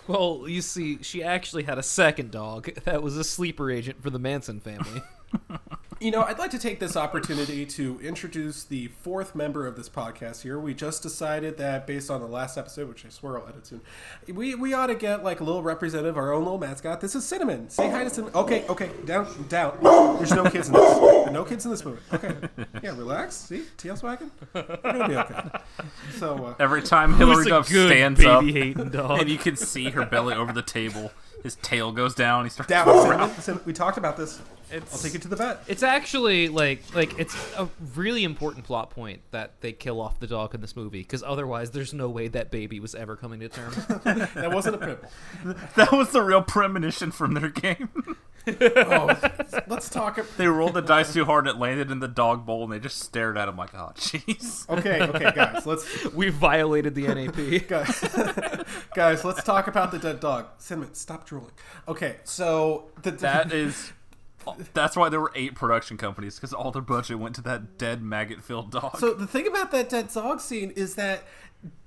Well, 0.07 0.45
you 0.47 0.61
see, 0.61 1.03
she 1.03 1.23
actually 1.23 1.63
had 1.63 1.79
a 1.79 1.83
second 1.83 2.31
dog 2.31 2.75
that 2.85 3.03
was 3.03 3.17
a 3.17 3.25
sleeper 3.25 3.71
agent 3.71 4.03
for 4.03 4.11
the 4.11 4.19
Manson 4.19 4.61
family. 4.61 5.03
You 6.01 6.13
know, 6.13 6.23
I'd 6.23 6.39
like 6.39 6.53
to 6.53 6.61
take 6.61 6.79
this 6.79 6.97
opportunity 6.97 7.67
to 7.67 7.99
introduce 8.01 8.63
the 8.63 8.87
fourth 8.87 9.35
member 9.35 9.67
of 9.67 9.75
this 9.75 9.89
podcast 9.89 10.43
here. 10.43 10.57
We 10.57 10.73
just 10.73 11.03
decided 11.03 11.57
that 11.59 11.89
based 11.89 12.09
on 12.09 12.21
the 12.21 12.29
last 12.29 12.57
episode, 12.57 12.89
which 12.89 13.05
I 13.05 13.09
swear 13.09 13.37
I'll 13.37 13.49
edit 13.49 13.67
soon, 13.67 13.81
we, 14.33 14.55
we 14.55 14.73
ought 14.73 14.87
to 14.87 14.95
get 14.95 15.25
like 15.25 15.41
a 15.41 15.45
little 15.45 15.65
representative, 15.65 16.17
our 16.17 16.33
own 16.33 16.45
little 16.45 16.59
mascot. 16.59 17.01
This 17.01 17.17
is 17.17 17.25
Cinnamon. 17.27 17.69
Say 17.69 17.91
hi 17.91 18.05
to 18.05 18.11
Cinnamon. 18.11 18.37
Okay, 18.37 18.65
okay, 18.69 18.91
down, 19.07 19.27
down. 19.49 19.77
There's 20.19 20.31
no 20.31 20.49
kids 20.49 20.69
in 20.69 20.75
this. 20.75 21.33
No 21.33 21.45
kids 21.45 21.65
in 21.65 21.73
this 21.73 21.85
movie. 21.85 22.01
Okay. 22.13 22.35
Yeah, 22.81 22.97
relax. 22.97 23.35
See? 23.35 23.65
Tail 23.77 23.97
swagging? 23.97 24.31
We're 24.55 24.63
going 24.63 25.01
to 25.01 25.09
be 25.09 25.17
okay. 25.17 25.59
So, 26.17 26.47
uh, 26.47 26.55
Every 26.61 26.81
time 26.83 27.15
Hilary 27.15 27.47
a 27.47 27.49
Duff 27.49 27.67
stands 27.67 28.25
up, 28.25 28.43
and 28.45 29.29
you 29.29 29.37
can 29.37 29.57
see 29.57 29.91
her 29.91 30.07
belly 30.07 30.35
over 30.35 30.53
the 30.53 30.63
table, 30.63 31.11
his 31.43 31.57
tail 31.57 31.91
goes 31.91 32.15
down. 32.15 32.45
He 32.45 32.51
starts 32.51 32.71
down. 32.71 32.87
Cinnamon, 33.03 33.31
Cinnamon. 33.41 33.65
We 33.67 33.73
talked 33.73 33.99
about 33.99 34.17
this. 34.17 34.41
It's, 34.71 34.93
I'll 34.93 34.99
take 35.01 35.15
it 35.15 35.23
to 35.23 35.29
the 35.29 35.37
vet. 35.37 35.63
It's 35.67 35.83
actually 35.83 36.49
like 36.49 36.83
like 36.95 37.19
it's 37.19 37.35
a 37.57 37.69
really 37.95 38.25
important 38.25 38.65
plot 38.65 38.91
point 38.91 39.21
that 39.31 39.61
they 39.61 39.73
kill 39.73 40.01
off 40.01 40.21
the 40.21 40.27
dog 40.27 40.55
in 40.55 40.61
this 40.61 40.77
movie 40.77 41.01
because 41.01 41.23
otherwise 41.23 41.71
there's 41.71 41.95
no 41.95 42.09
way 42.09 42.29
that 42.29 42.51
baby 42.51 42.81
was 42.81 42.95
ever 42.95 43.17
coming 43.17 43.41
to 43.41 43.49
terms. 43.49 43.77
That 44.35 44.53
wasn't 44.53 44.77
a 44.77 44.79
pimple. 44.79 45.09
That 45.77 45.93
was 45.93 46.11
the 46.11 46.23
real 46.23 46.43
premonition 46.43 47.11
from 47.11 47.35
their 47.35 47.49
game. 47.49 47.89
Oh, 48.61 49.15
let's 49.67 49.91
talk. 49.91 50.19
they 50.39 50.47
rolled 50.47 50.73
the 50.73 50.81
dice 50.81 51.13
too 51.13 51.27
hard, 51.27 51.47
and 51.47 51.55
it 51.55 51.61
landed 51.61 51.91
in 51.91 51.99
the 52.01 52.09
dog 52.09 52.47
bowl, 52.47 52.65
and 52.65 52.73
they 52.73 52.79
just 52.79 52.99
stared 53.01 53.37
at 53.37 53.47
him 53.47 53.59
like, 53.59 53.75
"Oh, 53.75 53.93
jeez." 53.95 54.67
Okay, 54.71 55.03
okay, 55.03 55.33
guys. 55.35 55.67
Let's 55.67 56.07
we 56.15 56.31
violated 56.31 56.95
the 56.95 57.09
NAP. 57.09 57.69
guys, 57.69 58.01
guys, 58.95 59.23
let's 59.23 59.43
talk 59.43 59.67
about 59.67 59.91
the 59.91 59.99
dead 59.99 60.21
dog. 60.21 60.47
Cinnamon, 60.57 60.95
stop 60.95 61.27
drooling. 61.27 61.51
Okay, 61.87 62.17
so 62.25 62.87
the 63.03 63.11
That 63.11 63.53
is. 63.53 63.93
That's 64.75 64.97
why 64.97 65.09
there 65.09 65.21
were 65.21 65.33
eight 65.35 65.55
production 65.55 65.97
companies 65.97 66.37
because 66.37 66.53
all 66.53 66.71
their 66.71 66.83
budget 66.83 67.19
went 67.19 67.35
to 67.37 67.43
that 67.43 67.79
dead 67.79 68.03
maggot-filled 68.03 68.71
dog. 68.71 68.99
so 68.99 69.15
the 69.15 69.27
thing 69.27 69.47
about 69.47 69.71
that 69.73 69.89
dead 69.89 70.13
dog 70.13 70.41
scene 70.41 70.71
is 70.73 70.95
that 70.97 71.25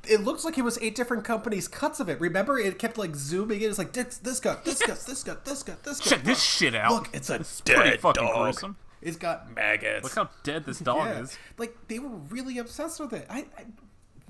it 0.08 0.22
looks 0.22 0.44
like 0.44 0.58
it 0.58 0.64
was 0.64 0.78
eight 0.82 0.96
different 0.96 1.24
companies' 1.24 1.68
cuts 1.68 2.00
of 2.00 2.10
it. 2.10 2.20
Remember, 2.20 2.58
it 2.58 2.80
kept 2.80 2.98
like 2.98 3.16
zooming 3.16 3.62
in. 3.62 3.70
It's 3.70 3.78
like 3.78 3.94
this, 3.94 4.18
this 4.18 4.40
gut, 4.40 4.66
this 4.66 4.82
gut, 4.82 5.00
this 5.06 5.24
gut, 5.24 5.46
this 5.46 5.64
gut, 5.64 5.84
this 5.84 6.00
gut. 6.00 6.08
check 6.08 6.24
this 6.24 6.42
shit 6.42 6.76
out. 6.76 6.92
Look, 6.92 7.10
it's 7.14 7.30
a 7.30 7.40
pretty 7.40 7.92
dead 7.92 8.02
fucking 8.02 8.24
dog. 8.24 8.44
gruesome. 8.44 8.78
It's 9.02 9.18
got 9.18 9.56
maggots. 9.56 10.04
Look 10.04 10.16
how 10.16 10.30
dead 10.44 10.66
this 10.66 10.80
dog 10.80 11.08
yeah. 11.08 11.22
is. 11.22 11.38
Like 11.58 11.76
they 11.88 12.00
were 12.00 12.10
really 12.10 12.58
obsessed 12.58 13.00
with 13.00 13.14
it. 13.14 13.26
I, 13.30 13.46
I 13.58 13.66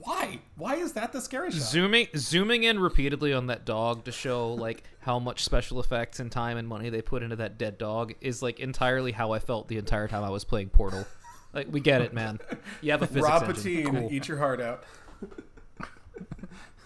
why? 0.04 0.40
Why 0.56 0.76
is 0.76 0.94
that 0.94 1.12
the 1.14 1.22
scary 1.22 1.52
shot? 1.52 1.62
zooming 1.62 2.08
zooming 2.16 2.64
in 2.64 2.80
repeatedly 2.80 3.34
on 3.34 3.48
that 3.48 3.66
dog 3.66 4.06
to 4.06 4.12
show 4.12 4.54
like 4.54 4.84
how 5.00 5.20
much 5.20 5.44
special 5.44 5.80
effects 5.80 6.20
and 6.20 6.32
time 6.32 6.58
and 6.58 6.68
money 6.68 6.90
they 6.90 7.02
put 7.02 7.24
into 7.24 7.36
that 7.38 7.58
dead 7.58 7.78
dog 7.78 8.14
is 8.22 8.42
like 8.42 8.60
entirely 8.60 9.12
how 9.12 9.32
I 9.32 9.40
felt 9.40 9.68
the 9.68 9.78
entire 9.78 10.08
time 10.08 10.24
I 10.24 10.30
was 10.30 10.44
playing 10.44 10.70
Portal. 10.70 11.06
Like 11.54 11.68
we 11.70 11.80
get 11.82 12.02
it, 12.02 12.14
man. 12.14 12.40
You 12.82 12.92
have 12.92 13.02
a 13.02 13.08
physics 13.08 13.28
Rob 13.28 13.44
engine. 13.44 13.56
Patine, 13.56 13.86
Cool. 13.92 14.10
eat 14.12 14.28
your 14.28 14.38
heart 14.38 14.62
out. 14.62 14.84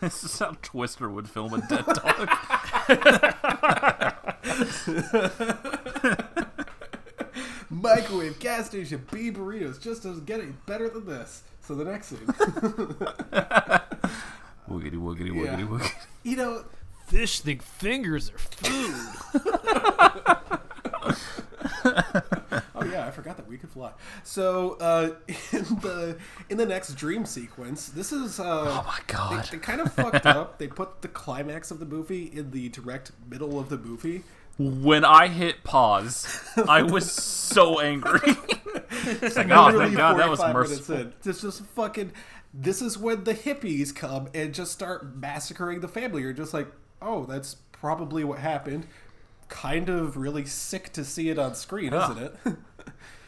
This 0.02 0.24
is 0.24 0.38
how 0.40 0.58
Twister 0.62 1.10
would 1.10 1.30
film 1.30 1.54
a 1.54 1.62
dead 1.68 1.86
dog. 1.86 2.30
Microwave, 7.70 8.40
gas 8.40 8.68
station, 8.68 9.06
B 9.12 9.32
burritos 9.32 9.82
just 9.82 10.04
doesn't 10.04 10.26
get 10.26 10.40
any 10.40 10.54
better 10.66 10.88
than 10.90 11.06
this. 11.06 11.44
So 11.68 11.74
the 11.76 11.86
next 11.86 12.08
scene. 12.08 12.20
woogity 14.70 14.96
woogity 14.96 15.32
woogity 15.32 15.60
Yeah. 15.60 15.66
woogity. 15.66 15.92
you 16.24 16.36
know, 16.38 16.64
Fish 17.08 17.40
think 17.42 17.62
fingers 17.62 18.32
are 18.32 18.38
food. 18.40 18.96
oh 22.76 22.84
yeah, 22.92 23.06
I 23.08 23.12
forgot 23.12 23.38
that 23.38 23.48
we 23.48 23.58
could 23.58 23.70
fly. 23.70 23.92
So 24.24 24.74
uh, 24.80 25.12
in 25.52 25.64
the 25.82 26.18
in 26.50 26.58
the 26.58 26.66
next 26.66 26.96
dream 26.96 27.26
sequence, 27.26 27.90
this 27.90 28.12
is 28.12 28.40
uh, 28.40 28.44
Oh 28.70 28.84
my 28.88 29.00
god. 29.08 29.46
They, 29.46 29.58
they 29.58 29.62
kind 29.62 29.82
of 29.82 29.94
fucked 29.94 30.26
up. 30.26 30.58
They 30.58 30.68
put 30.68 31.02
the 31.04 31.08
climax 31.08 31.70
of 31.72 31.80
the 31.80 31.86
movie 31.86 32.24
in 32.26 32.52
the 32.52 32.70
direct 32.70 33.12
middle 33.30 33.60
of 33.60 33.70
the 33.70 33.78
movie. 33.78 34.24
When 34.58 35.04
I 35.04 35.28
hit 35.28 35.64
pause, 35.64 36.42
I 36.68 36.82
was 36.84 37.12
so 37.12 37.80
angry. 37.82 38.20
it's 38.90 39.36
like, 39.36 39.50
oh, 39.52 39.66
Literally 39.66 39.86
thank 39.88 39.98
God, 39.98 40.20
that 40.20 40.30
was 40.30 40.40
45 40.40 40.56
minutes 40.56 40.72
merciful. 40.90 40.96
in. 40.96 41.14
This 41.24 41.44
is 41.44 41.60
fucking. 41.60 42.12
This 42.54 42.82
is 42.82 42.98
when 42.98 43.26
the 43.26 43.34
hippies 43.34 43.94
come 43.94 44.30
and 44.34 44.54
just 44.54 44.72
start 44.72 45.18
massacring 45.18 45.82
the 45.82 45.90
family. 45.90 46.22
You're 46.22 46.32
just 46.32 46.54
like, 46.54 46.68
oh, 47.02 47.26
that's 47.26 47.56
probably 47.74 48.24
what 48.24 48.40
happened. 48.40 48.88
Kind 49.50 49.90
of 49.90 50.16
really 50.16 50.46
sick 50.46 50.94
to 50.94 51.04
see 51.04 51.30
it 51.30 51.38
on 51.38 51.54
screen, 51.56 51.94
isn't 51.94 52.18
it? 52.18 52.36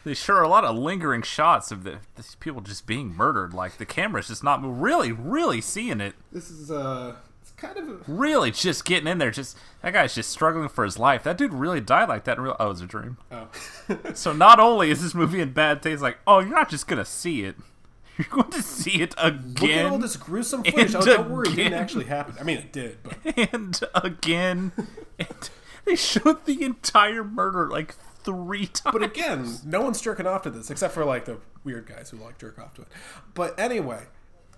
They 0.04 0.14
sure 0.14 0.36
are 0.36 0.42
a 0.42 0.48
lot 0.48 0.64
of 0.64 0.74
lingering 0.74 1.20
shots 1.20 1.70
of 1.70 1.84
the, 1.84 1.98
these 2.16 2.34
people 2.36 2.62
just 2.62 2.86
being 2.86 3.14
murdered. 3.14 3.52
Like 3.52 3.76
the 3.76 3.84
camera's 3.84 4.28
just 4.28 4.42
not 4.42 4.60
really, 4.62 5.12
really 5.12 5.60
seeing 5.60 6.00
it. 6.00 6.14
this 6.32 6.50
is 6.50 6.70
uh, 6.70 7.16
it's 7.26 7.27
kind 7.58 7.76
of. 7.76 7.88
A, 7.88 7.98
Really, 8.06 8.50
just 8.50 8.84
getting 8.84 9.06
in 9.06 9.18
there. 9.18 9.30
Just 9.30 9.56
that 9.82 9.92
guy's 9.92 10.14
just 10.14 10.30
struggling 10.30 10.68
for 10.68 10.84
his 10.84 10.98
life. 10.98 11.22
That 11.24 11.36
dude 11.36 11.52
really 11.52 11.80
died 11.80 12.08
like 12.08 12.24
that. 12.24 12.38
In 12.38 12.44
real, 12.44 12.56
oh, 12.58 12.66
it 12.66 12.68
was 12.70 12.80
a 12.80 12.86
dream. 12.86 13.18
oh. 13.30 13.48
So 14.14 14.32
not 14.32 14.58
only 14.60 14.90
is 14.90 15.02
this 15.02 15.14
movie 15.14 15.40
in 15.40 15.52
bad 15.52 15.82
taste, 15.82 16.00
like, 16.02 16.18
oh, 16.26 16.38
you're 16.40 16.50
not 16.50 16.70
just 16.70 16.86
gonna 16.86 17.04
see 17.04 17.42
it. 17.44 17.56
You're 18.18 18.26
going 18.30 18.50
to 18.50 18.62
see 18.62 19.00
it 19.00 19.14
again. 19.16 19.54
Look 19.54 19.70
at 19.70 19.86
all 19.86 19.98
this 19.98 20.16
gruesome 20.16 20.64
footage. 20.64 20.92
Oh, 20.92 21.02
don't 21.02 21.30
worry, 21.30 21.50
it 21.50 21.54
didn't 21.54 21.74
actually 21.74 22.06
happen. 22.06 22.34
I 22.40 22.42
mean, 22.42 22.58
it 22.58 22.72
did, 22.72 22.98
but 23.04 23.16
and 23.52 23.80
again. 23.94 24.72
And 25.20 25.50
they 25.84 25.94
showed 25.94 26.44
the 26.44 26.64
entire 26.64 27.22
murder 27.22 27.68
like 27.68 27.94
three 28.24 28.66
times. 28.66 28.92
but 28.92 29.04
again, 29.04 29.58
no 29.64 29.82
one's 29.82 30.00
jerking 30.00 30.26
off 30.26 30.42
to 30.42 30.50
this 30.50 30.68
except 30.68 30.94
for 30.94 31.04
like 31.04 31.26
the 31.26 31.38
weird 31.62 31.86
guys 31.86 32.10
who 32.10 32.16
like 32.16 32.38
jerk 32.38 32.58
off 32.58 32.74
to 32.74 32.82
it. 32.82 32.88
But 33.34 33.56
anyway, 33.58 34.06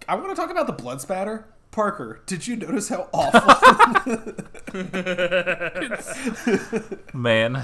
I 0.09 0.14
want 0.14 0.31
to 0.31 0.35
talk 0.35 0.51
about 0.51 0.66
the 0.66 0.72
blood 0.72 1.02
spatter. 1.02 1.44
Parker, 1.70 2.20
did 2.26 2.48
you 2.48 2.56
notice 2.56 2.88
how 2.88 3.09
awful 3.12 4.34
it's 4.74 6.94
man, 7.14 7.62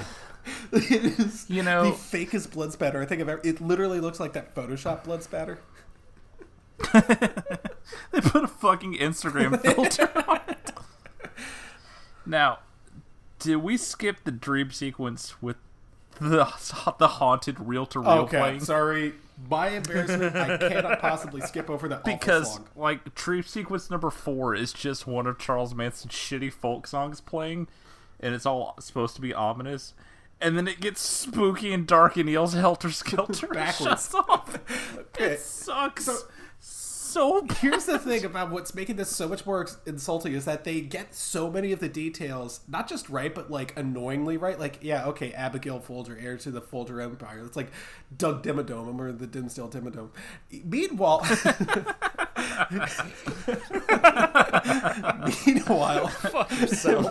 it 0.73 1.19
is? 1.19 1.49
You 1.51 1.63
know- 1.63 1.85
the 1.91 1.91
fakest 1.91 2.53
blood 2.53 2.73
spatter 2.73 3.03
I 3.03 3.07
think 3.07 3.21
I've 3.21 3.29
ever. 3.29 3.41
It 3.45 3.61
literally 3.61 4.01
looks 4.01 4.21
like 4.21 4.33
that 4.35 4.55
Photoshop 4.55 5.05
blood 5.05 5.23
spatter. 5.23 5.59
they 6.93 8.21
put 8.21 8.45
a 8.45 8.49
fucking 8.49 8.95
Instagram 8.95 9.61
filter 9.75 10.11
on 10.29 10.41
it. 10.49 10.73
Now, 12.25 12.59
did 13.39 13.57
we 13.57 13.77
skip 13.77 14.25
the 14.25 14.33
dream 14.33 14.71
sequence 14.71 15.41
with 15.43 15.57
the 16.21 16.45
the 16.99 17.09
haunted 17.09 17.61
reel 17.61 17.87
to 17.87 18.01
reel 18.01 18.11
Okay, 18.11 18.37
oh, 18.37 18.41
playing? 18.41 18.61
sorry. 18.61 19.15
My 19.51 19.69
embarrassment. 19.69 20.35
I 20.35 20.57
cannot 20.57 21.01
possibly 21.01 21.41
skip 21.43 21.69
over 21.69 21.89
that 21.89 22.05
because 22.05 22.55
song. 22.55 22.69
like 22.75 23.15
dream 23.15 23.43
sequence 23.43 23.91
number 23.91 24.11
four 24.11 24.55
is 24.55 24.73
just 24.73 25.07
one 25.07 25.27
of 25.27 25.39
Charles 25.39 25.75
Manson's 25.75 26.13
shitty 26.15 26.53
folk 26.53 26.87
songs 26.87 27.21
playing, 27.21 27.69
and 28.19 28.35
it's 28.35 28.47
all 28.47 28.75
supposed 28.81 29.15
to 29.17 29.21
be 29.21 29.35
ominous. 29.35 29.93
And 30.41 30.57
then 30.57 30.69
it 30.69 30.81
gets 30.81 31.01
spooky 31.01 31.73
and 31.73 31.87
dark 31.87 32.17
and 32.17 32.29
yells 32.29 32.53
helter 32.55 32.91
skelter 32.91 33.47
Backwards. 33.47 33.79
shuts 34.11 34.15
off. 34.15 34.59
It 35.19 35.41
sucks 35.41 36.05
so- 36.05 36.19
so. 37.17 37.47
Here's 37.61 37.87
the 37.87 37.99
thing 37.99 38.25
about 38.27 38.51
what's 38.51 38.75
making 38.75 38.97
this 38.97 39.09
so 39.09 39.27
much 39.27 39.47
more 39.47 39.67
insulting 39.87 40.35
is 40.35 40.45
that 40.45 40.65
they 40.65 40.83
get 40.83 41.15
so 41.15 41.51
many 41.51 41.73
of 41.73 41.81
the 41.81 41.89
details 41.89 42.61
not 42.69 42.89
just 42.89 43.09
right, 43.09 43.35
but 43.35 43.51
like 43.51 43.77
annoyingly 43.79 44.37
right. 44.37 44.61
Like, 44.61 44.79
yeah, 44.83 45.07
okay, 45.07 45.33
Abigail 45.33 45.81
Folger, 45.81 46.19
heir 46.21 46.37
to 46.37 46.51
the 46.51 46.61
Folger 46.61 47.01
Empire. 47.01 47.43
It's 47.47 47.57
like 47.57 47.73
Doug 48.17 48.43
Dimmadome 48.43 48.99
or 48.99 49.13
the 49.13 49.27
Dimmsdale 49.27 49.73
Dimmadome. 49.73 50.11
Meanwhile, 50.63 51.27
meanwhile, 55.47 56.11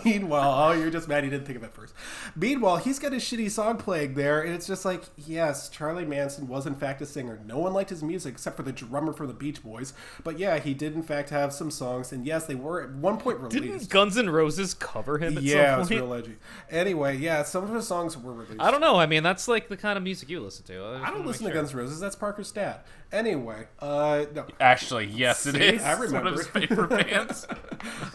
meanwhile, 0.04 0.68
oh, 0.68 0.72
you're 0.72 0.90
just 0.90 1.08
mad 1.08 1.24
you 1.24 1.30
didn't 1.30 1.46
think 1.46 1.58
of 1.58 1.64
it 1.64 1.72
first. 1.72 1.94
Meanwhile, 2.34 2.78
he's 2.78 2.98
got 2.98 3.12
a 3.12 3.16
shitty 3.16 3.50
song 3.50 3.76
playing 3.76 4.14
there, 4.14 4.42
and 4.42 4.54
it's 4.54 4.66
just 4.66 4.84
like, 4.84 5.04
yes, 5.16 5.68
Charlie 5.68 6.04
Manson 6.04 6.48
was 6.48 6.66
in 6.66 6.74
fact 6.74 7.02
a 7.02 7.06
singer. 7.06 7.40
No 7.46 7.58
one 7.58 7.72
liked 7.72 7.90
his 7.90 8.02
music 8.02 8.34
except 8.34 8.56
for 8.56 8.62
the 8.62 8.72
drummer 8.72 9.12
from 9.12 9.28
the 9.28 9.34
Beach 9.34 9.62
Boys. 9.62 9.92
But 10.24 10.38
yeah, 10.38 10.58
he 10.58 10.74
did 10.74 10.94
in 10.94 11.02
fact 11.02 11.30
have 11.30 11.52
some 11.52 11.70
songs, 11.70 12.12
and 12.12 12.26
yes, 12.26 12.46
they 12.46 12.54
were 12.54 12.82
at 12.82 12.92
one 12.92 13.18
point 13.18 13.38
released. 13.38 13.62
Didn't 13.62 13.88
Guns 13.88 14.18
N' 14.18 14.30
Roses 14.30 14.74
cover 14.74 15.18
him 15.18 15.36
at 15.36 15.42
yeah, 15.42 15.76
it 15.76 15.78
was 15.78 15.90
real 15.90 16.14
edgy. 16.14 16.36
Anyway, 16.70 17.18
yeah, 17.18 17.42
some 17.42 17.64
of 17.64 17.74
his 17.74 17.86
songs 17.86 18.16
were 18.16 18.32
released. 18.32 18.60
I 18.60 18.70
don't 18.70 18.80
know. 18.80 18.96
I 18.96 19.06
mean, 19.06 19.22
that's 19.22 19.48
like 19.48 19.68
the 19.68 19.76
kind 19.76 19.96
of 19.96 20.02
music 20.02 20.28
you 20.28 20.40
listen 20.40 20.64
to. 20.66 21.00
I 21.04 21.10
don't 21.10 21.26
listen 21.26 21.46
to 21.46 21.52
Guns 21.52 21.72
N' 21.72 21.78
Roses. 21.78 22.00
That's 22.00 22.16
Parker's 22.16 22.50
dad. 22.50 22.80
Anyway, 23.12 23.66
uh, 23.80 24.24
no, 24.34 24.46
Actually, 24.60 25.06
yes, 25.06 25.46
it 25.46 25.54
See? 25.54 25.60
is. 25.62 25.82
I 25.82 25.92
It's 25.92 26.12
one 26.12 26.26
of 26.26 26.34
remember. 26.36 26.38
his 26.38 26.46
favorite 26.48 26.90
bands. 27.08 27.46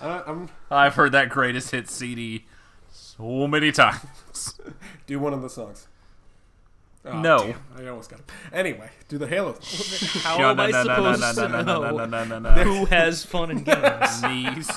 uh, 0.01 0.21
I'm 0.27 0.49
I've 0.69 0.95
heard 0.95 1.13
that 1.13 1.29
greatest 1.29 1.71
hit 1.71 1.89
CD 1.89 2.45
so 2.91 3.47
many 3.47 3.71
times. 3.71 4.53
do 5.07 5.19
one 5.19 5.33
of 5.33 5.41
the 5.41 5.49
songs. 5.49 5.87
Oh, 7.03 7.19
No. 7.19 7.37
damn, 7.39 7.55
I 7.85 7.87
almost 7.89 8.09
got 8.11 8.19
it. 8.19 8.25
Anyway, 8.53 8.89
do 9.07 9.17
the 9.17 9.25
Halo. 9.27 9.57
How 10.23 10.39
am 10.51 10.59
I 10.59 10.69
no, 10.69 10.83
no, 10.83 10.83
no, 10.83 11.13
supposed 11.15 11.35
to 11.39 11.41
no, 11.41 11.47
no, 11.47 11.63
know 11.63 11.81
no, 11.81 12.05
no, 12.05 12.23
no, 12.25 12.39
no, 12.39 12.53
no. 12.55 12.63
who 12.63 12.85
has 12.85 13.25
fun 13.25 13.49
and 13.49 13.65
games? 13.65 14.21
Knees. 14.23 14.69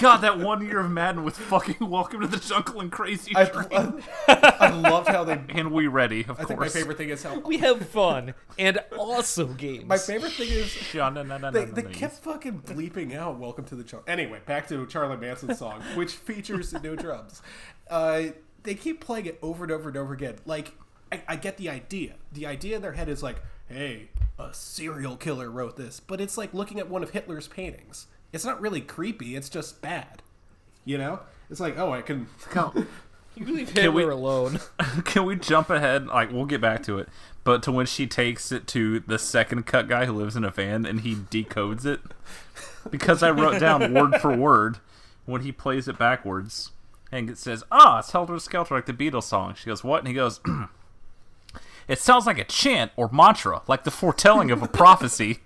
God, 0.00 0.22
that 0.22 0.38
one 0.38 0.64
year 0.64 0.80
of 0.80 0.90
Madden 0.90 1.24
with 1.24 1.36
fucking 1.36 1.76
Welcome 1.86 2.22
to 2.22 2.26
the 2.26 2.38
Jungle 2.38 2.80
and 2.80 2.90
Crazy 2.90 3.32
I, 3.36 3.44
Train. 3.44 4.02
I 4.28 4.70
loved 4.70 5.08
how 5.08 5.24
they. 5.24 5.38
and 5.50 5.70
we 5.70 5.88
ready, 5.88 6.24
of 6.26 6.40
I 6.40 6.44
think 6.44 6.58
my 6.58 6.70
favorite 6.70 6.96
thing 6.96 7.10
is 7.10 7.22
how. 7.22 7.38
we 7.40 7.58
have 7.58 7.86
fun 7.86 8.32
and 8.58 8.78
also 8.96 9.48
games. 9.48 9.84
My 9.84 9.98
favorite 9.98 10.32
thing 10.32 10.48
is 10.48 10.74
no, 10.94 11.10
no, 11.10 11.22
no, 11.22 11.50
They, 11.50 11.66
they 11.66 11.82
kept 11.82 12.14
fucking 12.20 12.62
bleeping 12.62 13.14
out 13.14 13.38
"Welcome 13.38 13.66
to 13.66 13.74
the 13.74 13.84
Jungle." 13.84 14.10
Anyway, 14.10 14.40
back 14.46 14.66
to 14.68 14.86
Charlie 14.86 15.18
Manson's 15.18 15.58
song, 15.58 15.82
which 15.94 16.12
features 16.14 16.72
no 16.82 16.96
drums. 16.96 17.42
Uh, 17.90 18.28
they 18.62 18.74
keep 18.74 19.04
playing 19.04 19.26
it 19.26 19.38
over 19.42 19.64
and 19.64 19.70
over 19.70 19.90
and 19.90 19.98
over 19.98 20.14
again. 20.14 20.36
Like, 20.46 20.72
I, 21.12 21.20
I 21.28 21.36
get 21.36 21.58
the 21.58 21.68
idea. 21.68 22.14
The 22.32 22.46
idea 22.46 22.76
in 22.76 22.80
their 22.80 22.92
head 22.92 23.10
is 23.10 23.22
like, 23.22 23.36
"Hey, 23.68 24.08
a 24.38 24.54
serial 24.54 25.18
killer 25.18 25.50
wrote 25.50 25.76
this," 25.76 26.00
but 26.00 26.22
it's 26.22 26.38
like 26.38 26.54
looking 26.54 26.78
at 26.78 26.88
one 26.88 27.02
of 27.02 27.10
Hitler's 27.10 27.48
paintings. 27.48 28.06
It's 28.32 28.44
not 28.44 28.60
really 28.60 28.80
creepy. 28.80 29.36
It's 29.36 29.48
just 29.48 29.82
bad. 29.82 30.22
You 30.84 30.98
know? 30.98 31.20
It's 31.50 31.60
like, 31.60 31.78
oh, 31.78 31.92
I 31.92 32.02
can. 32.02 32.28
you 33.34 33.46
leave 33.46 33.74
Can 33.74 33.92
we- 33.92 34.04
alone. 34.04 34.60
Can 35.04 35.24
we 35.24 35.36
jump 35.36 35.70
ahead? 35.70 36.06
Like, 36.06 36.32
we'll 36.32 36.46
get 36.46 36.60
back 36.60 36.82
to 36.84 36.98
it. 36.98 37.08
But 37.42 37.62
to 37.64 37.72
when 37.72 37.86
she 37.86 38.06
takes 38.06 38.52
it 38.52 38.66
to 38.68 39.00
the 39.00 39.18
second 39.18 39.66
cut 39.66 39.88
guy 39.88 40.04
who 40.04 40.12
lives 40.12 40.36
in 40.36 40.44
a 40.44 40.50
van 40.50 40.84
and 40.84 41.00
he 41.00 41.14
decodes 41.14 41.84
it. 41.86 42.00
Because 42.90 43.22
I 43.22 43.30
wrote 43.30 43.60
down 43.60 43.92
word 43.94 44.20
for 44.20 44.34
word 44.36 44.78
when 45.26 45.42
he 45.42 45.52
plays 45.52 45.88
it 45.88 45.98
backwards. 45.98 46.70
And 47.10 47.28
it 47.28 47.38
says, 47.38 47.64
ah, 47.72 47.98
it's 47.98 48.12
Helter 48.12 48.38
Skelter 48.38 48.74
like 48.74 48.86
the 48.86 48.92
Beatles 48.92 49.24
song. 49.24 49.54
She 49.54 49.66
goes, 49.66 49.82
what? 49.82 49.98
And 50.00 50.08
he 50.08 50.14
goes, 50.14 50.40
it 51.88 51.98
sounds 51.98 52.26
like 52.26 52.38
a 52.38 52.44
chant 52.44 52.92
or 52.96 53.08
mantra, 53.10 53.62
like 53.66 53.84
the 53.84 53.90
foretelling 53.90 54.50
of 54.50 54.62
a 54.62 54.68
prophecy. 54.68 55.40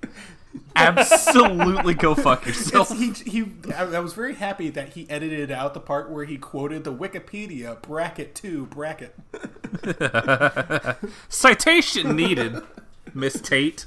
Absolutely 0.77 1.95
go 1.95 2.15
fuck 2.15 2.47
yourself. 2.47 2.91
It's, 2.93 3.21
he, 3.21 3.31
he, 3.45 3.73
I, 3.75 3.85
I 3.85 3.99
was 4.01 4.13
very 4.13 4.35
happy 4.35 4.71
that 4.71 4.91
he 4.91 5.09
edited 5.09 5.51
out 5.51 5.73
the 5.75 5.81
part 5.81 6.11
where 6.11 6.25
he 6.25 6.37
quoted 6.37 6.85
the 6.85 6.93
Wikipedia 6.93 7.81
bracket 7.83 8.35
two 8.35 8.67
bracket. 8.67 9.15
Citation 11.29 12.17
needed, 12.17 12.57
Miss 13.13 13.41
Tate. 13.41 13.87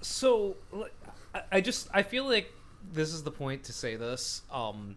So 0.00 0.56
I- 1.34 1.42
I 1.50 1.60
just 1.60 1.88
I 1.92 2.02
feel 2.02 2.24
like 2.26 2.52
this 2.92 3.12
is 3.12 3.22
the 3.24 3.30
point 3.30 3.64
to 3.64 3.72
say 3.72 3.96
this. 3.96 4.42
Um, 4.52 4.96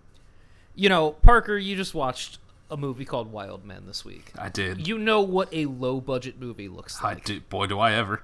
you 0.76 0.88
know, 0.90 1.12
Parker, 1.12 1.58
you 1.58 1.76
just 1.76 1.96
watched 1.96 2.38
a 2.70 2.78
movie 2.78 3.06
called 3.06 3.32
Wild 3.32 3.66
Men 3.66 3.86
this 3.88 4.06
week. 4.06 4.32
I 4.38 4.50
did. 4.50 4.88
You 4.88 4.98
know 5.00 5.22
what 5.22 5.50
a 5.52 5.66
low 5.66 6.00
budget 6.00 6.40
movie 6.40 6.68
looks 6.68 7.02
like. 7.02 7.04
I 7.04 7.14
like. 7.16 7.24
do, 7.26 7.40
boy, 7.42 7.66
do 7.68 7.80
I 7.80 7.94
ever. 7.94 8.22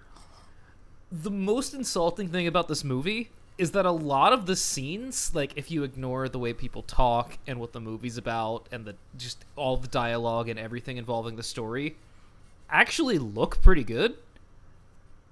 The 1.22 1.30
most 1.30 1.76
insulting 1.76 2.28
thing 2.28 2.48
about 2.48 2.68
this 2.68 2.84
movie 2.84 3.30
is 3.60 3.72
that 3.72 3.86
a 3.86 3.92
lot 3.92 4.34
of 4.34 4.48
the 4.48 4.56
scenes, 4.56 5.32
like 5.36 5.54
if 5.56 5.70
you 5.70 5.84
ignore 5.84 6.28
the 6.28 6.40
way 6.40 6.54
people 6.54 6.82
talk 6.82 7.38
and 7.46 7.60
what 7.60 7.72
the 7.72 7.80
movie's 7.80 8.18
about 8.18 8.68
and 8.72 8.86
the 8.86 8.96
just 9.16 9.46
all 9.56 9.78
the 9.78 9.88
dialogue 9.88 10.50
and 10.50 10.58
everything 10.60 10.98
involving 10.98 11.36
the 11.36 11.44
story, 11.44 11.96
actually 12.68 13.20
look 13.20 13.62
pretty 13.62 13.84
good. 13.84 14.16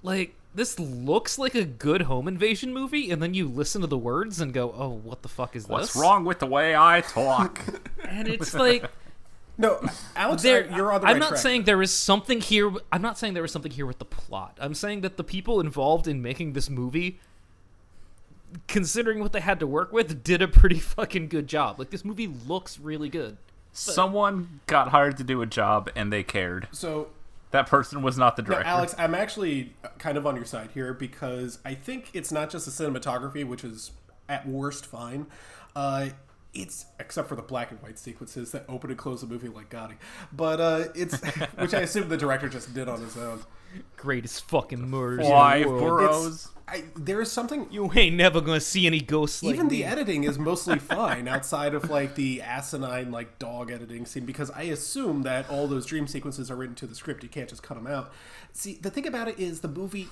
Like 0.04 0.36
this 0.54 0.78
looks 0.80 1.40
like 1.40 1.56
a 1.56 1.66
good 1.66 2.04
home 2.04 2.28
invasion 2.28 2.74
movie, 2.74 3.10
and 3.10 3.22
then 3.24 3.34
you 3.34 3.48
listen 3.48 3.82
to 3.82 3.88
the 3.88 3.98
words 3.98 4.40
and 4.40 4.54
go, 4.54 4.74
"Oh, 4.78 4.90
what 4.90 5.24
the 5.24 5.30
fuck 5.30 5.56
is 5.56 5.68
What's 5.68 5.88
this?" 5.88 5.96
What's 5.96 6.04
wrong 6.04 6.26
with 6.26 6.40
the 6.40 6.48
way 6.48 6.76
I 6.76 7.02
talk? 7.02 7.60
And 8.04 8.28
it's 8.28 8.54
like 8.54 8.92
No, 9.62 9.80
Alex, 10.16 10.42
there 10.44 10.70
you're 10.76 10.92
on 10.92 11.02
the 11.02 11.08
I'm 11.08 11.14
right 11.14 11.20
not 11.20 11.30
track. 11.30 11.42
saying 11.42 11.64
there 11.64 11.82
is 11.82 11.94
something 11.94 12.42
here 12.42 12.72
I'm 12.92 13.02
not 13.02 13.18
saying 13.18 13.34
there 13.36 13.46
is 13.46 13.52
something 13.52 13.72
here 13.72 13.86
with 13.86 14.00
the 14.00 14.06
plot. 14.06 14.58
I'm 14.60 14.74
saying 14.74 15.02
that 15.02 15.18
the 15.18 15.24
people 15.24 15.60
involved 15.60 16.08
in 16.08 16.22
making 16.22 16.54
this 16.54 16.70
movie 16.70 17.20
considering 18.68 19.20
what 19.20 19.32
they 19.34 19.40
had 19.40 19.60
to 19.60 19.68
work 19.68 19.94
with 19.94 20.24
did 20.24 20.42
a 20.42 20.48
pretty 20.48 20.80
fucking 20.80 21.28
good 21.30 21.48
job. 21.48 21.80
Like 21.80 21.90
this 21.90 22.04
movie 22.04 22.28
looks 22.28 22.80
really 22.80 23.10
good. 23.10 23.38
Someone 23.74 24.60
got 24.68 24.90
hired 24.90 25.16
to 25.18 25.24
do 25.24 25.42
a 25.42 25.46
job 25.46 25.90
and 25.96 26.12
they 26.12 26.24
cared. 26.24 26.68
So 26.72 27.08
That 27.52 27.68
person 27.68 28.02
was 28.02 28.18
not 28.18 28.36
the 28.36 28.42
No, 28.42 28.50
director. 28.50 28.68
Alex, 28.68 28.96
I'm 28.98 29.16
actually 29.16 29.74
kind 29.98 30.18
of 30.18 30.28
on 30.28 30.36
your 30.36 30.44
side 30.46 30.72
here 30.74 30.94
because 30.94 31.60
I 31.64 31.74
think 31.76 32.10
it's 32.14 32.32
not 32.34 32.50
just 32.50 32.66
the 32.66 32.72
cinematography, 32.72 33.46
which 33.48 33.64
is 33.64 33.92
at 34.28 34.46
worst 34.46 34.86
fine. 34.86 35.28
Uh, 35.74 36.10
it's 36.54 36.86
except 37.00 37.30
for 37.30 37.36
the 37.36 37.42
black 37.42 37.72
and 37.72 37.82
white 37.82 37.98
sequences 37.98 38.52
that 38.52 38.66
open 38.68 38.90
and 38.90 39.00
close 39.00 39.22
the 39.22 39.28
movie 39.28 39.48
like 39.48 39.70
Gotti, 39.70 39.96
but 40.34 40.60
uh, 40.60 40.86
it's 40.96 41.18
which 41.58 41.74
I 41.74 41.82
assume 41.82 42.10
the 42.10 42.18
director 42.18 42.50
just 42.50 42.74
did 42.74 42.90
on 42.90 43.02
his 43.02 43.18
own. 43.18 43.42
Greatest 43.96 44.50
fucking 44.50 44.90
murders 44.90 45.26
Five 45.28 45.62
in 45.62 45.68
the 45.68 45.74
world. 45.82 46.10
boroughs. 46.10 46.50
I, 46.68 46.84
there 46.96 47.22
is 47.22 47.32
something. 47.32 47.68
You 47.72 47.90
ain't 47.94 48.16
never 48.16 48.42
gonna 48.42 48.60
see 48.60 48.86
any 48.86 49.00
ghosts 49.00 49.44
like 49.44 49.56
Even 49.56 49.68
the 49.70 49.78
me. 49.80 49.84
editing 49.84 50.24
is 50.26 50.38
mostly 50.38 50.78
fine 50.80 51.28
outside 51.28 51.74
of 51.74 51.90
like 51.90 52.16
the 52.16 52.42
asinine 52.42 53.12
like 53.12 53.40
dog 53.40 53.72
editing 53.72 54.06
scene 54.06 54.26
because 54.26 54.50
I 54.52 54.64
assume 54.64 55.22
that 55.24 55.50
all 55.50 55.68
those 55.68 55.86
dream 55.86 56.08
sequences 56.08 56.52
are 56.52 56.56
written 56.56 56.76
to 56.76 56.88
the 56.88 56.96
script. 56.96 57.24
You 57.24 57.30
can't 57.30 57.50
just 57.50 57.64
cut 57.64 57.76
them 57.76 57.88
out. 57.88 58.12
See, 58.52 58.76
the 58.76 58.90
thing 58.90 59.08
about 59.08 59.28
it 59.30 59.40
is 59.40 59.62
the 59.62 59.68
movie. 59.70 60.08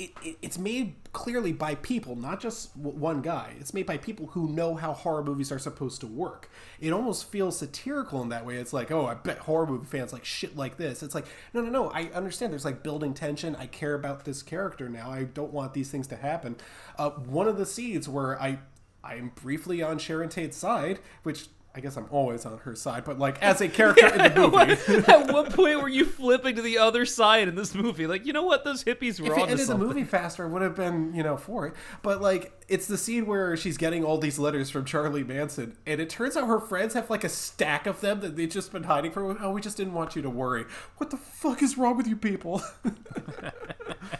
It, 0.00 0.10
it, 0.24 0.38
it's 0.40 0.58
made 0.58 0.94
clearly 1.12 1.52
by 1.52 1.74
people, 1.74 2.16
not 2.16 2.40
just 2.40 2.74
one 2.76 3.20
guy. 3.20 3.52
It's 3.60 3.74
made 3.74 3.84
by 3.84 3.98
people 3.98 4.28
who 4.28 4.48
know 4.48 4.74
how 4.74 4.94
horror 4.94 5.22
movies 5.22 5.52
are 5.52 5.58
supposed 5.58 6.00
to 6.00 6.06
work. 6.06 6.48
It 6.80 6.92
almost 6.92 7.30
feels 7.30 7.58
satirical 7.58 8.22
in 8.22 8.30
that 8.30 8.46
way. 8.46 8.56
It's 8.56 8.72
like, 8.72 8.90
oh, 8.90 9.06
I 9.06 9.14
bet 9.14 9.38
horror 9.40 9.66
movie 9.66 9.84
fans 9.84 10.12
like 10.12 10.24
shit 10.24 10.56
like 10.56 10.78
this. 10.78 11.02
It's 11.02 11.14
like, 11.14 11.26
no, 11.52 11.60
no, 11.60 11.68
no. 11.68 11.90
I 11.90 12.04
understand. 12.14 12.52
There's 12.52 12.64
like 12.64 12.82
building 12.82 13.12
tension. 13.12 13.54
I 13.56 13.66
care 13.66 13.94
about 13.94 14.24
this 14.24 14.42
character 14.42 14.88
now. 14.88 15.10
I 15.10 15.24
don't 15.24 15.52
want 15.52 15.74
these 15.74 15.90
things 15.90 16.06
to 16.08 16.16
happen. 16.16 16.56
Uh, 16.98 17.10
one 17.10 17.46
of 17.46 17.58
the 17.58 17.66
scenes 17.66 18.08
where 18.08 18.40
I 18.40 18.60
I'm 19.02 19.32
briefly 19.34 19.82
on 19.82 19.98
Sharon 19.98 20.28
Tate's 20.28 20.56
side, 20.56 21.00
which 21.22 21.48
I 21.80 21.82
guess 21.82 21.96
I'm 21.96 22.08
always 22.10 22.44
on 22.44 22.58
her 22.58 22.74
side, 22.74 23.04
but 23.04 23.18
like 23.18 23.42
as 23.42 23.62
a 23.62 23.68
character 23.70 24.06
in 24.08 24.18
the 24.18 24.38
movie. 24.38 25.02
At 25.10 25.32
what 25.32 25.50
point 25.54 25.80
were 25.80 25.88
you 25.88 26.04
flipping 26.04 26.56
to 26.56 26.62
the 26.62 26.76
other 26.76 27.06
side 27.06 27.48
in 27.48 27.54
this 27.54 27.74
movie? 27.74 28.06
Like, 28.06 28.26
you 28.26 28.34
know 28.34 28.42
what? 28.42 28.64
Those 28.64 28.84
hippies 28.84 29.18
were 29.18 29.28
if 29.28 29.32
on 29.32 29.38
it 29.38 29.46
to 29.46 29.50
ended 29.52 29.66
the 29.66 29.78
movie 29.78 30.04
faster, 30.04 30.44
I 30.44 30.48
would 30.48 30.60
have 30.60 30.76
been, 30.76 31.14
you 31.14 31.22
know, 31.22 31.38
for 31.38 31.66
it. 31.66 31.72
But 32.02 32.20
like, 32.20 32.52
it's 32.68 32.86
the 32.86 32.98
scene 32.98 33.24
where 33.24 33.56
she's 33.56 33.78
getting 33.78 34.04
all 34.04 34.18
these 34.18 34.38
letters 34.38 34.68
from 34.68 34.84
Charlie 34.84 35.24
Manson, 35.24 35.78
and 35.86 36.02
it 36.02 36.10
turns 36.10 36.36
out 36.36 36.46
her 36.46 36.60
friends 36.60 36.92
have 36.92 37.08
like 37.08 37.24
a 37.24 37.30
stack 37.30 37.86
of 37.86 38.02
them 38.02 38.20
that 38.20 38.36
they've 38.36 38.50
just 38.50 38.72
been 38.72 38.82
hiding 38.82 39.10
from. 39.10 39.38
Oh, 39.40 39.52
we 39.52 39.62
just 39.62 39.78
didn't 39.78 39.94
want 39.94 40.14
you 40.14 40.20
to 40.20 40.30
worry. 40.30 40.66
What 40.98 41.08
the 41.08 41.16
fuck 41.16 41.62
is 41.62 41.78
wrong 41.78 41.96
with 41.96 42.06
you 42.06 42.16
people? 42.16 42.62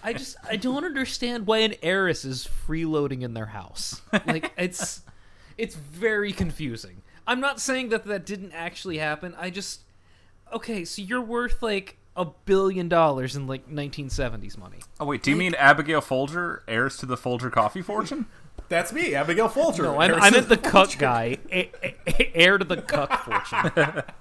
I 0.03 0.15
just 0.15 0.37
I 0.49 0.57
don't 0.57 0.85
understand 0.85 1.47
why 1.47 1.59
an 1.59 1.74
heiress 1.82 2.24
is 2.24 2.49
freeloading 2.66 3.20
in 3.20 3.35
their 3.35 3.47
house. 3.47 4.01
Like 4.27 4.51
it's 4.57 5.03
it's 5.59 5.74
very 5.74 6.32
confusing. 6.32 7.03
I'm 7.26 7.40
not 7.40 7.60
saying 7.60 7.90
that 7.90 8.05
that 8.06 8.26
didn't 8.26 8.52
actually 8.52 8.98
happen. 8.98 9.34
I 9.38 9.51
just 9.51 9.80
okay. 10.52 10.84
So 10.84 11.02
you're 11.02 11.20
worth 11.22 11.62
like 11.62 11.97
a 12.16 12.24
billion 12.44 12.88
dollars 12.88 13.36
in 13.36 13.47
like 13.47 13.68
1970s 13.70 14.59
money. 14.59 14.78
Oh 14.98 15.06
wait, 15.06 15.22
do 15.22 15.30
you 15.30 15.36
mean 15.36 15.55
Abigail 15.55 16.01
Folger, 16.01 16.62
heirs 16.66 16.97
to 16.98 17.06
the 17.06 17.16
Folger 17.16 17.51
coffee 17.51 17.82
fortune? 17.82 18.26
That's 18.68 18.92
me, 18.92 19.14
Abigail 19.14 19.48
Folger. 19.48 19.82
No, 19.84 20.01
I'm, 20.01 20.14
I 20.14 20.30
meant 20.30 20.48
the 20.48 20.56
cuck 20.56 20.97
guy, 20.98 21.38
a- 21.51 21.70
a- 21.82 22.36
heir 22.36 22.56
to 22.59 22.64
the 22.64 22.80
cuck 22.82 23.24
fortune. 23.24 24.02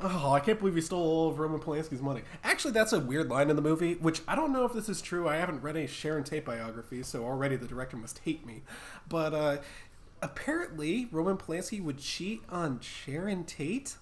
Oh, 0.00 0.32
I 0.32 0.40
can't 0.40 0.58
believe 0.58 0.74
he 0.74 0.80
stole 0.82 1.00
all 1.02 1.30
of 1.30 1.38
Roman 1.38 1.60
Polanski's 1.60 2.02
money. 2.02 2.22
Actually, 2.42 2.72
that's 2.72 2.92
a 2.92 2.98
weird 3.00 3.30
line 3.30 3.48
in 3.48 3.56
the 3.56 3.62
movie, 3.62 3.94
which 3.94 4.20
I 4.28 4.34
don't 4.34 4.52
know 4.52 4.64
if 4.66 4.72
this 4.74 4.88
is 4.88 5.00
true. 5.00 5.28
I 5.28 5.36
haven't 5.36 5.62
read 5.62 5.76
any 5.76 5.86
Sharon 5.86 6.24
Tate 6.24 6.44
biographies, 6.44 7.06
so 7.06 7.24
already 7.24 7.56
the 7.56 7.66
director 7.66 7.96
must 7.96 8.18
hate 8.18 8.44
me. 8.44 8.62
But 9.08 9.32
uh, 9.32 9.56
apparently, 10.24 11.08
Roman 11.10 11.36
Polanski 11.36 11.82
would 11.82 11.98
cheat 11.98 12.42
on 12.50 12.80
Sharon 12.80 13.44
Tate. 13.44 13.96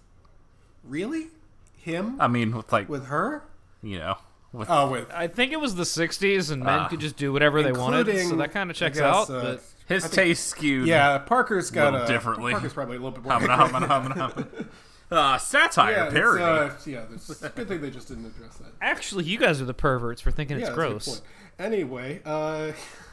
Really? 0.85 1.29
Him 1.77 2.17
I 2.21 2.29
mean, 2.29 2.57
with 2.57 2.73
like 2.73 2.89
with 2.89 3.07
her? 3.07 3.43
you 3.83 3.99
know, 3.99 4.17
with 4.53 4.71
Oh, 4.71 4.91
with 4.91 5.11
I 5.13 5.27
think 5.27 5.51
it 5.53 5.61
was 5.61 5.75
the 5.75 5.83
60s 5.85 6.51
and 6.53 6.63
men 6.63 6.81
Ah. 6.81 6.89
could 6.89 7.01
just 7.01 7.17
do 7.17 7.33
whatever 7.33 7.63
they 7.63 7.73
wanted, 7.73 8.07
so 8.29 8.37
that 8.37 8.53
kind 8.53 8.71
of 8.71 8.77
checks 8.77 8.99
guess, 8.99 9.05
out. 9.05 9.31
uh, 9.31 9.43
but 9.43 9.63
his 9.89 10.09
taste 10.09 10.47
skewed. 10.47 10.87
yeah. 10.87 11.19
Parker's 11.19 11.71
got 11.73 11.93
little 11.93 12.07
a 12.07 12.09
differently. 12.11 12.53
Parker's 12.53 12.73
probably 12.73 12.97
a 12.97 13.01
little 13.01 13.11
bit 13.13 13.25
more. 13.25 13.33
Hummin' 13.33 13.51
hummin' 13.51 13.83
hummin' 13.89 14.13
hummin'. 14.13 14.69
Uh, 15.13 15.37
satire 15.37 15.93
yeah, 15.93 16.05
it's, 16.07 16.15
parody. 16.15 16.43
uh, 16.43 16.71
yeah, 16.87 17.05
it's 17.13 17.43
a 17.43 17.51
good 17.51 17.69
thing 17.69 17.83
they 17.83 17.91
just 17.91 18.09
didn't 18.09 18.25
address 18.25 18.57
that. 18.57 18.69
actually, 18.81 19.25
you 19.25 19.37
guys 19.37 19.61
are 19.61 19.67
the 19.67 19.75
perverts 19.75 20.23
for 20.23 20.31
thinking 20.31 20.57
Yeah, 20.57 20.69
it's 20.69 20.75
that's 20.75 20.79
a 20.79 20.89
good 20.89 20.91
gross. 21.05 21.23
Point. 21.57 21.73
Anyway, 21.73 22.21
uh, 22.25 22.73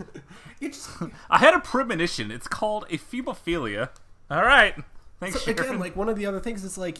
it 0.61 0.73
just 0.73 0.89
I 1.29 1.37
had 1.39 1.53
a 1.53 1.59
premonition. 1.59 2.31
It's 2.31 2.47
called 2.47 2.85
a 2.89 2.97
phebophilia. 2.97 3.89
All 4.29 4.43
right. 4.43 4.75
Thanks, 5.19 5.41
So 5.43 5.51
again, 5.51 5.79
like 5.79 5.95
one 5.95 6.07
of 6.09 6.15
the 6.17 6.25
other 6.25 6.39
things 6.39 6.63
is 6.63 6.77
like, 6.77 6.99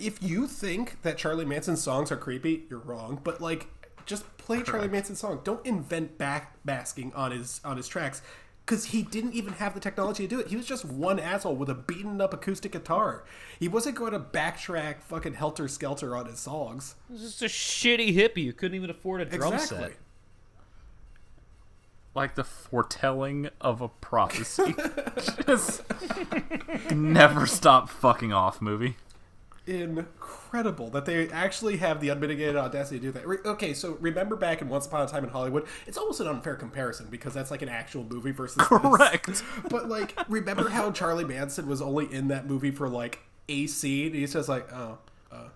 if 0.00 0.22
you 0.22 0.46
think 0.46 1.02
that 1.02 1.18
Charlie 1.18 1.44
Manson's 1.44 1.82
songs 1.82 2.10
are 2.10 2.16
creepy, 2.16 2.64
you're 2.70 2.78
wrong. 2.78 3.20
But 3.22 3.40
like, 3.40 3.66
just 4.06 4.24
play 4.38 4.62
Charlie 4.62 4.88
Manson's 4.88 5.18
song. 5.20 5.40
Don't 5.44 5.64
invent 5.66 6.16
back 6.16 6.56
masking 6.64 7.12
on 7.14 7.32
his 7.32 7.60
on 7.64 7.76
his 7.76 7.88
tracks. 7.88 8.22
because 8.64 8.86
he 8.86 9.02
didn't 9.02 9.32
even 9.34 9.52
have 9.54 9.74
the 9.74 9.80
technology 9.80 10.26
to 10.26 10.28
do 10.36 10.40
it. 10.40 10.48
He 10.48 10.56
was 10.56 10.66
just 10.66 10.84
one 10.84 11.18
asshole 11.20 11.56
with 11.56 11.68
a 11.68 11.74
beaten 11.74 12.20
up 12.20 12.32
acoustic 12.32 12.72
guitar. 12.72 13.24
He 13.60 13.68
wasn't 13.68 13.96
going 13.96 14.12
to 14.12 14.18
backtrack 14.20 15.02
fucking 15.02 15.34
helter 15.34 15.68
skelter 15.68 16.16
on 16.16 16.26
his 16.26 16.38
songs. 16.38 16.94
He's 17.10 17.20
just 17.22 17.42
a 17.42 17.46
shitty 17.46 18.14
hippie 18.16 18.44
who 18.46 18.52
couldn't 18.52 18.76
even 18.76 18.90
afford 18.90 19.20
a 19.20 19.24
drum 19.26 19.52
Exactly. 19.54 19.78
set. 19.88 19.96
Like 22.16 22.34
the 22.34 22.42
foretelling 22.44 23.50
of 23.60 23.80
a 23.80 23.88
prophecy. 23.88 24.74
Just 25.46 25.82
never 26.90 27.46
stop 27.46 27.88
fucking 27.88 28.32
off 28.32 28.60
movie. 28.60 28.96
Incredible 29.66 30.90
that 30.90 31.04
they 31.06 31.28
actually 31.28 31.76
have 31.78 32.00
the 32.00 32.08
unmitigated 32.08 32.56
audacity 32.56 32.98
to 33.00 33.06
do 33.06 33.12
that. 33.12 33.26
Re- 33.26 33.38
Okay, 33.44 33.74
so 33.74 33.96
remember 34.00 34.36
back 34.36 34.62
in 34.62 34.68
Once 34.68 34.86
Upon 34.86 35.02
a 35.02 35.08
Time 35.08 35.24
in 35.24 35.30
Hollywood? 35.30 35.66
It's 35.86 35.98
almost 35.98 36.20
an 36.20 36.28
unfair 36.28 36.54
comparison 36.54 37.08
because 37.10 37.34
that's 37.34 37.50
like 37.50 37.62
an 37.62 37.68
actual 37.68 38.04
movie 38.04 38.30
versus 38.30 38.56
this. 38.56 38.66
Correct. 38.66 39.42
But 39.68 39.88
like, 39.88 40.16
remember 40.28 40.68
how 40.70 40.92
Charlie 40.92 41.24
Manson 41.24 41.66
was 41.66 41.82
only 41.82 42.12
in 42.12 42.28
that 42.28 42.46
movie 42.46 42.70
for 42.70 42.88
like 42.88 43.20
a 43.48 43.66
scene? 43.66 44.14
He's 44.14 44.32
just 44.32 44.48
like, 44.48 44.72
oh, 44.72 44.98
uh, 45.32 45.48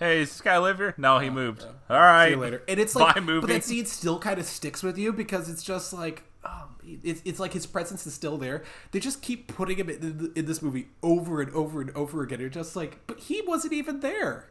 Hey, 0.00 0.20
does 0.20 0.30
this 0.30 0.40
guy 0.40 0.58
live 0.58 0.78
here? 0.78 0.94
No, 0.96 1.18
he 1.18 1.30
moved. 1.30 1.64
All 1.88 1.96
right. 1.98 2.28
see 2.28 2.34
you 2.34 2.40
later. 2.40 2.62
And 2.66 2.80
it's 2.80 2.96
like, 2.96 3.14
Bye, 3.14 3.20
movie. 3.20 3.40
but 3.42 3.52
that 3.52 3.64
scene 3.64 3.84
still 3.86 4.18
kind 4.18 4.40
of 4.40 4.46
sticks 4.46 4.82
with 4.82 4.96
you 4.98 5.12
because 5.12 5.48
it's 5.50 5.62
just 5.62 5.92
like, 5.92 6.22
oh, 6.42 6.68
it's, 7.04 7.20
it's 7.26 7.38
like 7.38 7.52
his 7.52 7.66
presence 7.66 8.06
is 8.06 8.14
still 8.14 8.38
there. 8.38 8.64
They 8.92 8.98
just 8.98 9.20
keep 9.20 9.46
putting 9.48 9.76
him 9.76 9.90
in, 9.90 10.32
in 10.34 10.46
this 10.46 10.62
movie 10.62 10.88
over 11.02 11.42
and 11.42 11.52
over 11.52 11.82
and 11.82 11.90
over 11.90 12.22
again. 12.22 12.40
You're 12.40 12.48
just 12.48 12.74
like, 12.74 13.06
but 13.06 13.20
he 13.20 13.42
wasn't 13.42 13.74
even 13.74 14.00
there. 14.00 14.48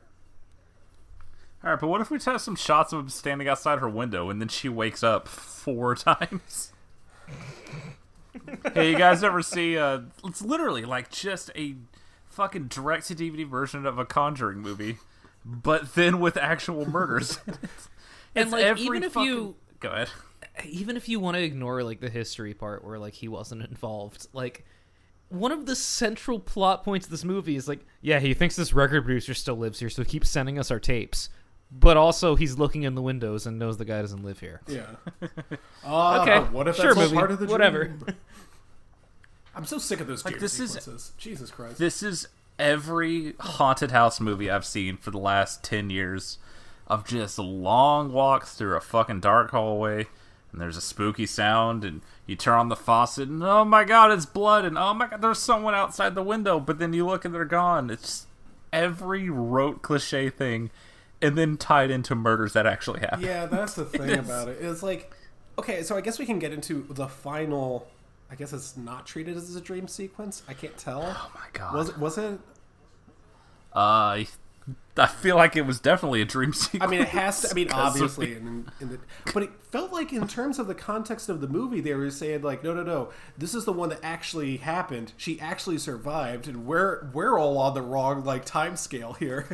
All 1.63 1.71
right, 1.71 1.79
but 1.79 1.87
what 1.87 1.99
if 1.99 2.11
we 2.11 2.17
just 2.17 2.27
have 2.27 2.39
some 2.41 2.55
shots 2.55 2.93
of 2.93 2.99
him 2.99 3.09
standing 3.09 3.47
outside 3.47 3.79
her 3.79 3.89
window 3.89 4.29
and 4.29 4.39
then 4.39 4.47
she 4.49 4.69
wakes 4.69 5.01
up 5.03 5.27
four 5.27 5.95
times? 5.95 6.71
hey, 8.75 8.91
you 8.91 8.97
guys 8.97 9.23
ever 9.23 9.41
see? 9.41 9.77
Uh, 9.77 10.01
it's 10.23 10.41
literally 10.43 10.85
like 10.85 11.09
just 11.11 11.49
a 11.55 11.75
fucking 12.29 12.67
direct 12.67 13.07
to 13.07 13.15
DVD 13.15 13.47
version 13.49 13.85
of 13.85 13.97
a 13.97 14.05
Conjuring 14.05 14.59
movie, 14.59 14.99
but 15.49 15.95
then 15.95 16.19
with 16.19 16.37
actual 16.37 16.89
murders. 16.89 17.39
And 18.35 18.43
It's 18.43 18.51
like, 18.51 18.63
every 18.63 18.83
even 18.83 19.03
if 19.03 19.13
fucking- 19.13 19.27
you 19.27 19.55
go 19.79 19.89
ahead. 19.89 20.09
even 20.63 20.95
if 20.95 21.09
you 21.09 21.19
want 21.19 21.35
to 21.35 21.41
ignore 21.43 21.81
like 21.83 21.99
the 21.99 22.11
history 22.11 22.53
part 22.53 22.85
where 22.85 22.99
like 22.99 23.15
he 23.15 23.27
wasn't 23.27 23.63
involved, 23.63 24.27
like 24.33 24.65
one 25.29 25.51
of 25.51 25.65
the 25.65 25.75
central 25.75 26.39
plot 26.39 26.83
points 26.83 27.07
of 27.07 27.11
this 27.11 27.23
movie 27.23 27.55
is 27.55 27.67
like, 27.67 27.79
yeah, 28.01 28.19
he 28.19 28.35
thinks 28.35 28.55
this 28.55 28.71
record 28.71 29.03
producer 29.03 29.33
still 29.33 29.55
lives 29.55 29.79
here, 29.79 29.89
so 29.89 30.03
he 30.03 30.07
keeps 30.09 30.29
sending 30.29 30.59
us 30.59 30.69
our 30.69 30.79
tapes. 30.79 31.29
But 31.71 31.97
also, 31.97 32.35
he's 32.35 32.57
looking 32.59 32.83
in 32.83 32.93
the 32.95 33.01
windows 33.01 33.45
and 33.47 33.57
knows 33.59 33.77
the 33.77 33.85
guy 33.85 34.01
doesn't 34.01 34.23
live 34.23 34.39
here. 34.39 34.61
Yeah. 34.67 34.85
Uh, 35.83 36.19
Okay, 36.21 36.39
What 36.51 36.67
if 36.67 36.75
sure, 36.75 36.85
that's 36.93 36.97
all 36.97 37.03
movie. 37.05 37.15
part 37.15 37.31
of 37.31 37.39
the 37.39 37.47
Whatever. 37.47 37.95
I'm 39.55 39.65
so 39.65 39.77
sick 39.77 39.99
of 39.99 40.07
those 40.07 40.23
Like, 40.23 40.35
dream 40.35 40.41
this 40.41 40.59
is- 40.59 41.13
Jesus 41.17 41.51
Christ. 41.51 41.77
This 41.79 42.03
is 42.03 42.27
every 42.59 43.33
haunted 43.39 43.91
house 43.91 44.19
movie 44.19 44.49
I've 44.51 44.65
seen 44.65 44.97
for 44.97 45.11
the 45.11 45.17
last 45.17 45.63
10 45.63 45.89
years 45.89 46.37
of 46.87 47.07
just 47.07 47.39
long 47.39 48.11
walks 48.11 48.53
through 48.55 48.75
a 48.75 48.81
fucking 48.81 49.21
dark 49.21 49.51
hallway 49.51 50.07
and 50.51 50.59
there's 50.59 50.77
a 50.77 50.81
spooky 50.81 51.25
sound 51.25 51.83
and 51.85 52.01
you 52.25 52.35
turn 52.35 52.57
on 52.59 52.69
the 52.69 52.75
faucet 52.75 53.29
and 53.29 53.43
oh 53.43 53.63
my 53.63 53.83
god 53.83 54.11
it's 54.11 54.25
blood 54.25 54.65
and 54.65 54.77
oh 54.77 54.93
my 54.93 55.07
god 55.07 55.21
there's 55.21 55.37
someone 55.39 55.73
outside 55.75 56.15
the 56.15 56.23
window 56.23 56.59
but 56.59 56.79
then 56.79 56.91
you 56.91 57.05
look 57.05 57.23
and 57.23 57.33
they're 57.33 57.45
gone 57.45 57.89
it's 57.89 58.25
every 58.73 59.29
rote 59.29 59.81
cliche 59.81 60.29
thing 60.29 60.69
and 61.21 61.37
then 61.37 61.57
tied 61.57 61.91
into 61.91 62.15
murders 62.15 62.53
that 62.53 62.65
actually 62.65 62.99
happen 63.01 63.21
Yeah, 63.21 63.45
that's 63.45 63.73
the 63.75 63.85
thing 63.85 64.09
is. 64.09 64.19
about 64.19 64.47
it. 64.47 64.57
It's 64.61 64.81
like, 64.81 65.13
okay, 65.57 65.83
so 65.83 65.97
I 65.97 66.01
guess 66.01 66.17
we 66.17 66.25
can 66.25 66.39
get 66.39 66.53
into 66.53 66.85
the 66.89 67.07
final. 67.07 67.87
I 68.31 68.35
guess 68.35 68.53
it's 68.53 68.77
not 68.77 69.05
treated 69.05 69.35
as 69.37 69.55
a 69.55 69.61
dream 69.61 69.87
sequence. 69.87 70.43
I 70.47 70.53
can't 70.53 70.77
tell. 70.77 71.01
oh 71.03 71.31
my 71.33 71.45
god 71.53 71.73
Was 71.73 71.89
it? 71.89 71.97
Was 71.97 72.17
it? 72.17 72.39
uh, 73.75 73.79
I, 73.79 74.27
I 74.97 75.07
feel 75.07 75.35
like 75.35 75.55
it 75.55 75.61
was 75.61 75.79
definitely 75.79 76.21
a 76.21 76.25
dream 76.25 76.53
sequence 76.53 76.83
I 76.87 76.87
mean, 76.87 77.01
it 77.01 77.09
has 77.09 77.41
to. 77.41 77.49
I 77.49 77.53
mean, 77.53 77.69
obviously, 77.71 78.33
in, 78.33 78.69
in 78.79 78.89
the, 78.89 78.99
but 79.33 79.43
it 79.43 79.51
felt 79.71 79.91
like 79.91 80.11
in 80.11 80.27
terms 80.27 80.59
of 80.59 80.67
the 80.67 80.75
context 80.75 81.29
of 81.29 81.41
the 81.41 81.47
movie, 81.47 81.81
they 81.81 81.93
were 81.93 82.09
saying 82.11 82.41
like, 82.41 82.63
no, 82.63 82.73
no, 82.73 82.83
no, 82.83 83.09
this 83.37 83.55
is 83.55 83.65
the 83.65 83.73
one 83.73 83.89
that 83.89 83.99
actually 84.03 84.57
happened. 84.57 85.13
She 85.17 85.39
actually 85.39 85.77
survived, 85.77 86.47
and 86.47 86.65
we're 86.65 87.09
we're 87.13 87.39
all 87.39 87.57
on 87.57 87.73
the 87.73 87.81
wrong 87.81 88.23
like 88.23 88.45
time 88.45 88.75
scale 88.75 89.13
here. 89.13 89.47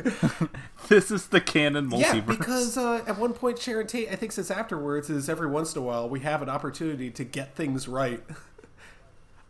this 0.88 1.10
is 1.10 1.28
the 1.28 1.40
canon 1.40 1.90
multiverse 1.90 2.00
Yeah, 2.00 2.20
because 2.20 2.76
uh, 2.76 3.04
at 3.06 3.18
one 3.18 3.32
point 3.32 3.58
Sharon 3.58 3.86
Tate, 3.86 4.10
I 4.10 4.16
think, 4.16 4.32
says 4.32 4.50
afterwards, 4.50 5.08
is 5.08 5.28
every 5.28 5.48
once 5.48 5.74
in 5.74 5.82
a 5.82 5.84
while 5.84 6.08
we 6.08 6.20
have 6.20 6.42
an 6.42 6.48
opportunity 6.48 7.10
to 7.10 7.24
get 7.24 7.54
things 7.54 7.86
right. 7.88 8.22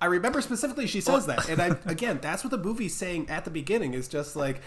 I 0.00 0.06
remember 0.06 0.40
specifically 0.40 0.86
she 0.86 1.00
says 1.00 1.26
that, 1.26 1.48
and 1.48 1.60
I 1.60 1.76
again, 1.86 2.18
that's 2.20 2.44
what 2.44 2.50
the 2.50 2.58
movie's 2.58 2.94
saying 2.94 3.28
at 3.30 3.44
the 3.44 3.50
beginning 3.50 3.94
is 3.94 4.08
just 4.08 4.36
like. 4.36 4.60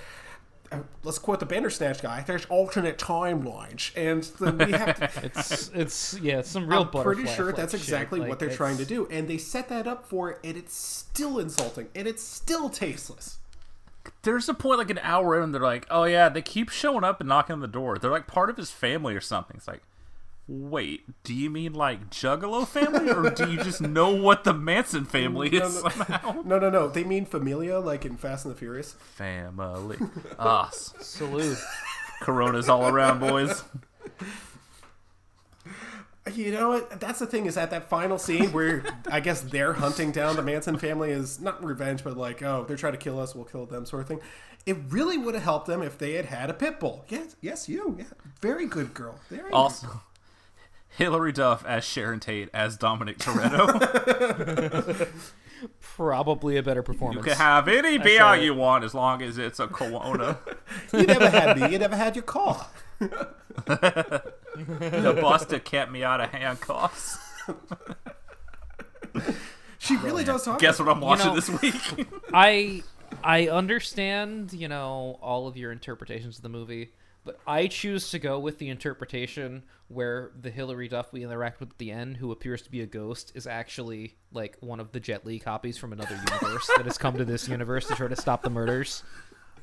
uh, 0.71 0.79
Let's 1.03 1.19
quote 1.19 1.39
the 1.39 1.45
Bandersnatch 1.45 2.01
guy. 2.01 2.23
There's 2.25 2.45
alternate 2.45 2.97
timelines, 2.97 3.91
and 3.95 4.23
then 4.39 4.57
we 4.57 4.71
have 4.73 4.99
to. 4.99 5.09
It's 5.25 5.69
it's 5.73 6.19
yeah, 6.19 6.39
it's 6.39 6.49
some 6.49 6.67
real. 6.67 6.81
I'm 6.93 7.03
pretty 7.03 7.25
sure 7.27 7.51
that's 7.53 7.73
exactly 7.73 8.19
Like, 8.19 8.29
what 8.29 8.39
they're 8.39 8.49
trying 8.49 8.77
to 8.77 8.85
do, 8.85 9.07
and 9.07 9.27
they 9.27 9.37
set 9.37 9.69
that 9.69 9.87
up 9.87 10.07
for 10.07 10.31
it, 10.31 10.39
and 10.43 10.57
it's 10.57 10.75
still 10.75 11.39
insulting, 11.39 11.87
and 11.95 12.07
it's 12.07 12.23
still 12.23 12.69
tasteless. 12.69 13.37
there's 14.23 14.49
a 14.49 14.53
point 14.53 14.79
like 14.79 14.89
an 14.89 14.99
hour 15.03 15.41
in 15.41 15.51
they're 15.51 15.61
like 15.61 15.85
oh 15.91 16.03
yeah 16.05 16.29
they 16.29 16.41
keep 16.41 16.69
showing 16.69 17.03
up 17.03 17.19
and 17.19 17.29
knocking 17.29 17.53
on 17.53 17.59
the 17.59 17.67
door 17.67 17.97
they're 17.97 18.09
like 18.09 18.27
part 18.27 18.49
of 18.49 18.57
his 18.57 18.71
family 18.71 19.13
or 19.15 19.21
something 19.21 19.55
it's 19.57 19.67
like 19.67 19.83
wait 20.51 21.01
do 21.23 21.31
you 21.35 21.47
mean 21.47 21.73
like 21.73 22.09
juggalo 22.09 22.67
family 22.67 23.07
or 23.11 23.29
do 23.29 23.51
you 23.51 23.63
just 23.63 23.81
know 23.81 24.09
what 24.15 24.43
the 24.43 24.53
manson 24.53 25.05
family 25.05 25.47
No, 25.51 25.65
is 25.67 25.83
no. 25.83 25.89
somehow 25.91 26.41
No, 26.45 26.57
no, 26.57 26.71
no. 26.71 26.87
They 26.87 27.03
mean 27.03 27.25
familia, 27.25 27.79
like 27.79 28.03
in 28.03 28.17
Fast 28.17 28.45
and 28.45 28.55
the 28.55 28.57
Furious. 28.57 28.93
family 28.93 29.97
ah, 30.39 30.67
us 30.67 30.93
Salute. 31.01 31.57
coronas 32.21 32.67
all 32.67 32.87
around 32.87 33.19
boys 33.19 33.63
You 36.33 36.51
know 36.51 36.69
what? 36.69 36.99
That's 36.99 37.17
the 37.19 37.25
thing 37.25 37.47
is 37.47 37.57
at 37.57 37.71
that 37.71 37.89
final 37.89 38.19
scene 38.19 38.51
where 38.51 38.83
I 39.11 39.19
guess 39.19 39.41
they're 39.41 39.73
hunting 39.73 40.11
down 40.11 40.35
the 40.35 40.43
Manson 40.43 40.77
family 40.77 41.09
is 41.11 41.39
not 41.39 41.63
revenge, 41.63 42.03
but 42.03 42.17
like, 42.17 42.43
oh, 42.43 42.65
they're 42.67 42.77
trying 42.77 42.93
to 42.93 42.99
kill 42.99 43.19
us, 43.19 43.33
we'll 43.33 43.45
kill 43.45 43.65
them, 43.65 43.85
sort 43.85 44.03
of 44.03 44.07
thing. 44.07 44.19
It 44.65 44.77
really 44.89 45.17
would 45.17 45.33
have 45.33 45.43
helped 45.43 45.65
them 45.65 45.81
if 45.81 45.97
they 45.97 46.13
had 46.13 46.25
had 46.25 46.49
a 46.51 46.53
pit 46.53 46.79
bull. 46.79 47.03
Yes, 47.09 47.35
yes, 47.41 47.67
you. 47.67 47.95
Yeah, 47.97 48.05
very 48.41 48.67
good 48.67 48.93
girl. 48.93 49.15
Very 49.29 49.51
also 49.51 50.01
Hilary 50.89 51.31
Duff 51.31 51.65
as 51.65 51.83
Sharon 51.83 52.19
Tate 52.19 52.49
as 52.53 52.75
Dominic 52.77 53.17
Toretto. 53.19 55.07
Probably 55.81 56.55
a 56.57 56.63
better 56.63 56.81
performance. 56.81 57.25
you 57.25 57.31
can 57.31 57.37
have 57.37 57.67
any 57.67 57.97
saw 57.97 58.03
beer 58.03 58.35
you 58.43 58.53
want 58.53 58.83
as 58.85 58.93
long 58.93 59.21
as 59.21 59.37
it's 59.37 59.59
a 59.59 59.67
Corona. 59.67 60.37
You 60.93 61.03
never 61.03 61.29
had 61.29 61.59
me. 61.59 61.69
You 61.71 61.79
never 61.79 61.95
had 61.97 62.15
your 62.15 62.23
car. 62.23 62.67
the 62.99 64.23
buster 65.21 65.59
kept 65.59 65.91
me 65.91 66.03
out 66.03 66.21
of 66.21 66.29
handcuffs. 66.29 67.17
She 69.77 69.95
really 69.97 70.23
does 70.23 70.43
talk. 70.45 70.59
Guess 70.59 70.79
what 70.79 70.87
I'm 70.89 71.01
watching 71.01 71.27
know- 71.27 71.35
this 71.35 71.49
week? 71.61 72.07
I 72.33 72.83
I 73.23 73.47
understand, 73.47 74.53
you 74.53 74.67
know, 74.67 75.17
all 75.21 75.47
of 75.47 75.57
your 75.57 75.71
interpretations 75.71 76.37
of 76.37 76.43
the 76.43 76.49
movie, 76.49 76.91
but 77.29 77.39
I 77.45 77.67
choose 77.67 78.09
to 78.09 78.17
go 78.17 78.39
with 78.39 78.57
the 78.57 78.69
interpretation 78.69 79.61
where 79.87 80.31
the 80.39 80.49
Hilary 80.49 80.87
Duff 80.87 81.13
we 81.13 81.23
interact 81.23 81.59
with 81.59 81.69
at 81.69 81.77
the 81.77 81.91
end, 81.91 82.17
who 82.17 82.31
appears 82.31 82.63
to 82.63 82.71
be 82.71 82.81
a 82.81 82.87
ghost, 82.87 83.31
is 83.35 83.45
actually 83.45 84.15
like 84.31 84.57
one 84.61 84.79
of 84.79 84.93
the 84.93 84.99
Jet 84.99 85.27
Li 85.27 85.37
copies 85.37 85.77
from 85.77 85.93
another 85.93 86.15
universe 86.41 86.67
that 86.75 86.85
has 86.85 86.97
come 86.97 87.17
to 87.17 87.25
this 87.25 87.47
universe 87.47 87.87
to 87.87 87.93
try 87.93 88.07
to 88.07 88.15
stop 88.15 88.41
the 88.41 88.49
murders. 88.49 89.03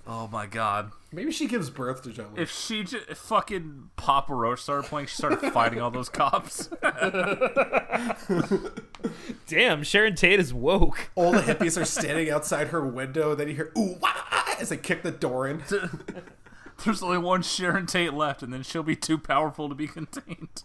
oh 0.06 0.28
my 0.28 0.46
god. 0.46 0.92
Maybe 1.10 1.32
she 1.32 1.48
gives 1.48 1.70
birth 1.70 2.04
to 2.04 2.12
John. 2.12 2.34
If 2.36 2.52
she 2.52 2.84
just 2.84 3.08
if 3.08 3.18
fucking 3.18 3.90
Papa 3.96 4.32
Roach 4.32 4.60
started 4.60 4.88
playing, 4.88 5.08
she 5.08 5.16
started 5.16 5.40
fighting 5.52 5.80
all 5.80 5.90
those 5.90 6.08
cops. 6.08 6.68
Damn, 9.48 9.82
Sharon 9.82 10.14
Tate 10.14 10.38
is 10.38 10.54
woke. 10.54 11.10
All 11.16 11.32
the 11.32 11.40
hippies 11.40 11.80
are 11.80 11.84
standing 11.84 12.30
outside 12.30 12.68
her 12.68 12.86
window, 12.86 13.34
then 13.34 13.48
you 13.48 13.54
hear 13.54 13.72
ooh 13.76 13.96
wah 14.00 14.12
as 14.60 14.68
they 14.68 14.76
kick 14.76 15.02
the 15.02 15.10
door 15.10 15.48
in. 15.48 15.64
There's 16.84 17.02
only 17.02 17.18
one 17.18 17.42
Sharon 17.42 17.86
Tate 17.86 18.12
left, 18.14 18.42
and 18.42 18.52
then 18.52 18.62
she'll 18.62 18.82
be 18.82 18.96
too 18.96 19.18
powerful 19.18 19.68
to 19.68 19.74
be 19.74 19.86
contained. 19.88 20.62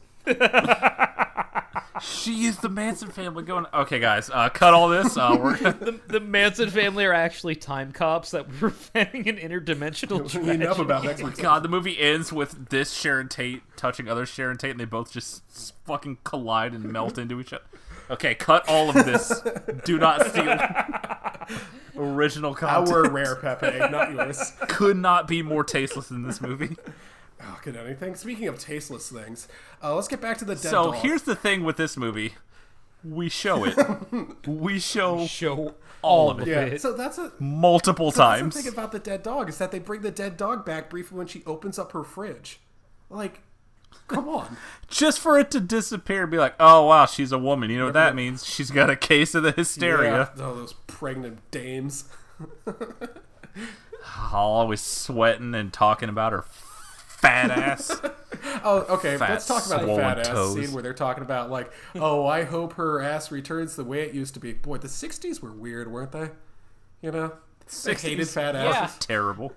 she 2.02 2.46
is 2.46 2.58
the 2.60 2.70
Manson 2.70 3.10
family 3.10 3.44
going. 3.44 3.66
Okay, 3.74 4.00
guys, 4.00 4.30
uh, 4.30 4.50
cut 4.50 4.74
all 4.74 4.90
this. 4.90 5.18
Uh, 5.18 5.38
we're 5.40 5.58
gonna... 5.58 6.00
The 6.08 6.20
Manson 6.20 6.70
family 6.70 7.06
are 7.06 7.14
actually 7.14 7.56
time 7.56 7.92
cops 7.92 8.32
that 8.32 8.48
were 8.48 8.70
preventing 8.72 9.28
an 9.30 9.38
interdimensional 9.38 10.30
tragedy. 10.30 10.64
Enough 10.64 10.80
about 10.80 11.04
next 11.04 11.24
week's 11.24 11.40
God, 11.40 11.64
the 11.64 11.70
movie 11.70 12.00
ends 12.00 12.32
with 12.34 12.70
this 12.70 12.92
Sharon 12.94 13.30
Tate 13.30 13.62
touching 13.78 14.08
other 14.08 14.26
Sharon 14.26 14.58
Tate, 14.58 14.72
and 14.72 14.80
they 14.80 14.86
both 14.86 15.12
just 15.12 15.44
s- 15.52 15.74
fucking 15.86 16.20
collide 16.24 16.74
and 16.74 16.84
melt 16.92 17.18
into 17.18 17.40
each 17.40 17.54
other. 17.54 17.64
Okay, 18.12 18.36
cut 18.36 18.68
all 18.68 18.90
of 18.90 19.06
this. 19.06 19.42
Do 19.86 19.98
not 19.98 20.28
steal 20.28 20.58
original 21.98 22.54
content. 22.54 22.94
Our 22.94 23.10
rare 23.10 23.36
Pepe, 23.36 23.80
not 23.90 24.12
yours. 24.12 24.54
could 24.68 24.98
not 24.98 25.28
be 25.28 25.42
more 25.42 25.64
tasteless 25.64 26.12
in 26.12 26.24
this 26.24 26.42
movie. 26.42 26.76
Oh, 27.42 27.60
good 27.64 27.76
anything. 27.76 28.16
Speaking 28.16 28.48
of 28.48 28.60
tasteless 28.60 29.10
things, 29.10 29.48
uh, 29.84 29.96
let's 29.96 30.08
get 30.08 30.22
back 30.22 30.38
to 30.40 30.46
the 30.46 30.56
dead 30.56 30.72
dog. 30.72 30.72
So 30.72 30.92
dog. 30.92 30.96
here's 31.04 31.24
the 31.24 31.36
thing 31.36 31.64
with 31.64 31.78
this 31.78 31.98
movie. 31.98 32.34
We 33.04 33.30
show 33.30 33.66
it. 33.66 33.76
we 34.48 34.78
show 34.80 35.26
Show 35.26 35.56
all 35.58 35.76
all 36.04 36.32
of 36.32 36.40
of 36.42 36.48
it 36.48 36.52
Yeah, 36.72 36.78
so 36.78 36.94
that's 36.94 37.18
a 37.18 37.32
multiple 37.40 38.12
so 38.12 38.20
that's 38.20 38.40
times. 38.42 38.56
the 38.56 38.62
thing 38.64 38.74
about 38.74 38.92
the 38.92 39.00
dead 39.00 39.24
dog 39.24 39.50
is 39.50 39.58
that 39.58 39.72
they 39.72 39.80
bring 39.80 40.02
the 40.02 40.12
dead 40.12 40.38
dog 40.38 40.66
back 40.66 40.90
briefly 40.90 41.18
when 41.18 41.28
she 41.28 41.44
opens 41.48 41.80
up 41.80 41.94
her 41.94 42.04
fridge. 42.04 42.60
Like, 43.10 43.42
come 44.08 44.28
on. 44.30 44.58
Just 44.88 45.20
for 45.20 45.40
it 45.40 45.50
to 45.52 45.60
disappear 45.60 46.24
and 46.24 46.32
be 46.32 46.38
like, 46.38 46.56
oh 46.60 46.88
wow, 46.88 47.06
she's 47.06 47.32
a 47.32 47.38
woman. 47.38 47.70
You 47.70 47.80
know 47.80 47.86
what 47.86 47.94
that 47.94 48.16
means? 48.16 48.46
She's 48.46 48.72
got 48.72 48.90
a 48.90 48.96
case 48.96 49.34
of 49.34 49.44
the 49.44 49.52
hysteria. 49.52 50.32
Yeah. 50.36 50.44
Oh, 50.44 50.56
those 50.56 50.74
pregnant 50.88 51.40
dames. 51.50 52.06
Always 54.34 54.82
sweating 54.82 55.56
and 55.56 55.72
talking 55.72 56.10
about 56.10 56.34
her 56.34 56.44
fat 57.22 57.52
ass. 57.52 58.02
Oh, 58.64 58.80
okay. 58.90 59.18
Fat, 59.18 59.30
let's 59.30 59.46
talk 59.46 59.66
about 59.68 59.86
the 59.86 59.96
fat 59.96 60.20
ass 60.20 60.28
toes. 60.28 60.56
scene 60.56 60.72
where 60.72 60.82
they're 60.82 60.94
talking 60.94 61.24
about 61.24 61.52
like, 61.52 61.72
oh, 61.96 62.26
I 62.26 62.44
hope 62.44 62.74
her 62.74 63.02
ass 63.02 63.32
returns 63.32 63.76
the 63.76 63.84
way 63.84 64.02
it 64.02 64.14
used 64.14 64.34
to 64.36 64.40
be. 64.40 64.54
Boy, 64.54 64.78
the 64.78 64.88
'60s 64.88 65.42
were 65.42 65.52
weird, 65.52 65.92
weren't 65.92 66.12
they? 66.12 66.30
You 67.02 67.12
know, 67.12 67.34
they 67.84 67.94
hated 67.94 68.28
fat 68.30 68.56
yeah. 68.56 68.90
Terrible. 69.00 69.54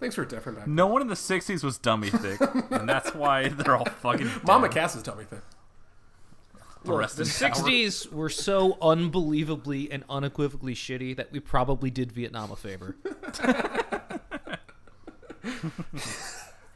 Things 0.00 0.16
were 0.16 0.24
different 0.24 0.58
back 0.58 0.66
then. 0.66 0.74
No 0.76 0.86
one 0.86 1.02
in 1.02 1.08
the 1.08 1.14
'60s 1.14 1.64
was 1.64 1.76
dummy 1.78 2.10
thick, 2.10 2.40
and 2.70 2.88
that's 2.88 3.14
why 3.14 3.48
they're 3.48 3.76
all 3.76 3.84
fucking. 3.84 4.26
Dead. 4.28 4.44
Mama 4.44 4.68
Cass's 4.68 5.02
tummy 5.02 5.24
thing. 5.24 5.42
Rest 6.84 7.16
The 7.16 7.24
in 7.24 7.52
power. 7.52 7.62
'60s 7.68 8.12
were 8.12 8.28
so 8.30 8.78
unbelievably 8.80 9.90
and 9.90 10.04
unequivocally 10.08 10.74
shitty 10.74 11.16
that 11.16 11.32
we 11.32 11.40
probably 11.40 11.90
did 11.90 12.12
Vietnam 12.12 12.52
a 12.52 12.56
favor. 12.56 12.96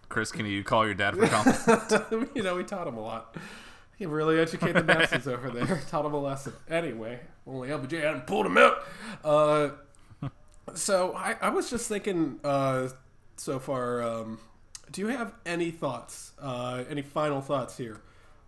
Chris, 0.09 0.31
can 0.32 0.44
you 0.44 0.62
call 0.62 0.85
your 0.85 0.94
dad 0.94 1.16
for 1.16 1.27
comments? 1.27 1.66
you 2.35 2.43
know, 2.43 2.57
we 2.57 2.65
taught 2.65 2.86
him 2.86 2.97
a 2.97 3.01
lot. 3.01 3.36
He 3.97 4.07
really 4.07 4.39
educated 4.39 4.77
the 4.77 4.94
masses 4.94 5.28
over 5.28 5.49
there. 5.49 5.81
Taught 5.89 6.07
him 6.07 6.12
a 6.15 6.20
lesson. 6.20 6.53
Anyway, 6.69 7.20
only 7.47 7.69
LBJ 7.69 8.03
hadn't 8.03 8.27
pulled 8.27 8.47
him 8.47 8.59
out. 8.59 8.82
Uh, 9.24 9.69
so 10.74 11.15
I, 11.15 11.36
I 11.40 11.49
was 11.51 11.70
just 11.70 11.89
thinking 11.89 12.40
uh, 12.43 12.89
so 13.43 13.59
far. 13.59 14.02
Um, 14.02 14.39
do 14.90 15.01
you 15.01 15.09
have 15.09 15.35
any 15.44 15.70
thoughts? 15.70 16.32
Uh, 16.40 16.85
any 16.89 17.02
final 17.02 17.40
thoughts 17.40 17.77
here 17.77 18.01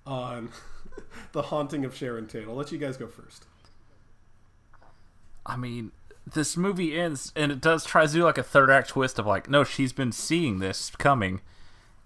on 0.06 0.50
the 1.32 1.42
haunting 1.42 1.84
of 1.84 1.94
Sharon 1.94 2.26
Tate? 2.26 2.46
I'll 2.48 2.54
let 2.54 2.72
you 2.72 2.78
guys 2.78 2.96
go 2.96 3.06
first. 3.06 3.44
I 5.46 5.56
mean, 5.56 5.92
this 6.26 6.56
movie 6.56 6.98
ends, 6.98 7.32
and 7.36 7.52
it 7.52 7.60
does 7.60 7.84
try 7.84 8.06
to 8.06 8.12
do 8.12 8.24
like 8.24 8.38
a 8.38 8.42
third 8.42 8.70
act 8.70 8.90
twist 8.90 9.18
of 9.18 9.26
like, 9.26 9.50
no, 9.50 9.64
she's 9.64 9.92
been 9.92 10.12
seeing 10.12 10.58
this 10.58 10.90
coming, 10.90 11.40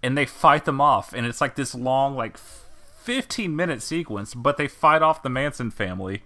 and 0.03 0.17
they 0.17 0.27
fight 0.27 0.65
them 0.65 0.81
off, 0.81 1.13
and 1.13 1.27
it's 1.27 1.41
like 1.41 1.55
this 1.55 1.75
long, 1.75 2.17
like, 2.17 2.37
fifteen 2.39 3.55
minute 3.55 3.83
sequence, 3.83 4.35
but 4.35 4.57
they 4.57 4.67
fight 4.67 5.03
off 5.03 5.23
the 5.23 5.29
Manson 5.29 5.71
family, 5.71 6.23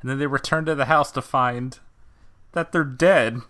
and 0.00 0.08
then 0.08 0.18
they 0.18 0.26
return 0.26 0.64
to 0.64 0.74
the 0.74 0.86
house 0.86 1.12
to 1.12 1.22
find 1.22 1.78
that 2.52 2.72
they're 2.72 2.84
dead, 2.84 3.40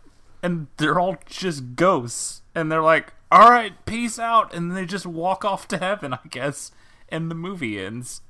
and 0.42 0.66
they're 0.76 0.98
all 0.98 1.16
just 1.26 1.76
ghosts, 1.76 2.42
and 2.54 2.70
they're 2.70 2.82
like, 2.82 3.12
all 3.30 3.50
right, 3.50 3.72
peace 3.86 4.18
out, 4.18 4.54
and 4.54 4.76
they 4.76 4.86
just 4.86 5.06
walk 5.06 5.44
off 5.44 5.66
to 5.68 5.78
heaven, 5.78 6.14
I 6.14 6.20
guess, 6.30 6.70
and 7.08 7.30
the 7.30 7.34
movie 7.34 7.80
ends. 7.80 8.20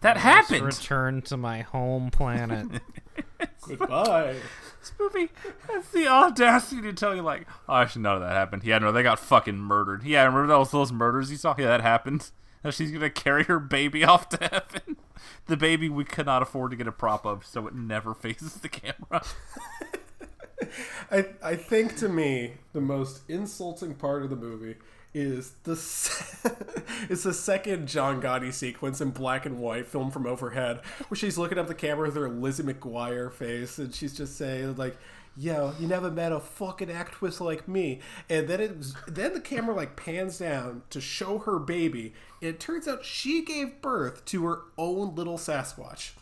That 0.00 0.18
happened. 0.18 0.66
Return 0.66 1.22
to 1.22 1.36
my 1.38 1.62
home 1.62 2.10
planet. 2.10 2.82
Goodbye. 3.66 4.36
This 4.80 4.92
movie 5.00 5.30
has 5.68 5.88
the 5.88 6.06
audacity 6.06 6.82
to 6.82 6.92
tell 6.92 7.14
you, 7.16 7.22
like, 7.22 7.46
oh, 7.66 7.76
actually, 7.76 8.02
none 8.02 8.16
of 8.16 8.20
that 8.20 8.32
happened. 8.32 8.64
Yeah, 8.64 8.78
no, 8.78 8.92
they 8.92 9.02
got 9.02 9.18
fucking 9.18 9.56
murdered. 9.56 10.04
Yeah, 10.04 10.24
remember 10.24 10.46
those 10.46 10.70
those 10.70 10.92
murders 10.92 11.30
you 11.30 11.38
saw? 11.38 11.54
Yeah, 11.56 11.68
that 11.68 11.80
happened. 11.80 12.30
Now 12.62 12.70
she's 12.70 12.90
gonna 12.90 13.08
carry 13.08 13.44
her 13.44 13.58
baby 13.58 14.04
off 14.04 14.28
to 14.30 14.36
heaven. 14.36 14.96
The 15.46 15.56
baby 15.56 15.88
we 15.88 16.04
could 16.04 16.26
not 16.26 16.42
afford 16.42 16.70
to 16.72 16.76
get 16.76 16.86
a 16.86 16.92
prop 16.92 17.24
of, 17.24 17.46
so 17.46 17.66
it 17.66 17.74
never 17.74 18.12
faces 18.14 18.56
the 18.56 18.68
camera. 18.68 19.22
I, 21.10 21.26
I 21.42 21.56
think 21.56 21.96
to 21.96 22.08
me 22.08 22.52
the 22.72 22.80
most 22.80 23.22
insulting 23.28 23.94
part 23.94 24.22
of 24.22 24.30
the 24.30 24.36
movie 24.36 24.76
is 25.12 25.52
the 25.64 25.76
se- 25.76 26.50
is 27.08 27.22
the 27.22 27.34
second 27.34 27.86
John 27.86 28.20
Gotti 28.20 28.52
sequence 28.52 29.00
in 29.00 29.10
black 29.10 29.46
and 29.46 29.58
white 29.58 29.86
filmed 29.86 30.12
from 30.12 30.26
overhead 30.26 30.80
where 31.08 31.16
she's 31.16 31.38
looking 31.38 31.58
up 31.58 31.68
the 31.68 31.74
camera 31.74 32.06
with 32.08 32.16
her 32.16 32.28
Lizzie 32.28 32.62
McGuire 32.62 33.32
face 33.32 33.78
and 33.78 33.94
she's 33.94 34.14
just 34.16 34.36
saying 34.36 34.76
like 34.76 34.96
yo 35.36 35.72
you 35.80 35.86
never 35.88 36.10
met 36.10 36.32
a 36.32 36.40
fucking 36.40 36.90
actress 36.90 37.40
like 37.40 37.66
me. 37.68 38.00
And 38.30 38.48
then 38.48 38.60
it 38.60 38.76
was, 38.78 38.94
then 39.06 39.34
the 39.34 39.40
camera 39.40 39.74
like 39.74 39.96
pans 39.96 40.38
down 40.38 40.82
to 40.90 41.00
show 41.00 41.38
her 41.40 41.58
baby 41.58 42.12
and 42.40 42.50
it 42.50 42.60
turns 42.60 42.86
out 42.88 43.04
she 43.04 43.44
gave 43.44 43.80
birth 43.82 44.24
to 44.26 44.44
her 44.46 44.62
own 44.78 45.14
little 45.14 45.38
Sasquatch 45.38 46.12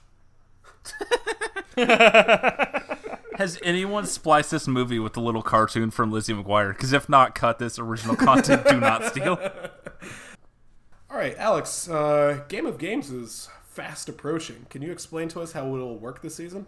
Has 3.37 3.59
anyone 3.63 4.07
spliced 4.07 4.51
this 4.51 4.69
movie 4.69 4.99
with 4.99 5.15
the 5.15 5.21
little 5.21 5.43
cartoon 5.43 5.91
from 5.91 6.11
Lizzie 6.13 6.35
McGuire? 6.35 6.71
Because 6.71 6.93
if 6.93 7.09
not, 7.09 7.35
cut 7.35 7.59
this 7.59 7.79
original 7.79 8.17
content. 8.17 8.67
do 8.67 8.79
not 8.79 9.05
steal. 9.07 9.39
All 11.11 11.17
right, 11.17 11.37
Alex. 11.39 11.89
Uh, 11.89 12.43
Game 12.49 12.67
of 12.67 12.79
Games 12.79 13.11
is 13.11 13.49
fast 13.65 14.09
approaching. 14.09 14.67
Can 14.71 14.83
you 14.83 14.93
explain 14.93 15.29
to 15.29 15.41
us 15.41 15.53
how 15.53 15.75
it'll 15.75 15.99
work 15.99 16.23
this 16.23 16.35
season? 16.35 16.67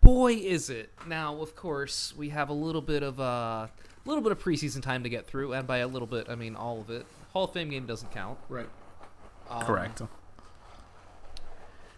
Boy, 0.00 0.34
is 0.34 0.70
it! 0.70 0.90
Now, 1.06 1.40
of 1.40 1.56
course, 1.56 2.14
we 2.16 2.28
have 2.28 2.48
a 2.48 2.52
little 2.52 2.80
bit 2.80 3.02
of 3.02 3.18
uh, 3.18 3.66
a 3.66 3.70
little 4.04 4.22
bit 4.22 4.30
of 4.30 4.42
preseason 4.42 4.82
time 4.82 5.02
to 5.02 5.08
get 5.08 5.26
through, 5.26 5.52
and 5.52 5.66
by 5.66 5.78
a 5.78 5.88
little 5.88 6.06
bit, 6.06 6.28
I 6.28 6.36
mean 6.36 6.54
all 6.54 6.80
of 6.80 6.90
it. 6.90 7.06
Hall 7.32 7.44
of 7.44 7.52
Fame 7.52 7.70
game 7.70 7.86
doesn't 7.86 8.12
count. 8.12 8.38
Right. 8.48 8.68
Correct. 9.62 10.02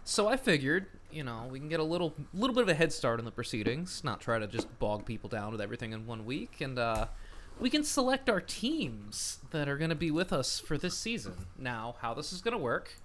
So 0.03 0.27
I 0.27 0.37
figured, 0.37 0.87
you 1.17 1.23
know, 1.23 1.47
we 1.49 1.57
can 1.57 1.67
get 1.67 1.79
a 1.79 1.83
little 1.83 2.13
little 2.31 2.53
bit 2.53 2.61
of 2.61 2.69
a 2.69 2.75
head 2.75 2.93
start 2.93 3.17
in 3.17 3.25
the 3.25 3.31
proceedings, 3.31 4.03
not 4.03 4.21
try 4.21 4.37
to 4.37 4.45
just 4.45 4.77
bog 4.77 5.03
people 5.03 5.27
down 5.27 5.51
with 5.51 5.59
everything 5.59 5.91
in 5.91 6.05
one 6.05 6.27
week, 6.27 6.61
and 6.61 6.77
uh, 6.77 7.07
we 7.59 7.71
can 7.71 7.83
select 7.83 8.29
our 8.29 8.39
teams 8.39 9.39
that 9.49 9.67
are 9.67 9.79
going 9.79 9.89
to 9.89 9.95
be 9.95 10.11
with 10.11 10.31
us 10.31 10.59
for 10.59 10.77
this 10.77 10.95
season. 10.95 11.47
Now, 11.57 11.95
how 12.01 12.13
this 12.13 12.31
is 12.31 12.41
going 12.41 12.51
to 12.51 12.59
work, 12.59 12.99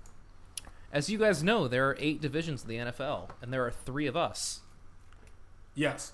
as 0.93 1.09
you 1.09 1.17
guys 1.17 1.43
know, 1.43 1.69
there 1.69 1.89
are 1.89 1.97
eight 1.99 2.21
divisions 2.21 2.63
in 2.63 2.69
the 2.69 2.77
NFL, 2.77 3.31
and 3.41 3.51
there 3.51 3.65
are 3.65 3.71
three 3.71 4.07
of 4.07 4.15
us. 4.15 4.61
Yes. 5.75 6.13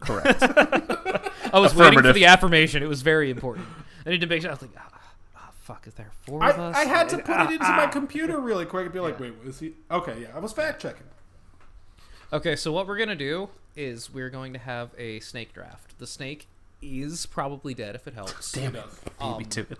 Correct. 0.00 0.42
I 0.42 1.58
was 1.58 1.74
waiting 1.74 2.02
for 2.02 2.12
the 2.12 2.26
affirmation. 2.26 2.82
It 2.82 2.88
was 2.88 3.00
very 3.00 3.30
important. 3.30 3.66
I 4.04 4.10
need 4.10 4.20
to 4.20 4.26
make 4.26 4.42
sure. 4.42 4.50
I 4.50 4.52
was 4.52 4.60
like, 4.60 4.72
ah, 4.76 4.90
ah, 4.92 4.93
fuck, 5.64 5.86
is 5.86 5.94
there 5.94 6.10
four 6.22 6.42
I, 6.42 6.50
of 6.50 6.58
us? 6.58 6.76
I 6.76 6.84
had 6.84 7.08
to 7.08 7.18
put 7.18 7.40
it 7.40 7.50
into 7.52 7.68
my 7.70 7.86
computer 7.86 8.38
really 8.38 8.66
quick 8.66 8.84
and 8.84 8.92
be 8.92 9.00
like, 9.00 9.18
wait, 9.18 9.32
was 9.42 9.60
he? 9.60 9.72
Okay, 9.90 10.22
yeah, 10.22 10.28
I 10.34 10.38
was 10.38 10.52
fact 10.52 10.80
checking. 10.80 11.06
Okay, 12.32 12.54
so 12.54 12.70
what 12.70 12.86
we're 12.86 12.98
gonna 12.98 13.16
do 13.16 13.48
is 13.74 14.12
we're 14.12 14.30
going 14.30 14.52
to 14.52 14.58
have 14.58 14.90
a 14.98 15.20
snake 15.20 15.54
draft. 15.54 15.98
The 15.98 16.06
snake 16.06 16.48
is 16.82 17.26
probably 17.26 17.72
dead 17.72 17.94
if 17.94 18.06
it 18.06 18.14
helps. 18.14 18.52
Damn 18.52 18.76
it. 18.76 18.84
Baby 19.18 19.44
um, 19.44 19.44
to 19.44 19.60
it. 19.62 19.78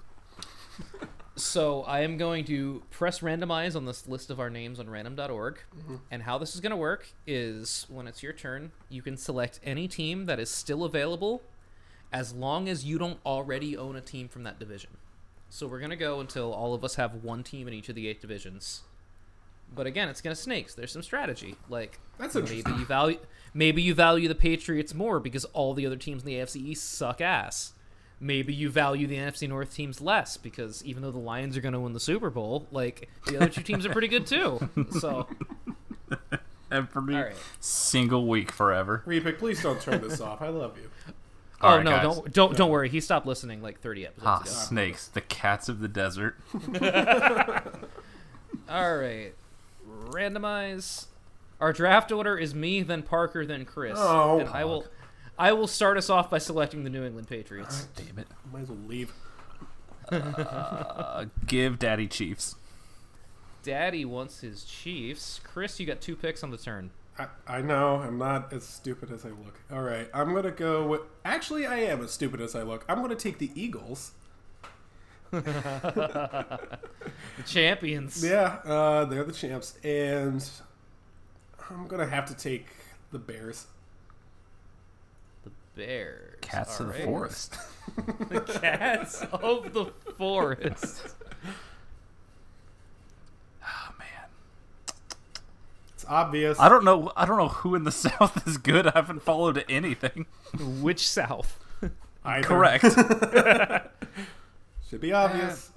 So 1.37 1.83
I 1.83 2.01
am 2.01 2.17
going 2.17 2.45
to 2.45 2.83
press 2.91 3.19
randomize 3.19 3.75
on 3.75 3.87
this 3.87 4.07
list 4.07 4.31
of 4.31 4.39
our 4.39 4.51
names 4.51 4.79
on 4.79 4.89
random.org. 4.89 5.59
Mm-hmm. 5.77 5.97
And 6.11 6.23
how 6.23 6.39
this 6.39 6.55
is 6.55 6.61
going 6.61 6.71
to 6.71 6.77
work 6.77 7.09
is 7.27 7.87
when 7.89 8.07
it's 8.07 8.23
your 8.23 8.33
turn, 8.33 8.71
you 8.89 9.03
can 9.03 9.17
select 9.17 9.59
any 9.65 9.89
team 9.89 10.27
that 10.27 10.39
is 10.39 10.49
still 10.49 10.85
available 10.85 11.43
as 12.13 12.33
long 12.33 12.69
as 12.69 12.85
you 12.85 12.99
don't 12.99 13.19
already 13.27 13.77
own 13.77 13.97
a 13.97 14.01
team 14.01 14.29
from 14.29 14.45
that 14.45 14.61
division. 14.61 14.91
So 15.55 15.69
we're 15.69 15.79
going 15.79 15.91
to 15.91 15.97
go 15.97 16.19
until 16.19 16.53
all 16.53 16.75
of 16.75 16.85
us 16.85 16.97
have 16.97 17.23
one 17.23 17.45
team 17.45 17.69
in 17.69 17.75
each 17.75 17.89
of 17.89 17.95
the 17.95 18.09
eight 18.09 18.21
divisions. 18.21 18.81
But 19.73 19.87
again, 19.87 20.09
it's 20.09 20.21
going 20.21 20.35
to 20.35 20.43
snakes. 20.43 20.75
There's 20.75 20.91
some 20.91 21.05
strategy. 21.05 21.55
Like 21.69 22.01
That's 22.19 22.35
maybe 22.35 22.73
you 22.73 22.85
value 22.85 23.21
maybe 23.55 23.81
you 23.81 23.95
value 23.95 24.27
the 24.27 24.35
Patriots 24.35 24.95
more 24.95 25.21
because 25.21 25.45
all 25.53 25.73
the 25.73 25.87
other 25.87 25.95
teams 25.95 26.23
in 26.25 26.27
the 26.27 26.35
AFC 26.35 26.57
East 26.57 26.93
suck 26.95 27.21
ass. 27.21 27.73
Maybe 28.19 28.53
you 28.53 28.69
value 28.69 29.07
the 29.07 29.15
NFC 29.15 29.49
North 29.49 29.73
teams 29.73 30.01
less 30.01 30.37
because 30.37 30.85
even 30.85 31.05
though 31.05 31.13
the 31.13 31.19
Lions 31.19 31.57
are 31.57 31.61
going 31.61 31.73
to 31.73 31.79
win 31.79 31.93
the 31.93 32.01
Super 32.01 32.31
Bowl, 32.31 32.67
like 32.73 33.09
the 33.29 33.37
other 33.37 33.49
two 33.49 33.63
teams 33.63 33.87
are 33.87 33.93
pretty 33.93 34.09
good 34.09 34.27
too. 34.27 34.69
So, 34.99 35.29
And 36.69 36.89
for 36.91 37.01
me, 37.01 37.23
single 37.61 38.27
week 38.27 38.51
forever. 38.51 39.05
Repick, 39.07 39.39
please 39.39 39.63
don't 39.63 39.81
turn 39.81 40.01
this 40.01 40.21
off. 40.21 40.43
I 40.43 40.49
love 40.49 40.77
you. 40.77 40.91
Oh 41.65 41.69
All 41.69 41.77
right, 41.77 41.85
no, 41.85 41.91
guys. 41.91 42.03
don't 42.03 42.33
don't 42.33 42.57
don't 42.57 42.71
worry. 42.71 42.89
He 42.89 43.01
stopped 43.01 43.27
listening 43.27 43.63
like 43.63 43.81
30 43.81 44.07
episodes 44.07 44.27
Ah, 44.27 44.41
ago. 44.43 44.51
snakes, 44.51 45.09
the 45.09 45.21
cats 45.21 45.69
of 45.69 45.81
the 45.81 45.89
desert. 45.89 46.37
All 48.69 48.97
right, 48.97 49.33
randomize. 50.09 51.07
Our 51.61 51.73
draft 51.73 52.11
order 52.13 52.37
is 52.37 52.55
me, 52.55 52.83
then 52.83 53.03
Parker, 53.03 53.47
then 53.47 53.65
Chris. 53.65 53.95
Oh, 53.97 54.41
and 54.41 54.49
I 54.51 54.65
will, 54.65 54.85
I 55.39 55.53
will 55.53 55.67
start 55.69 55.97
us 55.97 56.11
off 56.11 56.29
by 56.31 56.39
selecting 56.39 56.85
the 56.85 56.91
New 56.91 57.05
England 57.05 57.29
Patriots. 57.29 57.89
Damn 57.97 58.19
it. 58.19 58.27
Might 58.53 58.63
as 58.63 58.69
well 58.69 58.79
leave. 58.87 59.13
Uh, 60.11 61.27
give 61.47 61.79
Daddy 61.79 62.07
Chiefs. 62.07 62.57
Daddy 63.63 64.05
wants 64.05 64.41
his 64.41 64.65
Chiefs. 64.65 65.41
Chris, 65.45 65.81
you 65.81 65.87
got 65.87 66.01
two 66.01 66.17
picks 66.17 66.43
on 66.43 66.51
the 66.51 66.59
turn. 66.59 66.91
I, 67.19 67.27
I 67.47 67.61
know 67.61 67.97
I'm 67.97 68.19
not 68.19 68.53
as 68.53 68.65
stupid 68.65 69.11
as 69.13 69.25
I 69.25 69.29
look. 69.29 69.61
All 69.71 69.83
right, 69.83 70.09
I'm 70.13 70.35
gonna 70.35 70.51
go 70.51 70.87
with. 70.87 71.03
Actually, 71.25 71.67
I 71.67 71.77
am 71.77 72.03
as 72.03 72.11
stupid 72.13 72.41
as 72.41 72.55
I 72.57 72.63
look. 72.63 72.85
I'm 72.89 73.01
gonna 73.03 73.15
take 73.15 73.39
the 73.39 73.51
Eagles. 73.55 74.13
The 77.37 77.43
champions. 77.45 78.25
Yeah, 78.25 78.59
uh, 78.65 79.05
they're 79.05 79.25
the 79.25 79.33
champs, 79.33 79.77
and 79.83 80.49
I'm 81.71 81.87
gonna 81.87 82.07
have 82.07 82.27
to 82.27 82.35
take 82.35 82.67
the 83.11 83.19
Bears. 83.19 83.67
The 85.45 85.51
Bears. 85.75 86.39
Cats 86.41 86.79
of 86.81 86.89
the 86.93 87.01
forest. 87.01 87.57
The 88.29 88.41
cats 88.41 89.23
of 89.33 89.73
the 89.73 89.87
forest. 90.17 91.09
Oh 93.67 93.93
man. 93.99 94.29
It's 96.05 96.11
obvious. 96.13 96.61
I 96.61 96.69
don't 96.69 96.85
know. 96.85 97.11
I 97.17 97.25
don't 97.25 97.39
know 97.39 97.49
who 97.49 97.75
in 97.75 97.85
the 97.85 97.93
South 97.93 98.47
is 98.47 98.59
good. 98.59 98.87
I 98.87 98.93
haven't 98.95 99.23
followed 99.23 99.65
anything. 99.71 100.27
Which 100.59 101.09
South? 101.09 101.59
Either. 102.23 102.47
Correct. 102.47 102.85
Should 104.89 105.01
be 105.01 105.13
obvious. 105.15 105.71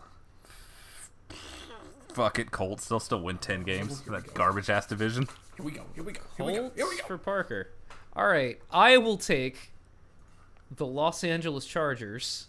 Fuck 2.10 2.40
it, 2.40 2.52
Colts. 2.52 2.90
They'll 2.90 3.00
still 3.00 3.22
win 3.22 3.38
ten 3.38 3.64
games. 3.64 4.02
That 4.02 4.34
garbage 4.34 4.70
ass 4.70 4.86
division. 4.86 5.30
Here 5.56 5.66
we 5.66 5.72
go. 5.72 5.84
Here 5.96 6.04
we 6.04 6.12
go. 6.12 6.22
Here 6.36 6.46
we 6.46 6.54
go. 6.54 6.60
Colts 6.64 6.76
Here 6.76 6.88
we 6.88 6.98
go. 6.98 7.04
for 7.06 7.18
Parker. 7.18 7.70
All 8.14 8.28
right, 8.28 8.60
I 8.70 8.98
will 8.98 9.18
take 9.18 9.72
the 10.70 10.86
Los 10.86 11.24
Angeles 11.24 11.66
Chargers 11.66 12.48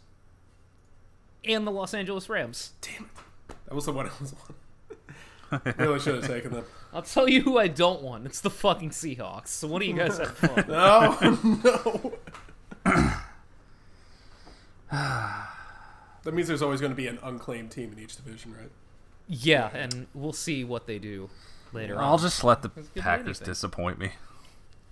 and 1.45 1.65
the 1.65 1.71
Los 1.71 1.95
Angeles 1.95 2.29
Rams. 2.29 2.73
Damn 2.81 3.05
it. 3.05 3.55
That 3.67 3.75
was 3.75 3.85
the 3.85 3.93
one 3.93 4.07
I 4.07 4.11
was 4.21 4.35
on. 5.53 5.61
really 5.77 6.01
should 6.01 6.17
have 6.17 6.27
taken 6.27 6.53
them. 6.53 6.65
I'll 6.93 7.02
tell 7.02 7.28
you 7.28 7.43
who 7.43 7.59
I 7.59 7.69
don't 7.69 8.02
want. 8.02 8.24
It's 8.27 8.40
the 8.40 8.51
fucking 8.51 8.90
Seahawks. 8.90 9.48
So 9.48 9.69
what 9.69 9.81
do 9.82 9.86
you 9.86 9.94
guys 9.97 10.19
have 10.19 10.36
fun. 10.36 10.65
No, 10.69 11.19
no. 11.65 12.12
that 14.90 16.32
means 16.35 16.48
there's 16.48 16.62
always 16.62 16.81
going 16.81 16.93
to 16.93 16.97
be 16.97 17.06
an 17.06 17.19
unclaimed 17.23 17.70
team 17.70 17.93
in 17.93 17.98
each 18.02 18.16
division, 18.16 18.55
right? 18.59 18.70
yeah, 19.31 19.69
and 19.74 20.06
we'll 20.15 20.32
see 20.32 20.65
what 20.65 20.86
they 20.86 20.98
do 20.98 21.28
later 21.74 21.97
on. 21.97 22.05
I'll 22.05 22.12
on. 22.15 22.19
just 22.19 22.43
let 22.44 22.62
the 22.62 22.70
Let's 22.74 22.89
get 22.89 22.94
to 22.94 23.02
Packers 23.02 23.39
disappoint 23.40 23.98
me. 23.98 24.12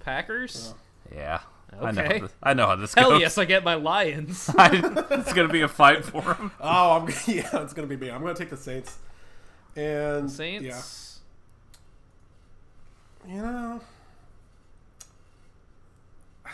Packers? 0.01 0.75
Yeah. 1.15 1.41
I 1.81 1.91
know. 1.93 2.03
How 2.03 2.07
Okay. 2.09 2.21
this, 2.21 2.31
I 2.43 2.55
know 2.55 2.67
how 2.67 2.77
this 2.77 2.95
Hell 2.95 3.11
goes. 3.13 3.21
yes, 3.23 3.39
I 3.39 3.45
get 3.47 3.65
my 3.65 3.75
Lions. 3.75 4.51
I, 4.59 4.71
it's 5.11 5.33
gonna 5.33 5.49
be 5.49 5.63
a 5.63 5.69
fight 5.69 6.05
for 6.05 6.21
them. 6.23 6.53
Oh, 6.61 6.93
I'm 6.93 7.09
yeah, 7.27 7.49
it's 7.63 7.73
going 7.73 7.89
to 7.89 7.97
be 7.97 7.97
me. 7.97 8.11
I'm 8.11 8.21
going 8.23 8.35
to 8.35 8.39
take 8.39 8.51
the 8.51 8.57
Saints. 8.57 8.99
And 9.75 10.31
Saints. 10.31 10.65
yeah, 10.65 10.81
you 13.29 13.37
know, 13.43 13.81
I 16.47 16.51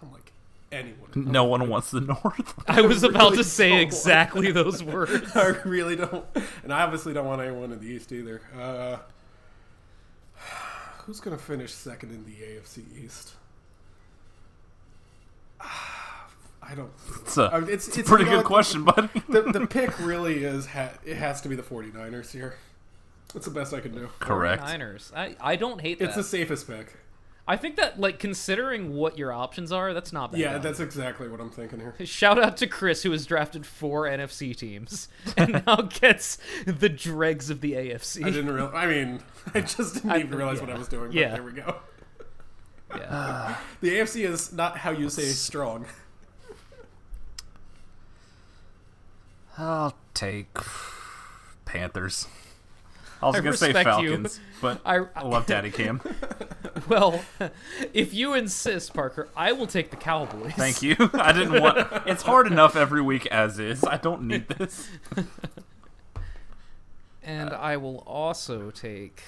don't 0.00 0.12
like 0.12 0.32
anyone. 0.72 1.10
No 1.14 1.44
one 1.44 1.68
wants 1.68 1.90
the 1.90 2.00
North. 2.24 2.54
I 2.68 2.80
was 2.82 3.02
about 3.04 3.22
really 3.32 3.36
to 3.38 3.44
say 3.44 3.80
exactly 3.82 4.52
those 4.52 4.82
words. 4.82 5.30
I 5.36 5.56
really 5.64 5.96
don't, 5.96 6.24
and 6.62 6.72
I 6.72 6.82
obviously 6.82 7.12
don't 7.12 7.26
want 7.26 7.40
anyone 7.42 7.72
in 7.72 7.80
the 7.80 7.86
East 7.86 8.12
either. 8.12 8.42
Uh, 8.58 8.96
who's 11.04 11.20
going 11.20 11.36
to 11.36 11.42
finish 11.42 11.72
second 11.72 12.10
in 12.10 12.24
the 12.24 12.32
AFC 12.32 12.82
East? 13.04 13.32
I 15.60 16.74
don't. 16.74 16.90
It's 17.20 17.36
a, 17.36 17.50
I 17.52 17.60
mean, 17.60 17.68
it's, 17.70 17.88
it's- 17.88 18.06
a 18.06 18.08
pretty 18.08 18.24
you 18.24 18.30
know 18.30 18.36
good 18.38 18.44
what? 18.44 18.46
question, 18.46 18.84
buddy. 18.84 19.08
The, 19.28 19.42
the 19.42 19.66
pick 19.66 19.98
really 20.00 20.44
is. 20.44 20.64
Ha- 20.66 20.92
it 21.04 21.16
has 21.16 21.42
to 21.42 21.48
be 21.50 21.56
the 21.56 21.62
49ers 21.62 22.32
here. 22.32 22.54
That's 23.34 23.46
the 23.46 23.52
best 23.52 23.74
I 23.74 23.80
can 23.80 23.92
do. 23.92 24.08
Correct. 24.20 24.62
Niners. 24.62 25.12
I, 25.14 25.36
I 25.40 25.56
don't 25.56 25.80
hate 25.80 25.98
that. 25.98 26.06
It's 26.06 26.16
the 26.16 26.22
safest 26.24 26.66
pick. 26.66 26.96
I 27.46 27.58
think 27.58 27.76
that, 27.76 28.00
like, 28.00 28.18
considering 28.18 28.94
what 28.94 29.18
your 29.18 29.30
options 29.30 29.70
are, 29.70 29.92
that's 29.92 30.14
not 30.14 30.32
bad. 30.32 30.40
Yeah, 30.40 30.56
that's 30.56 30.80
exactly 30.80 31.28
what 31.28 31.40
I'm 31.40 31.50
thinking 31.50 31.78
here. 31.78 31.94
Shout 32.06 32.38
out 32.42 32.56
to 32.58 32.66
Chris, 32.66 33.02
who 33.02 33.10
has 33.10 33.26
drafted 33.26 33.66
four 33.66 34.04
NFC 34.04 34.56
teams 34.56 35.08
and 35.36 35.62
now 35.66 35.82
gets 35.82 36.38
the 36.64 36.88
dregs 36.88 37.50
of 37.50 37.60
the 37.60 37.72
AFC. 37.72 38.24
I 38.24 38.30
didn't 38.30 38.50
real. 38.54 38.70
I 38.72 38.86
mean, 38.86 39.20
I 39.54 39.60
just 39.60 39.94
didn't 39.94 40.10
I- 40.10 40.18
even 40.20 40.34
realize 40.38 40.60
what. 40.62 40.70
I 40.70 40.78
was 40.78 40.88
doing. 40.88 41.08
But 41.08 41.14
Yeah. 41.16 41.32
there 41.34 41.42
we 41.42 41.52
go. 41.52 41.76
Yeah. 42.96 43.56
The 43.82 43.90
AFC 43.90 44.24
is 44.24 44.52
not 44.52 44.78
how 44.78 44.92
you 44.92 45.10
say 45.10 45.24
strong. 45.24 45.84
I'll 49.58 49.94
take 50.14 50.56
Panthers. 51.64 52.26
I 53.24 53.28
was 53.28 53.36
I 53.36 53.40
gonna 53.40 53.56
say 53.56 53.66
respect 53.72 54.02
you. 54.02 54.08
Falcons, 54.10 54.40
but 54.60 54.80
I- 54.84 55.06
I, 55.16 55.22
love 55.22 55.46
Daddy 55.46 55.70
Cam. 55.70 56.00
well, 56.88 57.24
if 57.92 58.12
you 58.12 58.34
insist, 58.34 58.92
Parker, 58.92 59.28
I 59.34 59.52
will 59.52 59.66
take 59.66 59.90
the 59.90 59.96
Cowboys. 59.96 60.52
Thank 60.52 60.82
you. 60.82 60.94
I 61.14 61.32
didn't 61.32 61.62
want. 61.62 61.88
It's 62.06 62.22
hard 62.22 62.46
enough 62.46 62.76
every 62.76 63.00
week 63.00 63.26
as 63.26 63.58
is. 63.58 63.82
I 63.82 63.96
don't 63.96 64.22
need 64.22 64.48
this. 64.48 64.88
And 67.26 67.54
I 67.54 67.78
will 67.78 68.00
also 68.06 68.70
take. 68.70 69.22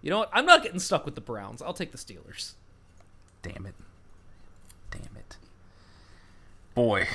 You 0.00 0.10
know 0.10 0.20
what? 0.20 0.30
I'm 0.32 0.46
not 0.46 0.62
getting 0.62 0.78
stuck 0.78 1.04
with 1.04 1.16
the 1.16 1.20
Browns. 1.20 1.60
I'll 1.60 1.74
take 1.74 1.90
the 1.90 1.98
Steelers. 1.98 2.52
Damn 3.42 3.66
it. 3.66 3.74
Damn 4.92 5.16
it. 5.16 5.36
Boy, 6.76 7.08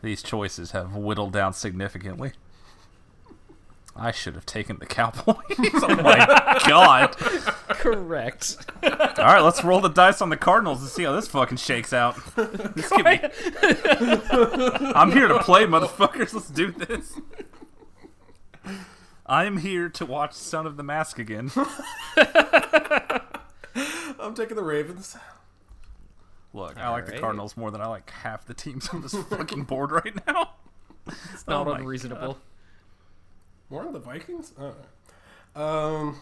these 0.00 0.22
choices 0.22 0.70
have 0.70 0.96
whittled 0.96 1.34
down 1.34 1.52
significantly. 1.52 2.32
I 3.98 4.10
should 4.10 4.34
have 4.34 4.44
taken 4.46 4.78
the 4.78 4.86
Cowboys. 4.86 5.36
oh 5.74 5.96
my 6.02 6.58
god. 6.66 7.16
Correct. 7.16 8.56
All 8.82 8.90
right, 9.18 9.40
let's 9.40 9.64
roll 9.64 9.80
the 9.80 9.88
dice 9.88 10.20
on 10.20 10.28
the 10.28 10.36
Cardinals 10.36 10.80
and 10.80 10.90
see 10.90 11.04
how 11.04 11.12
this 11.12 11.28
fucking 11.28 11.56
shakes 11.56 11.92
out. 11.92 12.16
This 12.36 12.88
could 12.88 13.04
be. 13.04 13.20
I'm 14.94 15.12
here 15.12 15.28
to 15.28 15.38
play, 15.40 15.64
motherfuckers. 15.64 16.34
Let's 16.34 16.50
do 16.50 16.70
this. 16.72 17.14
I'm 19.26 19.58
here 19.58 19.88
to 19.88 20.06
watch 20.06 20.32
Son 20.34 20.66
of 20.66 20.76
the 20.76 20.82
Mask 20.82 21.18
again. 21.18 21.50
I'm 24.18 24.34
taking 24.34 24.56
the 24.56 24.62
Ravens. 24.62 25.16
Look, 26.52 26.78
I 26.78 26.90
like 26.90 27.06
the 27.06 27.12
Alright. 27.12 27.20
Cardinals 27.20 27.56
more 27.56 27.70
than 27.70 27.80
I 27.80 27.86
like 27.86 28.08
half 28.10 28.46
the 28.46 28.54
teams 28.54 28.88
on 28.90 29.02
this 29.02 29.14
fucking 29.14 29.64
board 29.64 29.90
right 29.90 30.14
now. 30.26 30.52
It's 31.32 31.46
not 31.46 31.66
Oh 31.66 31.70
my 31.72 31.78
unreasonable. 31.78 32.38
More 33.70 33.86
on 33.86 33.92
the 33.92 33.98
Vikings. 33.98 34.52
All 34.58 34.74
right. 35.54 35.60
Um. 35.62 36.16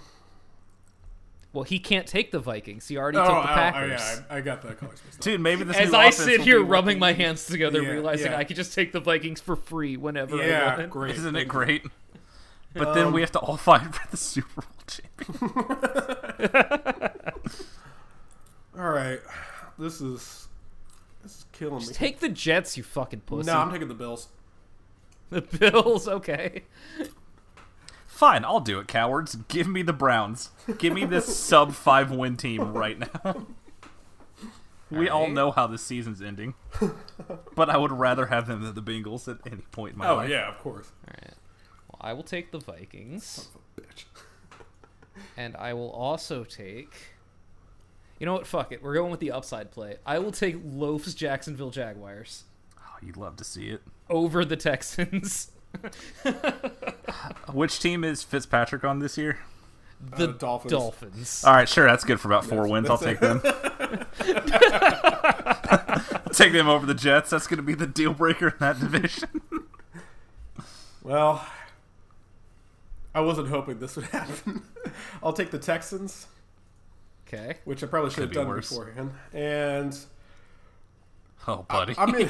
Well, 1.52 1.62
he 1.64 1.78
can't 1.78 2.06
take 2.06 2.32
the 2.32 2.40
Vikings. 2.40 2.88
He 2.88 2.96
already 2.98 3.16
Oh, 3.18 3.22
took 3.24 3.30
the 3.32 3.38
oh, 3.52 3.54
Packers. 3.54 4.00
yeah, 4.00 4.20
I, 4.28 4.38
I 4.38 4.40
got 4.40 4.60
the 4.62 4.74
colors 4.74 5.00
mixed 5.04 5.20
up. 5.20 5.24
Dude, 5.24 5.40
maybe 5.40 5.62
this 5.62 5.76
As 5.76 5.92
new 5.92 5.98
I 5.98 6.10
sit 6.10 6.40
here 6.40 6.58
be 6.58 6.64
rubbing 6.64 6.98
my 6.98 7.12
hands 7.12 7.46
together, 7.46 7.80
Yeah, 7.80 7.90
realizing 7.90 8.32
yeah. 8.32 8.38
I 8.38 8.42
could 8.44 8.56
just 8.56 8.74
take 8.74 8.90
the 8.90 8.98
Vikings 8.98 9.40
for 9.40 9.54
free 9.54 9.96
whenever 9.96 10.34
I 10.36 10.46
Yeah, 10.46 10.86
great. 10.86 11.14
Isn't 11.14 11.36
it 11.36 11.46
great? 11.46 11.84
But 12.74 12.94
then 12.94 13.12
we 13.12 13.20
have 13.20 13.30
to 13.32 13.38
all 13.38 13.56
fight 13.70 13.94
for 13.94 14.08
the 14.10 14.16
Super 14.16 14.62
Bowl 14.62 14.70
champion. 14.88 15.52
All 18.78 18.90
right. 18.90 19.20
This 19.78 20.00
is 20.00 20.48
this 21.22 21.36
is 21.36 21.46
killing 21.52 21.78
me. 21.86 21.92
Take 21.92 22.18
the 22.18 22.28
Jets, 22.28 22.76
you 22.76 22.82
fucking 22.82 23.20
pussy. 23.20 23.46
no, 23.46 23.58
I'm 23.58 23.70
taking 23.70 23.86
the 23.88 23.94
Bills. 23.94 24.28
the 25.30 25.42
Bills. 25.42 26.08
Okay. 26.14 26.64
Fine, 28.14 28.44
I'll 28.44 28.60
do 28.60 28.78
it, 28.78 28.86
cowards. 28.86 29.34
Give 29.48 29.66
me 29.66 29.82
the 29.82 29.92
Browns. 29.92 30.50
Give 30.78 30.92
me 30.94 31.04
this 31.04 31.36
sub 31.36 31.72
five 31.74 32.12
win 32.12 32.36
team 32.36 32.72
right 32.72 32.98
now. 32.98 33.46
We 34.90 35.08
all 35.08 35.22
Alright. 35.22 35.30
Oh, 35.32 35.34
know 35.34 35.50
how 35.50 35.66
this 35.66 35.82
season's 35.82 36.22
ending, 36.22 36.54
but 37.56 37.68
I 37.68 37.76
would 37.76 37.90
rather 37.90 38.26
have 38.26 38.46
them 38.46 38.62
than 38.62 38.74
the 38.74 38.82
Bengals 38.82 39.26
at 39.26 39.38
any 39.50 39.62
point 39.72 39.94
in 39.94 39.98
my 39.98 40.08
Oh 40.08 40.16
life. 40.16 40.30
yeah, 40.30 40.48
of 40.48 40.58
course. 40.58 40.92
All 41.08 41.14
right. 41.20 41.34
Well, 41.88 41.98
I 42.00 42.12
will 42.12 42.22
take 42.22 42.52
the 42.52 42.60
Vikings, 42.60 43.48
Bitch. 43.76 44.04
and 45.36 45.56
I 45.56 45.72
will 45.74 45.90
also 45.90 46.44
take. 46.44 46.94
You 48.20 48.26
know 48.26 48.34
what? 48.34 48.46
Fuck 48.46 48.70
it. 48.70 48.80
We're 48.82 48.94
going 48.94 49.10
with 49.10 49.18
the 49.20 49.32
upside 49.32 49.72
play. 49.72 49.96
I 50.06 50.20
will 50.20 50.30
take 50.30 50.56
Loaf's 50.64 51.14
Jacksonville 51.14 51.70
Jaguars 51.70 52.44
Oh, 52.78 52.96
you'd 53.02 53.16
love 53.16 53.34
to 53.36 53.44
see 53.44 53.70
it. 53.70 53.82
over 54.08 54.44
the 54.44 54.56
Texans. 54.56 55.50
Which 57.52 57.78
team 57.80 58.04
is 58.04 58.22
Fitzpatrick 58.22 58.84
on 58.84 58.98
this 59.00 59.16
year? 59.18 59.38
The 60.16 60.28
Uh, 60.30 60.32
Dolphins. 60.32 60.72
Dolphins. 60.72 61.44
All 61.44 61.54
right, 61.54 61.68
sure, 61.68 61.86
that's 61.86 62.04
good 62.04 62.20
for 62.20 62.28
about 62.28 62.44
four 62.44 62.66
wins. 62.68 62.90
I'll 62.90 62.98
take 62.98 63.20
them. 63.20 63.40
I'll 65.04 66.32
take 66.32 66.52
them 66.52 66.68
over 66.68 66.84
the 66.86 66.94
Jets. 66.94 67.30
That's 67.30 67.46
going 67.46 67.56
to 67.58 67.62
be 67.62 67.74
the 67.74 67.86
deal 67.86 68.12
breaker 68.14 68.48
in 68.48 68.54
that 68.60 68.78
division. 68.80 69.28
Well, 71.02 71.46
I 73.14 73.20
wasn't 73.20 73.48
hoping 73.48 73.78
this 73.78 73.94
would 73.96 74.06
happen. 74.06 74.62
I'll 75.22 75.34
take 75.34 75.50
the 75.50 75.58
Texans, 75.58 76.26
Okay. 77.28 77.58
which 77.66 77.84
I 77.84 77.86
probably 77.88 78.08
should 78.08 78.20
have 78.22 78.30
be 78.30 78.36
done 78.36 78.48
worse. 78.48 78.70
beforehand. 78.70 79.12
And 79.34 79.94
Oh, 81.48 81.66
buddy. 81.68 81.94
I'm 81.98 82.14
in, 82.14 82.28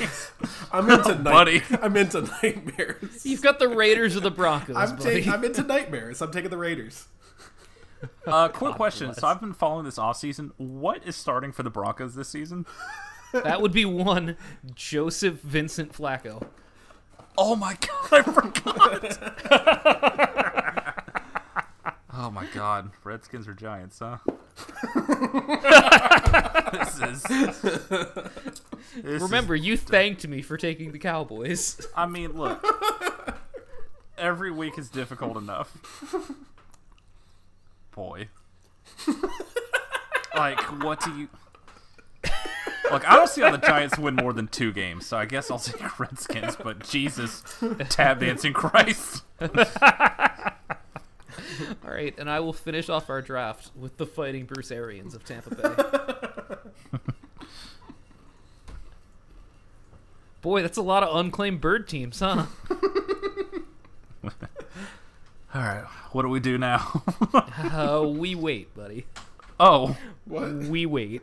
I'm 0.72 0.90
into 0.90 1.14
night, 1.22 1.24
buddy. 1.24 1.62
I'm 1.80 1.96
into 1.96 2.22
nightmares. 2.22 3.24
You've 3.24 3.42
got 3.42 3.60
the 3.60 3.68
Raiders 3.68 4.16
or 4.16 4.20
the 4.20 4.30
Broncos, 4.30 4.74
I'm, 4.76 4.96
buddy. 4.96 5.22
ta- 5.22 5.34
I'm 5.34 5.44
into 5.44 5.62
nightmares. 5.62 6.20
I'm 6.20 6.32
taking 6.32 6.50
the 6.50 6.56
Raiders. 6.58 7.06
Uh, 8.26 8.48
quick 8.48 8.74
question. 8.74 9.06
bless. 9.08 9.20
So 9.20 9.28
I've 9.28 9.40
been 9.40 9.52
following 9.52 9.84
this 9.84 9.98
offseason. 9.98 10.50
What 10.56 11.06
is 11.06 11.14
starting 11.14 11.52
for 11.52 11.62
the 11.62 11.70
Broncos 11.70 12.16
this 12.16 12.28
season? 12.28 12.66
That 13.32 13.62
would 13.62 13.72
be 13.72 13.84
one 13.84 14.36
Joseph 14.74 15.40
Vincent 15.42 15.92
Flacco. 15.92 16.46
Oh 17.38 17.54
my 17.56 17.76
god, 17.80 18.12
I 18.12 18.22
forgot. 18.22 19.18
oh 22.12 22.30
my 22.30 22.46
god, 22.54 22.90
Redskins 23.04 23.46
or 23.48 23.54
Giants, 23.54 24.00
huh? 24.00 24.18
this 26.72 27.00
is. 27.00 27.24
Remember, 29.02 29.55
is- 29.55 29.65
you 29.65 29.77
thanked 29.77 30.27
me 30.27 30.43
for 30.43 30.56
taking 30.56 30.93
the 30.93 30.98
Cowboys. 30.98 31.86
I 31.97 32.06
mean, 32.06 32.32
look. 32.32 32.65
Every 34.16 34.51
week 34.51 34.78
is 34.78 34.89
difficult 34.89 35.36
enough. 35.36 35.77
Boy. 37.94 38.28
like, 40.36 40.61
what 40.82 41.01
do 41.01 41.11
you. 41.19 41.28
Look, 42.90 43.09
I 43.11 43.16
don't 43.16 43.28
see 43.28 43.40
how 43.40 43.51
the 43.51 43.59
Giants 43.59 43.98
win 43.98 44.15
more 44.15 44.32
than 44.32 44.47
two 44.47 44.73
games, 44.73 45.06
so 45.06 45.16
I 45.16 45.24
guess 45.24 45.51
I'll 45.51 45.59
take 45.59 45.98
Redskins, 45.98 46.55
but 46.56 46.86
Jesus, 46.86 47.43
tab 47.89 48.20
dancing 48.20 48.52
Christ. 48.52 49.24
All 49.40 49.51
right, 51.82 52.15
and 52.19 52.28
I 52.31 52.40
will 52.40 52.52
finish 52.52 52.89
off 52.89 53.09
our 53.11 53.23
draft 53.23 53.70
with 53.74 53.97
the 53.97 54.06
Fighting 54.06 54.44
Bruce 54.44 54.70
Arians 54.70 55.15
of 55.15 55.24
Tampa 55.24 55.55
Bay. 55.55 57.01
Boy, 60.44 60.60
that's 60.60 60.76
a 60.76 60.82
lot 60.82 61.02
of 61.02 61.16
unclaimed 61.16 61.62
bird 61.62 61.88
teams, 61.88 62.20
huh? 62.20 62.44
All 64.22 65.62
right, 65.62 65.84
what 66.12 66.20
do 66.20 66.28
we 66.28 66.38
do 66.38 66.58
now? 66.58 67.02
Uh, 67.32 68.04
we 68.06 68.34
wait, 68.34 68.74
buddy. 68.74 69.06
oh, 69.58 69.96
We 70.26 70.84
wait. 70.84 71.22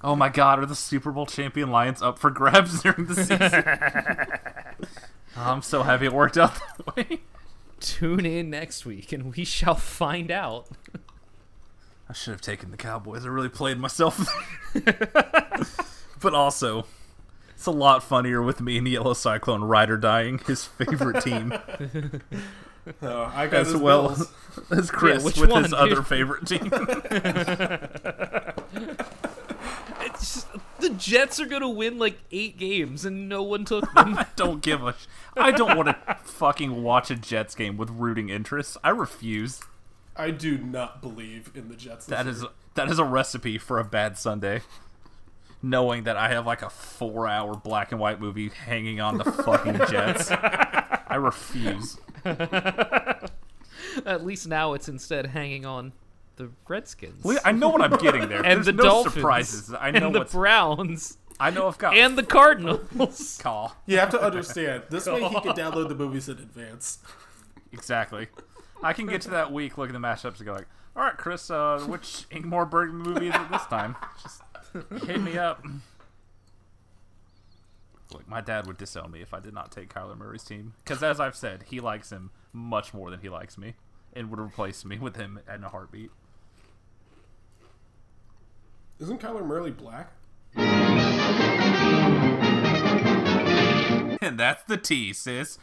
oh 0.00 0.16
my 0.16 0.30
God, 0.30 0.58
are 0.58 0.64
the 0.64 0.74
Super 0.74 1.12
Bowl 1.12 1.26
champion 1.26 1.70
Lions 1.70 2.00
up 2.00 2.18
for 2.18 2.30
grabs 2.30 2.80
during 2.82 3.04
the 3.04 3.14
season? 3.14 4.88
I'm 5.36 5.60
so 5.60 5.82
happy 5.82 6.06
it 6.06 6.12
worked 6.14 6.38
out 6.38 6.54
that 6.54 6.96
way. 6.96 7.20
Tune 7.78 8.24
in 8.24 8.48
next 8.48 8.86
week, 8.86 9.12
and 9.12 9.34
we 9.36 9.44
shall 9.44 9.74
find 9.74 10.30
out. 10.30 10.68
I 12.08 12.14
should 12.14 12.30
have 12.32 12.40
taken 12.40 12.70
the 12.70 12.78
Cowboys. 12.78 13.26
I 13.26 13.28
really 13.28 13.50
played 13.50 13.78
myself. 13.78 14.26
but 16.22 16.32
also, 16.32 16.86
it's 17.62 17.68
a 17.68 17.70
lot 17.70 18.02
funnier 18.02 18.42
with 18.42 18.60
me 18.60 18.76
and 18.76 18.84
the 18.84 18.90
Yellow 18.90 19.12
Cyclone 19.14 19.62
Rider 19.62 19.96
dying, 19.96 20.38
his 20.48 20.64
favorite 20.64 21.22
team, 21.22 21.52
Oh, 23.02 23.30
I 23.32 23.46
got 23.46 23.60
as 23.68 23.76
well 23.76 24.08
bills. 24.08 24.32
as 24.72 24.90
Chris 24.90 25.22
which 25.22 25.38
with 25.38 25.48
one, 25.48 25.62
his 25.62 25.70
dude? 25.70 25.78
other 25.78 26.02
favorite 26.02 26.44
team. 26.44 26.68
It's 30.00 30.34
just- 30.34 30.46
the 30.80 30.90
Jets 30.90 31.38
are 31.38 31.46
gonna 31.46 31.68
win 31.70 32.00
like 32.00 32.18
eight 32.32 32.58
games, 32.58 33.04
and 33.04 33.28
no 33.28 33.44
one 33.44 33.64
took 33.64 33.84
them. 33.94 34.18
I 34.18 34.26
don't 34.34 34.60
give 34.60 34.82
a. 34.84 34.94
Sh- 34.94 35.06
I 35.36 35.52
don't 35.52 35.76
want 35.76 35.86
to 35.90 36.16
fucking 36.24 36.82
watch 36.82 37.08
a 37.12 37.14
Jets 37.14 37.54
game 37.54 37.76
with 37.76 37.88
rooting 37.90 38.28
interest. 38.30 38.76
I 38.82 38.90
refuse. 38.90 39.60
I 40.16 40.32
do 40.32 40.58
not 40.58 41.00
believe 41.00 41.52
in 41.54 41.68
the 41.68 41.76
Jets. 41.76 42.06
this 42.06 42.16
That 42.18 42.24
year. 42.26 42.34
is 42.34 42.44
that 42.74 42.90
is 42.90 42.98
a 42.98 43.04
recipe 43.04 43.58
for 43.58 43.78
a 43.78 43.84
bad 43.84 44.18
Sunday. 44.18 44.62
Knowing 45.62 46.04
that 46.04 46.16
I 46.16 46.28
have 46.28 46.46
like 46.46 46.62
a 46.62 46.70
four-hour 46.70 47.54
black 47.54 47.92
and 47.92 48.00
white 48.00 48.20
movie 48.20 48.48
hanging 48.48 49.00
on 49.00 49.18
the 49.18 49.24
fucking 49.24 49.78
Jets, 49.88 50.30
I 50.32 51.14
refuse. 51.16 51.98
At 52.24 54.24
least 54.24 54.48
now 54.48 54.72
it's 54.72 54.88
instead 54.88 55.26
hanging 55.26 55.66
on 55.66 55.92
the 56.36 56.50
Redskins 56.66 57.22
Wait, 57.24 57.38
I 57.44 57.52
know 57.52 57.68
what 57.68 57.82
I'm 57.82 57.96
getting 57.98 58.28
there. 58.28 58.38
and 58.44 58.56
There's 58.56 58.66
the 58.66 58.72
no 58.72 58.84
Dolphins, 58.84 59.14
surprises. 59.14 59.74
I 59.78 59.90
know 59.90 60.06
and 60.06 60.14
the 60.14 60.18
what's. 60.20 60.32
Browns 60.32 61.18
I 61.38 61.50
know 61.50 61.68
I've 61.68 61.78
got 61.78 61.96
and 61.96 62.16
the 62.16 62.22
Cardinals. 62.22 63.38
call 63.42 63.76
You 63.86 63.98
have 63.98 64.10
to 64.10 64.22
understand. 64.22 64.84
This 64.90 65.06
way, 65.06 65.22
he 65.22 65.40
can 65.40 65.52
download 65.54 65.88
the 65.88 65.94
movies 65.94 66.28
in 66.28 66.38
advance. 66.38 66.98
exactly. 67.72 68.28
I 68.82 68.92
can 68.92 69.06
get 69.06 69.20
to 69.22 69.30
that 69.30 69.52
week, 69.52 69.78
look 69.78 69.88
at 69.88 69.92
the 69.92 69.98
mashups, 69.98 70.38
and 70.38 70.46
go 70.46 70.52
like, 70.52 70.66
"All 70.96 71.02
right, 71.02 71.16
Chris, 71.16 71.50
uh, 71.50 71.80
which 71.86 72.26
Ingmar 72.30 72.68
Bergman 72.68 73.02
movie 73.02 73.28
is 73.28 73.34
it 73.34 73.50
this 73.50 73.64
time? 73.66 73.96
Just 74.22 74.42
hit 75.06 75.20
me 75.20 75.38
up." 75.38 75.64
Look, 78.12 78.28
my 78.28 78.40
dad 78.40 78.66
would 78.66 78.76
disown 78.76 79.10
me 79.10 79.22
if 79.22 79.32
I 79.32 79.40
did 79.40 79.54
not 79.54 79.72
take 79.72 79.92
Kyler 79.92 80.16
Murray's 80.16 80.44
team 80.44 80.74
because, 80.84 81.02
as 81.02 81.18
I've 81.18 81.36
said, 81.36 81.64
he 81.68 81.80
likes 81.80 82.10
him 82.10 82.30
much 82.52 82.92
more 82.92 83.10
than 83.10 83.20
he 83.20 83.30
likes 83.30 83.56
me, 83.56 83.74
and 84.12 84.28
would 84.30 84.38
replace 84.38 84.84
me 84.84 84.98
with 84.98 85.16
him 85.16 85.40
in 85.52 85.64
a 85.64 85.68
heartbeat. 85.70 86.10
Isn't 88.98 89.20
Kyler 89.20 89.44
Murray 89.44 89.70
black? 89.70 90.12
And 94.20 94.38
that's 94.38 94.62
the 94.64 94.76
T, 94.76 95.12
sis. 95.12 95.58